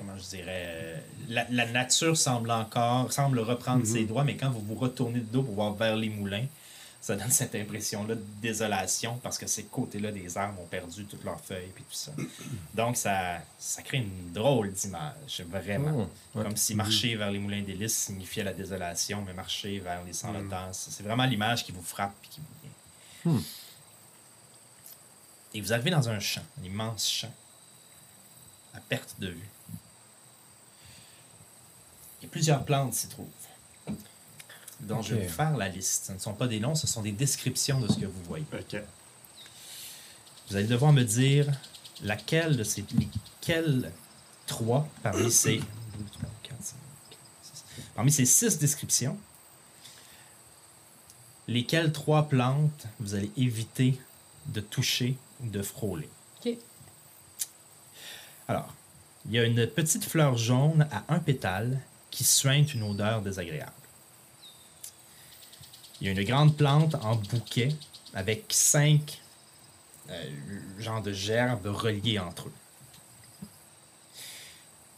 comment 0.00 0.18
je 0.18 0.36
dirais 0.36 0.64
euh, 0.66 0.96
la, 1.28 1.46
la 1.50 1.66
nature 1.66 2.16
semble 2.16 2.50
encore 2.50 3.12
semble 3.12 3.38
reprendre 3.38 3.86
ses 3.86 4.04
droits, 4.04 4.24
mais 4.24 4.36
quand 4.36 4.50
vous 4.50 4.60
vous 4.60 4.74
retournez 4.74 5.20
de 5.20 5.24
dos 5.24 5.42
pour 5.42 5.54
voir 5.54 5.74
vers 5.74 5.94
les 5.94 6.08
moulins, 6.08 6.46
ça 7.00 7.16
donne 7.16 7.30
cette 7.30 7.54
impression-là 7.54 8.14
de 8.14 8.24
désolation 8.42 9.18
parce 9.22 9.38
que 9.38 9.46
ces 9.46 9.64
côtés-là 9.64 10.12
des 10.12 10.36
arbres 10.36 10.60
ont 10.60 10.66
perdu 10.66 11.04
toutes 11.04 11.24
leurs 11.24 11.40
feuilles 11.40 11.70
et 11.76 11.82
tout 11.82 11.84
ça. 11.92 12.12
Donc, 12.74 12.96
ça, 12.96 13.38
ça 13.58 13.82
crée 13.82 13.98
une 13.98 14.32
drôle 14.32 14.72
d'image, 14.72 15.42
vraiment. 15.48 16.06
Oh, 16.34 16.38
ouais. 16.38 16.44
Comme 16.44 16.56
si 16.56 16.74
marcher 16.74 17.16
vers 17.16 17.30
les 17.30 17.38
moulins 17.38 17.62
d'hélice 17.62 17.96
signifiait 17.96 18.44
la 18.44 18.52
désolation, 18.52 19.22
mais 19.26 19.32
marcher 19.32 19.78
vers 19.80 20.04
les 20.04 20.12
sans-lotants, 20.12 20.72
c'est 20.72 21.02
vraiment 21.02 21.24
l'image 21.24 21.64
qui 21.64 21.72
vous 21.72 21.82
frappe 21.82 22.14
et 22.24 22.28
qui 22.28 22.40
vous 22.40 23.32
vient. 23.32 23.32
Hmm. 23.32 23.42
Et 25.52 25.60
vous 25.60 25.72
arrivez 25.72 25.90
dans 25.90 26.08
un 26.08 26.20
champ, 26.20 26.42
un 26.60 26.64
immense 26.64 27.08
champ, 27.08 27.32
à 28.74 28.80
perte 28.80 29.16
de 29.18 29.28
vue. 29.28 29.48
Il 32.20 32.24
y 32.24 32.26
a 32.26 32.30
plusieurs 32.30 32.64
plantes 32.64 32.94
s'y 32.94 33.08
trouvent. 33.08 33.26
Donc, 34.80 35.04
je 35.04 35.14
vais 35.14 35.26
vous 35.26 35.32
faire 35.32 35.56
la 35.56 35.68
liste. 35.68 36.06
Ce 36.06 36.12
ne 36.12 36.18
sont 36.18 36.32
pas 36.32 36.46
des 36.46 36.60
noms, 36.60 36.74
ce 36.74 36.86
sont 36.86 37.02
des 37.02 37.12
descriptions 37.12 37.80
de 37.80 37.88
ce 37.88 37.98
que 37.98 38.06
vous 38.06 38.22
voyez. 38.24 38.46
Ok. 38.52 38.80
Vous 40.48 40.56
allez 40.56 40.66
devoir 40.66 40.92
me 40.92 41.02
dire 41.02 41.46
laquelle 42.02 42.56
de 42.56 42.64
ces. 42.64 42.84
Lesquelles 42.98 43.92
trois 44.46 44.88
parmi 45.02 45.30
ces. 45.30 45.60
Parmi 47.94 48.10
ces 48.10 48.24
six 48.24 48.58
descriptions, 48.58 49.18
lesquelles 51.48 51.92
trois 51.92 52.28
plantes 52.28 52.86
vous 52.98 53.14
allez 53.14 53.30
éviter 53.36 53.98
de 54.46 54.60
toucher 54.60 55.16
ou 55.42 55.48
de 55.48 55.62
frôler? 55.62 56.08
Ok. 56.38 56.56
Alors, 58.48 58.74
il 59.26 59.32
y 59.32 59.38
a 59.38 59.44
une 59.44 59.66
petite 59.66 60.04
fleur 60.04 60.36
jaune 60.36 60.88
à 60.90 61.04
un 61.08 61.18
pétale 61.18 61.80
qui 62.10 62.24
suinte 62.24 62.74
une 62.74 62.82
odeur 62.82 63.22
désagréable. 63.22 63.72
Il 66.00 66.06
y 66.06 66.10
a 66.10 66.12
une 66.12 66.24
grande 66.24 66.56
plante 66.56 66.94
en 66.96 67.16
bouquet 67.16 67.74
avec 68.14 68.46
cinq 68.48 69.20
euh, 70.08 70.30
genres 70.78 71.02
de 71.02 71.12
gerbes 71.12 71.66
reliées 71.66 72.18
entre 72.18 72.48
eux. 72.48 72.52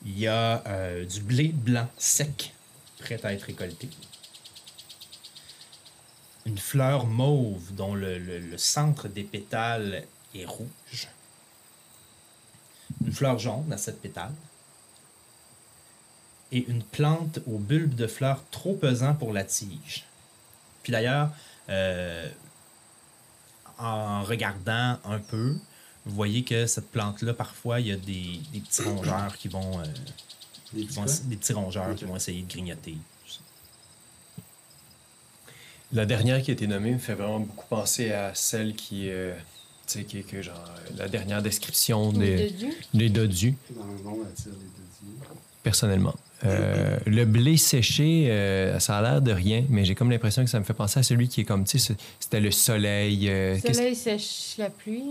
Il 0.04 0.18
y 0.18 0.26
a 0.26 0.62
euh, 0.66 1.04
du 1.04 1.20
blé 1.20 1.48
blanc 1.48 1.88
sec, 1.98 2.54
prêt 2.98 3.20
à 3.24 3.32
être 3.32 3.42
récolté. 3.42 3.88
Une 6.44 6.58
fleur 6.58 7.06
mauve 7.06 7.74
dont 7.74 7.94
le, 7.94 8.56
centre 8.56 9.08
des 9.08 9.22
pétales 9.22 10.04
est 10.34 10.44
rouge. 10.44 11.08
Une 13.04 13.12
fleur 13.12 13.38
jaune 13.38 13.72
à 13.72 13.76
sept 13.76 14.00
pétales. 14.00 14.34
Et 16.52 16.66
une 16.68 16.82
plante 16.82 17.38
au 17.46 17.58
bulbe 17.58 17.94
de 17.94 18.06
fleurs 18.06 18.44
trop 18.50 18.74
pesant 18.74 19.14
pour 19.14 19.32
la 19.32 19.42
tige. 19.42 20.04
Puis 20.82 20.92
d'ailleurs, 20.92 21.30
euh, 21.70 22.28
en 23.78 24.22
regardant 24.22 24.98
un 25.04 25.18
peu, 25.18 25.56
vous 26.04 26.14
voyez 26.14 26.44
que 26.44 26.66
cette 26.66 26.90
plante-là, 26.90 27.32
parfois, 27.32 27.80
il 27.80 27.86
y 27.86 27.92
a 27.92 27.96
des, 27.96 28.40
des 28.52 28.60
petits 28.60 28.82
rongeurs 28.82 29.36
qui 29.38 29.48
vont, 29.48 29.80
euh, 29.80 29.84
Des 30.74 30.80
qui 30.80 30.86
petits 30.86 30.94
vont 30.96 31.02
quoi? 31.04 31.12
essa- 31.12 31.24
des 31.24 31.36
petits 31.36 31.52
rongeurs 31.54 31.94
qui 31.94 32.04
vont 32.04 32.16
essayer 32.16 32.42
de 32.42 32.48
grignoter. 32.52 32.96
La 35.92 36.06
dernière 36.06 36.42
qui 36.42 36.50
a 36.50 36.54
été 36.54 36.66
nommée 36.66 36.92
me 36.92 36.98
fait 36.98 37.14
vraiment 37.14 37.40
beaucoup 37.40 37.66
penser 37.68 38.12
à 38.12 38.34
celle 38.34 38.74
qui, 38.74 39.10
euh, 39.10 39.34
tu 39.86 39.98
sais, 40.00 40.04
qui 40.04 40.18
est 40.18 40.22
que 40.22 40.40
genre 40.40 40.64
la 40.96 41.08
dernière 41.08 41.42
description 41.42 42.12
des, 42.12 42.50
De 42.50 42.56
Dieu. 42.56 42.74
des 42.94 43.08
dodus, 43.10 43.54
Dans 43.70 43.84
le 43.86 43.98
monde, 44.02 44.26
elle 44.26 44.34
tire 44.34 44.52
les 44.52 45.08
yeux. 45.08 45.16
Personnellement. 45.62 46.14
Euh, 46.44 46.98
le 47.06 47.24
blé 47.24 47.56
séché, 47.56 48.26
euh, 48.30 48.78
ça 48.80 48.98
a 48.98 49.02
l'air 49.02 49.22
de 49.22 49.30
rien, 49.32 49.64
mais 49.68 49.84
j'ai 49.84 49.94
comme 49.94 50.10
l'impression 50.10 50.42
que 50.44 50.50
ça 50.50 50.58
me 50.58 50.64
fait 50.64 50.74
penser 50.74 50.98
à 51.00 51.02
celui 51.04 51.28
qui 51.28 51.42
est 51.42 51.44
comme, 51.44 51.64
tu 51.64 51.78
sais, 51.78 51.94
c'était 52.18 52.40
le 52.40 52.50
soleil. 52.50 53.28
euh, 53.28 53.54
Le 53.54 53.60
qu'est-ce- 53.60 53.74
soleil 53.78 53.94
sèche 53.96 54.54
la 54.58 54.70
pluie. 54.70 55.04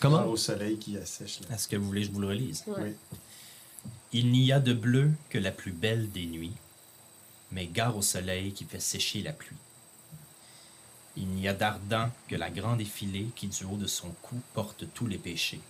comment? 0.00 0.18
Ah, 0.18 0.26
au 0.26 0.36
soleil 0.36 0.76
qui 0.78 0.96
assèche. 0.98 1.40
Là. 1.48 1.54
Est-ce 1.54 1.68
que 1.68 1.76
vous 1.76 1.86
voulez 1.86 2.02
que 2.02 2.08
je 2.08 2.12
vous 2.12 2.20
le 2.20 2.28
relise? 2.28 2.64
Ouais. 2.66 2.74
Oui. 2.82 3.18
Il 4.12 4.30
n'y 4.30 4.52
a 4.52 4.60
de 4.60 4.72
bleu 4.74 5.10
que 5.30 5.38
la 5.38 5.50
plus 5.52 5.72
belle 5.72 6.10
des 6.12 6.26
nuits, 6.26 6.52
mais 7.52 7.66
gare 7.66 7.96
au 7.96 8.02
soleil 8.02 8.52
qui 8.52 8.64
fait 8.64 8.80
sécher 8.80 9.22
la 9.22 9.32
pluie. 9.32 9.56
Il 11.16 11.26
n'y 11.28 11.48
a 11.48 11.54
d'ardent 11.54 12.08
que 12.28 12.36
la 12.36 12.48
grande 12.50 12.80
effilée 12.80 13.26
qui 13.34 13.48
du 13.48 13.64
haut 13.64 13.76
de 13.76 13.86
son 13.86 14.08
cou 14.22 14.36
porte 14.54 14.84
tous 14.94 15.06
les 15.06 15.18
péchés. 15.18 15.60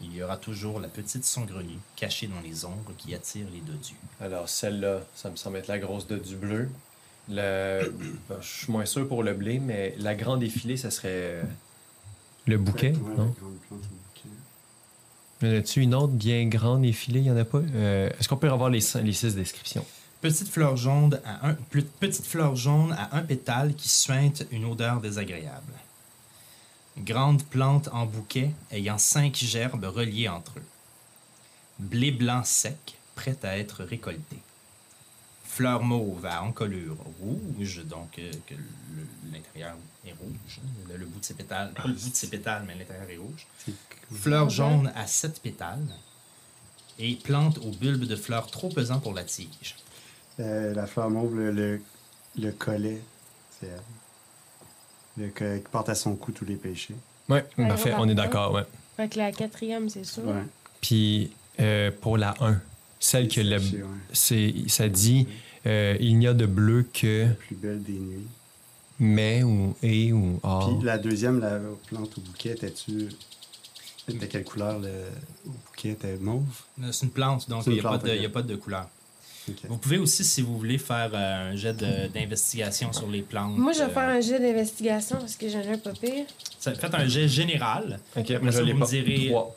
Il 0.00 0.14
y 0.14 0.22
aura 0.22 0.36
toujours 0.36 0.78
la 0.78 0.88
petite 0.88 1.24
sangrenue 1.24 1.78
cachée 1.96 2.26
dans 2.26 2.40
les 2.40 2.64
ombres 2.64 2.92
qui 2.98 3.14
attire 3.14 3.46
les 3.52 3.60
dodus. 3.60 3.96
Alors, 4.20 4.48
celle-là, 4.48 5.00
ça 5.14 5.30
me 5.30 5.36
semble 5.36 5.56
être 5.56 5.68
la 5.68 5.78
grosse 5.78 6.06
de 6.06 6.18
du 6.18 6.36
bleu. 6.36 6.68
Le... 7.30 7.90
bon, 8.28 8.36
je 8.40 8.46
suis 8.46 8.72
moins 8.72 8.84
sûr 8.84 9.08
pour 9.08 9.22
le 9.22 9.32
blé, 9.32 9.58
mais 9.58 9.94
la 9.98 10.14
grande 10.14 10.42
effilée, 10.42 10.76
ça 10.76 10.90
serait 10.90 11.08
euh, 11.10 11.42
le 12.46 12.58
bouquet, 12.58 12.92
Ouais, 12.92 13.16
non? 13.16 13.34
Y 15.42 15.46
en 15.46 15.58
a-tu 15.58 15.82
une 15.82 15.94
autre 15.94 16.14
bien 16.14 16.46
grande 16.46 16.84
effilée? 16.84 17.20
Il 17.20 17.24
n'y 17.24 17.30
en 17.30 17.36
a 17.36 17.44
pas? 17.44 17.58
Euh, 17.58 18.08
Est-ce 18.18 18.28
qu'on 18.28 18.38
peut 18.38 18.50
avoir 18.50 18.70
les, 18.70 18.80
six 18.80 19.34
descriptions? 19.34 19.84
Petite 20.22 20.48
fleur 20.48 20.76
jaune 20.76 21.20
à 21.24 21.48
un, 21.48 21.54
petite 22.00 22.24
fleur 22.24 22.56
jaune 22.56 22.92
à 22.92 23.16
un 23.16 23.22
pétale 23.22 23.74
qui 23.74 23.88
suinte 23.88 24.46
une 24.50 24.64
odeur 24.64 25.00
désagréable. 25.00 25.72
Grande 26.98 27.44
plante 27.44 27.88
en 27.92 28.06
bouquet 28.06 28.52
ayant 28.70 28.98
cinq 28.98 29.34
gerbes 29.36 29.84
reliées 29.84 30.28
entre 30.28 30.58
eux. 30.58 30.64
Blé 31.78 32.10
blanc 32.10 32.42
sec, 32.42 32.98
prêt 33.14 33.36
à 33.42 33.58
être 33.58 33.84
récolté. 33.84 34.38
Fleur 35.44 35.82
mauve 35.82 36.24
à 36.26 36.42
encolure 36.42 36.96
rouge, 37.20 37.84
donc 37.84 38.18
euh, 38.18 38.30
que 38.46 38.54
l'intérieur 39.32 39.76
est 40.06 40.12
rouge. 40.12 40.60
Le, 40.88 40.96
le 40.96 41.06
bout 41.06 41.20
de 41.20 41.24
ses 41.24 41.34
pétales, 41.34 41.72
pas 41.72 41.86
le 41.86 41.94
bout 41.94 42.10
de 42.10 42.14
ses 42.14 42.28
pétales, 42.28 42.64
mais 42.66 42.74
l'intérieur 42.74 43.08
est 43.08 43.16
rouge. 43.16 43.46
Fleur 44.12 44.50
jaune 44.50 44.92
à 44.94 45.06
sept 45.06 45.40
pétales. 45.40 45.86
Et 46.98 47.14
plante 47.16 47.58
au 47.58 47.70
bulbe 47.72 48.04
de 48.04 48.16
fleurs 48.16 48.50
trop 48.50 48.70
pesant 48.70 49.00
pour 49.00 49.12
la 49.12 49.24
tige. 49.24 49.76
Euh, 50.40 50.72
la 50.74 50.86
fleur 50.86 51.10
mauve, 51.10 51.34
le, 51.36 51.50
le, 51.50 51.82
le 52.38 52.52
collet, 52.52 53.02
c'est 53.60 53.66
elle. 53.66 53.80
Collet 55.34 55.60
qui 55.60 55.70
porte 55.70 55.88
à 55.88 55.94
son 55.94 56.14
cou 56.16 56.32
tous 56.32 56.44
les 56.44 56.56
péchés. 56.56 56.94
Oui, 57.28 57.38
Ouais, 57.58 57.68
parfait, 57.68 57.92
on 57.96 58.02
on 58.02 58.08
est 58.08 58.14
d'accord, 58.14 58.52
ouais. 58.52 58.62
Fait 58.96 59.08
que 59.08 59.18
la 59.18 59.32
quatrième, 59.32 59.88
c'est 59.88 60.04
sûr. 60.04 60.24
Ouais. 60.26 60.42
Puis 60.80 61.30
euh, 61.60 61.90
pour 62.00 62.16
la 62.18 62.34
1, 62.40 62.60
celle 63.00 63.28
que 63.28 63.40
le, 63.40 63.58
ouais. 63.58 63.82
c'est, 64.12 64.54
ça 64.68 64.88
dit 64.88 65.26
euh, 65.66 65.96
il 66.00 66.18
n'y 66.18 66.26
a 66.26 66.34
de 66.34 66.46
bleu 66.46 66.86
que 66.92 67.24
La 67.28 67.34
plus 67.34 67.56
belle 67.56 67.82
des 67.82 67.92
nuits. 67.98 68.26
mais 68.98 69.42
ou 69.42 69.74
et 69.82 70.12
ou 70.12 70.38
or. 70.42 70.76
Puis 70.78 70.86
la 70.86 70.98
deuxième, 70.98 71.40
la 71.40 71.58
plante 71.88 72.16
au 72.18 72.20
bouquet, 72.20 72.50
était-tu. 72.50 73.08
Était 74.08 74.28
quelle 74.28 74.44
couleur 74.44 74.78
le 74.78 74.88
au 75.46 75.50
bouquet? 75.50 75.90
Était 75.90 76.16
mauve? 76.18 76.44
Euh, 76.82 76.92
C'est 76.92 77.06
une 77.06 77.10
plante, 77.12 77.48
donc 77.50 77.66
il 77.66 77.72
n'y 77.72 77.80
a, 77.80 77.82
pas 77.82 77.88
plante, 77.90 78.04
de- 78.04 78.10
ok. 78.10 78.14
il 78.16 78.22
y 78.22 78.26
a 78.26 78.30
pas 78.30 78.42
de 78.42 78.54
couleur. 78.54 78.88
Vous 79.68 79.76
pouvez 79.78 79.98
aussi, 79.98 80.24
si 80.24 80.42
vous 80.42 80.56
voulez, 80.58 80.78
faire 80.78 81.10
euh, 81.14 81.52
un 81.52 81.56
jet 81.56 81.72
d'investigation 82.12 82.92
sur 82.92 83.08
les 83.08 83.22
plantes. 83.22 83.56
Moi, 83.56 83.72
je 83.72 83.78
vais 83.78 83.84
euh, 83.84 83.88
faire 83.90 84.08
un 84.08 84.20
jet 84.20 84.38
d'investigation 84.40 85.16
parce 85.18 85.36
que 85.36 85.48
j'en 85.48 85.60
ai 85.60 85.68
un 85.72 85.78
pas 85.78 85.92
pire. 85.92 86.24
ça- 86.58 86.74
Faites 86.74 86.94
un 86.94 87.06
jet 87.06 87.28
général. 87.28 88.00
Ok, 88.16 88.28
moi 88.42 88.50
je 88.50 88.56
ça, 88.56 88.62
l'ai 88.62 88.72
vous 88.72 88.78
me 88.78 88.84
pas. 88.84 88.90
direz- 88.90 89.28
Trois. 89.28 89.56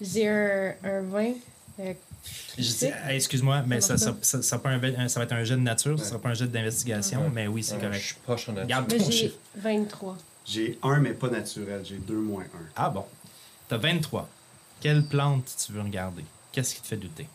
J'ai 0.00 0.28
un, 0.28 0.74
un 0.84 1.02
20. 1.02 1.32
euh, 1.80 1.94
Je 2.58 2.62
dis, 2.62 2.86
ah, 3.04 3.14
excuse-moi, 3.14 3.62
mais 3.66 3.80
ça, 3.80 3.96
Ça 3.96 4.06
ça, 4.06 4.10
va 4.12 4.16
ça, 4.22 4.42
ça 4.42 4.56
va 4.56 4.62
pas 4.62 4.70
un- 4.70 4.82
un- 5.04 5.08
ça 5.08 5.20
va 5.20 5.24
être 5.24 5.32
un 5.32 5.44
jet 5.44 5.54
de 5.54 5.60
nature, 5.60 5.98
ça 5.98 6.04
sera 6.06 6.18
pas 6.20 6.30
un 6.30 6.34
jet 6.34 6.46
d'investigation, 6.46 7.22
Ouais. 7.22 7.30
mais 7.32 7.46
oui, 7.46 7.62
c'est 7.62 7.74
Ouais, 7.74 7.80
Je 7.80 7.86
correct. 7.86 8.04
suis 8.04 8.14
proche 8.22 8.48
en 8.48 8.52
Garde 8.66 8.88
Moi, 8.92 8.98
ton 8.98 9.10
j'ai 9.10 9.12
chiffre. 9.18 9.36
23. 9.56 10.16
J'ai 10.46 10.78
un, 10.82 10.98
mais 11.00 11.12
pas 11.12 11.28
naturel. 11.30 11.82
J'ai 11.84 11.96
deux 11.96 12.18
moins 12.18 12.42
un. 12.44 12.66
Ah 12.76 12.90
bon. 12.90 13.04
T'as 13.68 13.78
23. 13.78 14.28
Quelle 14.80 15.02
plante 15.04 15.44
tu 15.64 15.72
veux 15.72 15.80
regarder? 15.80 16.24
Qu'est-ce 16.52 16.74
qui 16.74 16.82
te 16.82 16.86
fait 16.88 16.96
douter? 16.96 17.26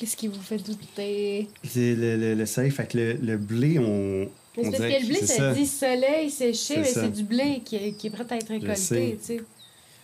Qu'est-ce 0.00 0.16
qui 0.16 0.28
vous 0.28 0.40
fait 0.40 0.56
douter? 0.56 1.48
C'est 1.62 1.94
le, 1.94 2.16
le, 2.16 2.34
le 2.34 2.46
soleil, 2.46 2.70
fait 2.70 2.86
que 2.90 2.96
le, 2.96 3.12
le 3.12 3.36
blé, 3.36 3.78
on. 3.78 4.20
Mais 4.56 4.66
on 4.66 4.70
parce 4.70 4.76
que 4.78 5.00
le 5.02 5.06
blé, 5.06 5.16
c'est 5.20 5.26
ça, 5.26 5.52
dit 5.52 5.66
soleil 5.66 6.30
séché, 6.30 6.78
mais 6.78 6.84
c'est 6.84 7.10
du 7.12 7.22
blé 7.22 7.60
qui 7.64 7.76
est, 7.76 7.92
qui 7.92 8.06
est 8.06 8.10
prêt 8.10 8.24
à 8.30 8.36
être 8.36 8.48
récolté, 8.48 9.18
tu 9.20 9.26
sais. 9.26 9.42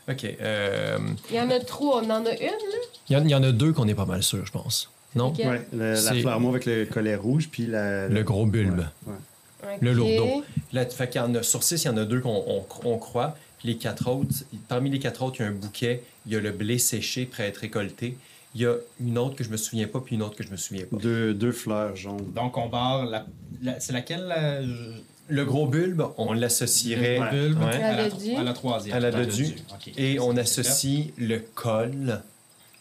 Ok. 0.09 0.37
euh, 0.41 0.99
Il 1.31 1.37
y 1.37 1.41
en 1.41 1.51
a 1.51 1.59
trois. 1.61 2.03
On 2.05 2.11
en 2.11 2.27
a 2.27 2.31
une, 2.33 2.47
là? 2.47 2.79
Il 3.09 3.13
y, 3.15 3.17
en- 3.17 3.25
il 3.25 3.31
y 3.31 3.35
en 3.35 3.43
a 3.43 3.51
deux 3.53 3.73
qu'on 3.73 3.89
est 3.89 3.95
pas 3.95 4.05
mal 4.05 4.23
sûr, 4.23 4.45
je 4.45 4.53
pense. 4.53 4.91
Non? 5.15 5.29
Ok. 5.29 5.39
Ouais, 5.39 5.67
le- 5.73 5.95
la 5.95 6.15
fleur 6.15 6.41
mauve 6.41 6.57
avec 6.57 6.67
le 6.67 6.85
collet 6.85 7.17
rouge, 7.17 7.49
puis 7.51 7.67
la, 7.67 8.07
Le 8.09 8.23
gros 8.23 8.45
bulbe. 8.47 8.85
Ouais. 9.07 9.79
Le 9.81 9.95
lourdeau. 9.95 10.45
Là, 10.73 10.85
fait 10.87 11.09
qu'il 11.09 11.21
y 11.23 11.25
en 11.25 11.35
a, 11.35 11.43
sur 11.43 11.63
six, 11.65 11.83
il 11.83 11.87
y 11.87 11.89
en 11.91 11.97
a 11.97 12.05
deux 12.05 12.21
qu'on 12.21 12.45
on, 12.47 12.65
on 12.85 12.99
croit. 12.99 13.37
Puis 13.59 13.69
les 13.69 13.77
quatre 13.79 14.09
autres, 14.11 14.35
parmi 14.69 14.91
les 14.91 14.99
quatre 14.99 15.23
autres, 15.23 15.37
il 15.41 15.43
y 15.43 15.47
a 15.47 15.49
un 15.49 15.53
bouquet, 15.53 16.03
il 16.27 16.33
y 16.35 16.37
a 16.37 16.41
le 16.41 16.53
blé 16.53 16.77
séché 16.79 17.25
prêt 17.25 17.45
à 17.45 17.47
être 17.47 17.57
récolté. 17.57 18.19
Il 18.57 18.63
y 18.63 18.67
a 18.67 18.75
une 19.01 19.19
autre 19.19 19.37
que 19.37 19.45
je 19.45 19.51
me 19.51 19.59
souviens 19.59 19.87
pas, 19.87 20.01
puis 20.01 20.15
une 20.17 20.23
autre 20.23 20.35
que 20.35 20.43
je 20.43 20.51
me 20.51 20.57
souviens 20.57 20.87
pas. 20.87 20.97
Deux, 20.97 21.35
deux 21.35 21.53
fleurs 21.53 21.95
jaunes. 21.95 22.33
Donc, 22.33 22.57
on 22.57 22.71
barre 22.71 23.05
la. 23.05 23.27
la- 23.61 23.79
c'est 23.81 23.93
laquelle 23.93 24.23
la, 24.23 24.63
je- 24.65 24.93
Le 25.29 25.45
gros 25.45 25.67
bulbe, 25.67 26.05
on 26.17 26.33
l'associerait 26.33 27.19
le 27.19 27.31
bulbe 27.51 27.63
Ouais. 27.63 27.83
à, 27.83 27.93
la, 27.97 28.05
À 28.05 28.09
dodu. 28.09 28.35
à 28.35 28.43
la 28.43 28.53
troisième. 28.55 28.97
à 28.97 29.01
la 29.01 29.09
À 29.09 29.11
dodu. 29.11 29.57
Ok. 29.75 29.93
et 29.99 30.19
on 30.21 30.35
associe 30.39 31.09
le 31.19 31.41
col 31.55 32.23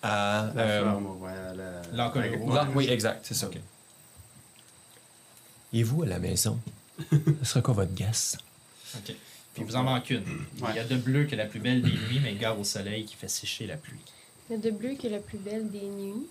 à. 0.02 0.50
La 0.56 0.62
euh, 0.62 0.82
fleur 0.82 1.02
mauve, 1.02 1.22
ouais, 1.24 1.32
la. 1.58 2.12
Là, 2.14 2.68
oui, 2.74 2.88
exact, 2.90 3.26
c'est 3.28 3.34
ça. 3.34 3.50
Et 5.74 5.84
vous, 5.84 6.04
à 6.04 6.06
la 6.06 6.20
maison, 6.20 6.58
ce 7.12 7.46
sera 7.46 7.62
quoi 7.62 7.74
votre 7.74 7.94
guess? 7.94 8.38
OK. 8.96 9.14
Puis 9.54 9.64
vous 9.64 9.76
en 9.76 9.84
manquez 9.84 10.16
une. 10.16 10.24
Il 10.70 10.76
y 10.76 10.80
a 10.80 10.84
de 10.86 10.96
bleu 10.96 11.26
que 11.26 11.36
la 11.36 11.46
plus 11.46 11.60
belle 11.60 11.82
des 11.82 11.92
nuits, 11.92 12.20
mais 12.24 12.34
gare 12.36 12.58
au 12.58 12.64
soleil 12.64 13.04
qui 13.06 13.16
fait 13.16 13.28
sécher 13.28 13.68
la 13.68 13.76
pluie. 13.78 14.00
Il 14.50 14.54
y 14.54 14.56
a 14.56 14.60
de 14.60 14.72
bleu 14.72 14.94
qui 14.96 15.08
est 15.08 15.10
la 15.12 15.20
plus 15.20 15.38
belle 15.38 15.70
des 15.70 15.82
nuits. 15.88 16.28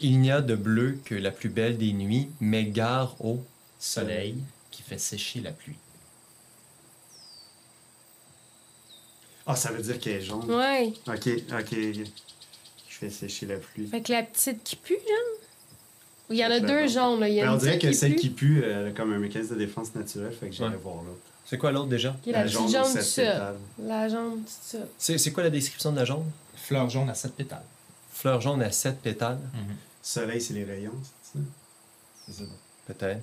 Il 0.00 0.20
n'y 0.20 0.30
a 0.30 0.40
de 0.40 0.54
bleu 0.54 0.98
que 1.04 1.14
la 1.14 1.30
plus 1.30 1.48
belle 1.48 1.76
des 1.78 1.92
nuits, 1.92 2.28
mais 2.40 2.64
gare 2.64 3.16
au 3.24 3.44
Soleil 3.78 4.36
qui 4.70 4.82
fait 4.82 4.98
sécher 4.98 5.40
la 5.40 5.52
pluie. 5.52 5.76
Ah, 9.46 9.54
ça 9.54 9.70
veut 9.70 9.82
dire 9.82 10.00
qu'elle 10.00 10.16
est 10.16 10.20
jaune. 10.22 10.50
Ouais. 10.50 10.92
Ok, 11.06 11.28
ok. 11.52 11.78
Je 12.88 12.96
fais 12.98 13.10
sécher 13.10 13.46
la 13.46 13.56
pluie. 13.58 13.86
Fait 13.86 14.00
que 14.02 14.10
la 14.12 14.22
petite 14.24 14.64
qui 14.64 14.74
pue, 14.76 14.94
là? 14.94 15.46
Il 16.30 16.36
y 16.36 16.44
en 16.44 16.50
a 16.50 16.58
deux 16.58 16.88
jaunes, 16.88 17.20
là. 17.20 17.28
Il 17.28 17.36
y 17.36 17.40
a 17.40 17.46
Ben, 17.46 17.52
on 17.52 17.56
dirait 17.56 17.78
que 17.78 17.92
celle 17.92 18.14
pue, 18.14 18.20
qui 18.20 18.30
pue, 18.30 18.64
elle 18.64 18.86
a 18.88 18.90
comme 18.90 19.12
un 19.12 19.18
mécanisme 19.18 19.54
de 19.54 19.60
défense 19.60 19.94
naturel, 19.94 20.32
fait 20.32 20.48
que 20.48 20.54
j'allais 20.54 20.74
Ouais. 20.74 20.80
voir 20.82 20.96
l'autre. 21.04 21.20
C'est 21.48 21.58
quoi 21.58 21.70
l'autre 21.70 21.88
déjà? 21.88 22.16
la, 22.26 22.42
petite 22.42 22.58
jaune, 22.58 22.68
aux 22.84 22.92
du. 22.92 23.86
La 23.86 24.08
jaune, 24.08 24.42
du. 24.42 25.18
C'est 25.18 25.32
quoi 25.32 25.44
la 25.44 25.50
description 25.50 25.92
de 25.92 25.96
la 25.96 26.04
jaune? 26.04 26.24
Fleur 26.56 26.90
jaune 26.90 27.08
à 27.08 27.14
sept 27.14 27.34
pétales. 27.34 27.62
Fleur 28.12 28.40
jaune 28.40 28.62
à 28.62 28.70
sept 28.72 29.00
pétales, 29.00 29.38
Soleil, 30.02 30.40
c'est 30.40 30.54
les 30.54 30.64
rayons, 30.64 30.92
c'est 31.22 31.38
ça? 31.38 31.44
C'est 32.26 32.32
ça. 32.44 32.50
peut-être. 32.86 33.22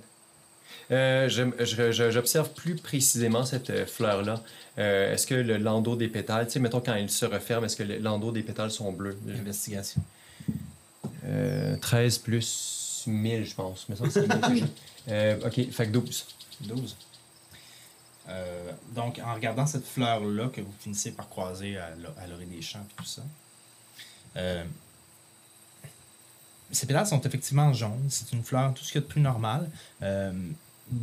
Euh, 0.91 1.29
J'observe 2.09 2.49
plus 2.53 2.75
précisément 2.75 3.45
cette 3.45 3.69
euh, 3.69 3.85
fleur-là. 3.85 4.41
Euh, 4.77 5.13
est-ce 5.13 5.25
que 5.27 5.35
le 5.35 5.57
landau 5.57 5.95
des 5.95 6.07
pétales, 6.09 6.47
tu 6.47 6.53
sais, 6.53 6.59
mettons 6.59 6.81
quand 6.81 6.95
il 6.95 7.09
se 7.09 7.25
referme, 7.25 7.63
est-ce 7.65 7.75
que 7.77 7.83
le 7.83 7.99
landau 7.99 8.31
des 8.31 8.43
pétales 8.43 8.71
sont 8.71 8.91
bleus? 8.91 9.17
Investigation. 9.29 10.01
Euh, 11.25 11.77
13 11.77 12.17
plus 12.19 13.03
1000, 13.07 13.45
je 13.45 13.55
pense. 13.55 13.85
Mais 13.89 13.95
ça, 13.95 14.05
c'est 14.09 14.27
1000. 14.49 14.67
Euh, 15.09 15.37
ok, 15.45 15.71
fait 15.71 15.85
que 15.87 15.91
12. 15.91 16.25
12. 16.61 16.95
Euh, 18.29 18.71
donc, 18.91 19.19
en 19.23 19.33
regardant 19.33 19.65
cette 19.65 19.85
fleur-là 19.85 20.47
que 20.49 20.61
vous 20.61 20.73
finissez 20.79 21.11
par 21.11 21.27
croiser 21.29 21.77
à 21.77 21.87
à 22.21 22.27
l'orée 22.27 22.45
des 22.45 22.61
champs 22.61 22.79
et 22.79 22.93
tout 22.95 23.05
ça, 23.05 23.21
euh, 24.37 24.63
ces 26.71 26.85
pétales 26.87 27.05
sont 27.07 27.21
effectivement 27.21 27.71
jaunes. 27.73 28.07
C'est 28.09 28.31
une 28.31 28.43
fleur, 28.43 28.73
tout 28.73 28.83
ce 28.83 28.91
qu'il 28.91 29.01
y 29.01 29.03
a 29.03 29.07
de 29.07 29.11
plus 29.11 29.21
normal. 29.21 29.69
Euh, 30.01 30.31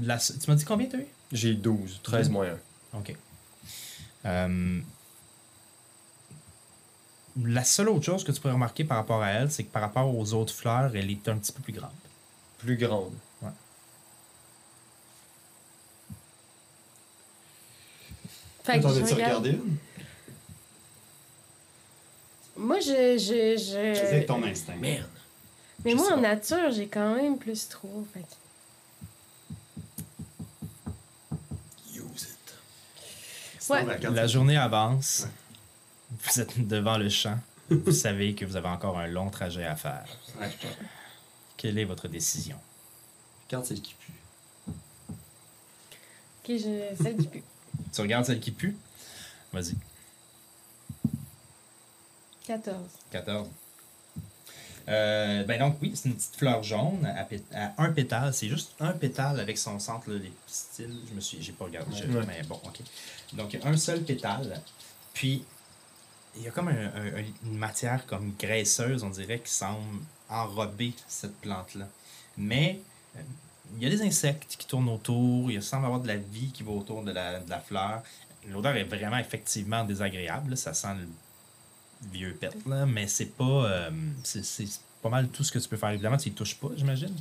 la- 0.02 0.18
tu 0.18 0.32
m'as 0.48 0.54
dit 0.56 0.64
combien 0.64 0.88
tu 0.88 0.96
as 0.96 1.00
eu? 1.00 1.06
J'ai 1.32 1.54
12, 1.54 2.00
13 2.02 2.28
moins 2.30 2.48
1. 2.94 2.98
OK. 2.98 3.14
La 7.44 7.62
seule 7.64 7.88
autre 7.88 8.04
chose 8.04 8.24
que 8.24 8.32
tu 8.32 8.40
pourrais 8.40 8.54
remarquer 8.54 8.84
par 8.84 8.96
rapport 8.96 9.22
à 9.22 9.30
elle, 9.30 9.50
c'est 9.52 9.62
que 9.64 9.70
par 9.70 9.82
rapport 9.82 10.12
aux 10.14 10.32
autres 10.34 10.52
fleurs, 10.52 10.94
elle 10.96 11.10
est 11.10 11.28
un 11.28 11.36
petit 11.38 11.52
peu 11.52 11.62
plus 11.62 11.72
grande. 11.72 11.90
Plus 12.58 12.76
grande. 12.76 13.12
Fait 18.64 18.80
que 18.80 18.88
je 18.88 19.00
regarde. 19.00 19.12
regardé 19.12 19.50
une? 19.50 19.76
Moi, 22.56 22.78
je. 22.80 23.16
je, 23.18 23.56
C'est 23.58 23.94
je... 23.94 24.00
avec 24.06 24.26
ton 24.26 24.42
instinct. 24.42 24.76
Merde. 24.76 25.08
Mais 25.84 25.92
je 25.92 25.96
moi, 25.96 26.08
en 26.08 26.16
pas. 26.16 26.20
nature, 26.20 26.70
j'ai 26.70 26.88
quand 26.88 27.14
même 27.14 27.38
plus 27.38 27.68
trop. 27.68 28.06
Fait 28.12 28.20
que- 28.20 28.26
Use 31.94 32.22
it. 32.22 33.70
Ouais. 33.70 33.98
La 34.10 34.26
journée 34.26 34.56
avance. 34.56 35.26
Vous 36.10 36.40
êtes 36.40 36.66
devant 36.68 36.98
le 36.98 37.08
champ. 37.08 37.38
Vous 37.70 37.92
savez 37.92 38.34
que 38.34 38.44
vous 38.44 38.56
avez 38.56 38.68
encore 38.68 38.98
un 38.98 39.06
long 39.06 39.30
trajet 39.30 39.64
à 39.64 39.76
faire. 39.76 40.04
Ouais. 40.40 40.50
Quelle 41.56 41.78
est 41.78 41.84
votre 41.84 42.08
décision? 42.08 42.56
Regarde 43.46 43.64
celle 43.64 43.80
qui 43.80 43.94
pue. 43.94 44.12
Ok, 46.42 46.48
je. 46.58 46.96
Celle 47.02 47.16
qui 47.16 47.28
pue. 47.28 47.42
Tu 47.92 48.00
regardes 48.00 48.24
celle 48.24 48.40
qui 48.40 48.50
pue? 48.52 48.76
Vas-y. 49.52 49.74
14. 52.46 52.76
14. 53.10 53.48
Euh, 54.88 55.44
ben 55.44 55.58
donc, 55.60 55.76
oui, 55.82 55.92
c'est 55.94 56.08
une 56.08 56.16
petite 56.16 56.34
fleur 56.36 56.62
jaune 56.62 57.04
à, 57.06 57.22
pét- 57.24 57.44
à 57.54 57.74
un 57.82 57.92
pétale. 57.92 58.34
C'est 58.34 58.48
juste 58.48 58.72
un 58.80 58.92
pétale 58.92 59.38
avec 59.38 59.56
son 59.58 59.78
centre, 59.78 60.10
là, 60.10 60.18
les 60.18 60.32
styles. 60.48 60.96
Je 61.08 61.14
me 61.14 61.20
suis, 61.20 61.40
j'ai 61.40 61.52
pas 61.52 61.66
regardé, 61.66 61.94
j'ai- 61.96 62.06
Ouais. 62.06 62.24
mais 62.26 62.42
bon, 62.42 62.60
ok. 62.64 62.80
Donc, 63.34 63.56
un 63.62 63.76
seul 63.76 64.02
pétale. 64.02 64.60
Puis, 65.14 65.44
il 66.36 66.42
y 66.42 66.48
a 66.48 66.50
comme 66.50 66.68
un- 66.68 66.72
un- 66.94 67.16
un- 67.18 67.24
une 67.44 67.56
matière 67.58 68.04
comme 68.06 68.32
graisseuse, 68.38 69.04
on 69.04 69.10
dirait, 69.10 69.38
qui 69.40 69.52
semble 69.52 70.00
enrober 70.28 70.92
cette 71.06 71.36
plante-là. 71.40 71.86
Mais, 72.36 72.80
euh, 73.16 73.20
il 73.76 73.82
y 73.82 73.86
a 73.86 73.90
des 73.90 74.02
insectes 74.02 74.56
qui 74.58 74.66
tournent 74.66 74.88
autour, 74.88 75.50
il 75.50 75.62
semble 75.62 75.86
avoir 75.86 76.00
de 76.00 76.08
la 76.08 76.16
vie 76.16 76.50
qui 76.52 76.62
va 76.62 76.72
autour 76.72 77.02
de 77.02 77.12
la, 77.12 77.40
de 77.40 77.48
la 77.50 77.60
fleur. 77.60 78.02
L'odeur 78.48 78.76
est 78.76 78.84
vraiment 78.84 79.18
effectivement 79.18 79.84
désagréable, 79.84 80.50
là. 80.50 80.56
ça 80.56 80.72
sent 80.74 80.94
le 80.98 81.06
vieux 82.12 82.34
pet, 82.40 82.50
là, 82.66 82.86
mais 82.86 83.06
c'est 83.06 83.26
pas. 83.36 83.44
euh, 83.44 83.90
c'est, 84.24 84.44
c'est 84.44 84.66
pas 85.02 85.08
mal 85.10 85.28
tout 85.28 85.44
ce 85.44 85.52
que 85.52 85.58
tu 85.58 85.68
peux 85.68 85.76
faire. 85.76 85.90
Évidemment, 85.90 86.16
tu 86.16 86.28
y 86.28 86.32
touches 86.32 86.54
pas, 86.56 86.68
j'imagine. 86.76 87.14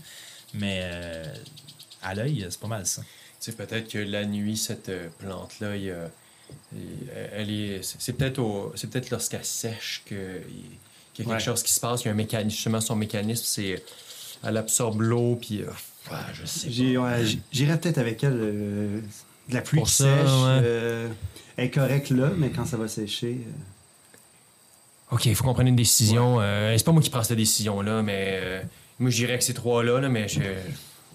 Mais 0.53 0.79
euh, 0.83 1.33
à 2.01 2.15
l'œil, 2.15 2.45
c'est 2.49 2.59
pas 2.59 2.67
mal 2.67 2.85
ça. 2.85 3.01
Tu 3.01 3.07
sais, 3.39 3.51
peut-être 3.53 3.89
que 3.89 3.97
la 3.99 4.25
nuit, 4.25 4.57
cette 4.57 4.89
euh, 4.89 5.09
plante-là, 5.19 5.75
il 5.75 5.83
y 5.83 5.91
a- 5.91 6.09
il- 6.73 7.09
elle 7.33 7.51
est. 7.51 7.81
C'est 7.83 8.13
peut-être 8.13 8.71
c'est 8.75 8.89
peut-être 8.89 9.09
lorsqu'elle 9.11 9.45
sèche 9.45 10.03
que- 10.05 10.41
il- 10.49 10.77
qu'il 11.13 11.25
y 11.25 11.27
a 11.27 11.31
quelque 11.31 11.33
Ouais. 11.33 11.39
chose 11.39 11.63
qui 11.63 11.71
se 11.73 11.79
passe. 11.79 12.01
Il 12.03 12.05
y 12.05 12.07
a 12.09 12.11
un 12.11 12.15
mécanisme. 12.15 12.49
Justement, 12.55 12.81
son 12.81 12.95
mécanisme, 12.95 13.43
c'est. 13.45 13.83
Elle 14.43 14.57
absorbe 14.57 15.01
l'eau, 15.01 15.35
puis. 15.39 15.61
euh, 15.61 15.69
ouais, 16.11 16.17
je 16.33 16.45
sais. 16.45 16.69
J'ai- 16.69 16.95
pas. 16.95 17.01
ouais, 17.01 17.25
j- 17.25 17.41
J'irais 17.51 17.79
peut-être 17.79 17.97
avec 17.97 18.23
elle. 18.23 18.33
euh, 18.39 19.01
de 19.49 19.53
la 19.55 19.61
pluie 19.61 19.79
Pour 19.79 19.87
qui 19.87 19.93
ça, 19.95 20.03
sèche. 20.03 20.25
ouais. 20.27 20.61
euh, 20.63 21.09
elle 21.57 21.65
est 21.65 21.71
correcte 21.71 22.11
là, 22.11 22.29
mais 22.37 22.51
quand 22.51 22.65
ça 22.65 22.77
va 22.77 22.87
sécher. 22.87 23.39
euh, 23.45 25.15
OK, 25.15 25.25
il 25.25 25.35
faut 25.35 25.43
qu'on 25.43 25.55
prenne 25.55 25.67
une 25.67 25.75
décision. 25.75 26.37
Euh, 26.39 26.75
c'est 26.77 26.83
pas 26.85 26.91
moi 26.91 27.01
qui 27.01 27.09
prends 27.09 27.23
cette 27.23 27.37
décision-là, 27.37 28.03
mais. 28.03 28.39
euh, 28.43 28.61
moi, 28.99 29.09
j'irais 29.09 29.31
avec 29.33 29.43
ces 29.43 29.53
trois-là, 29.55 30.01
là, 30.01 30.09
mais 30.09 30.27
je, 30.27 30.39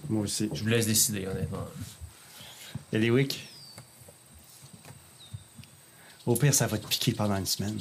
moi 0.09 0.23
aussi. 0.23 0.49
je 0.53 0.61
vous 0.63 0.67
laisse 0.67 0.85
décider, 0.87 1.25
honnêtement. 1.27 1.65
Wicks. 2.93 3.47
Au 6.25 6.35
pire, 6.35 6.53
ça 6.53 6.65
va 6.67 6.77
te 6.77 6.87
piquer 6.87 7.11
pendant 7.13 7.35
une 7.37 7.45
semaine. 7.45 7.77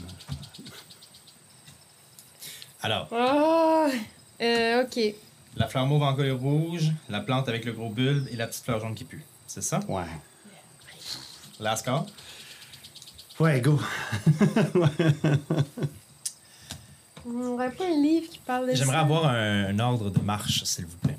Alors, 2.83 3.09
Oh! 3.11 3.87
Euh, 4.43 4.83
ok. 4.85 5.15
La 5.57 5.69
fleur 5.69 5.87
mauve 5.87 6.03
en 6.03 6.15
couleur 6.15 6.39
rouge, 6.39 6.91
la 7.09 7.21
plante 7.21 7.49
avec 7.49 7.65
le 7.65 7.73
gros 7.73 7.89
bulbe 7.91 8.27
et 8.31 8.37
la 8.37 8.47
petite 8.47 8.65
fleur 8.65 8.81
jaune 8.81 8.95
qui 8.95 9.05
pue. 9.05 9.25
C'est 9.47 9.63
ça? 9.63 9.81
Ouais. 9.89 10.03
Last 11.61 11.85
call? 11.85 12.03
Ouais, 13.39 13.61
go. 13.61 13.81
On 17.27 17.41
aurait 17.47 17.71
pas 17.73 17.85
un 17.87 18.03
livre 18.03 18.29
qui 18.31 18.39
parle 18.39 18.69
de 18.71 18.75
J'aimerais 18.75 18.97
ça? 18.97 19.01
avoir 19.01 19.27
un, 19.27 19.65
un 19.67 19.79
ordre 19.79 20.11
de 20.11 20.21
marche, 20.21 20.63
s'il 20.65 20.85
vous 20.87 20.97
plaît. 20.99 21.17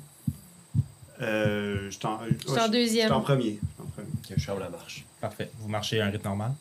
Euh, 1.20 1.90
je 1.90 1.98
t'en. 1.98 2.20
Je 2.28 2.48
suis 2.48 2.60
en 2.60 2.68
deuxième. 2.68 3.08
Je 3.08 3.12
suis 3.12 3.12
en 3.12 3.20
premier. 3.22 3.44
Je 3.44 3.50
suis 3.58 3.82
en 3.82 3.86
premier. 3.86 4.08
Ok, 4.18 4.34
je 4.36 4.52
la 4.64 4.68
marche. 4.68 5.04
Parfait. 5.20 5.50
Vous 5.58 5.68
marchez 5.68 6.00
à 6.00 6.06
un 6.06 6.10
rythme 6.10 6.28
normal? 6.28 6.52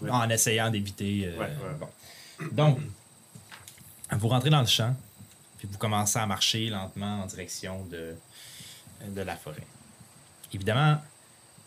Ouais. 0.00 0.10
En 0.10 0.28
essayant 0.28 0.70
d'éviter. 0.70 1.24
euh, 1.26 1.38
Ouais, 1.38 1.46
ouais. 1.46 1.74
bon. 1.80 1.88
Donc, 2.52 2.78
vous 4.12 4.28
rentrez 4.28 4.50
dans 4.50 4.60
le 4.60 4.66
champ, 4.66 4.94
puis 5.64 5.72
vous 5.72 5.78
commencez 5.78 6.18
à 6.18 6.26
marcher 6.26 6.68
lentement 6.68 7.22
en 7.22 7.26
direction 7.26 7.84
de, 7.86 8.14
de 9.08 9.20
la 9.22 9.34
forêt. 9.34 9.66
Évidemment, 10.52 11.00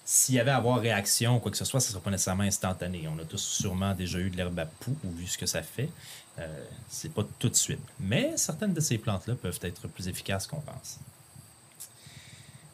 s'il 0.05 0.35
y 0.35 0.39
avait 0.39 0.51
à 0.51 0.57
avoir 0.57 0.79
réaction 0.79 1.37
ou 1.37 1.39
quoi 1.39 1.49
que 1.49 1.57
ce 1.57 1.65
soit, 1.65 1.79
ce 1.79 1.87
ne 1.87 1.93
sera 1.93 2.03
pas 2.03 2.11
nécessairement 2.11 2.43
instantané. 2.43 3.07
On 3.07 3.17
a 3.17 3.25
tous 3.25 3.41
sûrement 3.41 3.95
déjà 3.95 4.19
eu 4.19 4.29
de 4.29 4.37
l'herbe 4.37 4.59
à 4.59 4.67
poux 4.67 4.95
ou 5.03 5.11
vu 5.11 5.25
ce 5.25 5.37
que 5.37 5.47
ça 5.47 5.63
fait. 5.63 5.89
Euh, 6.37 6.65
c'est 6.87 7.11
pas 7.11 7.23
tout 7.39 7.49
de 7.49 7.55
suite. 7.55 7.81
Mais 7.99 8.37
certaines 8.37 8.73
de 8.73 8.79
ces 8.79 8.99
plantes-là 8.99 9.33
peuvent 9.33 9.59
être 9.63 9.87
plus 9.87 10.07
efficaces 10.07 10.45
qu'on 10.45 10.61
pense. 10.61 10.99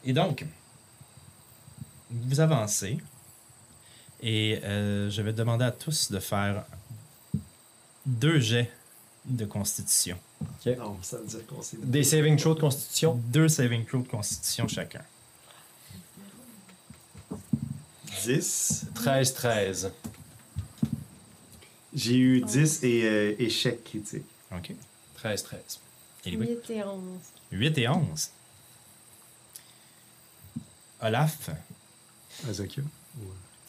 Et 0.04 0.12
donc, 0.12 0.44
vous 2.10 2.40
avancez 2.40 2.98
et 4.20 4.60
euh, 4.62 5.08
je 5.08 5.22
vais 5.22 5.32
demander 5.32 5.64
à 5.64 5.72
tous 5.72 6.12
de 6.12 6.18
faire 6.18 6.64
deux 8.04 8.40
jets 8.40 8.70
de 9.24 9.46
constitution. 9.46 10.18
Non, 10.78 10.96
ça 11.02 11.18
veut 11.18 11.26
dire 11.26 11.46
qu'on 11.46 11.62
s'est. 11.62 11.76
Des 11.82 12.02
saving 12.02 12.36
throws 12.36 12.54
de 12.54 12.60
constitution? 12.60 13.14
Deux 13.26 13.48
saving 13.48 13.84
throws 13.84 14.02
de 14.02 14.08
constitution 14.08 14.66
chacun. 14.68 15.02
10. 18.24 18.86
13-13. 18.94 19.90
J'ai 21.94 22.16
eu 22.16 22.40
10 22.40 22.82
et 22.82 23.04
euh, 23.04 23.34
échec 23.38 23.84
critique. 23.84 24.24
OK. 24.52 24.72
13-13. 25.22 25.78
Et 26.26 26.30
les 26.30 26.36
8 26.36 26.70
et 26.70 26.82
11. 26.82 27.00
8 27.52 27.78
et 27.78 27.88
11. 27.88 28.30
Olaf? 31.02 31.50
Azokyo. 32.48 32.82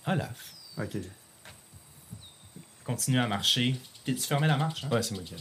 Olaf. 0.08 0.54
Ok. 0.78 0.98
Continue 2.86 3.20
à 3.20 3.28
marcher. 3.28 3.76
Tu 4.06 4.16
tu 4.16 4.22
fermais 4.22 4.48
la 4.48 4.58
marche, 4.58 4.86
hein? 4.86 4.90
Ouais, 4.92 5.04
c'est 5.04 5.16
moi 5.16 5.24
qui 5.24 5.34
ai. 5.34 5.38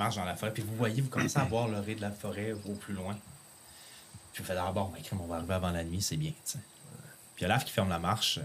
Marche 0.00 0.16
dans 0.16 0.24
la 0.24 0.34
forêt. 0.34 0.54
Puis 0.54 0.62
vous 0.62 0.74
voyez, 0.76 1.02
vous 1.02 1.10
commencez 1.10 1.38
à 1.38 1.44
voir 1.44 1.68
l'orée 1.68 1.94
de 1.94 2.00
la 2.00 2.10
forêt 2.10 2.52
au 2.52 2.72
plus 2.72 2.94
loin. 2.94 3.18
Puis 4.32 4.42
vous 4.42 4.46
faites 4.46 4.56
d'abord, 4.56 4.88
ben, 4.88 5.02
crème, 5.02 5.20
on 5.20 5.26
va 5.26 5.36
arriver 5.36 5.52
avant 5.52 5.68
la 5.68 5.84
nuit, 5.84 6.00
c'est 6.00 6.16
bien. 6.16 6.30
tu 6.30 6.52
sais. 6.52 6.58
Puis 7.36 7.44
Olaf 7.44 7.66
qui 7.66 7.70
ferme 7.70 7.90
la 7.90 7.98
marche, 7.98 8.38
euh, 8.38 8.42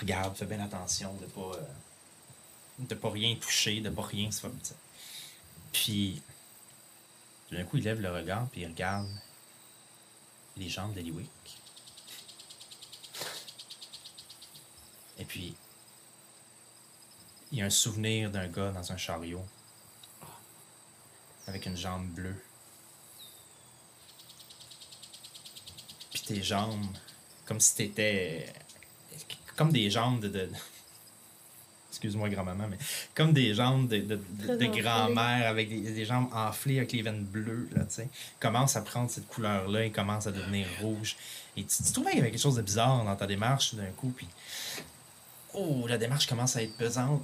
regarde, 0.00 0.36
fait 0.36 0.46
bien 0.46 0.58
attention 0.58 1.14
de 1.14 1.26
pas, 1.26 1.52
euh, 1.54 1.64
de 2.80 2.94
pas 2.96 3.08
rien 3.08 3.36
toucher, 3.36 3.80
de 3.82 3.88
pas 3.88 4.02
rien 4.02 4.32
se 4.32 4.40
faire. 4.40 4.50
Puis 5.72 6.20
d'un 7.52 7.62
coup, 7.62 7.76
il 7.76 7.84
lève 7.84 8.00
le 8.00 8.10
regard, 8.10 8.48
puis 8.48 8.62
il 8.62 8.66
regarde 8.66 9.08
les 10.56 10.68
jambes 10.68 10.92
d'Eliwick. 10.92 11.30
Et 15.18 15.24
puis, 15.24 15.54
il 17.52 17.58
y 17.58 17.62
a 17.62 17.66
un 17.66 17.70
souvenir 17.70 18.32
d'un 18.32 18.48
gars 18.48 18.72
dans 18.72 18.90
un 18.90 18.96
chariot 18.96 19.46
avec 21.46 21.66
une 21.66 21.76
jambe 21.76 22.06
bleue. 22.08 22.36
Puis 26.12 26.22
tes 26.22 26.42
jambes, 26.42 26.86
comme 27.46 27.60
si 27.60 27.74
t'étais. 27.74 28.52
Comme 29.56 29.72
des 29.72 29.90
jambes 29.90 30.20
de. 30.20 30.28
de- 30.28 30.50
Excuse-moi, 31.90 32.28
grand-maman, 32.28 32.66
mais 32.68 32.78
comme 33.14 33.32
des 33.32 33.54
jambes 33.54 33.88
de, 33.88 34.00
de, 34.00 34.66
grand-mère 34.66 35.46
avec 35.48 35.68
des, 35.68 35.92
des 35.92 36.04
jambes 36.04 36.28
enflées 36.34 36.78
avec 36.78 36.90
les 36.92 37.02
veines 37.02 37.22
bleues, 37.24 37.68
là, 37.72 37.84
tu 37.84 37.94
sais. 37.94 38.08
Commence 38.40 38.74
à 38.74 38.82
prendre 38.82 39.08
cette 39.08 39.28
couleur-là 39.28 39.84
et 39.84 39.90
commence 39.92 40.26
à 40.26 40.32
devenir 40.32 40.66
rouge. 40.80 41.16
Et 41.56 41.64
tu, 41.64 41.82
tu 41.84 41.92
trouvais 41.92 42.10
qu'il 42.10 42.18
y 42.18 42.22
avait 42.22 42.32
quelque 42.32 42.40
chose 42.42 42.56
de 42.56 42.62
bizarre 42.62 43.04
dans 43.04 43.14
ta 43.14 43.26
démarche 43.28 43.74
d'un 43.76 43.90
coup, 43.92 44.10
puis. 44.14 44.26
Oh, 45.54 45.86
la 45.86 45.96
démarche 45.96 46.26
commence 46.26 46.56
à 46.56 46.62
être 46.62 46.76
pesante. 46.76 47.22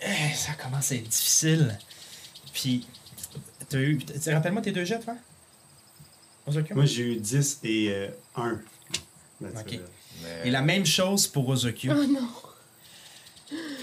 Eh, 0.00 0.34
Ça 0.34 0.54
commence 0.54 0.90
à 0.90 0.94
être 0.94 1.08
difficile. 1.08 1.78
Puis, 2.52 2.86
t'as 3.68 3.78
eu. 3.78 3.98
Rappelle-moi 4.26 4.62
tes 4.62 4.72
deux 4.72 4.84
jets, 4.84 5.00
toi? 5.00 5.16
Ozokyo? 6.46 6.74
Moi, 6.74 6.86
j'ai 6.86 7.14
eu 7.14 7.16
10 7.16 7.60
et 7.62 7.90
euh, 7.90 8.08
1. 8.36 8.60
Ok. 9.42 9.80
Et 10.44 10.50
la 10.50 10.62
même 10.62 10.86
chose 10.86 11.26
pour 11.26 11.48
Ozokyo. 11.48 11.92
Oh 11.96 12.04
non! 12.06 12.28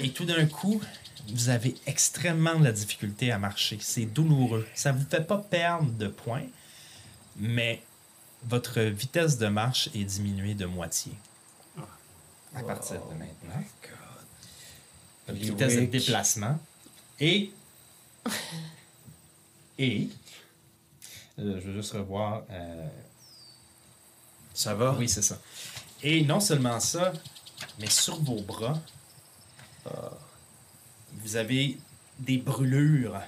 Et 0.02 0.10
tout 0.12 0.26
d'un 0.26 0.46
coup, 0.46 0.82
vous 1.34 1.50
avez 1.50 1.76
extrêmement 1.86 2.58
de 2.60 2.64
la 2.64 2.72
difficulté 2.72 3.32
à 3.32 3.38
marcher. 3.38 3.78
C'est 3.82 4.06
douloureux. 4.06 4.68
Ça 4.74 4.92
vous 4.92 5.06
fait 5.10 5.26
pas 5.26 5.38
perdre 5.38 5.92
de 5.92 6.08
points, 6.08 6.46
mais 7.38 7.82
votre 8.46 8.80
vitesse 8.82 9.38
de 9.38 9.48
marche 9.48 9.90
est 9.94 10.04
diminuée 10.04 10.54
de 10.54 10.66
moitié. 10.66 11.12
À 12.56 12.64
partir 12.64 12.96
de 13.06 13.14
maintenant. 13.14 13.64
Un 15.28 15.34
petit 15.34 15.54
test 15.54 15.76
de 15.76 15.82
Brick. 15.82 15.92
déplacement. 15.92 16.60
Et. 17.20 17.52
Et. 19.80 20.10
euh, 21.40 21.60
je 21.62 21.68
veux 21.68 21.74
juste 21.74 21.94
revoir. 21.94 22.44
euh, 22.52 22.88
Ça 24.54 24.74
va? 24.76 24.96
Oui, 25.00 25.08
c'est 25.08 25.22
ça. 25.22 25.40
Et 26.04 26.24
non 26.24 26.40
seulement 26.40 26.80
ça, 26.80 27.14
mais 27.80 27.90
sur 27.90 28.22
vos 28.22 28.42
bras, 28.42 28.80
vous 31.22 31.36
avez 31.36 31.78
des 32.20 32.38
brûlures 32.38 33.20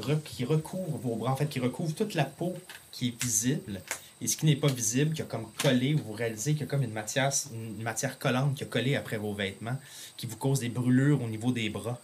re- 0.00 0.20
qui 0.22 0.44
recouvrent 0.44 0.96
vos 0.98 1.16
bras, 1.16 1.32
en 1.32 1.36
fait, 1.36 1.46
qui 1.48 1.60
recouvrent 1.60 1.94
toute 1.94 2.14
la 2.14 2.24
peau 2.24 2.56
qui 2.92 3.08
est 3.08 3.22
visible. 3.22 3.80
Et 4.20 4.26
ce 4.26 4.36
qui 4.36 4.46
n'est 4.46 4.56
pas 4.56 4.68
visible, 4.68 5.14
qui 5.14 5.22
a 5.22 5.24
comme 5.26 5.46
collé, 5.62 5.94
vous 5.94 6.12
réalisez 6.12 6.52
qu'il 6.52 6.62
y 6.62 6.64
a 6.64 6.66
comme 6.66 6.82
une 6.82 6.92
matière, 6.92 7.32
une 7.52 7.82
matière 7.82 8.18
collante 8.18 8.56
qui 8.56 8.64
a 8.64 8.66
collé 8.66 8.96
après 8.96 9.16
vos 9.16 9.32
vêtements, 9.34 9.76
qui 10.16 10.26
vous 10.26 10.36
cause 10.36 10.58
des 10.60 10.68
brûlures 10.70 11.22
au 11.22 11.28
niveau 11.28 11.52
des 11.52 11.68
bras. 11.70 12.00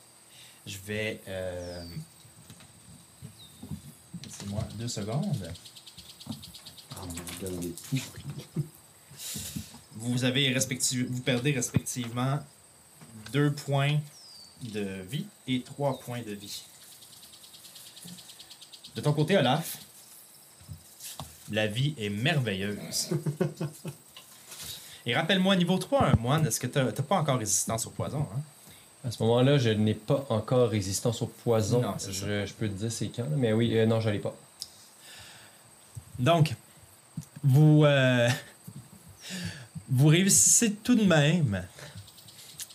Je 0.66 0.78
vais. 0.86 1.20
Euh... 1.28 1.84
Laissez-moi 4.24 4.62
deux 4.74 4.88
secondes. 4.88 5.52
Ah, 6.96 7.00
on 7.02 7.62
est. 7.62 8.00
Vous 9.96 10.24
avez 10.24 10.52
respective- 10.52 11.06
vous 11.08 11.20
perdez 11.22 11.52
respectivement 11.52 12.40
deux 13.32 13.52
points 13.52 13.98
de 14.62 15.02
vie 15.08 15.26
et 15.46 15.62
trois 15.62 15.98
points 15.98 16.22
de 16.22 16.32
vie. 16.32 16.64
De 18.96 19.00
ton 19.00 19.12
côté, 19.12 19.36
Olaf, 19.36 19.78
la 21.50 21.66
vie 21.66 21.94
est 21.98 22.10
merveilleuse. 22.10 23.10
et 25.06 25.14
rappelle-moi, 25.14 25.56
niveau 25.56 25.78
3, 25.78 26.04
un 26.06 26.16
moine, 26.16 26.46
est-ce 26.46 26.60
que 26.60 26.66
tu 26.66 26.78
n'as 26.78 26.92
pas 26.92 27.16
encore 27.16 27.38
résistance 27.38 27.86
au 27.86 27.90
poison? 27.90 28.26
Hein? 28.34 28.40
À 29.04 29.10
ce 29.10 29.22
moment-là, 29.22 29.58
je 29.58 29.68
n'ai 29.70 29.94
pas 29.94 30.24
encore 30.30 30.70
résistance 30.70 31.20
au 31.22 31.26
poison. 31.26 31.82
Non, 31.82 31.94
je, 31.98 32.46
je 32.46 32.52
peux 32.54 32.68
te 32.68 32.72
dire 32.74 32.90
c'est 32.90 33.08
quand, 33.08 33.26
mais 33.36 33.52
oui, 33.52 33.76
euh, 33.76 33.84
non, 33.86 34.00
je 34.00 34.08
l'ai 34.10 34.18
pas. 34.18 34.34
Donc, 36.18 36.54
vous, 37.42 37.84
euh, 37.84 38.28
vous 39.90 40.06
réussissez 40.06 40.72
tout 40.74 40.94
de 40.94 41.04
même 41.04 41.66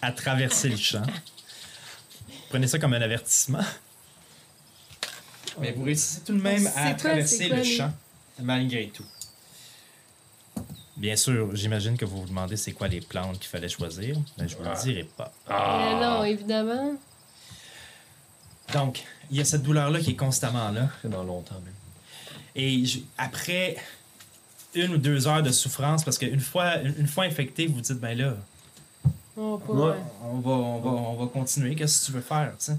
à 0.02 0.12
traverser 0.12 0.70
le 0.70 0.78
champ. 0.78 1.02
Prenez 2.50 2.68
ça 2.68 2.78
comme 2.80 2.94
un 2.94 3.02
avertissement. 3.02 3.64
Mais 5.60 5.72
vous 5.72 5.84
réussissez 5.84 6.22
tout 6.22 6.34
de 6.34 6.42
même 6.42 6.68
à 6.76 6.92
quoi, 6.92 6.94
traverser 6.94 7.48
quoi, 7.48 7.58
le 7.58 7.64
les- 7.64 7.78
champ, 7.78 7.92
malgré 8.40 8.90
tout. 8.90 9.06
Bien 11.00 11.16
sûr, 11.16 11.56
j'imagine 11.56 11.98
que 11.98 12.04
vous 12.06 12.22
vous 12.22 12.28
demandez 12.28 12.58
c'est 12.58 12.74
quoi 12.74 12.88
les 12.90 13.00
plantes 13.02 13.40
qu'il 13.40 13.48
fallait 13.48 13.70
choisir, 13.70 14.18
mais 14.38 14.48
je 14.48 14.56
vous 14.58 14.64
le 14.64 14.82
dirai 14.84 15.04
pas. 15.18 15.32
Euh, 15.50 16.00
non, 16.02 16.24
évidemment. 16.26 16.94
Donc, 18.74 19.04
il 19.32 19.38
y 19.38 19.42
a 19.42 19.46
cette 19.46 19.64
douleur-là 19.64 20.00
qui 20.02 20.12
est 20.12 20.16
constamment 20.16 20.70
là. 20.72 20.90
C'est 21.02 21.10
dans 21.10 21.24
longtemps 21.24 21.56
même. 21.56 21.74
Et 22.54 22.86
je- 22.86 23.00
après 23.18 23.78
une 24.76 24.94
ou 24.96 24.98
deux 24.98 25.26
heures 25.28 25.42
de 25.42 25.52
souffrance, 25.52 26.04
parce 26.04 26.18
qu'une 26.18 26.40
fois, 26.42 26.76
une 26.82 26.94
une 27.00 27.08
fois 27.08 27.24
infecté, 27.24 27.66
vous 27.68 27.80
dites, 27.82 27.98
ben 28.00 28.16
là, 28.18 28.36
On 29.38 29.56
va 29.56 29.66
pas. 29.66 29.74
Ouais. 29.74 29.96
on 30.22 30.40
va, 30.40 30.52
on 30.52 30.80
va, 30.82 30.90
on 30.90 31.16
va 31.16 31.28
continuer, 31.32 31.76
qu'est-ce 31.76 32.02
que 32.02 32.06
tu 32.08 32.12
veux 32.12 32.22
faire, 32.22 32.52
tu 32.60 32.66
sais? 32.66 32.78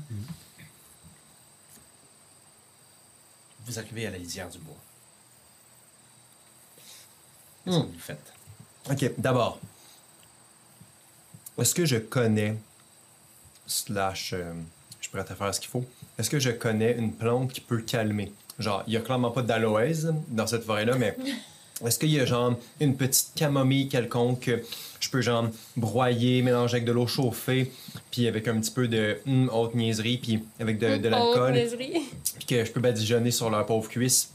Vous 3.66 3.78
arrivez 3.78 4.06
à 4.06 4.10
la 4.10 4.18
lisière 4.18 4.48
du 4.50 4.58
bois. 4.58 4.76
Qu'est-ce 7.64 7.76
Hmm. 7.76 7.82
que 7.82 7.86
vous 7.92 7.98
faites? 7.98 8.32
Ok, 8.90 9.10
d'abord. 9.18 9.58
Est-ce 11.58 11.74
que 11.74 11.84
je 11.84 11.96
connais, 11.96 12.56
slash, 13.66 14.32
euh, 14.32 14.52
je 15.00 15.08
pourrais 15.10 15.24
te 15.24 15.34
faire 15.34 15.54
ce 15.54 15.60
qu'il 15.60 15.68
faut, 15.70 15.84
est-ce 16.18 16.30
que 16.30 16.38
je 16.38 16.50
connais 16.50 16.92
une 16.92 17.12
plante 17.12 17.52
qui 17.52 17.60
peut 17.60 17.82
calmer? 17.82 18.32
Genre, 18.58 18.82
il 18.86 18.94
y 18.94 18.96
a 18.96 19.00
clairement 19.00 19.30
pas 19.30 19.42
d'aloès 19.42 20.06
dans 20.28 20.46
cette 20.46 20.64
forêt-là, 20.64 20.96
mais 20.96 21.16
est-ce 21.86 21.98
qu'il 21.98 22.10
y 22.10 22.20
a 22.20 22.24
genre 22.24 22.54
une 22.80 22.96
petite 22.96 23.32
camomille 23.34 23.88
quelconque 23.88 24.40
que 24.40 24.62
je 25.00 25.10
peux 25.10 25.20
genre 25.20 25.48
broyer, 25.76 26.42
mélanger 26.42 26.76
avec 26.76 26.86
de 26.86 26.92
l'eau 26.92 27.06
chauffée, 27.06 27.72
puis 28.10 28.26
avec 28.26 28.48
un 28.48 28.58
petit 28.60 28.70
peu 28.70 28.88
de 28.88 29.20
hum, 29.26 29.50
haute 29.52 29.74
niaiserie, 29.74 30.16
puis 30.18 30.42
avec 30.60 30.78
de, 30.78 30.96
de 30.96 31.08
l'alcool, 31.08 31.54
puis 32.38 32.46
que 32.46 32.64
je 32.64 32.72
peux 32.72 32.80
badigeonner 32.80 33.30
sur 33.30 33.50
leur 33.50 33.66
pauvre 33.66 33.88
cuisse? 33.88 34.30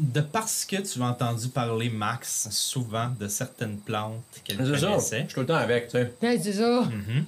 De 0.00 0.20
parce 0.20 0.64
que 0.64 0.76
tu 0.76 1.02
as 1.02 1.06
entendu 1.06 1.48
parler, 1.48 1.90
Max, 1.90 2.48
souvent 2.50 3.08
de 3.18 3.26
certaines 3.26 3.78
plantes 3.78 4.22
qu'elle 4.44 4.56
connaissait, 4.58 5.22
je 5.22 5.24
suis 5.26 5.34
tout 5.34 5.40
le 5.40 5.46
temps 5.46 5.56
avec, 5.56 5.86
tu 5.88 5.92
sais. 5.92 6.14
Ouais, 6.22 6.38
c'est 6.40 6.52
ça. 6.52 6.82
Mhm. 6.82 7.24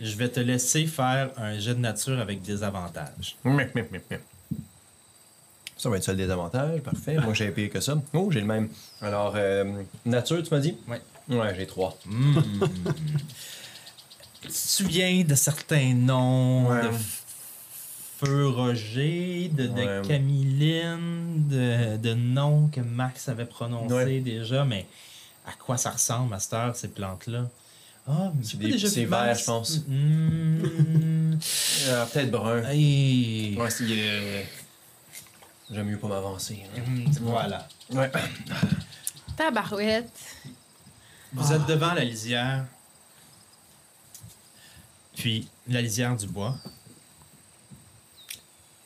je 0.00 0.16
vais 0.16 0.28
te 0.28 0.40
laisser 0.40 0.86
faire 0.86 1.30
un 1.38 1.58
jet 1.58 1.74
de 1.74 1.80
nature 1.80 2.18
avec 2.20 2.42
des 2.42 2.62
avantages. 2.62 3.36
Ça 5.76 5.90
va 5.90 5.96
être 5.96 6.04
ça 6.04 6.12
le 6.12 6.18
désavantage, 6.18 6.80
parfait. 6.80 7.16
Moi, 7.18 7.34
j'ai 7.34 7.50
payé 7.50 7.68
que 7.68 7.80
ça. 7.80 8.00
Oh, 8.12 8.30
j'ai 8.30 8.40
le 8.40 8.46
même. 8.46 8.68
Alors, 9.02 9.32
euh, 9.36 9.82
nature, 10.04 10.42
tu 10.42 10.50
m'as 10.52 10.60
dit? 10.60 10.76
Ouais. 10.88 11.00
Ouais, 11.28 11.54
j'ai 11.56 11.66
trois. 11.66 11.96
Hmm. 12.06 12.38
tu 14.42 14.48
te 14.48 14.52
souviens 14.52 15.24
de 15.24 15.34
certains 15.34 15.94
noms, 15.94 16.68
Ouais. 16.68 16.82
de 16.82 16.88
Feu 18.24 18.48
Roger, 18.48 19.48
de, 19.52 19.66
de 19.66 19.72
Ouais. 19.72 20.02
Camilline, 20.06 21.46
de, 21.48 21.96
de 21.96 22.14
noms 22.14 22.68
que 22.68 22.80
Max 22.80 23.28
avait 23.28 23.44
prononcés 23.46 23.94
Ouais. 23.94 24.20
déjà, 24.20 24.64
mais 24.64 24.86
à 25.46 25.52
quoi 25.52 25.76
ça 25.76 25.90
ressemble 25.90 26.34
à 26.34 26.38
cette 26.38 26.52
heure, 26.54 26.74
ces 26.76 26.88
plantes-là? 26.88 27.48
Ah, 28.06 28.32
mais 28.36 28.44
C'est 28.78 29.04
vert, 29.06 29.34
je 29.34 29.44
pense. 29.44 29.78
Hmm. 29.88 31.34
Euh, 31.88 32.04
Peut-être 32.12 32.30
brun. 32.30 32.62
Hey. 32.64 33.56
Ouais, 33.58 33.70
c'est. 33.70 33.84
euh, 33.88 34.42
J'aime 35.70 35.86
mieux 35.88 35.96
pas 35.98 36.08
m'avancer. 36.08 36.62
là. 36.76 36.82
Hmm, 36.82 37.04
Voilà. 37.22 37.66
Ouais. 37.90 38.10
Tabarouette. 39.36 40.10
Vous 41.32 41.52
êtes 41.52 41.66
devant 41.66 41.94
la 41.94 42.04
lisière. 42.04 42.66
Puis 45.16 45.48
la 45.68 45.80
lisière 45.80 46.14
du 46.16 46.26
bois. 46.26 46.54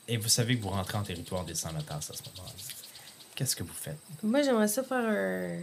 Et 0.09 0.16
vous 0.16 0.28
savez 0.28 0.56
que 0.56 0.62
vous 0.62 0.70
rentrez 0.70 0.97
en 0.97 1.02
territoire 1.02 1.44
des 1.44 1.55
sans-notaires 1.55 1.97
à 1.98 2.01
ce 2.01 2.12
moment-là. 2.12 2.52
Qu'est-ce 3.35 3.55
que 3.55 3.62
vous 3.62 3.74
faites? 3.74 3.98
Moi, 4.22 4.43
j'aimerais 4.43 4.68
ça 4.68 4.82
faire 4.82 5.05
un. 5.05 5.59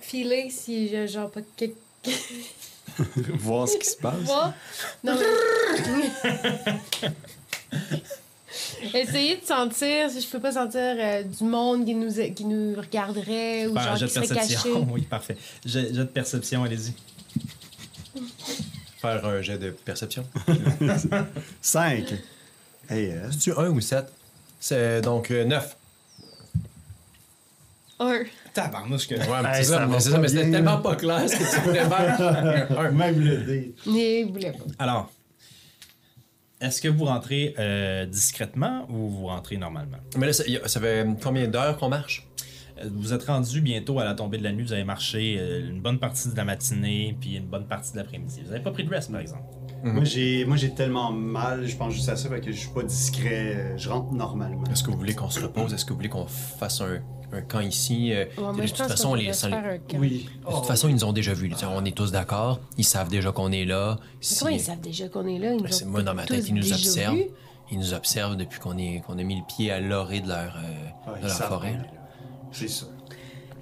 Filer 0.00 0.50
si 0.50 0.88
j'ai 0.88 1.06
genre 1.08 1.30
pas 1.30 1.40
quelque. 1.56 1.76
Voir 3.38 3.68
ce 3.68 3.76
qui 3.78 3.86
se 3.88 3.96
passe. 3.96 4.22
Moi? 4.24 4.52
Non, 5.04 5.16
mais. 6.22 7.10
Essayer 8.94 9.36
de 9.36 9.44
sentir 9.44 10.10
si 10.10 10.20
je 10.20 10.28
peux 10.28 10.40
pas 10.40 10.52
sentir 10.52 10.80
euh, 10.80 11.22
du 11.22 11.44
monde 11.44 11.84
qui 11.84 11.94
nous, 11.94 12.12
qui 12.34 12.44
nous 12.44 12.74
regarderait 12.80 13.66
ou 13.66 13.76
un 13.78 13.82
genre 13.82 13.96
qui 13.96 14.04
de 14.04 14.08
serait 14.08 14.28
caché. 14.28 14.38
perception. 14.54 14.88
Oui, 14.92 15.02
parfait. 15.02 15.36
Jet 15.64 15.92
de 15.92 16.04
perception, 16.04 16.64
allez-y. 16.64 16.94
Faire 19.00 19.24
un 19.26 19.42
jet 19.42 19.58
de 19.58 19.70
perception. 19.70 20.26
5. 21.60 22.14
Hey, 22.88 23.10
euh, 23.10 23.30
C'est-tu 23.30 23.52
un 23.52 23.68
ou 23.70 23.80
sept? 23.80 24.06
C'est 24.60 25.00
donc 25.02 25.30
euh, 25.30 25.44
neuf. 25.44 25.76
Un. 27.98 28.24
Tabarnouche 28.52 29.06
que... 29.08 29.14
Ouais, 29.14 29.42
mais 29.42 29.48
Hey, 29.48 29.54
c'est 29.56 29.64
ça 29.64 29.78
ça, 29.78 29.78
va 29.80 29.86
mais 29.86 30.00
c'est 30.00 30.10
pas 30.10 30.16
ça, 30.16 30.20
mais 30.20 30.28
c'était 30.28 30.42
bien, 30.44 30.52
tellement 30.52 30.70
là. 30.76 30.80
pas 30.82 30.96
clair 30.96 31.28
ce 31.28 31.36
que 31.36 31.54
tu 31.54 31.60
voulais 31.62 31.84
faire. 31.84 32.66
Un. 32.78 32.90
même 32.90 33.20
le 33.20 33.36
dé. 33.38 33.74
Mais 33.86 34.20
il 34.20 34.32
voulait 34.32 34.52
pas. 34.52 34.64
Alors, 34.78 35.10
est-ce 36.60 36.80
que 36.80 36.88
vous 36.88 37.04
rentrez 37.04 37.54
euh, 37.58 38.06
discrètement 38.06 38.86
ou 38.90 39.08
vous 39.10 39.26
rentrez 39.26 39.56
normalement? 39.56 39.98
Mais 40.16 40.26
là, 40.26 40.32
ça, 40.32 40.46
y 40.46 40.56
a- 40.56 40.68
ça 40.68 40.80
fait 40.80 41.06
combien 41.22 41.48
d'heures 41.48 41.76
qu'on 41.78 41.88
marche? 41.88 42.25
Euh, 42.78 42.88
Vous 42.94 43.12
êtes 43.12 43.24
rendu 43.24 43.60
bientôt 43.60 43.98
à 44.00 44.04
la 44.04 44.14
tombée 44.14 44.38
de 44.38 44.44
la 44.44 44.52
nuit. 44.52 44.64
Vous 44.64 44.72
avez 44.72 44.84
marché 44.84 45.36
euh, 45.38 45.68
une 45.68 45.80
bonne 45.80 45.98
partie 45.98 46.28
de 46.30 46.36
la 46.36 46.44
matinée 46.44 47.16
puis 47.20 47.36
une 47.36 47.46
bonne 47.46 47.66
partie 47.66 47.92
de 47.92 47.98
l'après-midi. 47.98 48.42
Vous 48.44 48.50
n'avez 48.50 48.62
pas 48.62 48.70
pris 48.70 48.84
de 48.84 48.90
rest, 48.90 49.10
par 49.10 49.20
exemple? 49.20 49.42
Moi, 49.84 50.02
j'ai, 50.04 50.44
moi, 50.46 50.56
j'ai 50.56 50.74
tellement 50.74 51.12
mal, 51.12 51.64
je 51.66 51.76
pense 51.76 51.92
juste 51.94 52.08
à 52.08 52.16
ça, 52.16 52.28
fait 52.28 52.40
que 52.40 52.50
je 52.50 52.56
suis 52.56 52.70
pas 52.70 52.82
discret. 52.82 53.54
euh, 53.56 53.76
Je 53.78 53.88
rentre 53.88 54.12
normalement. 54.12 54.64
Est-ce 54.70 54.82
que 54.82 54.90
vous 54.90 54.96
voulez 54.96 55.14
qu'on 55.14 55.30
se 55.30 55.38
repose? 55.40 55.72
Est-ce 55.72 55.84
que 55.84 55.90
vous 55.90 55.96
voulez 55.96 56.08
qu'on 56.08 56.26
fasse 56.26 56.80
un, 56.80 56.98
un 57.32 57.42
camp 57.42 57.60
ici? 57.60 58.10
De 58.10 58.66
toute 58.66 58.76
façon, 58.78 59.14
les, 59.14 59.26
de 59.26 59.32
toute 60.50 60.66
façon, 60.66 60.88
ils 60.88 60.94
nous 60.94 61.04
ont 61.04 61.12
déjà 61.12 61.34
vus. 61.34 61.52
On 61.72 61.84
est 61.84 61.96
tous 61.96 62.10
d'accord. 62.10 62.58
Ils 62.78 62.84
savent 62.84 63.10
déjà 63.10 63.30
qu'on 63.30 63.52
est 63.52 63.64
là. 63.64 63.98
Si- 64.20 64.38
Comment 64.40 64.50
ils 64.50 64.60
savent 64.60 64.80
déjà 64.80 65.08
qu'on 65.08 65.26
est 65.28 65.38
là? 65.38 65.52
Ils 65.52 65.62
Ben, 65.62 65.70
moi, 65.86 66.02
dans 66.02 66.14
ma 66.14 66.24
tête, 66.24 66.48
ils 66.48 66.54
nous 66.54 66.72
observent. 66.72 67.16
Ils 67.70 67.78
nous 67.78 67.94
observent 67.94 68.36
depuis 68.36 68.58
qu'on 68.60 68.78
est 68.78 69.02
qu'on 69.06 69.18
a 69.18 69.22
mis 69.24 69.36
le 69.36 69.44
pied 69.46 69.70
à 69.72 69.80
l'orée 69.80 70.20
de 70.20 70.28
leur, 70.28 70.56
euh, 70.56 71.12
Ouais, 71.12 71.20
de 71.20 71.26
leur 71.26 71.36
forêt. 71.36 71.72
là. 71.72 71.78
C'est 72.52 72.68
sûr. 72.68 72.88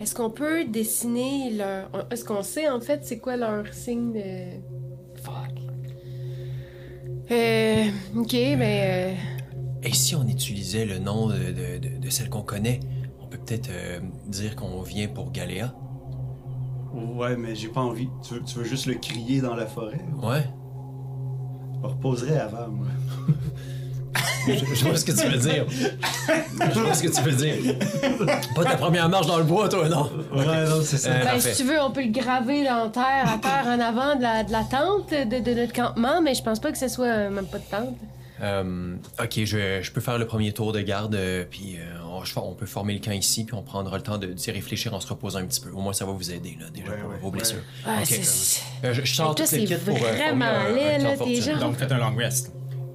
Est-ce 0.00 0.14
qu'on 0.14 0.30
peut 0.30 0.64
dessiner 0.64 1.52
leur. 1.52 1.88
Est-ce 2.10 2.24
qu'on 2.24 2.42
sait 2.42 2.68
en 2.68 2.80
fait 2.80 3.00
c'est 3.04 3.18
quoi 3.18 3.36
leur 3.36 3.72
signe 3.72 4.12
de. 4.12 4.60
Fuck? 5.22 5.60
Euh. 7.30 7.84
Ok, 8.16 8.32
ben. 8.32 9.16
Et 9.82 9.92
si 9.92 10.14
on 10.16 10.26
utilisait 10.26 10.84
le 10.86 10.98
nom 10.98 11.28
de, 11.28 11.34
de- 11.36 11.78
de- 11.78 11.98
de 11.98 12.10
celle 12.10 12.30
qu'on 12.30 12.42
connaît, 12.42 12.80
on 13.20 13.26
peut 13.26 13.38
peut-être 13.38 13.68
euh, 13.70 14.00
dire 14.26 14.56
qu'on 14.56 14.80
vient 14.82 15.08
pour 15.08 15.30
Galéa. 15.30 15.74
Ouais, 16.94 17.36
mais 17.36 17.54
j'ai 17.54 17.68
pas 17.68 17.80
envie. 17.82 18.08
Tu 18.26 18.34
veux, 18.34 18.42
tu 18.42 18.58
veux 18.58 18.64
juste 18.64 18.86
le 18.86 18.94
crier 18.94 19.40
dans 19.40 19.54
la 19.54 19.66
forêt? 19.66 20.00
Ouais. 20.22 20.44
Je 21.74 21.78
me 21.80 21.86
reposerai 21.86 22.36
avant, 22.38 22.68
moi. 22.68 22.86
Je, 24.46 24.84
vois 24.84 24.96
ce 24.96 25.04
que 25.04 25.12
tu 25.12 25.26
veux 25.26 25.38
dire. 25.38 25.66
Je 25.70 26.78
vois 26.80 26.94
ce 26.94 27.02
que 27.02 27.08
tu 27.08 27.22
veux 27.22 27.32
dire. 27.32 27.74
Pas 28.54 28.64
ta 28.64 28.76
première 28.76 29.08
marche 29.08 29.26
dans 29.26 29.38
le 29.38 29.44
bois, 29.44 29.68
toi, 29.68 29.88
non? 29.88 30.10
Ouais, 30.32 30.44
non, 30.44 30.82
c'est 30.82 30.98
ça. 30.98 31.10
Euh, 31.10 31.24
Ben, 31.24 31.40
si 31.40 31.54
tu 31.56 31.64
veux, 31.68 31.80
on 31.80 31.90
peut 31.90 32.02
le 32.04 32.10
graver 32.12 32.64
dans 32.64 32.90
terre, 32.90 33.24
à 33.26 33.38
terre 33.38 33.64
en 33.66 33.80
avant 33.80 34.16
de 34.16 34.22
la, 34.22 34.44
de 34.44 34.52
la 34.52 34.64
tente 34.64 35.10
de, 35.10 35.40
de 35.40 35.54
notre 35.54 35.72
campement, 35.72 36.20
mais 36.22 36.34
je 36.34 36.42
pense 36.42 36.60
pas 36.60 36.70
que 36.72 36.78
ce 36.78 36.88
soit 36.88 37.06
euh, 37.06 37.30
même 37.30 37.46
pas 37.46 37.58
de 37.58 37.64
tente. 37.70 37.96
Euh, 38.42 38.96
ok, 39.22 39.44
je, 39.44 39.80
je 39.80 39.90
peux 39.92 40.00
faire 40.00 40.18
le 40.18 40.26
premier 40.26 40.52
tour 40.52 40.72
de 40.72 40.80
garde, 40.80 41.16
puis 41.50 41.76
euh, 41.78 41.98
on, 42.36 42.52
peut 42.54 42.66
former 42.66 42.92
le 42.94 42.98
camp 42.98 43.12
ici, 43.12 43.44
puis 43.44 43.54
on 43.54 43.62
prendra 43.62 43.96
le 43.96 44.02
temps 44.02 44.18
de 44.18 44.26
d'y 44.26 44.50
réfléchir 44.50 44.92
en 44.92 45.00
se 45.00 45.06
reposant 45.06 45.38
un 45.38 45.46
petit 45.46 45.60
peu. 45.60 45.70
Au 45.70 45.80
moins, 45.80 45.92
ça 45.92 46.04
va 46.04 46.12
vous 46.12 46.32
aider, 46.32 46.56
là, 46.60 46.66
déjà, 46.74 46.90
Ouais, 46.90 46.98
pour 46.98 47.10
ouais, 47.10 47.16
vos 47.22 47.30
blessures. 47.30 47.62
Ah, 47.86 47.98
Ok. 48.00 48.06
c'est- 48.08 48.60
Euh, 48.84 48.92
je, 48.92 49.02
je 49.04 49.14
sors 49.14 49.34
toutes 49.34 49.50
les 49.52 49.64
kits 49.64 49.74
pour 49.76 49.96
vraiment 49.96 50.46
laid, 50.74 50.98
là, 50.98 51.16
tes 51.16 51.40
gens. 51.40 51.58
Donc, 51.58 51.76
faites 51.76 51.92
un 51.92 51.98
long 51.98 52.14
rest. 52.16 52.52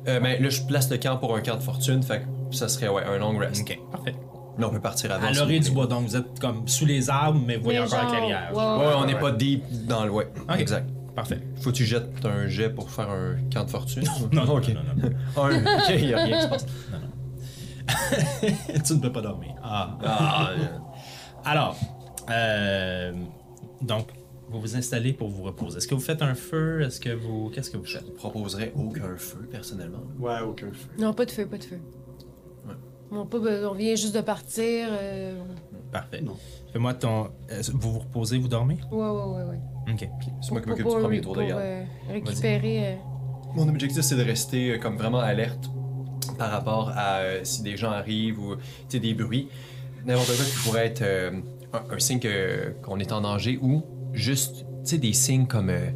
Euh, 0.10 0.20
ben, 0.20 0.42
là, 0.42 0.50
je 0.50 0.62
place 0.64 0.90
le 0.90 0.98
camp 0.98 1.18
pour 1.18 1.36
un 1.36 1.42
camp 1.42 1.56
de 1.56 1.62
fortune, 1.62 2.02
fait 2.04 2.26
que 2.50 2.56
ça 2.56 2.68
serait 2.68 2.88
ouais, 2.90 3.04
un 3.04 3.18
long 3.18 3.38
rest. 3.38 3.62
Ok, 3.62 3.78
parfait. 3.92 4.16
Là, 4.58 4.68
on 4.68 4.72
peut 4.72 4.80
partir 4.82 5.12
avant. 5.12 5.28
À 5.28 5.34
si 5.34 5.40
l'orée 5.40 5.58
vous 5.60 5.64
du 5.64 5.70
voulez. 5.70 5.76
bois, 5.76 5.88
donc 5.88 6.08
vous 6.08 6.16
êtes 6.18 6.40
comme 6.40 6.68
sous 6.68 6.86
les 6.86 7.10
arbres, 7.10 7.40
mais 7.46 7.56
vous 7.58 7.64
voyez 7.64 7.80
Mais 7.80 7.86
encore 7.86 7.98
la 8.00 8.04
genre, 8.04 8.12
clairière. 8.18 8.50
ouais, 8.54 8.86
Ouais, 8.88 8.94
on 8.98 9.06
n'est 9.06 9.16
pas 9.20 9.32
deep 9.32 9.64
dans 9.88 10.04
le. 10.06 10.12
Ouais, 10.12 10.28
Ok. 10.50 10.60
exact. 10.60 10.90
Parfait. 11.16 11.40
Faut 11.62 11.72
que 11.72 11.76
tu 11.76 11.86
jettes 11.86 12.26
un 12.26 12.48
jet 12.48 12.70
pour 12.70 12.90
faire 12.92 13.10
un 13.10 13.36
camp 13.54 13.64
de 13.66 13.70
fortune? 13.70 14.04
Non, 14.32 14.46
non, 14.46 14.54
ok. 14.58 14.68
non, 14.70 14.82
non, 14.84 15.10
non. 15.10 15.44
Un, 15.44 15.58
ok, 15.60 15.90
y 16.02 16.14
a 16.14 16.24
rien 16.24 16.38
qui 16.38 16.44
se 16.44 16.48
passe. 16.48 16.66
tu 18.86 18.94
ne 18.94 19.00
peux 19.00 19.12
pas 19.12 19.22
dormir. 19.22 19.54
Ah. 19.64 19.98
Ah, 20.04 20.50
euh, 20.52 20.66
Alors, 21.46 21.76
euh, 22.30 23.14
donc, 23.82 24.08
vous 24.50 24.60
vous 24.62 24.76
installez 24.76 25.14
pour 25.14 25.30
vous 25.30 25.44
reposer. 25.44 25.78
Est-ce 25.78 25.88
que 25.88 25.96
vous 25.96 26.02
faites 26.02 26.22
un 26.22 26.34
feu? 26.36 26.82
Est-ce 26.82 27.00
que 27.00 27.10
vous... 27.10 27.50
Qu'est-ce 27.54 27.70
que 27.70 27.78
vous 27.78 27.86
faites? 27.86 28.04
je 28.06 28.12
proposerais 28.14 28.72
aucun 28.76 29.16
feu, 29.18 29.48
personnellement. 29.52 30.02
Ouais, 30.20 30.40
aucun 30.46 30.72
feu. 30.72 30.90
Non, 30.98 31.14
pas 31.14 31.26
de 31.26 31.32
feu, 31.32 31.46
pas 31.46 31.58
de 31.58 31.64
feu. 31.64 31.80
Ouais. 32.68 32.74
On, 33.12 33.26
pas 33.26 33.38
be- 33.38 33.66
on 33.70 33.74
vient 33.74 33.96
juste 33.96 34.16
de 34.16 34.22
partir. 34.22 34.88
euh, 34.92 35.40
Parfait. 35.92 36.22
Non. 36.22 36.36
Fais-moi 36.74 36.94
ton... 36.96 37.30
euh, 37.52 37.62
vous 37.74 37.94
vous 37.94 38.00
reposez, 38.00 38.38
vous 38.40 38.48
dormez? 38.48 38.78
Ouais, 38.92 38.98
ouais, 38.98 39.10
ouais, 39.10 39.44
ouais. 39.44 39.60
OK. 39.94 40.10
C'est 40.42 40.52
moi 40.52 40.62
qui 40.62 40.70
m'occupe 40.70 40.86
du 40.88 40.92
premier 40.96 41.22
pour, 41.22 41.34
tour 41.34 41.44
de 41.44 41.48
garde. 41.48 41.62
euh, 41.62 41.84
récupérer. 42.10 42.88
euh, 42.88 42.96
Mon 43.56 43.68
objectif, 43.70 44.02
c'est 44.02 44.16
de 44.18 44.24
rester 44.24 44.72
euh, 44.72 44.78
comme 44.80 44.98
vraiment 44.98 45.20
alerte 45.20 45.70
par 46.38 46.52
rapport 46.52 46.90
à 46.96 47.18
euh, 47.20 47.40
si 47.44 47.62
des 47.64 47.76
gens 47.78 47.92
arrivent 47.92 48.40
ou 48.40 48.56
tu 48.56 48.62
sais, 48.90 49.00
des 49.00 49.14
bruits. 49.14 49.48
N'importe 50.06 50.28
quoi 50.36 50.46
qui 50.46 50.58
pourrait 50.68 50.86
être 50.88 51.02
euh, 51.02 51.32
un, 51.74 51.96
un 51.96 52.00
signe 52.00 52.20
que- 52.20 52.74
qu'on 52.84 53.00
est 53.00 53.12
en 53.12 53.22
danger 53.22 53.60
ou 53.62 53.82
juste 54.14 54.66
tu 54.84 54.92
sais, 54.92 54.98
des 54.98 55.14
signes 55.14 55.46
comme 55.48 55.70
euh, 55.70 55.90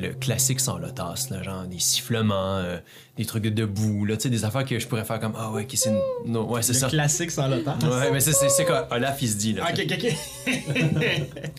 le 0.00 0.12
classique 0.14 0.58
sans 0.60 0.78
lotas, 0.78 1.26
là, 1.30 1.42
genre 1.42 1.64
des 1.64 1.78
sifflements, 1.78 2.56
euh, 2.56 2.78
des 3.16 3.24
trucs 3.26 3.42
de 3.44 3.50
debout, 3.50 4.04
là, 4.04 4.16
tu 4.16 4.22
sais, 4.24 4.30
des 4.30 4.44
affaires 4.44 4.64
que 4.64 4.78
je 4.78 4.86
pourrais 4.88 5.04
faire 5.04 5.20
comme 5.20 5.34
Ah 5.36 5.50
ouais, 5.52 5.62
ok, 5.64 5.70
c'est 5.74 5.90
une- 6.26 6.36
ouais, 6.36 6.62
c'est 6.62 6.72
Le 6.72 6.78
ça. 6.78 6.88
classique 6.88 7.30
sans 7.30 7.48
temps. 7.62 7.76
Ouais, 7.82 8.10
mais 8.12 8.20
c'est 8.20 8.32
c'est- 8.32 8.64
quoi? 8.64 8.88
Olaf, 8.90 9.20
il 9.22 9.28
se 9.28 9.36
dit, 9.36 9.52
là. 9.52 9.64
OK, 9.70 9.86
OK, 9.86 9.98
OK. 10.04 11.26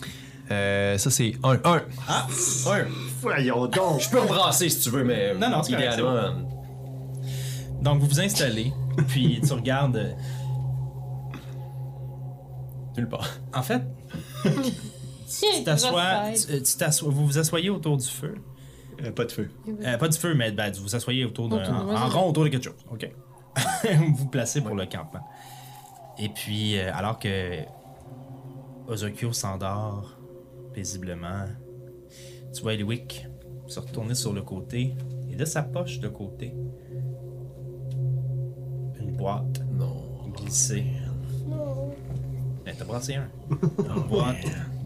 Euh, 0.51 0.97
ça, 0.97 1.09
c'est 1.09 1.33
un. 1.41 1.53
Un. 1.63 1.81
Ah! 2.07 2.27
Un. 2.67 2.85
Voyons 3.21 3.65
donc! 3.67 4.01
Je 4.01 4.09
peux 4.09 4.19
rebrasser 4.19 4.67
si 4.67 4.81
tu 4.81 4.89
veux, 4.89 5.03
mais 5.05 5.33
Non, 5.35 5.49
non, 5.49 5.63
c'est 5.63 5.71
correct, 5.71 5.93
idéalement. 5.93 6.09
euh, 6.11 6.31
Donc, 7.81 8.01
vous 8.01 8.07
vous 8.07 8.19
installez, 8.19 8.73
puis 9.07 9.39
tu 9.41 9.53
regardes... 9.53 10.15
Nulle 12.97 13.07
part. 13.07 13.29
En 13.55 13.61
fait, 13.63 13.81
tu 15.39 15.63
t'assois... 15.63 16.31
Tu, 16.35 16.61
tu 16.61 16.77
t'assois... 16.77 17.09
Vous 17.09 17.25
vous 17.25 17.37
assoyez 17.37 17.69
autour 17.69 17.97
du 17.97 18.07
feu. 18.07 18.35
Euh, 19.03 19.11
pas 19.11 19.25
de 19.25 19.31
feu. 19.31 19.49
Euh, 19.67 19.97
pas 19.97 20.07
du 20.07 20.17
feu, 20.17 20.33
mais 20.35 20.51
ben, 20.51 20.71
vous 20.71 20.83
vous 20.83 20.95
asseyez 20.95 21.25
autour 21.25 21.49
d'un. 21.49 21.61
Autour, 21.61 21.73
En, 21.73 21.85
ouais, 21.87 21.95
en 21.95 22.09
c'est 22.09 22.17
rond 22.17 22.29
autour 22.29 22.43
de 22.43 22.49
quelque 22.49 22.63
chose. 22.63 22.75
OK. 22.91 23.09
vous 23.83 24.15
vous 24.15 24.27
placez 24.27 24.61
pour 24.61 24.75
le 24.75 24.85
campement. 24.85 25.25
Et 26.19 26.29
puis, 26.29 26.77
euh, 26.77 26.91
alors 26.93 27.17
que 27.19 27.59
Ozokyo 28.87 29.33
s'endort 29.33 30.17
paisiblement, 30.73 31.45
tu 32.53 32.61
vois 32.61 32.73
Eliwick 32.73 33.25
se 33.67 33.79
retourner 33.79 34.13
sur 34.15 34.33
le 34.33 34.41
côté 34.41 34.95
et 35.29 35.35
de 35.35 35.45
sa 35.45 35.63
poche 35.63 35.99
de 35.99 36.07
côté, 36.09 36.53
une 38.99 39.15
boîte 39.17 39.61
Non. 39.71 40.03
glissée. 40.35 40.85
Ben, 42.65 42.73
t'as 42.77 42.85
brassé 42.85 43.15
un. 43.15 43.27
Une 43.79 44.03
boîte 44.07 44.37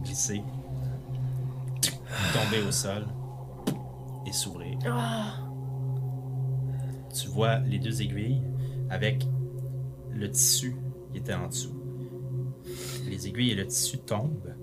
glissée, 0.07 0.41
tomber 2.33 2.61
au 2.67 2.71
sol 2.71 3.05
et 4.25 4.31
s'ouvrir. 4.31 4.77
Ah, 4.85 5.33
tu 7.13 7.27
vois 7.29 7.59
les 7.59 7.79
deux 7.79 8.01
aiguilles 8.01 8.41
avec 8.89 9.25
le 10.11 10.29
tissu 10.31 10.75
qui 11.11 11.19
était 11.19 11.33
en 11.33 11.47
dessous. 11.47 11.75
Les 13.05 13.27
aiguilles 13.27 13.51
et 13.51 13.55
le 13.55 13.67
tissu 13.67 13.97
tombent. 13.99 14.53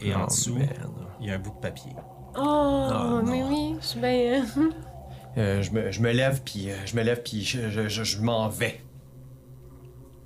Et 0.00 0.14
en 0.14 0.22
Oh, 0.24 0.26
dessous, 0.26 0.56
merde. 0.56 0.90
il 1.20 1.28
y 1.28 1.30
a 1.30 1.34
un 1.34 1.38
bout 1.38 1.50
de 1.50 1.60
papier. 1.60 1.92
oh, 2.36 3.20
mais 3.24 3.40
non. 3.40 3.48
oui, 3.48 3.76
je 3.80 3.86
suis 3.86 4.00
bien. 4.00 4.44
hein. 4.56 4.70
Euh, 5.38 5.62
je, 5.62 5.70
me, 5.70 5.90
je 5.90 6.00
me 6.02 6.12
lève, 6.12 6.42
puis 6.44 6.70
euh, 6.70 6.74
je 6.84 6.94
me 6.96 7.02
lève, 7.02 7.22
puis 7.22 7.42
je, 7.42 7.70
je, 7.70 7.88
je, 7.88 8.04
je 8.04 8.20
m'en 8.20 8.48
vais. 8.48 8.80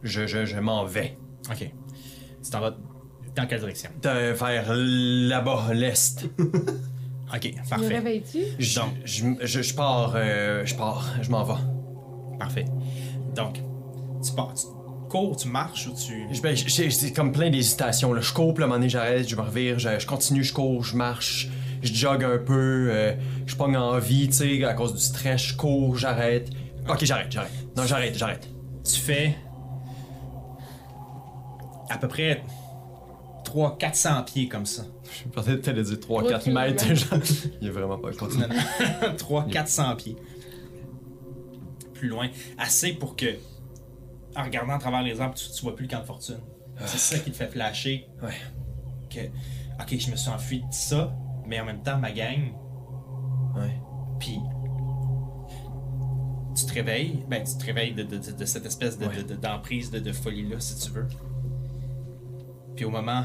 Je, 0.02 0.26
je, 0.26 0.44
je 0.44 0.58
m'en 0.58 0.84
vais. 0.84 1.16
Ok. 1.50 1.70
Tu 2.42 2.50
t'en 2.50 2.60
vas 2.60 2.74
dans 3.36 3.46
quelle 3.46 3.60
direction? 3.60 3.90
De- 4.02 4.32
vers 4.32 4.64
là-bas, 4.74 5.68
l'est. 5.74 6.26
Ok, 7.34 7.44
Me 7.44 7.68
parfait. 7.68 7.88
réveilles-tu? 7.88 8.38
Je, 8.60 8.78
Donc. 8.78 8.90
je, 9.04 9.24
je, 9.42 9.60
je 9.60 9.74
pars, 9.74 10.12
euh, 10.14 10.64
je 10.64 10.76
pars, 10.76 11.04
je 11.22 11.28
m'en 11.28 11.42
vais. 11.42 11.54
Parfait. 12.38 12.64
Donc, 13.34 13.60
tu 14.24 14.32
pars, 14.32 14.54
tu 14.54 14.62
cours, 15.10 15.36
tu 15.36 15.48
marches 15.48 15.88
ou 15.88 15.92
tu. 15.92 16.28
Je- 16.32 16.40
ben, 16.40 16.56
j'ai- 16.56 16.88
C'est 16.88 17.12
comme 17.12 17.32
plein 17.32 17.50
d'hésitations. 17.50 18.12
là. 18.12 18.20
Je 18.20 18.32
cours, 18.32 18.54
puis 18.54 18.62
à 18.62 18.66
un 18.66 18.68
moment 18.68 18.78
donné, 18.78 18.88
j'arrête, 18.88 19.28
je 19.28 19.34
me 19.34 19.40
revire, 19.40 19.76
je, 19.80 19.98
je 19.98 20.06
continue, 20.06 20.44
je 20.44 20.52
cours, 20.54 20.84
je 20.84 20.94
marche, 20.96 21.48
je 21.82 21.92
jogue 21.92 22.22
un 22.22 22.38
peu, 22.38 22.88
euh, 22.92 23.12
je 23.44 23.56
pogne 23.56 23.76
en 23.76 23.98
vie, 23.98 24.28
tu 24.28 24.34
sais, 24.34 24.64
à 24.64 24.74
cause 24.74 24.94
du 24.94 25.00
stress, 25.00 25.42
je 25.46 25.56
cours, 25.56 25.98
j'arrête. 25.98 26.48
Ok, 26.88 27.04
j'arrête, 27.04 27.26
j'arrête. 27.32 27.50
Non, 27.76 27.82
j'arrête, 27.86 28.16
j'arrête. 28.16 28.48
Tu 28.84 29.00
fais 29.00 29.34
à 31.90 31.98
peu 31.98 32.06
près 32.06 32.42
300-400 33.46 34.24
pieds 34.24 34.48
comme 34.48 34.66
ça. 34.66 34.84
Je 35.24 35.28
pensais 35.30 35.56
peut-être 35.56 35.80
dire 35.80 35.96
3-4 35.96 36.00
Trois 36.00 36.22
mètres. 36.22 36.42
kilomètres. 36.44 36.94
genre. 36.94 37.18
Il 37.60 37.68
est 37.68 37.70
vraiment 37.70 37.98
pas 37.98 38.12
continue. 38.12 38.44
300-400 39.16 39.96
pieds. 39.96 40.16
Plus 41.94 42.08
loin. 42.08 42.28
Assez 42.58 42.92
pour 42.92 43.16
que, 43.16 43.26
en 44.36 44.44
regardant 44.44 44.74
à 44.74 44.78
travers 44.78 45.02
les 45.02 45.20
arbres, 45.20 45.34
tu, 45.34 45.50
tu 45.50 45.62
vois 45.62 45.74
plus 45.74 45.86
le 45.86 45.90
camp 45.90 46.00
de 46.00 46.04
fortune. 46.06 46.40
C'est 46.84 46.98
ça 46.98 47.18
qui 47.18 47.30
te 47.30 47.36
fait 47.36 47.46
flasher 47.48 48.06
Ouais. 48.22 48.34
que, 49.08 49.20
ok, 49.80 49.98
je 49.98 50.10
me 50.10 50.16
suis 50.16 50.28
enfui 50.28 50.58
de 50.60 50.64
ça, 50.72 51.16
mais 51.46 51.58
en 51.60 51.64
même 51.64 51.82
temps, 51.82 51.96
ma 51.98 52.12
gang, 52.12 52.52
Ouais. 53.56 53.80
puis 54.20 54.38
tu 56.54 56.66
te 56.66 56.72
réveilles, 56.74 57.24
ben 57.28 57.42
tu 57.44 57.56
te 57.56 57.64
réveilles 57.64 57.94
de, 57.94 58.02
de- 58.02 58.18
de- 58.18 58.32
de 58.32 58.44
cette 58.44 58.66
espèce 58.66 58.98
de, 58.98 59.06
Ouais. 59.06 59.16
de- 59.16 59.22
de- 59.22 59.34
d'emprise 59.36 59.90
de, 59.90 59.98
de 59.98 60.12
folie-là, 60.12 60.60
si 60.60 60.78
tu 60.78 60.90
veux. 60.90 61.06
Puis 62.76 62.84
au 62.84 62.90
moment 62.90 63.24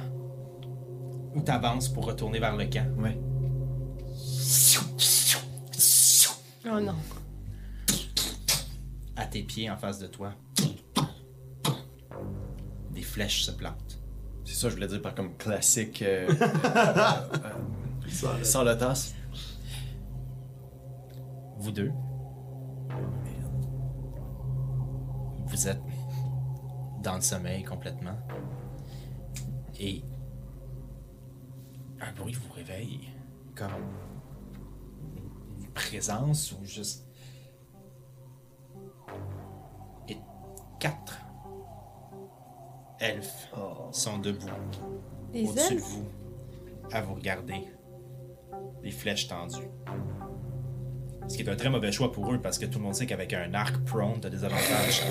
où 1.36 1.42
tu 1.42 1.52
avances 1.52 1.90
pour 1.90 2.06
retourner 2.06 2.40
vers 2.40 2.56
le 2.56 2.66
camp, 2.66 2.88
Ouais. 2.98 3.18
Oh 6.74 6.80
non. 6.80 6.96
à 9.18 9.26
tes 9.26 9.44
pieds 9.44 9.70
en 9.70 9.76
face 9.78 10.00
de 10.00 10.08
toi, 10.08 10.32
des 12.92 13.02
flèches 13.02 13.44
se 13.44 13.52
plantent. 13.52 14.00
C'est 14.46 14.56
ça, 14.56 14.70
je 14.70 14.76
voulais 14.76 14.88
dire 14.88 15.02
par 15.02 15.14
comme 15.16 15.36
classique. 15.38 16.02
euh, 16.02 16.30
euh, 16.34 18.44
sans 18.44 18.64
le 18.64 18.78
tasse. 18.78 19.14
Vous 21.58 21.72
deux, 21.72 21.92
vous 25.46 25.68
êtes 25.68 25.82
dans 27.04 27.16
le 27.16 27.22
sommeil 27.22 27.64
complètement. 27.64 28.16
Et 29.84 30.04
un 32.00 32.12
bruit 32.14 32.34
vous 32.34 32.54
réveille 32.54 33.10
comme 33.56 33.72
une 35.60 35.68
présence 35.70 36.52
ou 36.52 36.64
juste. 36.64 37.08
Et 40.08 40.18
quatre 40.80 41.20
elfes 43.00 43.52
sont 43.92 44.20
debout 44.20 44.46
Les 45.34 45.50
au-dessus 45.50 45.74
de 45.74 45.80
elfes? 45.80 45.84
vous 45.84 46.06
à 46.92 47.02
vous 47.02 47.16
regarder, 47.16 47.68
les 48.84 48.92
flèches 48.92 49.28
tendues. 49.28 49.68
Ce 51.28 51.38
qui 51.38 51.42
est 51.42 51.50
un 51.50 51.56
très 51.56 51.70
mauvais 51.72 51.92
choix 51.92 52.12
pour 52.12 52.32
eux 52.32 52.40
parce 52.40 52.60
que 52.60 52.68
tout 52.68 52.78
le 52.78 52.84
monde 52.84 52.94
sait 52.94 53.08
qu'avec 53.08 53.34
un 53.34 53.54
arc 53.56 53.84
prone, 53.86 54.20
t'as 54.22 54.30
des 54.30 54.44
avantages. 54.44 55.02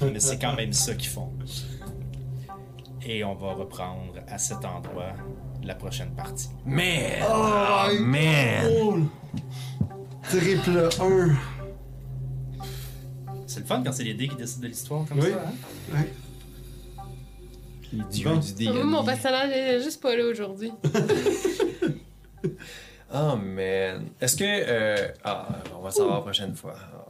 Mais 0.02 0.20
c'est 0.20 0.38
quand 0.38 0.54
même 0.54 0.72
ça 0.72 0.94
qu'ils 0.94 1.10
font. 1.10 1.32
Et 3.06 3.24
on 3.24 3.34
va 3.34 3.52
reprendre 3.54 4.14
à 4.28 4.38
cet 4.38 4.64
endroit 4.64 5.12
la 5.62 5.74
prochaine 5.74 6.10
partie. 6.14 6.48
Man! 6.66 7.22
Oh, 7.28 7.86
man! 8.00 9.08
Triple 10.22 10.88
1. 11.00 11.36
C'est 13.46 13.60
le 13.60 13.66
fun 13.66 13.82
quand 13.84 13.92
c'est 13.92 14.04
les 14.04 14.14
dés 14.14 14.28
qui 14.28 14.36
décident 14.36 14.62
de 14.62 14.68
l'histoire 14.68 15.04
comme 15.06 15.18
Oui. 15.18 15.30
ça. 15.30 15.42
Hein? 15.44 15.96
Ouais. 15.96 16.12
Les 17.92 18.04
dieux 18.04 18.28
Bon. 18.28 18.38
du 18.38 18.64
Moi, 18.68 18.84
mon 18.84 19.02
D&D. 19.02 19.12
personnage 19.12 19.50
est 19.50 19.82
juste 19.82 20.00
pas 20.00 20.14
là 20.14 20.24
aujourd'hui. 20.24 20.70
Oh 23.12 23.36
man. 23.42 24.10
Est-ce 24.20 24.36
que. 24.36 24.44
euh, 24.46 25.08
Ah, 25.24 25.48
on 25.76 25.82
va 25.82 25.90
savoir 25.90 26.16
la 26.16 26.20
prochaine 26.20 26.54
fois. 26.54 26.74
Ah. 26.78 27.06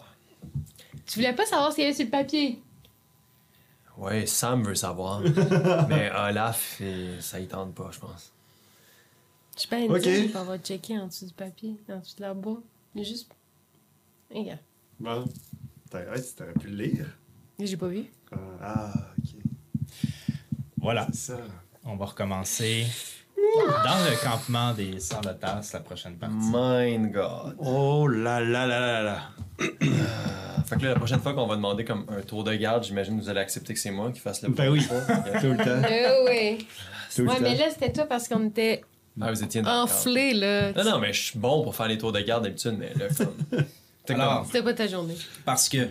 Tu 1.07 1.19
voulais 1.19 1.35
pas 1.35 1.45
savoir 1.45 1.71
ce 1.73 1.75
qu'il 1.77 1.85
y 1.85 1.87
avait 1.89 1.95
sur 1.97 2.05
le 2.07 2.11
papier? 2.11 2.63
Ouais, 4.01 4.25
Sam 4.25 4.65
veut 4.65 4.75
savoir. 4.75 5.21
mais 5.89 6.11
Olaf, 6.11 6.81
eh, 6.81 7.21
ça 7.21 7.39
y 7.39 7.47
tente 7.47 7.75
pas, 7.75 7.91
je 7.93 7.99
pense. 8.01 8.33
Je 9.55 9.61
suis 9.61 9.69
pas 9.69 9.79
une 9.79 9.93
Ok. 9.93 9.99
okay. 9.99 10.29
pour 10.29 10.41
avoir 10.41 10.57
checké 10.57 10.99
en 10.99 11.07
dessous 11.07 11.27
du 11.27 11.35
papier, 11.35 11.77
en 11.91 11.99
dessous 11.99 12.17
de 12.17 12.23
la 12.23 12.33
boîte. 12.33 12.63
Mais 12.95 13.05
juste. 13.05 13.31
Regarde. 14.35 14.61
Bon. 14.99 15.27
T'aurais 15.91 16.09
ouais, 16.09 16.23
t'aurais 16.35 16.55
pu 16.55 16.69
le 16.69 16.77
lire. 16.77 17.19
J'ai 17.59 17.77
pas 17.77 17.89
vu. 17.89 18.07
Euh, 18.33 18.37
ah, 18.63 18.93
ok. 19.19 19.35
Voilà. 20.79 21.07
C'est 21.13 21.33
ça. 21.33 21.41
On 21.85 21.97
va 21.97 22.07
recommencer 22.07 22.87
dans 23.85 24.05
le 24.11 24.23
campement 24.23 24.73
des 24.73 24.91
de 24.93 25.33
Tasse 25.33 25.73
la 25.73 25.81
prochaine 25.81 26.17
partie. 26.17 26.35
My 26.53 26.99
God. 27.11 27.57
Oh 27.59 28.07
là 28.09 28.41
là 28.41 28.67
là 28.67 28.81
là 28.81 29.03
là. 29.03 29.19
Ah, 29.61 30.63
Fait 30.67 30.77
que 30.77 30.83
là, 30.85 30.89
la 30.91 30.95
prochaine 30.97 31.21
fois 31.21 31.35
qu'on 31.35 31.47
va 31.47 31.57
demander 31.57 31.85
comme 31.85 32.07
un 32.09 32.21
tour 32.23 32.45
de 32.45 32.55
garde, 32.55 32.85
j'imagine 32.85 33.19
que 33.19 33.23
vous 33.25 33.29
allez 33.29 33.41
accepter 33.41 33.75
que 33.75 33.81
c'est 33.81 33.91
moi 33.91 34.11
qui 34.13 34.21
fasse 34.21 34.43
le 34.43 34.51
Ben 34.51 34.69
oui. 34.71 34.87
Tout 34.87 35.49
le 35.49 35.57
temps. 35.57 35.65
Euh, 35.91 36.27
oui. 36.29 36.67
Tout 37.15 37.23
le 37.23 37.29
Ouais, 37.29 37.35
temps. 37.37 37.41
mais 37.43 37.57
là, 37.57 37.65
c'était 37.71 37.93
toi 37.93 38.05
parce 38.05 38.29
qu'on 38.29 38.47
était 38.49 38.83
Ah, 39.21 39.31
vous 39.33 39.43
étiez 39.43 39.63
d'accord. 39.63 39.83
enflés, 39.85 40.33
là. 40.35 40.73
Non, 40.73 40.85
non, 40.85 40.99
mais 41.01 41.13
je 41.13 41.23
suis 41.31 41.39
bon 41.39 41.63
pour 41.63 41.75
faire 41.75 41.89
les 41.89 41.99
tours 41.99 42.13
de 42.13 42.21
garde 42.21 42.45
d'habitude, 42.45 42.77
mais 42.79 42.93
là, 42.99 43.07
comme. 43.19 43.65
T'es 44.07 44.15
Alors, 44.15 44.47
C'était 44.47 44.63
pas 44.63 44.73
ta 44.75 44.87
journée. 44.87 45.17
Parce 45.45 45.69
que 45.69 45.89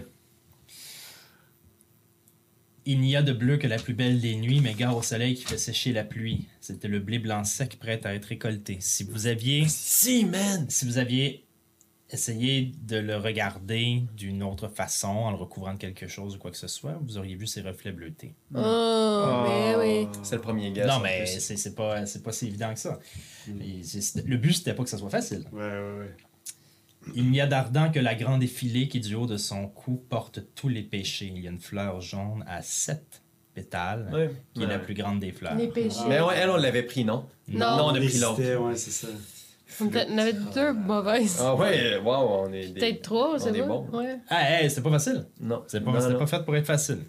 il 2.91 2.99
n'y 3.02 3.16
a 3.16 3.22
de 3.22 3.34
bleu 3.34 3.57
que 3.57 3.68
la 3.68 3.78
plus 3.78 3.94
belle 3.94 4.20
des 4.20 4.36
nuits, 4.36 4.61
mais 4.61 4.74
gare 4.74 4.98
au 4.98 5.02
soleil 5.03 5.36
qui 5.36 5.44
fait 5.44 5.57
sécher 5.57 5.91
la 5.94 6.03
pluie. 6.03 6.48
C'était 6.60 6.88
le 6.88 6.99
blé 6.99 7.20
blanc 7.20 7.44
sec 7.44 7.78
prêt 7.80 7.99
à 8.06 8.16
être 8.16 8.26
récolté. 8.26 8.78
Si 8.80 9.03
vous 9.03 9.28
aviez, 9.28 9.66
Si, 9.68 10.26
man! 10.26 10.66
si 10.70 10.86
vous 10.86 10.98
aviez 10.98 11.45
essayé 12.11 12.72
de 12.88 12.98
le 12.98 13.18
regarder 13.18 14.02
d'une 14.18 14.41
autre 14.41 14.68
façon, 14.68 15.10
en 15.10 15.30
le 15.30 15.38
recouvrant 15.38 15.74
de 15.74 15.78
quelque 15.78 16.07
chose 16.07 16.36
ou 16.36 16.40
quoi 16.40 16.49
que 16.49 16.57
ce 16.57 16.68
soit, 16.68 16.99
vous 17.06 17.18
auriez 17.20 17.36
vu 17.36 17.45
ses 17.45 17.61
reflets 17.61 17.91
bleutés. 17.91 18.34
Oh, 18.56 19.44
mais 19.48 19.76
oui. 19.78 20.07
C'est 20.24 20.36
le 20.38 20.41
premier 20.41 20.72
gars. 20.72 20.88
non, 20.88 20.99
mais 20.99 21.28
c'est 21.28 21.56
c'est 21.56 21.76
pas, 21.76 22.07
c'est 22.07 22.24
pas 22.24 22.32
si 22.32 22.48
évident 22.48 22.74
que 22.74 22.80
ça. 22.80 22.99
C'est- 23.84 24.26
le 24.26 24.38
but, 24.38 24.53
c'était 24.53 24.74
pas 24.74 24.84
que 24.84 24.90
ça 24.90 24.98
soit 24.98 25.11
facile. 25.11 25.45
Ouais, 25.52 25.60
ouais, 25.61 25.99
ouais. 25.99 26.16
Il 27.16 27.30
n'y 27.32 27.40
a 27.42 27.48
d'ardent 27.48 27.92
que 27.92 28.00
la 28.00 28.14
grande 28.16 28.44
effilée 28.44 28.88
qui, 28.88 29.00
du 29.00 29.16
haut 29.16 29.26
de 29.26 29.38
son 29.38 29.68
cou, 29.68 30.04
porte 30.10 30.42
tous 30.56 30.70
les 30.70 30.84
péchés. 30.84 31.32
Il 31.34 31.42
y 31.42 31.48
a 31.48 31.50
une 31.52 31.60
fleur 31.60 32.02
jaune 32.02 32.44
à 32.48 32.62
sept 32.62 33.22
pétales, 33.54 34.10
Ouais. 34.14 34.30
qui 34.54 34.64
est 34.64 34.68
la 34.68 34.80
plus 34.80 34.94
grande 34.94 35.20
des 35.20 35.32
fleurs. 35.32 35.56
Les 35.56 35.68
péchés. 35.68 36.00
Mais 36.08 36.20
ouais, 36.22 36.36
elle, 36.38 36.50
on 36.50 36.58
l'avait 36.58 36.84
pris, 36.84 37.04
non? 37.06 37.26
Non. 37.48 37.78
Non, 37.78 37.86
on 37.86 37.90
a 37.90 38.00
pris 38.00 38.18
l'autre. 38.20 38.36
cités, 38.36 38.56
Ouais, 38.56 38.76
c'est 38.76 38.92
ça. 38.92 39.08
On 39.82 40.18
avait 40.18 40.34
deux 40.54 40.74
mauvaises. 40.74 41.38
Ah 41.42 41.56
ouais, 41.56 41.98
wow, 41.98 42.44
on 42.48 42.52
est. 42.54 42.68
des- 42.70 42.80
Peut-être 42.80 43.02
trois, 43.02 43.40
c'est 43.40 43.54
pas? 43.54 43.66
bon. 43.66 43.88
Ouais. 43.94 44.18
Ah, 44.30 44.62
hey, 44.62 44.70
c'est 44.70 44.82
pas 44.82 44.90
facile. 44.92 45.26
Non, 45.40 45.64
C'est 45.68 45.82
pas, 45.84 45.92
Non, 45.92 46.00
c'était 46.02 46.14
non. 46.14 46.20
pas 46.20 46.28
fait 46.28 46.44
pour 46.44 46.56
être 46.56 46.66
facile. 46.66 47.00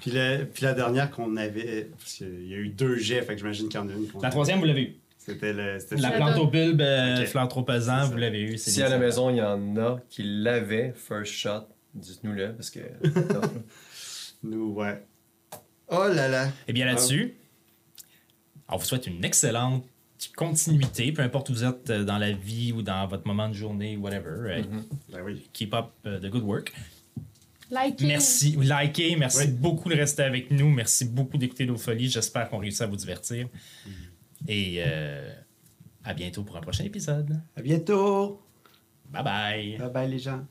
Puis, 0.00 0.10
le- 0.12 0.44
puis 0.52 0.64
la 0.64 0.72
dernière 0.74 1.10
qu'on 1.10 1.36
avait, 1.36 1.88
parce 1.98 2.14
qu'il 2.14 2.48
y 2.48 2.54
a 2.54 2.58
eu 2.58 2.68
deux 2.68 2.96
jets, 2.96 3.22
fait 3.22 3.34
que 3.34 3.38
j'imagine 3.38 3.68
qu'il 3.68 3.78
y 3.78 3.82
en 3.82 3.88
a 3.88 3.92
une 3.92 4.08
La 4.22 4.30
troisième, 4.30 4.58
vous 4.58 4.64
l'avez 4.64 4.82
eu. 4.82 4.96
C'était 5.26 5.52
le. 5.52 5.78
C'était 5.80 5.96
La 5.96 6.12
plante 6.12 6.38
au 6.38 6.46
bulbe, 6.46 6.80
euh, 6.80 7.20
Ok. 7.22 7.26
fleur 7.26 7.48
trop 7.48 7.62
pesant, 7.64 8.06
vous 8.06 8.16
l'avez 8.16 8.42
eu. 8.42 8.58
Si 8.58 8.80
à 8.82 8.88
la 8.88 8.98
maison, 8.98 9.28
il 9.30 9.36
y 9.36 9.42
en 9.42 9.76
a 9.76 9.98
qui 10.08 10.22
l'avaient, 10.22 10.94
first 10.96 11.32
shot, 11.32 11.66
dites-nous-le, 11.94 12.52
parce 12.54 12.70
que. 12.70 12.80
Nous, 14.42 14.72
ouais. 14.74 15.02
Oh 15.88 16.06
là 16.08 16.28
là. 16.28 16.48
Eh 16.68 16.72
bien 16.72 16.86
là-dessus, 16.86 17.34
on 18.68 18.76
vous 18.76 18.84
souhaite 18.84 19.06
une 19.06 19.24
excellente 19.24 19.84
continuité, 20.36 21.12
peu 21.12 21.22
importe 21.22 21.50
où 21.50 21.52
vous 21.52 21.64
êtes 21.64 21.90
euh, 21.90 22.04
dans 22.04 22.18
la 22.18 22.32
vie 22.32 22.72
ou 22.72 22.82
dans 22.82 23.06
votre 23.06 23.26
moment 23.26 23.48
de 23.48 23.54
journée, 23.54 23.96
whatever. 23.96 24.30
euh, 24.50 24.62
Mhm. 24.62 24.84
Ben 25.12 25.22
oui. 25.24 25.48
Keep 25.52 25.74
up 25.74 25.86
the 26.04 26.26
good 26.30 26.42
work. 26.42 26.72
Liking. 27.70 28.06
Merci, 28.08 28.56
likez, 28.56 29.16
merci 29.16 29.38
Oui. 29.40 29.46
beaucoup 29.48 29.88
de 29.88 29.96
rester 29.96 30.22
avec 30.22 30.50
nous, 30.52 30.70
merci 30.70 31.04
beaucoup 31.04 31.36
d'écouter 31.36 31.66
nos 31.66 31.76
folies. 31.76 32.08
J'espère 32.08 32.48
qu'on 32.48 32.58
réussit 32.58 32.82
à 32.82 32.86
vous 32.86 32.94
divertir. 32.96 33.48
Et 34.48 34.76
euh, 34.78 35.32
à 36.04 36.14
bientôt 36.14 36.44
pour 36.44 36.56
un 36.56 36.60
prochain 36.60 36.84
épisode. 36.84 37.40
À 37.56 37.62
bientôt. 37.62 38.42
Bye 39.10 39.24
bye. 39.24 39.78
Bye 39.78 39.90
bye, 39.90 40.10
les 40.10 40.18
gens. 40.18 40.46